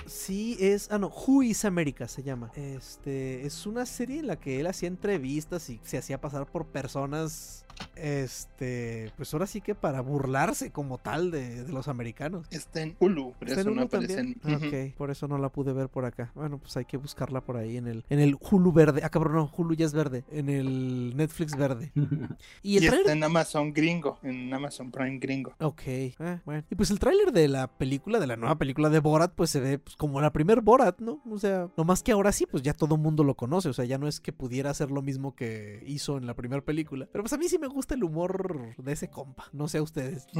sí, 0.06 0.56
es, 0.60 0.90
ah 0.90 0.98
no, 0.98 1.08
Who 1.08 1.42
is 1.42 1.64
America 1.64 2.08
se 2.08 2.22
llama. 2.22 2.50
Este, 2.54 3.46
es 3.46 3.66
una 3.66 3.86
serie 3.86 4.20
en 4.20 4.26
la 4.26 4.36
que 4.36 4.60
él 4.60 4.66
hacía 4.66 4.88
entrevistas 4.88 5.68
y 5.70 5.80
se 5.82 5.98
hacía 5.98 6.20
pasar 6.20 6.46
por 6.46 6.66
personas 6.66 7.63
este, 7.96 9.10
pues 9.16 9.32
ahora 9.32 9.46
sí 9.46 9.60
que 9.60 9.74
para 9.74 10.00
burlarse 10.00 10.70
como 10.70 10.98
tal 10.98 11.30
de, 11.30 11.64
de 11.64 11.72
los 11.72 11.88
americanos. 11.88 12.46
Está 12.50 12.82
en 12.82 12.96
Hulu, 12.98 13.32
por 13.38 13.48
¿Está 13.48 13.60
en 13.62 13.66
eso 13.68 13.70
no 13.70 13.82
Hulu 13.82 13.86
aparece 13.86 14.14
también? 14.16 14.40
en... 14.44 14.54
Ujú. 14.54 14.66
Ok, 14.66 14.96
por 14.96 15.10
eso 15.10 15.28
no 15.28 15.38
la 15.38 15.48
pude 15.48 15.72
ver 15.72 15.88
por 15.88 16.04
acá. 16.04 16.30
Bueno, 16.34 16.58
pues 16.58 16.76
hay 16.76 16.84
que 16.84 16.96
buscarla 16.96 17.40
por 17.40 17.56
ahí 17.56 17.76
en 17.76 17.86
el, 17.86 18.04
en 18.08 18.20
el 18.20 18.36
Hulu 18.38 18.72
verde. 18.72 19.00
Ah, 19.04 19.10
cabrón, 19.10 19.34
no, 19.34 19.50
Hulu 19.56 19.74
ya 19.74 19.86
es 19.86 19.92
verde. 19.92 20.24
En 20.30 20.48
el 20.48 21.16
Netflix 21.16 21.56
verde. 21.56 21.92
Y 22.62 22.74
Y, 22.74 22.76
el 22.78 22.84
está 22.84 22.96
trailer. 22.96 23.16
en 23.16 23.24
Amazon 23.24 23.72
gringo, 23.72 24.18
en 24.22 24.52
Amazon 24.52 24.90
Prime 24.90 25.18
gringo. 25.18 25.54
Ok, 25.60 25.82
eh, 25.86 26.14
bueno. 26.44 26.64
Y 26.70 26.74
pues 26.74 26.90
el 26.90 26.98
tráiler 26.98 27.32
de 27.32 27.48
la 27.48 27.68
película, 27.68 28.18
de 28.20 28.26
la 28.26 28.36
nueva 28.36 28.56
película 28.56 28.88
de 28.90 29.00
Borat, 29.00 29.32
pues 29.34 29.50
se 29.50 29.60
ve 29.60 29.78
pues, 29.78 29.96
como 29.96 30.20
la 30.20 30.32
primer 30.32 30.60
Borat, 30.60 30.98
¿no? 31.00 31.20
O 31.30 31.38
sea, 31.38 31.68
nomás 31.76 32.02
que 32.02 32.12
ahora 32.12 32.32
sí, 32.32 32.46
pues 32.46 32.62
ya 32.62 32.72
todo 32.74 32.96
mundo 32.96 33.24
lo 33.24 33.34
conoce. 33.34 33.68
O 33.68 33.72
sea, 33.72 33.84
ya 33.84 33.98
no 33.98 34.08
es 34.08 34.20
que 34.20 34.32
pudiera 34.32 34.70
hacer 34.70 34.90
lo 34.90 35.02
mismo 35.02 35.34
que 35.34 35.82
hizo 35.86 36.16
en 36.18 36.26
la 36.26 36.34
primera 36.34 36.62
película. 36.62 37.08
Pero 37.12 37.22
pues 37.22 37.32
a 37.32 37.36
mí 37.38 37.48
sí 37.48 37.58
me 37.58 37.63
gusta 37.66 37.94
el 37.94 38.04
humor 38.04 38.74
de 38.76 38.92
ese 38.92 39.08
compa. 39.10 39.46
No 39.52 39.68
sé 39.68 39.78
a 39.78 39.82
ustedes. 39.82 40.26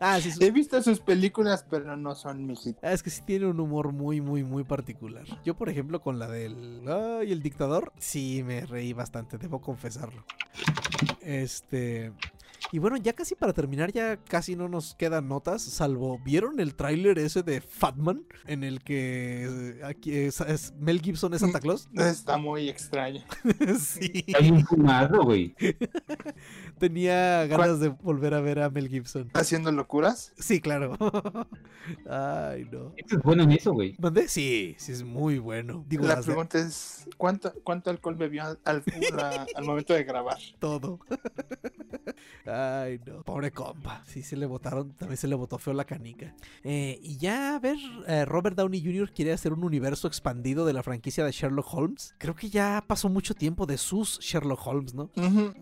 Ah, 0.00 0.20
sí, 0.20 0.30
su- 0.32 0.42
He 0.42 0.50
visto 0.50 0.80
sus 0.82 1.00
películas, 1.00 1.64
pero 1.68 1.96
no 1.96 2.14
son 2.14 2.46
mi 2.46 2.56
hit. 2.56 2.76
Ah, 2.82 2.92
Es 2.92 3.02
que 3.02 3.10
sí 3.10 3.22
tiene 3.26 3.46
un 3.46 3.60
humor 3.60 3.92
muy, 3.92 4.20
muy, 4.20 4.42
muy 4.44 4.64
particular. 4.64 5.24
Yo, 5.44 5.54
por 5.56 5.68
ejemplo, 5.68 6.00
con 6.00 6.18
la 6.18 6.28
del... 6.28 6.82
Ay, 6.88 7.32
el 7.32 7.42
dictador, 7.42 7.92
sí 7.98 8.42
me 8.44 8.64
reí 8.66 8.92
bastante, 8.92 9.36
debo 9.38 9.60
confesarlo. 9.60 10.24
Este... 11.20 12.12
Y 12.72 12.78
bueno, 12.80 12.96
ya 12.96 13.12
casi 13.12 13.34
para 13.36 13.52
terminar, 13.52 13.92
ya 13.92 14.16
casi 14.16 14.56
no 14.56 14.68
nos 14.68 14.94
quedan 14.96 15.28
notas, 15.28 15.62
salvo, 15.62 16.18
¿vieron 16.24 16.58
el 16.58 16.74
tráiler 16.74 17.18
ese 17.18 17.42
de 17.44 17.60
Fatman? 17.60 18.24
En 18.46 18.64
el 18.64 18.82
que 18.82 19.80
aquí 19.84 20.12
es- 20.12 20.40
es- 20.40 20.74
Mel 20.78 21.00
Gibson 21.00 21.32
es 21.34 21.40
Santa 21.42 21.60
Claus. 21.60 21.88
Está 21.94 22.36
muy 22.38 22.68
extraño. 22.68 23.22
sí, 23.78 24.24
Está 24.26 24.40
bien 24.40 24.66
fumado, 24.66 25.22
güey. 25.24 25.54
tenía 26.78 27.46
ganas 27.46 27.80
de 27.80 27.88
volver 27.88 28.34
a 28.34 28.40
ver 28.40 28.60
a 28.60 28.70
Mel 28.70 28.88
Gibson. 28.88 29.30
Haciendo 29.34 29.70
locuras. 29.72 30.32
Sí, 30.38 30.60
claro. 30.60 30.96
Ay, 32.08 32.66
no. 32.72 32.92
Es 32.96 33.18
bueno 33.22 33.44
en 33.44 33.52
eso, 33.52 33.72
güey. 33.72 33.94
¿Mandé? 33.98 34.28
Sí, 34.28 34.74
sí 34.78 34.92
es 34.92 35.02
muy 35.04 35.38
bueno. 35.38 35.84
Digo, 35.88 36.06
La 36.06 36.16
de- 36.16 36.22
pregunta 36.22 36.58
es, 36.58 37.06
¿cuánto, 37.16 37.52
cuánto 37.62 37.90
alcohol 37.90 38.16
bebió 38.16 38.44
al, 38.44 38.58
al- 38.64 38.82
la- 39.14 39.46
al 39.54 39.64
momento 39.64 39.94
de 39.94 40.04
grabar? 40.04 40.38
todo. 40.58 40.98
Ay, 42.46 43.00
no. 43.04 43.22
Pobre 43.22 43.50
compa. 43.50 44.02
Sí, 44.06 44.22
se 44.22 44.36
le 44.36 44.46
botaron. 44.46 44.92
También 44.92 45.16
se 45.16 45.26
le 45.28 45.34
botó 45.34 45.58
feo 45.58 45.74
la 45.74 45.84
canica. 45.84 46.34
Eh, 46.62 46.98
y 47.02 47.16
ya, 47.18 47.56
a 47.56 47.58
ver, 47.58 47.76
eh, 48.06 48.24
Robert 48.24 48.56
Downey 48.56 48.82
Jr. 48.82 49.12
quiere 49.12 49.32
hacer 49.32 49.52
un 49.52 49.64
universo 49.64 50.06
expandido 50.08 50.64
de 50.64 50.72
la 50.72 50.82
franquicia 50.82 51.24
de 51.24 51.32
Sherlock 51.32 51.72
Holmes. 51.74 52.14
Creo 52.18 52.34
que 52.34 52.48
ya 52.48 52.84
pasó 52.86 53.08
mucho 53.08 53.34
tiempo 53.34 53.66
de 53.66 53.78
sus 53.78 54.18
Sherlock 54.20 54.64
Holmes, 54.66 54.94
¿no? 54.94 55.10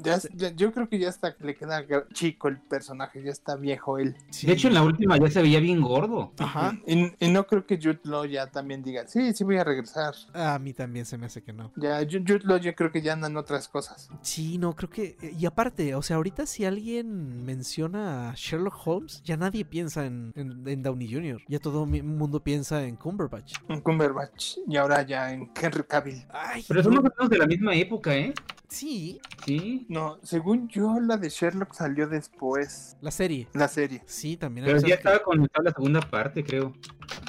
Ya, 0.03 0.19
ya- 0.35 0.51
yo 0.55 0.73
creo 0.73 0.89
que 0.89 0.99
ya 0.99 1.04
está, 1.09 1.35
le 1.41 1.55
queda 1.55 1.85
chico 2.13 2.49
el 2.49 2.59
personaje, 2.61 3.23
ya 3.23 3.31
está 3.31 3.57
viejo 3.57 3.99
él. 3.99 4.17
Sí. 4.31 4.47
De 4.47 4.53
hecho, 4.55 4.69
en 4.69 4.75
la 4.75 4.83
última 4.83 5.17
ya 5.19 5.31
se 5.31 5.43
veía 5.43 5.61
bien 5.61 5.81
gordo. 5.81 6.33
Ajá. 6.39 6.77
Y, 6.87 7.13
y 7.19 7.29
no 7.31 7.47
creo 7.47 7.67
que 7.67 7.77
Jude 7.77 8.01
Law 8.05 8.25
ya 8.27 8.51
también 8.51 8.83
diga, 8.83 9.07
sí, 9.07 9.33
sí 9.35 9.45
voy 9.45 9.57
a 9.59 9.65
regresar. 9.65 10.15
A 10.33 10.59
mí 10.59 10.73
también 10.73 11.05
se 11.07 11.19
me 11.19 11.27
hace 11.27 11.43
que 11.43 11.53
no. 11.53 11.73
Ya, 11.77 12.01
Ju- 12.03 12.25
Jude 12.27 12.45
Law 12.45 12.59
yo 12.59 12.75
creo 12.75 12.91
que 12.91 13.03
ya 13.03 13.13
andan 13.13 13.37
otras 13.37 13.69
cosas. 13.69 14.09
Sí, 14.23 14.59
no, 14.59 14.75
creo 14.75 14.91
que... 14.91 15.17
eh, 15.21 15.35
Y 15.39 15.47
aparte, 15.47 15.95
o 15.95 16.03
sea, 16.03 16.17
ahorita 16.17 16.47
si 16.47 16.65
alguien 16.65 17.45
menciona 17.45 18.31
a 18.31 18.35
Sherlock 18.37 18.77
Holmes, 18.87 19.23
ya 19.25 19.37
nadie 19.37 19.65
piensa 19.65 20.07
en, 20.07 20.33
en- 20.37 20.67
en 20.69 20.83
Downey 20.83 21.13
Jr. 21.13 21.43
Ya 21.49 21.59
todo 21.59 21.85
el 21.85 22.03
mundo 22.05 22.41
piensa 22.41 22.85
en 22.85 22.97
Cumberbatch. 22.97 23.55
En 23.69 23.81
Cumberbatch 23.81 24.59
y 24.67 24.77
ahora 24.77 25.03
ya 25.03 25.33
en 25.33 25.51
Henry 25.61 25.83
Cavill. 25.85 26.25
Ay, 26.31 26.65
Pero 26.67 26.83
son 26.83 26.95
más 26.95 27.01
o 27.05 27.15
menos 27.17 27.31
de 27.31 27.39
la 27.39 27.47
misma 27.47 27.75
época, 27.75 28.15
¿eh? 28.15 28.33
Sí, 28.75 29.21
Sí. 29.47 29.87
No, 29.89 30.19
según 30.23 30.69
yo, 30.69 30.99
la 31.01 31.17
de 31.17 31.29
Sherlock 31.29 31.75
salió 31.75 32.09
después, 32.09 32.97
la 33.01 33.11
serie. 33.11 33.49
la 33.53 33.69
serie. 33.69 34.03
Sí, 34.07 34.37
también. 34.37 34.67
Pero 34.67 34.79
ya 34.81 34.87
que- 34.87 34.93
estaba 34.95 35.19
cuando 35.23 35.45
estaba 35.47 35.65
la 35.65 35.73
segunda 35.73 36.01
parte, 36.01 36.43
creo. 36.45 36.73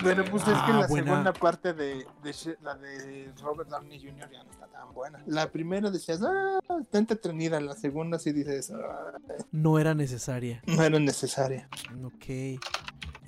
Pero 0.03 0.23
pues 0.25 0.43
es 0.43 0.49
que 0.49 0.53
Ah, 0.71 0.79
la 0.81 0.87
buena. 0.87 1.05
segunda 1.11 1.33
parte 1.33 1.73
de, 1.73 2.05
la 2.61 2.75
de 2.75 3.31
Robert 3.41 3.69
Downey 3.69 3.99
Jr. 3.99 4.29
ya 4.31 4.43
no 4.43 4.51
está 4.51 4.67
tan 4.67 4.93
buena. 4.93 5.21
La 5.25 5.51
primera 5.51 5.89
decías, 5.91 6.21
ah, 6.23 6.59
está 6.81 6.97
entretenida. 6.97 7.59
La 7.59 7.73
segunda 7.75 8.17
sí 8.19 8.31
dices, 8.31 8.71
ah, 8.71 9.17
no 9.51 9.77
era 9.79 9.93
necesaria. 9.93 10.61
no 10.67 10.83
era 10.83 10.99
necesaria. 10.99 11.67
Ok. 12.03 12.59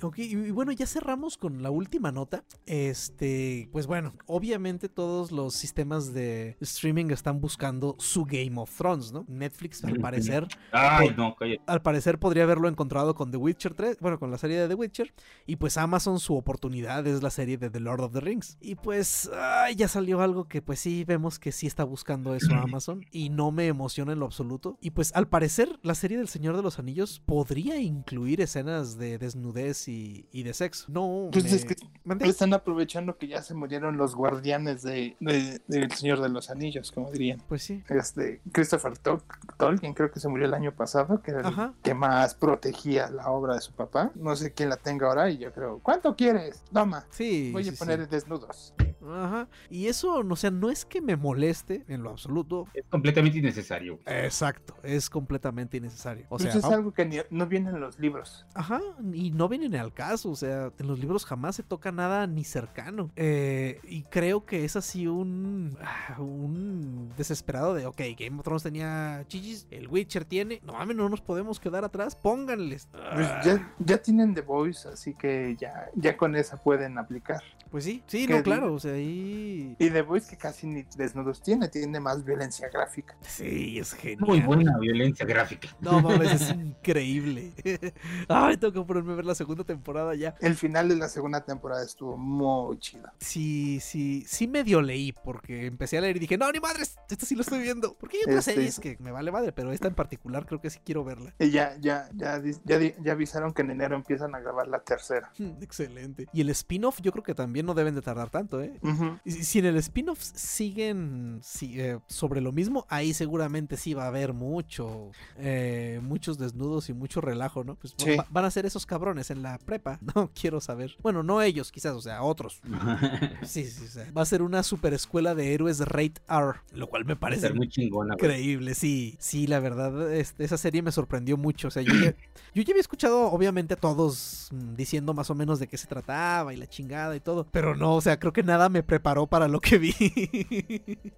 Ok, 0.02 0.18
y 0.18 0.50
bueno, 0.50 0.72
ya 0.72 0.86
cerramos 0.86 1.36
con 1.36 1.62
la 1.62 1.70
última 1.70 2.12
nota. 2.12 2.44
Este, 2.66 3.68
pues 3.72 3.86
bueno, 3.86 4.14
obviamente 4.26 4.88
todos 4.88 5.32
los 5.32 5.54
sistemas 5.54 6.12
de 6.12 6.56
streaming 6.60 7.10
están 7.10 7.40
buscando 7.40 7.96
su 7.98 8.24
Game 8.24 8.52
of 8.56 8.74
Thrones, 8.76 9.12
¿no? 9.12 9.24
Netflix, 9.28 9.84
al 9.84 9.98
parecer, 9.98 10.46
Ay, 10.72 11.14
no, 11.16 11.34
cállate. 11.34 11.62
al 11.66 11.82
parecer 11.82 12.18
podría 12.18 12.44
haberlo 12.44 12.68
encontrado 12.68 13.14
con 13.14 13.30
The 13.30 13.36
Witcher 13.36 13.74
3, 13.74 13.98
bueno, 14.00 14.18
con 14.18 14.30
la 14.30 14.38
serie 14.38 14.60
de 14.60 14.68
The 14.68 14.74
Witcher, 14.74 15.12
y 15.46 15.56
pues 15.56 15.76
Amazon 15.76 16.20
su 16.20 16.36
oportunidad 16.36 17.06
es 17.06 17.22
la 17.22 17.30
serie 17.30 17.58
de 17.58 17.70
The 17.70 17.80
Lord 17.80 18.00
of 18.00 18.12
the 18.12 18.20
Rings. 18.20 18.56
Y 18.60 18.76
pues 18.76 19.28
ay, 19.34 19.74
ya 19.74 19.88
salió 19.88 20.20
algo 20.20 20.46
que 20.48 20.62
pues 20.62 20.80
sí 20.80 21.04
vemos 21.04 21.38
que 21.38 21.52
sí 21.52 21.66
está 21.66 21.84
buscando 21.84 22.34
eso 22.34 22.54
Amazon 22.54 23.04
y 23.10 23.30
no 23.30 23.50
me 23.50 23.66
emociona 23.66 24.12
en 24.12 24.20
lo 24.20 24.26
absoluto. 24.26 24.78
Y 24.80 24.90
pues 24.90 25.14
al 25.14 25.28
parecer 25.28 25.78
la 25.82 25.94
serie 25.94 26.18
del 26.18 26.28
Señor 26.28 26.56
de 26.56 26.62
los 26.62 26.78
Anillos 26.78 27.20
podría 27.24 27.78
incluir 27.80 28.40
escenas 28.40 28.98
de 28.98 29.18
desnudez 29.18 29.87
y, 29.88 30.26
y 30.32 30.42
de 30.42 30.54
sexo. 30.54 30.86
No, 30.88 31.30
Pues 31.32 31.44
me- 31.44 31.50
es 31.50 31.64
que 31.64 31.76
¿Mandé? 32.04 32.26
están 32.28 32.52
aprovechando 32.54 33.16
que 33.18 33.26
ya 33.28 33.42
se 33.42 33.54
murieron 33.54 33.96
los 33.96 34.14
guardianes 34.14 34.82
de, 34.82 35.16
de- 35.20 35.60
del 35.66 35.90
Señor 35.92 36.20
de 36.20 36.28
los 36.28 36.50
Anillos, 36.50 36.92
como 36.92 37.10
dirían. 37.10 37.42
Pues 37.48 37.62
sí. 37.62 37.82
Este, 37.88 38.40
Christopher 38.52 38.92
Tol- 38.98 39.22
Tolkien, 39.56 39.94
creo 39.94 40.10
que 40.10 40.20
se 40.20 40.28
murió 40.28 40.46
el 40.46 40.54
año 40.54 40.72
pasado, 40.72 41.22
que 41.22 41.30
era 41.32 41.48
el 41.48 41.72
que 41.82 41.94
más 41.94 42.34
protegía 42.34 43.10
la 43.10 43.30
obra 43.30 43.54
de 43.54 43.60
su 43.60 43.72
papá. 43.72 44.10
No 44.14 44.36
sé 44.36 44.52
quién 44.52 44.68
la 44.68 44.76
tenga 44.76 45.08
ahora 45.08 45.30
y 45.30 45.38
yo 45.38 45.52
creo, 45.52 45.78
¿cuánto 45.82 46.14
quieres? 46.16 46.62
Toma, 46.72 47.06
Sí. 47.10 47.50
voy 47.52 47.64
sí, 47.64 47.70
a 47.70 47.72
sí. 47.72 47.78
poner 47.78 48.08
desnudos. 48.08 48.74
Ajá. 49.10 49.48
Y 49.70 49.86
eso, 49.86 50.16
o 50.28 50.36
sea, 50.36 50.50
no 50.50 50.70
es 50.70 50.84
que 50.84 51.00
me 51.00 51.16
moleste 51.16 51.84
en 51.88 52.02
lo 52.02 52.10
absoluto. 52.10 52.66
Es 52.74 52.84
completamente 52.90 53.38
innecesario. 53.38 54.00
Exacto, 54.06 54.74
es 54.82 55.08
completamente 55.08 55.76
innecesario. 55.76 56.26
O 56.28 56.38
sea, 56.38 56.50
Pues 56.52 56.64
es 56.64 56.70
algo 56.70 56.92
que 56.92 57.04
ni- 57.06 57.18
no 57.30 57.46
viene 57.46 57.70
en 57.70 57.80
los 57.80 57.98
libros. 57.98 58.44
Ajá, 58.54 58.80
y 59.12 59.30
no 59.30 59.48
al 59.78 59.92
caso, 59.92 60.30
o 60.30 60.36
sea, 60.36 60.72
en 60.78 60.86
los 60.86 60.98
libros 60.98 61.24
jamás 61.24 61.56
se 61.56 61.62
toca 61.62 61.92
nada 61.92 62.26
ni 62.26 62.44
cercano. 62.44 63.10
Eh, 63.16 63.80
y 63.84 64.02
creo 64.04 64.44
que 64.44 64.64
es 64.64 64.76
así 64.76 65.06
un, 65.06 65.76
ah, 65.82 66.20
un 66.20 67.12
desesperado 67.16 67.74
de, 67.74 67.86
ok, 67.86 68.00
Game 68.18 68.38
of 68.38 68.44
Thrones 68.44 68.62
tenía 68.62 69.24
chichis, 69.28 69.66
el 69.70 69.88
Witcher 69.88 70.24
tiene, 70.24 70.60
no 70.64 70.74
mames, 70.74 70.96
no 70.96 71.08
nos 71.08 71.20
podemos 71.20 71.60
quedar 71.60 71.84
atrás, 71.84 72.16
pónganles. 72.16 72.88
Pues 73.14 73.28
ya, 73.44 73.74
ya 73.78 73.98
tienen 73.98 74.34
The 74.34 74.42
Voice, 74.42 74.88
así 74.88 75.14
que 75.14 75.56
ya, 75.58 75.90
ya 75.94 76.16
con 76.16 76.36
esa 76.36 76.56
pueden 76.62 76.98
aplicar. 76.98 77.42
Pues 77.70 77.84
sí, 77.84 78.02
sí, 78.06 78.26
no, 78.26 78.42
claro, 78.42 78.72
o 78.74 78.78
sea, 78.80 78.94
ahí... 78.94 79.76
Y 79.78 79.90
The 79.90 80.02
Voice 80.02 80.28
que 80.30 80.36
casi 80.36 80.66
ni 80.66 80.84
desnudos 80.96 81.42
tiene, 81.42 81.68
tiene 81.68 82.00
más 82.00 82.24
violencia 82.24 82.68
gráfica. 82.72 83.16
Sí, 83.20 83.78
es 83.78 83.92
genial. 83.92 84.26
Muy 84.26 84.40
buena 84.40 84.78
violencia 84.78 85.26
gráfica. 85.26 85.68
No 85.80 86.00
mames, 86.00 86.32
es 86.32 86.50
increíble. 86.54 87.52
Ay, 88.28 88.56
tengo 88.56 88.72
que 88.72 88.82
ponerme 88.86 89.12
a 89.12 89.16
ver 89.16 89.24
la 89.26 89.34
segunda 89.34 89.64
temporada 89.64 90.14
ya. 90.14 90.34
El 90.40 90.54
final 90.54 90.88
de 90.88 90.96
la 90.96 91.08
segunda 91.08 91.44
temporada 91.44 91.84
estuvo 91.84 92.16
muy 92.16 92.78
chido. 92.78 93.10
Sí, 93.18 93.80
sí, 93.80 94.24
sí 94.26 94.48
medio 94.48 94.80
leí 94.80 95.12
porque 95.12 95.66
empecé 95.66 95.98
a 95.98 96.00
leer 96.00 96.16
y 96.16 96.20
dije, 96.20 96.38
no, 96.38 96.50
ni 96.50 96.60
madres, 96.60 96.96
esta 97.10 97.26
sí 97.26 97.34
lo 97.34 97.42
estoy 97.42 97.60
viendo. 97.60 97.94
Porque 97.98 98.16
hay 98.18 98.22
otras 98.22 98.48
Este- 98.48 98.54
series 98.54 98.80
que 98.80 98.96
me 99.00 99.10
vale 99.10 99.30
madre, 99.30 99.52
pero 99.52 99.72
esta 99.72 99.88
en 99.88 99.94
particular 99.94 100.46
creo 100.46 100.60
que 100.60 100.70
sí 100.70 100.78
quiero 100.84 101.04
verla. 101.04 101.34
Y 101.38 101.50
ya, 101.50 101.76
ya, 101.80 102.08
ya, 102.14 102.40
ya, 102.64 102.78
ya 103.02 103.12
avisaron 103.12 103.52
que 103.52 103.62
en 103.62 103.72
enero 103.72 103.94
empiezan 103.96 104.34
a 104.34 104.40
grabar 104.40 104.68
la 104.68 104.80
tercera. 104.80 105.30
Excelente. 105.60 106.28
Y 106.32 106.40
el 106.40 106.50
spin-off 106.50 107.00
yo 107.02 107.12
creo 107.12 107.24
que 107.24 107.34
también 107.34 107.57
no 107.62 107.74
deben 107.74 107.94
de 107.94 108.02
tardar 108.02 108.30
tanto, 108.30 108.60
¿eh? 108.62 108.78
Y 109.24 109.30
Si 109.32 109.58
en 109.58 109.66
el 109.66 109.76
spin-off 109.76 110.20
siguen 110.22 111.40
si- 111.42 111.80
eh, 111.80 111.98
sobre 112.08 112.40
lo 112.40 112.52
mismo, 112.52 112.86
ahí 112.88 113.14
seguramente 113.14 113.76
sí 113.76 113.94
va 113.94 114.04
a 114.04 114.08
haber 114.08 114.32
mucho, 114.32 115.10
eh, 115.36 116.00
muchos 116.02 116.38
desnudos 116.38 116.88
y 116.88 116.92
mucho 116.94 117.20
relajo, 117.20 117.64
¿no? 117.64 117.74
Pues 117.76 117.94
Sí. 117.96 118.16
va- 118.16 118.26
van 118.30 118.44
a 118.44 118.50
ser 118.50 118.66
esos 118.66 118.86
cabrones 118.86 119.30
en 119.30 119.42
la 119.42 119.58
prepa, 119.58 119.98
no 120.16 120.30
quiero 120.34 120.60
saber. 120.60 120.96
Bueno, 121.02 121.22
no 121.22 121.42
ellos, 121.42 121.70
quizás, 121.72 121.94
o 121.94 122.00
sea, 122.00 122.22
otros. 122.22 122.60
Sí, 123.48 123.64
sí, 123.64 123.84
o 123.84 123.88
sea, 123.88 124.10
va 124.12 124.22
a 124.22 124.26
ser 124.26 124.42
una 124.42 124.62
super 124.62 124.92
escuela 124.94 125.34
de 125.34 125.54
héroes 125.54 125.78
rate 125.80 126.20
R, 126.28 126.60
lo 126.72 126.86
cual 126.88 127.04
me 127.04 127.16
parece 127.16 127.52
muy 127.52 127.68
chingona, 127.68 128.14
increíble, 128.14 128.74
sí, 128.74 129.16
sí, 129.20 129.46
la 129.46 129.60
verdad, 129.60 130.12
este, 130.12 130.44
esa 130.44 130.58
serie 130.58 130.82
me 130.82 130.92
sorprendió 130.92 131.36
mucho, 131.36 131.68
o 131.68 131.70
sea, 131.70 131.82
yo 131.82 131.92
ya, 131.94 132.14
yo 132.54 132.62
ya 132.62 132.72
había 132.72 132.80
escuchado 132.80 133.30
obviamente 133.30 133.74
a 133.74 133.76
todos 133.76 134.48
mm, 134.52 134.74
diciendo 134.74 135.14
más 135.14 135.30
o 135.30 135.34
menos 135.34 135.58
de 135.58 135.66
qué 135.68 135.76
se 135.76 135.86
trataba 135.86 136.52
y 136.52 136.56
la 136.56 136.66
chingada 136.66 137.14
y 137.16 137.20
todo, 137.20 137.44
pero 137.50 137.76
no, 137.76 137.94
o 137.94 138.00
sea, 138.00 138.18
creo 138.18 138.32
que 138.32 138.42
nada 138.42 138.68
me 138.68 138.82
preparó 138.82 139.26
para 139.26 139.48
lo 139.48 139.60
que 139.60 139.78
vi. 139.78 139.92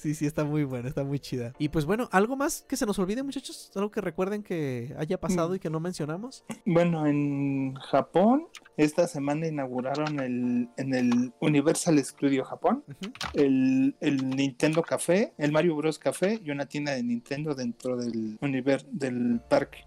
Sí, 0.00 0.14
sí, 0.14 0.24
está 0.24 0.44
muy 0.44 0.64
buena, 0.64 0.88
está 0.88 1.04
muy 1.04 1.18
chida. 1.18 1.52
Y 1.58 1.68
pues 1.68 1.84
bueno, 1.84 2.08
¿algo 2.10 2.34
más 2.34 2.64
que 2.66 2.78
se 2.78 2.86
nos 2.86 2.98
olvide, 2.98 3.22
muchachos? 3.22 3.70
¿Algo 3.74 3.90
que 3.90 4.00
recuerden 4.00 4.42
que 4.42 4.94
haya 4.96 5.20
pasado 5.20 5.54
y 5.54 5.58
que 5.58 5.68
no 5.68 5.78
mencionamos? 5.78 6.42
Bueno, 6.64 7.06
en 7.06 7.74
Japón, 7.74 8.46
esta 8.78 9.06
semana 9.06 9.46
inauguraron 9.46 10.18
el, 10.20 10.70
en 10.78 10.94
el 10.94 11.34
Universal 11.40 12.02
Studio 12.02 12.46
Japón 12.46 12.82
el, 13.34 13.94
el 14.00 14.30
Nintendo 14.30 14.82
Café, 14.82 15.34
el 15.36 15.52
Mario 15.52 15.76
Bros. 15.76 15.98
Café 15.98 16.40
y 16.42 16.50
una 16.50 16.64
tienda 16.64 16.92
de 16.92 17.02
Nintendo 17.02 17.54
dentro 17.54 17.98
del 17.98 18.38
univer 18.40 18.86
del 18.86 19.40
parque. 19.50 19.84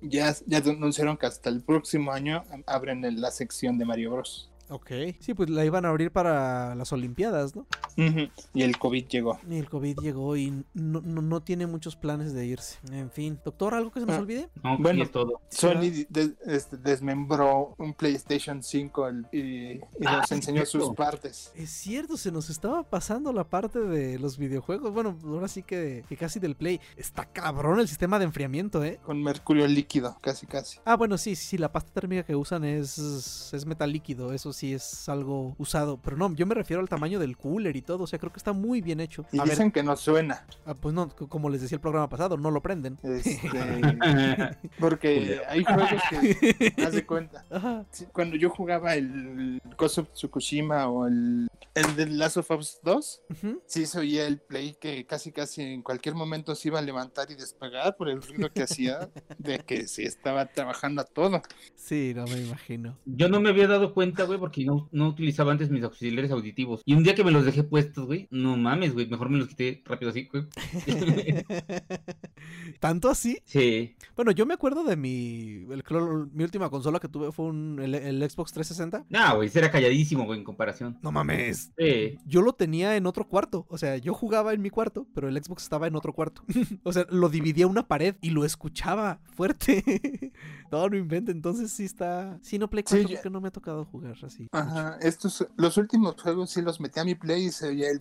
Ya, 0.00 0.32
ya 0.46 0.58
anunciaron 0.58 1.16
que 1.16 1.26
hasta 1.26 1.50
el 1.50 1.62
próximo 1.64 2.12
año 2.12 2.44
abren 2.66 3.02
la 3.20 3.32
sección 3.32 3.78
de 3.78 3.84
Mario 3.84 4.12
Bros. 4.12 4.49
Ok. 4.70 4.90
Sí, 5.20 5.34
pues 5.34 5.50
la 5.50 5.64
iban 5.64 5.84
a 5.84 5.88
abrir 5.88 6.10
para 6.12 6.74
las 6.74 6.92
Olimpiadas, 6.92 7.54
¿no? 7.56 7.66
Y 8.54 8.62
el 8.62 8.78
COVID 8.78 9.06
llegó. 9.08 9.38
Y 9.48 9.56
el 9.58 9.68
COVID 9.68 9.98
llegó 10.00 10.36
y 10.36 10.64
no, 10.74 11.00
no, 11.02 11.20
no 11.22 11.42
tiene 11.42 11.66
muchos 11.66 11.96
planes 11.96 12.32
de 12.32 12.46
irse. 12.46 12.78
En 12.92 13.10
fin, 13.10 13.38
doctor, 13.44 13.74
¿algo 13.74 13.90
que 13.90 14.00
se 14.00 14.06
nos 14.06 14.16
Ah. 14.16 14.20
olvide? 14.20 14.48
No, 14.62 14.78
Bueno. 14.78 15.06
todo. 15.08 15.40
Sony 15.50 16.04
de- 16.08 16.34
este, 16.46 16.76
desmembró 16.76 17.74
un 17.78 17.94
PlayStation 17.94 18.62
5 18.62 19.08
el- 19.08 19.26
y, 19.32 19.72
y 19.74 19.80
Ah, 20.06 20.18
nos 20.18 20.28
sí, 20.28 20.34
enseñó 20.34 20.64
sus 20.64 20.94
partes. 20.94 21.52
Es 21.56 21.70
cierto, 21.70 22.16
se 22.16 22.30
nos 22.30 22.48
estaba 22.48 22.82
pasando 22.84 23.32
la 23.32 23.44
parte 23.44 23.80
de 23.80 24.18
los 24.18 24.38
videojuegos. 24.38 24.92
Bueno, 24.92 25.18
ahora 25.24 25.48
sí 25.48 25.62
que, 25.62 26.04
que 26.08 26.16
casi 26.16 26.38
del 26.38 26.54
play. 26.54 26.80
Está 26.96 27.24
cabrón 27.26 27.80
el 27.80 27.88
sistema 27.88 28.18
de 28.18 28.24
enfriamiento, 28.26 28.84
¿eh? 28.84 29.00
Con 29.04 29.22
mercurio 29.22 29.66
líquido, 29.66 30.16
casi 30.20 30.46
casi. 30.46 30.78
Ah, 30.84 30.96
bueno, 30.96 31.18
sí, 31.18 31.34
sí, 31.34 31.58
la 31.58 31.72
pasta 31.72 31.90
térmica 31.92 32.22
que 32.22 32.36
usan 32.36 32.64
es, 32.64 32.98
es 33.52 33.66
metal 33.66 33.92
líquido. 33.92 34.32
Eso 34.32 34.52
sí 34.52 34.59
es 34.66 35.08
algo 35.08 35.54
usado. 35.58 35.98
Pero 36.02 36.16
no, 36.16 36.32
yo 36.34 36.46
me 36.46 36.54
refiero 36.54 36.80
al 36.80 36.88
tamaño 36.88 37.18
del 37.18 37.36
cooler 37.36 37.74
y 37.76 37.82
todo. 37.82 38.04
O 38.04 38.06
sea, 38.06 38.18
creo 38.18 38.32
que 38.32 38.38
está 38.38 38.52
muy 38.52 38.80
bien 38.80 39.00
hecho. 39.00 39.24
Y 39.32 39.38
A 39.38 39.42
ver, 39.42 39.50
dicen 39.50 39.70
que 39.72 39.82
no 39.82 39.96
suena. 39.96 40.46
ah, 40.66 40.74
pues 40.74 40.94
no, 40.94 41.08
como 41.08 41.48
les 41.50 41.60
decía 41.62 41.76
el 41.76 41.80
programa 41.80 42.08
pasado, 42.08 42.36
no 42.36 42.50
lo 42.50 42.60
prenden. 42.62 42.98
Este, 43.02 43.40
porque 44.78 45.40
hay 45.48 45.64
juegos 45.64 45.90
que, 46.10 46.74
haz 46.84 46.92
de 46.92 47.06
cuenta, 47.06 47.44
Ajá. 47.50 47.84
cuando 48.12 48.36
yo 48.36 48.50
jugaba 48.50 48.94
el 48.94 49.60
Ghost 49.76 49.98
of 49.98 50.08
Tsukushima 50.12 50.88
o 50.88 51.06
el, 51.06 51.48
el 51.74 51.96
de 51.96 52.06
Last 52.06 52.36
of 52.38 52.50
Us 52.50 52.78
2, 52.82 53.22
Ujú. 53.30 53.62
sí 53.66 53.86
se 53.86 53.98
oía 53.98 54.26
el 54.26 54.38
play 54.40 54.74
que 54.80 55.06
casi 55.06 55.32
casi 55.32 55.62
en 55.62 55.82
cualquier 55.82 56.14
momento 56.14 56.54
se 56.54 56.68
iba 56.68 56.78
a 56.78 56.82
levantar 56.82 57.30
y 57.30 57.34
despegar 57.34 57.96
por 57.96 58.08
el 58.08 58.22
ruido 58.22 58.50
que 58.52 58.62
hacía 58.62 59.10
de 59.38 59.58
que 59.60 59.86
sí 59.86 60.02
estaba 60.02 60.46
trabajando 60.46 61.02
a 61.02 61.04
todo. 61.04 61.42
Sí, 61.74 62.12
no 62.14 62.24
me 62.26 62.40
imagino. 62.40 62.98
Yo 63.04 63.28
no 63.28 63.40
me 63.40 63.50
había 63.50 63.66
dado 63.68 63.94
cuenta, 63.94 64.24
güey, 64.24 64.38
porque 64.38 64.49
no, 64.58 64.88
no 64.92 65.08
utilizaba 65.08 65.52
antes 65.52 65.70
mis 65.70 65.82
auxiliares 65.84 66.30
auditivos. 66.30 66.82
Y 66.84 66.94
un 66.94 67.02
día 67.02 67.14
que 67.14 67.24
me 67.24 67.30
los 67.30 67.44
dejé 67.44 67.62
puestos, 67.62 68.06
güey, 68.06 68.28
no 68.30 68.56
mames, 68.56 68.92
güey, 68.94 69.06
mejor 69.08 69.30
me 69.30 69.38
los 69.38 69.48
quité 69.48 69.82
rápido 69.86 70.10
así, 70.10 70.28
güey. 70.30 70.44
¿Tanto 72.80 73.10
así? 73.10 73.38
Sí. 73.44 73.94
Bueno, 74.16 74.30
yo 74.32 74.46
me 74.46 74.54
acuerdo 74.54 74.84
de 74.84 74.96
mi. 74.96 75.66
el- 75.70 75.84
mi 76.32 76.44
última 76.44 76.70
consola 76.70 76.98
que 76.98 77.08
tuve 77.08 77.32
fue 77.32 77.46
un, 77.46 77.78
el, 77.80 77.94
el 77.94 78.30
Xbox 78.30 78.52
360. 78.52 79.06
No, 79.08 79.36
güey, 79.36 79.50
era 79.54 79.70
calladísimo, 79.70 80.24
güey, 80.24 80.38
en 80.38 80.44
comparación. 80.44 80.98
No 81.02 81.12
mames. 81.12 81.72
Sí. 81.76 82.18
Yo 82.26 82.40
lo 82.42 82.52
tenía 82.54 82.96
en 82.96 83.06
otro 83.06 83.26
cuarto. 83.28 83.66
O 83.68 83.76
sea, 83.78 83.96
yo 83.98 84.14
jugaba 84.14 84.54
en 84.54 84.62
mi 84.62 84.70
cuarto, 84.70 85.06
pero 85.14 85.28
el 85.28 85.42
Xbox 85.42 85.62
estaba 85.64 85.86
en 85.86 85.96
otro 85.96 86.12
cuarto. 86.12 86.42
o 86.84 86.92
sea, 86.92 87.06
lo 87.10 87.28
dividía 87.28 87.66
una 87.66 87.86
pared 87.86 88.16
y 88.20 88.30
lo 88.30 88.44
escuchaba 88.44 89.20
fuerte. 89.34 90.32
no, 90.72 90.88
no 90.88 90.96
invente. 90.96 91.32
Entonces 91.32 91.70
sí 91.72 91.84
está. 91.84 92.38
Sí, 92.42 92.58
no 92.58 92.70
Play 92.70 92.84
Sí, 92.86 92.96
4 92.96 93.08
ya- 93.08 93.16
porque 93.16 93.30
no 93.30 93.40
me 93.40 93.48
ha 93.48 93.52
tocado 93.52 93.84
jugar 93.84 94.16
así. 94.32 94.48
Ajá, 94.52 94.96
estos, 95.00 95.46
los 95.56 95.76
últimos 95.76 96.14
juegos 96.20 96.50
sí 96.50 96.62
los 96.62 96.80
metí 96.80 97.00
a 97.00 97.04
mi 97.04 97.14
play 97.14 97.46
y 97.46 97.50
se 97.50 97.68
oía 97.68 97.88
el 97.90 98.00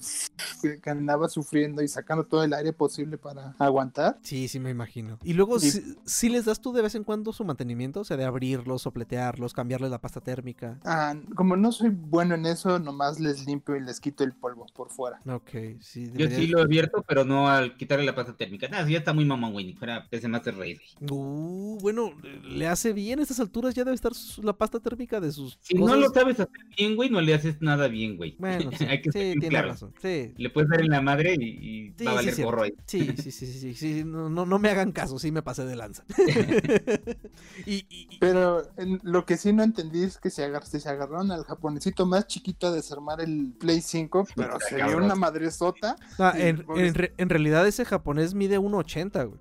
que 0.82 0.90
andaba 0.90 1.28
sufriendo 1.30 1.82
y 1.82 1.88
sacando 1.88 2.26
todo 2.26 2.44
el 2.44 2.54
aire 2.54 2.74
posible 2.74 3.18
para 3.18 3.56
aguantar. 3.60 4.20
Sí, 4.24 4.48
sí 4.48 4.60
me 4.60 4.70
imagino. 4.70 5.18
Y 5.24 5.34
luego, 5.34 5.60
si, 5.60 5.96
si 6.06 6.30
les 6.30 6.46
das 6.46 6.62
tú 6.62 6.72
de 6.74 6.82
vez 6.82 6.96
en 6.96 7.04
cuando 7.04 7.34
su 7.34 7.44
mantenimiento, 7.44 8.02
o 8.02 8.04
sea, 8.04 8.18
de 8.18 8.26
abrirlos, 8.26 8.82
sopletearlos, 8.84 9.54
cambiarles 9.54 9.92
la 9.92 10.00
pasta 10.00 10.22
térmica. 10.22 10.80
Ah, 10.84 11.16
como 11.36 11.56
no 11.56 11.72
soy 11.72 11.90
bueno 11.90 12.36
en 12.36 12.46
eso, 12.46 12.80
nomás 12.80 13.20
les 13.20 13.46
limpio 13.46 13.76
y 13.76 13.82
les 13.82 14.00
quito 14.00 14.24
el 14.24 14.34
polvo 14.34 14.66
por 14.74 14.90
fuera. 14.90 15.20
Ok, 15.28 15.50
sí. 15.82 16.12
Yo 16.16 16.28
sí 16.30 16.48
lo 16.48 16.60
he 16.60 16.64
abierto, 16.64 17.04
pero 17.08 17.26
no 17.26 17.48
al 17.50 17.76
quitarle 17.78 18.06
la 18.06 18.16
pasta 18.16 18.36
térmica. 18.36 18.68
Sí, 18.86 18.94
ya 18.94 19.00
está 19.00 19.14
muy 19.14 19.26
mamón, 19.26 19.54
güey, 19.54 19.66
ni 19.66 19.74
fuera 19.74 20.08
ese 20.12 20.28
Master 20.28 20.56
Race. 20.56 20.80
Uh, 21.10 21.78
bueno, 21.82 22.12
le 22.44 22.68
hace 22.68 22.94
bien 22.94 23.20
a 23.20 23.22
estas 23.24 23.40
alturas, 23.40 23.74
ya 23.74 23.84
debe 23.84 23.96
estar 23.96 24.14
su- 24.14 24.42
la 24.44 24.54
pasta 24.54 24.80
térmica 24.80 25.20
de 25.20 25.32
sus 25.32 25.58
Si 25.62 25.74
no 25.76 25.96
lo 25.96 26.12
sabes 26.20 26.40
hacer 26.40 26.50
bien, 26.78 26.96
güey, 26.96 27.10
no 27.10 27.22
le 27.22 27.34
haces 27.34 27.62
nada 27.62 27.88
bien, 27.88 28.18
güey. 28.18 28.36
Bueno, 28.40 28.70
sí, 28.78 28.86
Hay 28.86 29.02
que 29.02 29.12
sí, 29.12 29.20
tiene 29.20 29.50
claro. 29.50 29.70
razón. 29.70 29.94
Sí, 30.02 30.34
Le 30.38 30.50
puedes 30.50 30.70
dar 30.70 30.82
en 30.82 30.90
la 30.90 31.02
madre 31.02 31.36
y, 31.40 31.44
y 31.46 31.94
Sí, 31.98 32.06
va 32.06 32.12
a 32.12 32.14
sí, 32.14 32.16
valer 32.18 32.34
cierto. 32.34 32.52
gorro 32.52 32.64
ahí. 32.64 32.74
sí, 32.86 33.14
sí, 33.18 33.32
sí, 33.32 33.46
sí, 33.48 33.60
sí, 33.60 33.74
sí, 33.76 34.04
no, 34.06 34.30
no, 34.30 34.46
no 34.46 34.60
me 34.60 34.70
hagan 34.70 34.92
caso, 34.92 35.18
sí 35.20 35.32
me 35.32 35.42
pasé 35.42 35.66
de 35.66 35.76
lanza. 35.76 36.04
y, 37.66 37.74
y- 37.76 37.86
y- 37.90 38.18
Pero 38.20 38.64
en- 38.78 39.00
lo 39.04 39.26
que 39.26 39.38
sí 39.38 39.54
no 39.54 39.64
entendí 39.64 40.04
es 40.04 40.18
que 40.18 40.30
se, 40.30 40.44
agar- 40.44 40.66
se 40.66 40.78
agarraron 40.90 41.32
al 41.32 41.44
japonesito 41.44 42.06
más 42.06 42.28
chiquito 42.28 42.68
a 42.68 42.72
desarmar 42.72 43.22
el 43.22 43.54
Play 43.60 43.82
5, 43.82 44.28
pero 44.36 44.60
se 44.60 44.76
dio 44.76 44.86
cabrón. 44.86 45.04
una 45.04 45.16
madresota. 45.16 45.96
sí, 46.34 46.42
en, 46.42 46.66
pobres- 46.66 46.88
en 46.88 46.94
re- 46.96 47.14
en 47.18 47.30
realidad 47.30 47.68
ese 47.68 47.86
japonés 47.86 48.34
mide 48.34 48.60
1.80, 48.60 49.28
güey. 49.28 49.40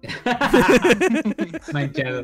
Manchado. 1.73 2.23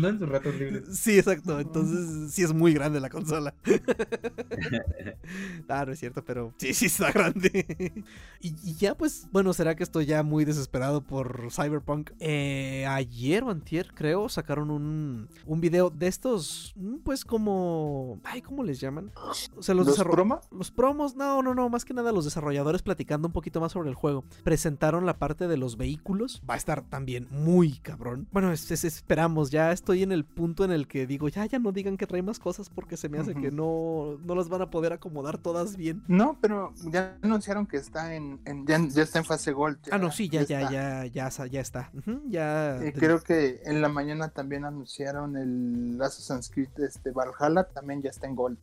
¿no? 0.00 0.08
En 0.08 0.18
sus 0.18 0.28
ratos 0.28 0.54
libres. 0.54 0.98
Sí, 0.98 1.18
exacto. 1.18 1.58
Entonces 1.60 2.32
sí 2.38 2.44
es 2.44 2.54
muy 2.54 2.72
grande 2.72 3.00
la 3.00 3.10
consola. 3.10 3.52
ah, 5.68 5.84
no 5.84 5.92
es 5.92 5.98
cierto, 5.98 6.24
pero 6.24 6.54
sí, 6.58 6.72
sí 6.74 6.86
está 6.86 7.10
grande. 7.10 8.04
y, 8.40 8.54
y 8.62 8.74
ya, 8.76 8.94
pues, 8.96 9.26
bueno, 9.32 9.52
será 9.52 9.74
que 9.74 9.82
estoy 9.82 10.06
ya 10.06 10.22
muy 10.22 10.44
desesperado 10.44 11.02
por 11.02 11.48
Cyberpunk. 11.50 12.10
Eh, 12.20 12.86
ayer 12.88 13.42
o 13.42 13.50
antier, 13.50 13.92
creo, 13.94 14.28
sacaron 14.28 14.70
un, 14.70 15.28
un 15.46 15.60
video 15.60 15.90
de 15.90 16.06
estos, 16.06 16.72
mm, 16.76 16.98
pues 16.98 17.24
como... 17.24 18.20
Ay, 18.24 18.42
¿cómo 18.42 18.62
les 18.62 18.78
llaman? 18.80 19.10
O 19.56 19.62
sea, 19.62 19.74
los, 19.74 19.86
¿Los 19.86 19.96
desarro- 19.98 20.12
promo? 20.12 20.40
los 20.50 20.70
promos, 20.70 21.16
no, 21.16 21.42
no, 21.42 21.54
no, 21.54 21.68
más 21.68 21.84
que 21.84 21.94
nada 21.94 22.12
los 22.12 22.24
desarrolladores 22.24 22.82
platicando 22.82 23.26
un 23.28 23.32
poquito 23.32 23.60
más 23.60 23.72
sobre 23.72 23.88
el 23.88 23.94
juego. 23.96 24.24
Presentaron 24.44 25.06
la 25.06 25.18
parte 25.18 25.48
de 25.48 25.56
los 25.56 25.76
vehículos. 25.76 26.42
Va 26.48 26.54
a 26.54 26.58
estar 26.58 26.82
también 26.82 27.26
muy 27.30 27.78
cabrón. 27.78 28.28
Bueno, 28.30 28.52
es- 28.52 28.70
es- 28.70 28.84
esperamos, 28.84 29.50
ya 29.50 29.72
estoy 29.72 30.02
en 30.02 30.12
el 30.12 30.24
punto 30.24 30.64
en 30.64 30.70
el 30.72 30.86
que 30.86 31.06
digo, 31.06 31.28
ya, 31.28 31.46
ya 31.46 31.58
no 31.58 31.72
digan 31.72 31.96
que 31.96 32.06
trae 32.06 32.22
cosas 32.38 32.68
porque 32.68 32.96
se 32.96 33.08
me 33.08 33.18
hace 33.18 33.34
que 33.34 33.52
no, 33.52 34.18
no 34.24 34.34
las 34.34 34.48
van 34.48 34.62
a 34.62 34.70
poder 34.70 34.92
acomodar 34.92 35.38
todas 35.38 35.76
bien. 35.76 36.02
No, 36.08 36.36
pero 36.40 36.72
ya 36.90 37.16
anunciaron 37.22 37.66
que 37.66 37.76
está 37.76 38.14
en, 38.16 38.40
en- 38.44 38.66
ya, 38.66 38.78
ya 38.88 39.02
está 39.04 39.20
en 39.20 39.24
fase 39.24 39.52
Gold. 39.52 39.78
Ah, 39.92 39.98
no, 39.98 40.10
sí, 40.10 40.28
ya, 40.28 40.42
ya, 40.42 40.68
ya, 40.70 41.06
ya, 41.06 41.28
ya 41.46 41.60
está. 41.60 41.92
Ya. 42.26 42.80
Y 42.84 42.90
creo 42.92 43.22
que 43.22 43.60
en 43.64 43.80
la 43.80 43.88
mañana 43.88 44.30
también 44.30 44.64
anunciaron 44.64 45.36
el 45.36 45.98
Assassin's 46.02 46.50
Creed 46.50 46.70
este, 46.78 47.12
Valhalla, 47.12 47.64
también 47.68 48.02
ya 48.02 48.10
está 48.10 48.26
en 48.26 48.34
Gold. 48.34 48.58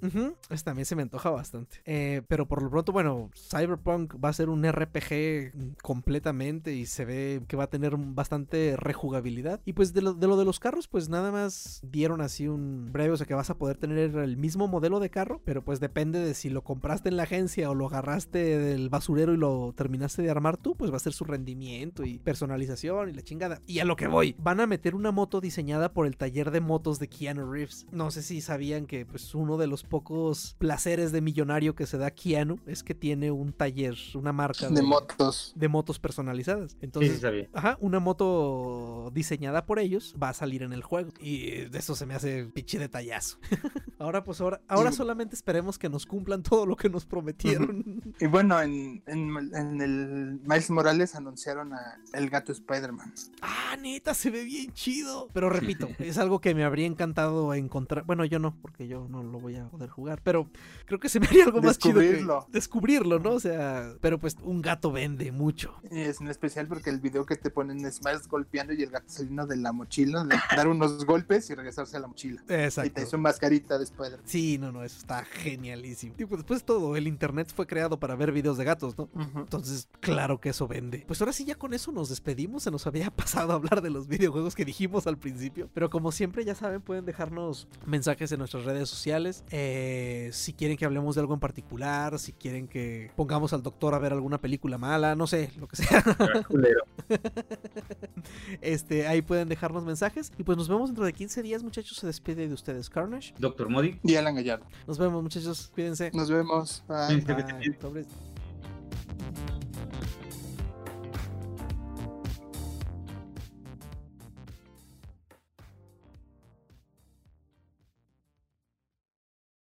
Ese 0.49 0.63
también 0.65 0.85
se 0.85 0.95
me 0.97 1.03
antoja 1.03 1.29
bastante. 1.29 1.81
Eh, 1.85 2.21
pero 2.27 2.47
por 2.47 2.61
lo 2.61 2.69
pronto, 2.69 2.91
bueno, 2.91 3.29
Cyberpunk 3.35 4.15
va 4.23 4.29
a 4.29 4.33
ser 4.33 4.49
un 4.49 4.65
RPG 4.69 5.53
completamente 5.81 6.73
y 6.73 6.85
se 6.85 7.05
ve 7.05 7.43
que 7.47 7.55
va 7.55 7.65
a 7.65 7.69
tener 7.69 7.95
bastante 7.97 8.75
rejugabilidad. 8.77 9.61
Y 9.65 9.73
pues 9.73 9.93
de 9.93 10.01
lo, 10.01 10.13
de 10.13 10.27
lo 10.27 10.35
de 10.37 10.45
los 10.45 10.59
carros, 10.59 10.87
pues 10.87 11.09
nada 11.09 11.31
más 11.31 11.79
dieron 11.83 12.21
así 12.21 12.47
un 12.47 12.89
breve, 12.91 13.11
o 13.13 13.17
sea 13.17 13.25
que 13.25 13.33
vas 13.33 13.49
a 13.49 13.54
poder 13.57 13.77
tener 13.77 14.15
el 14.15 14.37
mismo 14.37 14.67
modelo 14.67 14.99
de 14.99 15.09
carro, 15.09 15.41
pero 15.45 15.63
pues 15.63 15.79
depende 15.79 16.19
de 16.19 16.33
si 16.33 16.49
lo 16.49 16.63
compraste 16.63 17.09
en 17.09 17.17
la 17.17 17.23
agencia 17.23 17.69
o 17.69 17.75
lo 17.75 17.87
agarraste 17.87 18.57
del 18.57 18.89
basurero 18.89 19.33
y 19.33 19.37
lo 19.37 19.73
terminaste 19.75 20.21
de 20.21 20.29
armar 20.29 20.57
tú, 20.57 20.75
pues 20.75 20.91
va 20.91 20.97
a 20.97 20.99
ser 20.99 21.13
su 21.13 21.23
rendimiento 21.25 22.03
y 22.03 22.19
personalización 22.19 23.09
y 23.09 23.13
la 23.13 23.21
chingada. 23.21 23.59
Y 23.67 23.79
a 23.79 23.85
lo 23.85 23.95
que 23.95 24.07
voy, 24.07 24.35
van 24.39 24.59
a 24.59 24.67
meter 24.67 24.95
una 24.95 25.11
moto 25.11 25.41
diseñada 25.41 25.91
por 25.93 26.07
el 26.07 26.17
taller 26.17 26.51
de 26.51 26.61
motos 26.61 26.99
de 26.99 27.07
Keanu 27.07 27.51
Reeves. 27.51 27.85
No 27.91 28.11
sé 28.11 28.21
si 28.21 28.41
sabían 28.41 28.85
que 28.85 29.05
pues 29.05 29.33
uno 29.35 29.57
de 29.57 29.67
los 29.67 29.83
pocos 29.83 30.55
placeres 30.59 31.11
de 31.11 31.21
millonario 31.21 31.75
que 31.75 31.85
se 31.85 31.97
da 31.97 32.11
Keanu 32.11 32.59
es 32.65 32.83
que 32.83 32.93
tiene 32.95 33.31
un 33.31 33.53
taller, 33.53 33.95
una 34.15 34.31
marca 34.33 34.69
De 34.69 34.81
motos. 34.81 35.53
de 35.55 35.67
motos 35.67 35.99
personalizadas. 35.99 36.71
Sí, 36.71 36.77
Entonces, 36.81 37.13
sí 37.15 37.19
sabía. 37.19 37.49
Ajá, 37.53 37.77
una 37.81 37.99
moto 37.99 39.11
diseñada 39.13 39.65
por 39.65 39.79
ellos 39.79 40.15
va 40.21 40.29
a 40.29 40.33
salir 40.33 40.63
en 40.63 40.73
el 40.73 40.83
juego. 40.83 41.11
Y 41.19 41.65
de 41.65 41.77
eso 41.79 41.95
se 41.95 42.05
me 42.05 42.13
hace 42.15 42.45
pinche 42.45 42.79
detallazo. 42.79 43.37
ahora, 43.99 44.23
pues 44.23 44.41
ahora, 44.41 44.61
ahora 44.67 44.89
Y- 44.89 44.93
solamente 44.93 45.35
esperemos 45.35 45.77
que 45.77 45.89
nos 45.89 46.05
cumplan 46.05 46.43
todo 46.43 46.65
lo 46.65 46.75
que 46.75 46.89
nos 46.89 47.05
prometieron. 47.05 48.01
Y 48.19 48.27
bueno, 48.27 48.61
en, 48.61 49.03
en, 49.07 49.35
en 49.53 49.81
el 49.81 50.39
Miles 50.45 50.69
Morales 50.69 51.15
anunciaron 51.15 51.73
a 51.73 51.99
el 52.13 52.29
gato 52.29 52.51
Spider-Man. 52.53 53.13
ah, 53.41 53.75
neta, 53.81 54.13
se 54.13 54.29
ve 54.31 54.43
bien 54.45 54.71
chido. 54.73 55.27
Pero 55.33 55.49
repito, 55.49 55.89
es 55.99 56.17
algo 56.17 56.39
que 56.39 56.55
me 56.55 56.63
habría 56.63 56.85
encantado 56.87 57.53
encontrar. 57.53 58.05
Bueno, 58.05 58.23
yo 58.23 58.39
no, 58.39 58.55
porque 58.61 58.87
yo 58.87 59.07
no 59.09 59.21
lo 59.21 59.39
voy 59.39 59.57
a 59.57 59.67
poder 59.69 59.89
jugar. 59.89 60.21
Pero 60.23 60.49
creo 60.85 60.99
que 60.99 61.09
se 61.09 61.19
me 61.19 61.27
haría 61.27 61.43
algo 61.45 61.61
más 61.61 61.77
chido. 61.77 61.99
Descubrirlo. 61.99 62.47
descubrirlo, 62.51 63.19
¿no? 63.19 63.31
O 63.31 63.39
sea, 63.39 63.93
pero 63.99 64.17
pues 64.19 64.37
un 64.43 64.61
gato 64.61 64.91
vende 64.91 65.31
mucho. 65.33 65.75
Y 65.91 65.99
es 66.01 66.21
en 66.21 66.27
especial 66.29 66.67
porque 66.67 66.89
el 66.89 66.99
video 67.01 67.25
que 67.25 67.35
te 67.35 67.49
ponen 67.49 67.85
es 67.85 68.01
Miles 68.03 68.27
golpeando 68.29 68.73
y 68.73 68.81
el 68.83 68.89
gato 68.91 69.05
saliendo 69.09 69.45
de 69.45 69.57
la 69.57 69.73
mochila, 69.73 70.23
de 70.23 70.37
dar 70.55 70.67
unos 70.69 71.05
golpes 71.05 71.49
y 71.49 71.55
regresarse 71.55 71.97
a 71.97 71.99
la 71.99 72.07
mochila. 72.07 72.41
Y 72.49 72.53
Exacto. 72.53 72.93
te 72.93 73.01
hizo 73.03 73.17
mascarita 73.35 73.77
de 73.77 73.83
Spider-Man. 73.83 74.21
Sí, 74.25 74.57
no, 74.57 74.71
no, 74.71 74.83
eso 74.83 74.97
está 74.97 75.23
genialísimo. 75.25 76.15
Y 76.17 76.25
pues 76.25 76.39
después 76.39 76.61
de 76.61 76.65
todo, 76.65 76.95
el 76.95 77.07
internet 77.07 77.51
fue 77.53 77.67
creado 77.67 77.99
para 77.99 78.15
ver 78.15 78.31
videos 78.31 78.57
de 78.57 78.63
gatos, 78.63 78.97
¿no? 78.97 79.09
Entonces, 79.35 79.87
claro 79.99 80.39
que 80.39 80.49
eso 80.49 80.67
vende. 80.67 81.03
Pues 81.07 81.21
ahora 81.21 81.33
sí, 81.33 81.45
ya 81.45 81.55
con 81.55 81.73
eso 81.73 81.91
nos 81.91 82.09
despedimos. 82.09 82.63
Se 82.63 82.71
nos 82.71 82.87
había 82.87 83.11
pasado 83.15 83.51
a 83.51 83.55
hablar 83.55 83.81
de 83.81 83.89
los 83.89 84.07
videojuegos 84.07 84.55
que 84.55 84.65
dijimos 84.65 85.07
al 85.07 85.17
principio. 85.17 85.69
Pero 85.73 85.89
como 85.89 86.11
siempre, 86.11 86.45
ya 86.45 86.55
saben, 86.55 86.81
pueden 86.81 87.05
dejarnos 87.05 87.67
mensajes 87.85 88.31
en 88.31 88.39
nuestras 88.39 88.65
redes 88.65 88.89
sociales. 88.89 89.43
Eh, 89.49 90.29
si 90.33 90.53
quieren 90.53 90.77
que 90.77 90.85
hablemos 90.85 91.15
de 91.15 91.21
algo 91.21 91.33
en 91.33 91.39
particular, 91.39 92.17
si 92.19 92.33
quieren 92.33 92.67
que 92.67 93.11
pongamos 93.15 93.53
al 93.53 93.63
doctor 93.63 93.93
a 93.93 93.99
ver 93.99 94.13
alguna 94.13 94.39
película 94.39 94.77
mala, 94.77 95.15
no 95.15 95.27
sé, 95.27 95.51
lo 95.57 95.67
que 95.67 95.75
sea. 95.77 96.03
Este, 98.61 99.07
ahí 99.07 99.21
pueden 99.21 99.47
dejarnos 99.47 99.85
mensajes. 99.85 100.31
Y 100.37 100.43
pues 100.43 100.57
nos 100.57 100.67
vemos 100.67 100.89
dentro 100.89 101.05
de 101.05 101.13
15 101.13 101.43
días, 101.43 101.63
muchachos. 101.63 101.97
Se 101.97 102.07
despide 102.07 102.47
de 102.47 102.53
ustedes, 102.53 102.89
Carnage. 102.89 103.24
Doctor 103.37 103.69
Modi. 103.69 103.99
Y 104.03 104.15
Alan 104.15 104.35
Gallardo. 104.35 104.65
Nos 104.87 104.97
vemos, 104.97 105.21
muchachos. 105.23 105.71
Cuídense. 105.73 106.11
Nos 106.13 106.29
vemos. 106.29 106.83
Bye. 106.87 107.21
Bye. 107.21 108.34